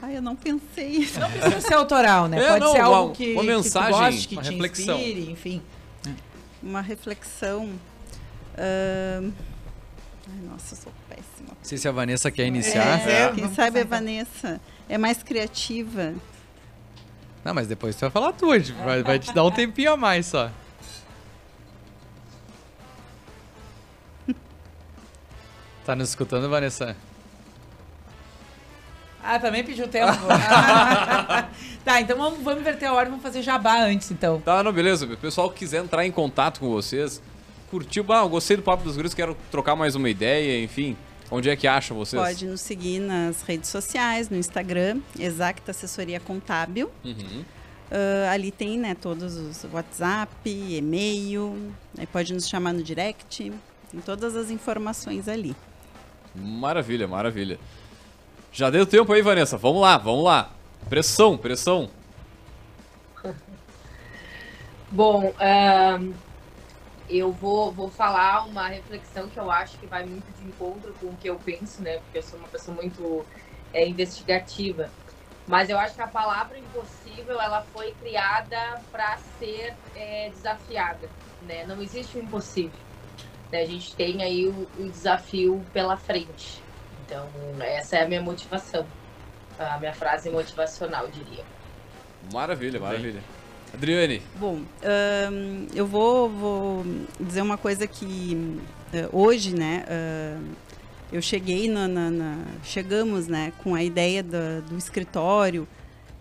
Ai, 0.00 0.16
eu 0.18 0.22
não 0.22 0.36
pensei. 0.36 1.08
Não 1.18 1.28
precisa 1.30 1.60
ser 1.60 1.74
autoral, 1.74 2.28
né? 2.28 2.38
É, 2.38 2.48
Pode 2.50 2.60
não, 2.60 2.72
ser 2.72 2.78
uma- 2.78 2.96
algo 2.96 3.12
que, 3.14 3.32
uma 3.32 3.40
que 3.40 3.46
mensagem, 3.48 3.90
tu 3.92 3.98
goste, 3.98 4.28
que 4.28 4.34
uma 4.36 4.42
te 4.42 4.50
reflexão. 4.50 4.98
inspire, 4.98 5.30
enfim. 5.32 5.62
Uma 6.62 6.80
reflexão. 6.80 7.70
ahn, 8.56 9.32
Ai, 10.28 10.48
nossa, 10.50 10.74
eu 10.74 10.78
sou 10.78 10.92
péssima. 11.08 11.48
Não 11.48 11.56
sei 11.62 11.76
se 11.76 11.88
a 11.88 11.92
Vanessa 11.92 12.30
quer 12.30 12.46
iniciar. 12.46 13.00
É. 13.08 13.28
Quem 13.32 13.40
vamos 13.42 13.56
sabe 13.56 13.80
a 13.80 13.84
pensar, 13.84 13.86
então. 13.86 13.98
Vanessa 13.98 14.60
é 14.88 14.96
mais 14.96 15.22
criativa. 15.22 16.14
Não, 17.44 17.52
mas 17.52 17.66
depois 17.66 17.96
tu 17.96 18.00
vai 18.00 18.10
falar 18.10 18.32
tu, 18.32 18.50
a 18.50 18.58
gente 18.58 18.72
vai, 18.72 19.02
vai 19.02 19.18
te 19.18 19.32
dar 19.34 19.44
um 19.44 19.50
tempinho 19.50 19.92
a 19.92 19.96
mais 19.96 20.26
só. 20.26 20.50
Tá 25.84 25.94
nos 25.94 26.08
escutando, 26.08 26.48
Vanessa? 26.48 26.96
Ah, 29.22 29.38
também 29.38 29.64
pediu 29.64 29.88
tempo. 29.88 30.12
tá, 31.84 32.00
então 32.00 32.16
vamos, 32.16 32.42
vamos 32.42 32.60
inverter 32.60 32.88
a 32.88 32.92
ordem, 32.92 33.10
vamos 33.10 33.22
fazer 33.22 33.42
jabá 33.42 33.82
antes, 33.82 34.10
então. 34.10 34.40
Tá, 34.40 34.62
não, 34.62 34.72
beleza. 34.72 35.06
O 35.06 35.16
pessoal 35.16 35.50
que 35.50 35.60
quiser 35.60 35.82
entrar 35.82 36.04
em 36.04 36.12
contato 36.12 36.60
com 36.60 36.68
vocês, 36.68 37.22
curtiu, 37.70 38.04
ah, 38.10 38.18
eu 38.18 38.28
gostei 38.28 38.56
do 38.56 38.62
Papo 38.62 38.84
dos 38.84 38.96
Gurias, 38.96 39.14
quero 39.14 39.36
trocar 39.50 39.74
mais 39.74 39.94
uma 39.94 40.10
ideia, 40.10 40.62
enfim. 40.62 40.96
Onde 41.30 41.48
é 41.48 41.56
que 41.56 41.66
acha 41.66 41.94
vocês? 41.94 42.22
Pode 42.22 42.46
nos 42.46 42.60
seguir 42.60 43.00
nas 43.00 43.42
redes 43.42 43.70
sociais, 43.70 44.28
no 44.28 44.36
Instagram, 44.36 45.00
Exacta 45.18 45.70
Assessoria 45.70 46.20
Contábil. 46.20 46.90
Uhum. 47.02 47.44
Ah, 47.90 48.30
ali 48.32 48.50
tem 48.50 48.78
né, 48.78 48.94
todos 48.94 49.36
os 49.36 49.64
WhatsApp, 49.72 50.30
e-mail, 50.44 51.72
aí 51.96 52.06
pode 52.06 52.34
nos 52.34 52.48
chamar 52.48 52.72
no 52.72 52.82
direct, 52.82 53.52
tem 53.90 54.00
todas 54.04 54.36
as 54.36 54.50
informações 54.50 55.28
ali. 55.28 55.56
Maravilha, 56.34 57.06
maravilha. 57.06 57.58
Já 58.52 58.70
deu 58.70 58.86
tempo 58.86 59.12
aí, 59.12 59.22
Vanessa. 59.22 59.56
Vamos 59.56 59.80
lá, 59.80 59.96
vamos 59.98 60.24
lá. 60.24 60.50
Pressão, 60.88 61.36
pressão. 61.36 61.90
Bom, 64.90 65.32
eu 67.08 67.32
vou, 67.32 67.72
vou 67.72 67.90
falar 67.90 68.46
uma 68.46 68.68
reflexão 68.68 69.28
que 69.28 69.38
eu 69.38 69.50
acho 69.50 69.78
que 69.78 69.86
vai 69.86 70.04
muito 70.04 70.30
de 70.38 70.46
encontro 70.46 70.94
com 71.00 71.06
o 71.06 71.16
que 71.16 71.28
eu 71.28 71.36
penso, 71.36 71.82
né? 71.82 71.98
Porque 71.98 72.18
eu 72.18 72.22
sou 72.22 72.38
uma 72.38 72.48
pessoa 72.48 72.76
muito 72.76 73.24
é, 73.72 73.86
investigativa. 73.86 74.90
Mas 75.46 75.68
eu 75.68 75.78
acho 75.78 75.94
que 75.94 76.02
a 76.02 76.06
palavra 76.06 76.58
impossível 76.58 77.40
ela 77.40 77.62
foi 77.72 77.92
criada 78.00 78.80
para 78.90 79.18
ser 79.38 79.74
é, 79.94 80.30
desafiada, 80.30 81.10
né? 81.42 81.66
Não 81.66 81.82
existe 81.82 82.16
o 82.16 82.22
impossível. 82.22 82.83
Né? 83.54 83.62
A 83.62 83.66
gente 83.66 83.94
tem 83.94 84.22
aí 84.22 84.46
o, 84.46 84.66
o 84.78 84.88
desafio 84.90 85.64
pela 85.72 85.96
frente. 85.96 86.60
Então, 87.06 87.28
essa 87.60 87.96
é 87.96 88.02
a 88.04 88.08
minha 88.08 88.20
motivação. 88.20 88.84
A 89.58 89.78
minha 89.78 89.94
frase 89.94 90.28
motivacional, 90.30 91.06
diria. 91.08 91.44
Maravilha, 92.32 92.80
maravilha. 92.80 93.20
Adriane, 93.72 94.22
Bom, 94.36 94.60
eu 95.74 95.86
vou, 95.86 96.28
vou 96.30 96.84
dizer 97.20 97.42
uma 97.42 97.58
coisa 97.58 97.86
que 97.88 98.60
eh, 98.92 99.08
hoje, 99.12 99.52
né, 99.54 99.84
eu 101.12 101.20
cheguei 101.20 101.68
na, 101.68 101.88
na- 101.88 102.10
na- 102.10 102.44
chegamos, 102.62 103.26
né, 103.26 103.52
com 103.62 103.74
a 103.74 103.82
ideia 103.82 104.22
da- 104.22 104.60
do 104.60 104.78
escritório 104.78 105.66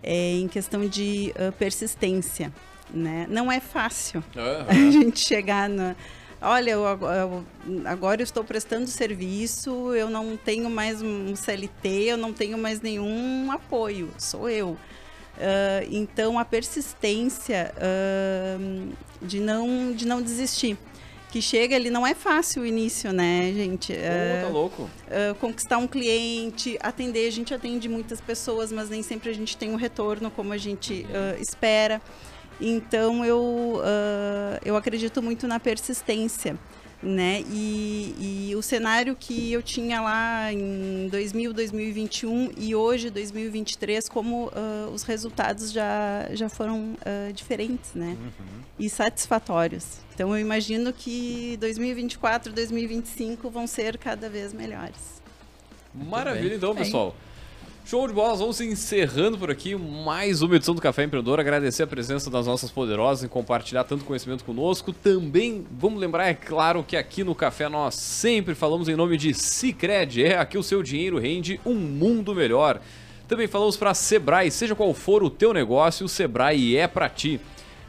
eh, 0.01 0.37
em 0.39 0.47
questão 0.47 0.87
de 0.87 1.31
ah, 1.37 1.51
persistência, 1.51 2.51
né? 2.91 3.25
Não 3.29 3.51
é 3.51 3.59
fácil 3.59 4.23
Aham. 4.35 4.65
a 4.69 4.73
gente 4.91 5.19
chegar 5.19 5.69
na. 5.69 5.95
Olha, 6.43 6.71
eu, 6.71 6.83
eu- 6.83 7.45
agora 7.85 8.21
eu 8.21 8.23
estou 8.23 8.43
prestando 8.43 8.87
serviço, 8.87 9.93
eu 9.95 10.09
não 10.09 10.35
tenho 10.35 10.69
mais 10.69 11.01
um 11.01 11.35
CLT, 11.35 11.87
eu 11.87 12.17
não 12.17 12.33
tenho 12.33 12.57
mais 12.57 12.81
nenhum 12.81 13.49
apoio, 13.51 14.09
sou 14.17 14.49
eu. 14.49 14.77
Ah, 15.39 15.83
então, 15.89 16.37
a 16.37 16.45
persistência 16.45 17.73
ah, 17.77 18.57
de, 19.21 19.39
não, 19.39 19.93
de 19.93 20.05
não 20.05 20.21
desistir. 20.21 20.77
Que 21.31 21.41
chega 21.41 21.75
ali, 21.75 21.89
não 21.89 22.05
é 22.05 22.13
fácil 22.13 22.61
o 22.61 22.65
início, 22.65 23.11
né, 23.11 23.51
gente? 23.55 23.91
Ah, 23.91 24.43
tá 24.43 24.49
louco. 24.49 24.83
uh, 24.83 25.33
conquistar 25.39 25.79
um 25.79 25.87
cliente, 25.87 26.77
atender. 26.79 27.27
A 27.27 27.31
gente 27.31 27.51
atende 27.55 27.89
muitas 27.89 28.21
pessoas, 28.21 28.71
mas 28.71 28.87
nem 28.87 29.01
sempre 29.01 29.31
a 29.31 29.33
gente 29.33 29.57
tem 29.57 29.73
o 29.73 29.75
retorno 29.75 30.29
como 30.29 30.53
a 30.53 30.57
gente 30.57 31.07
uh, 31.09 31.41
espera. 31.41 31.99
Então 32.59 33.25
eu, 33.25 33.39
uh, 33.77 34.59
eu 34.63 34.75
acredito 34.75 35.21
muito 35.21 35.47
na 35.47 35.59
persistência. 35.59 36.57
Né? 37.01 37.43
E, 37.51 38.47
e 38.49 38.55
o 38.55 38.61
cenário 38.61 39.13
que 39.13 39.51
eu 39.51 39.61
tinha 39.61 39.99
lá 39.99 40.53
em 40.53 41.09
2000, 41.09 41.51
2021 41.51 42.53
e 42.55 42.73
hoje, 42.73 43.09
2023, 43.09 44.07
como 44.07 44.45
uh, 44.45 44.89
os 44.93 45.03
resultados 45.03 45.73
já, 45.73 46.29
já 46.31 46.47
foram 46.47 46.93
uh, 46.93 47.33
diferentes, 47.33 47.93
né? 47.93 48.15
E 48.79 48.89
satisfatórios. 48.89 49.97
Então 50.15 50.33
eu 50.33 50.39
imagino 50.39 50.93
que 50.93 51.57
2024, 51.59 52.53
2025 52.53 53.49
vão 53.49 53.67
ser 53.67 53.97
cada 53.97 54.29
vez 54.29 54.53
melhores. 54.53 55.21
Maravilha, 55.93 56.55
então, 56.55 56.73
Bem. 56.73 56.85
pessoal. 56.85 57.13
Show 57.85 58.07
de 58.07 58.13
bola, 58.13 58.33
vamos 58.37 58.61
encerrando 58.61 59.37
por 59.37 59.51
aqui 59.51 59.75
mais 59.75 60.41
uma 60.41 60.55
edição 60.55 60.73
do 60.73 60.81
Café 60.81 61.03
Empreendedor. 61.03 61.37
Agradecer 61.41 61.83
a 61.83 61.87
presença 61.87 62.29
das 62.29 62.47
nossas 62.47 62.71
poderosas 62.71 63.25
em 63.25 63.27
compartilhar 63.27 63.83
tanto 63.83 64.05
conhecimento 64.05 64.45
conosco. 64.45 64.93
Também 64.93 65.65
vamos 65.69 65.99
lembrar, 65.99 66.29
é 66.29 66.33
claro, 66.33 66.81
que 66.81 66.95
aqui 66.95 67.25
no 67.25 67.35
Café 67.35 67.67
nós 67.67 67.95
sempre 67.95 68.55
falamos 68.55 68.87
em 68.87 68.95
nome 68.95 69.17
de 69.17 69.33
Cicred. 69.33 70.23
É, 70.23 70.37
aqui 70.37 70.57
o 70.57 70.63
seu 70.63 70.81
dinheiro 70.81 71.19
rende 71.19 71.59
um 71.65 71.75
mundo 71.75 72.33
melhor. 72.33 72.79
Também 73.27 73.47
falamos 73.47 73.75
para 73.75 73.93
Sebrae, 73.93 74.49
seja 74.49 74.75
qual 74.75 74.93
for 74.93 75.21
o 75.21 75.29
teu 75.29 75.53
negócio, 75.53 76.05
o 76.05 76.09
Sebrae 76.09 76.77
é 76.77 76.87
para 76.87 77.09
ti. 77.09 77.37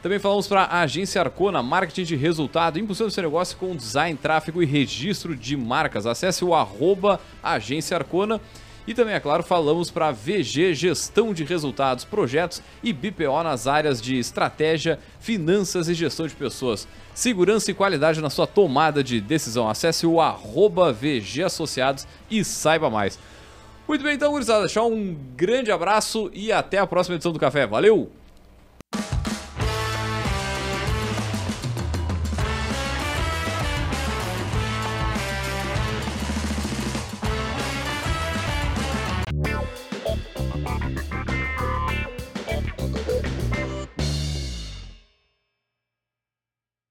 Também 0.03 0.19
falamos 0.19 0.45
para 0.45 0.63
a 0.63 0.81
Agência 0.81 1.21
Arcona, 1.21 1.63
marketing 1.63 2.03
de 2.03 2.15
resultado, 2.17 2.77
impulsando 2.77 3.11
seu 3.11 3.23
negócio 3.23 3.57
com 3.57 3.73
design, 3.73 4.19
tráfego 4.21 4.61
e 4.61 4.65
registro 4.65 5.33
de 5.37 5.55
marcas. 5.55 6.05
Acesse 6.05 6.43
o 6.43 6.53
arroba 6.53 7.19
Agência 7.41 7.95
Arcona. 7.95 8.41
E 8.87 8.93
também, 8.93 9.15
é 9.15 9.19
claro, 9.19 9.41
falamos 9.41 9.89
para 9.89 10.11
VG 10.11 10.75
Gestão 10.75 11.33
de 11.33 11.43
Resultados, 11.43 12.05
Projetos 12.05 12.61
e 12.83 12.93
BPO 12.93 13.43
nas 13.43 13.65
áreas 13.65 13.99
de 13.99 14.17
estratégia, 14.17 14.99
finanças 15.19 15.89
e 15.89 15.95
gestão 15.95 16.27
de 16.27 16.35
pessoas. 16.35 16.87
Segurança 17.13 17.71
e 17.71 17.73
qualidade 17.73 18.21
na 18.21 18.29
sua 18.29 18.45
tomada 18.45 19.03
de 19.03 19.19
decisão. 19.19 19.67
Acesse 19.67 20.05
o 20.05 20.21
arroba 20.21 20.93
VG 20.93 21.43
Associados 21.43 22.07
e 22.29 22.43
saiba 22.43 22.89
mais. 22.89 23.17
Muito 23.87 24.03
bem, 24.03 24.15
então, 24.15 24.31
gurizada, 24.31 24.61
deixar 24.61 24.83
um 24.83 25.15
grande 25.35 25.71
abraço 25.71 26.29
e 26.33 26.51
até 26.51 26.77
a 26.77 26.87
próxima 26.87 27.15
edição 27.15 27.31
do 27.31 27.39
Café. 27.39 27.65
Valeu! 27.65 28.11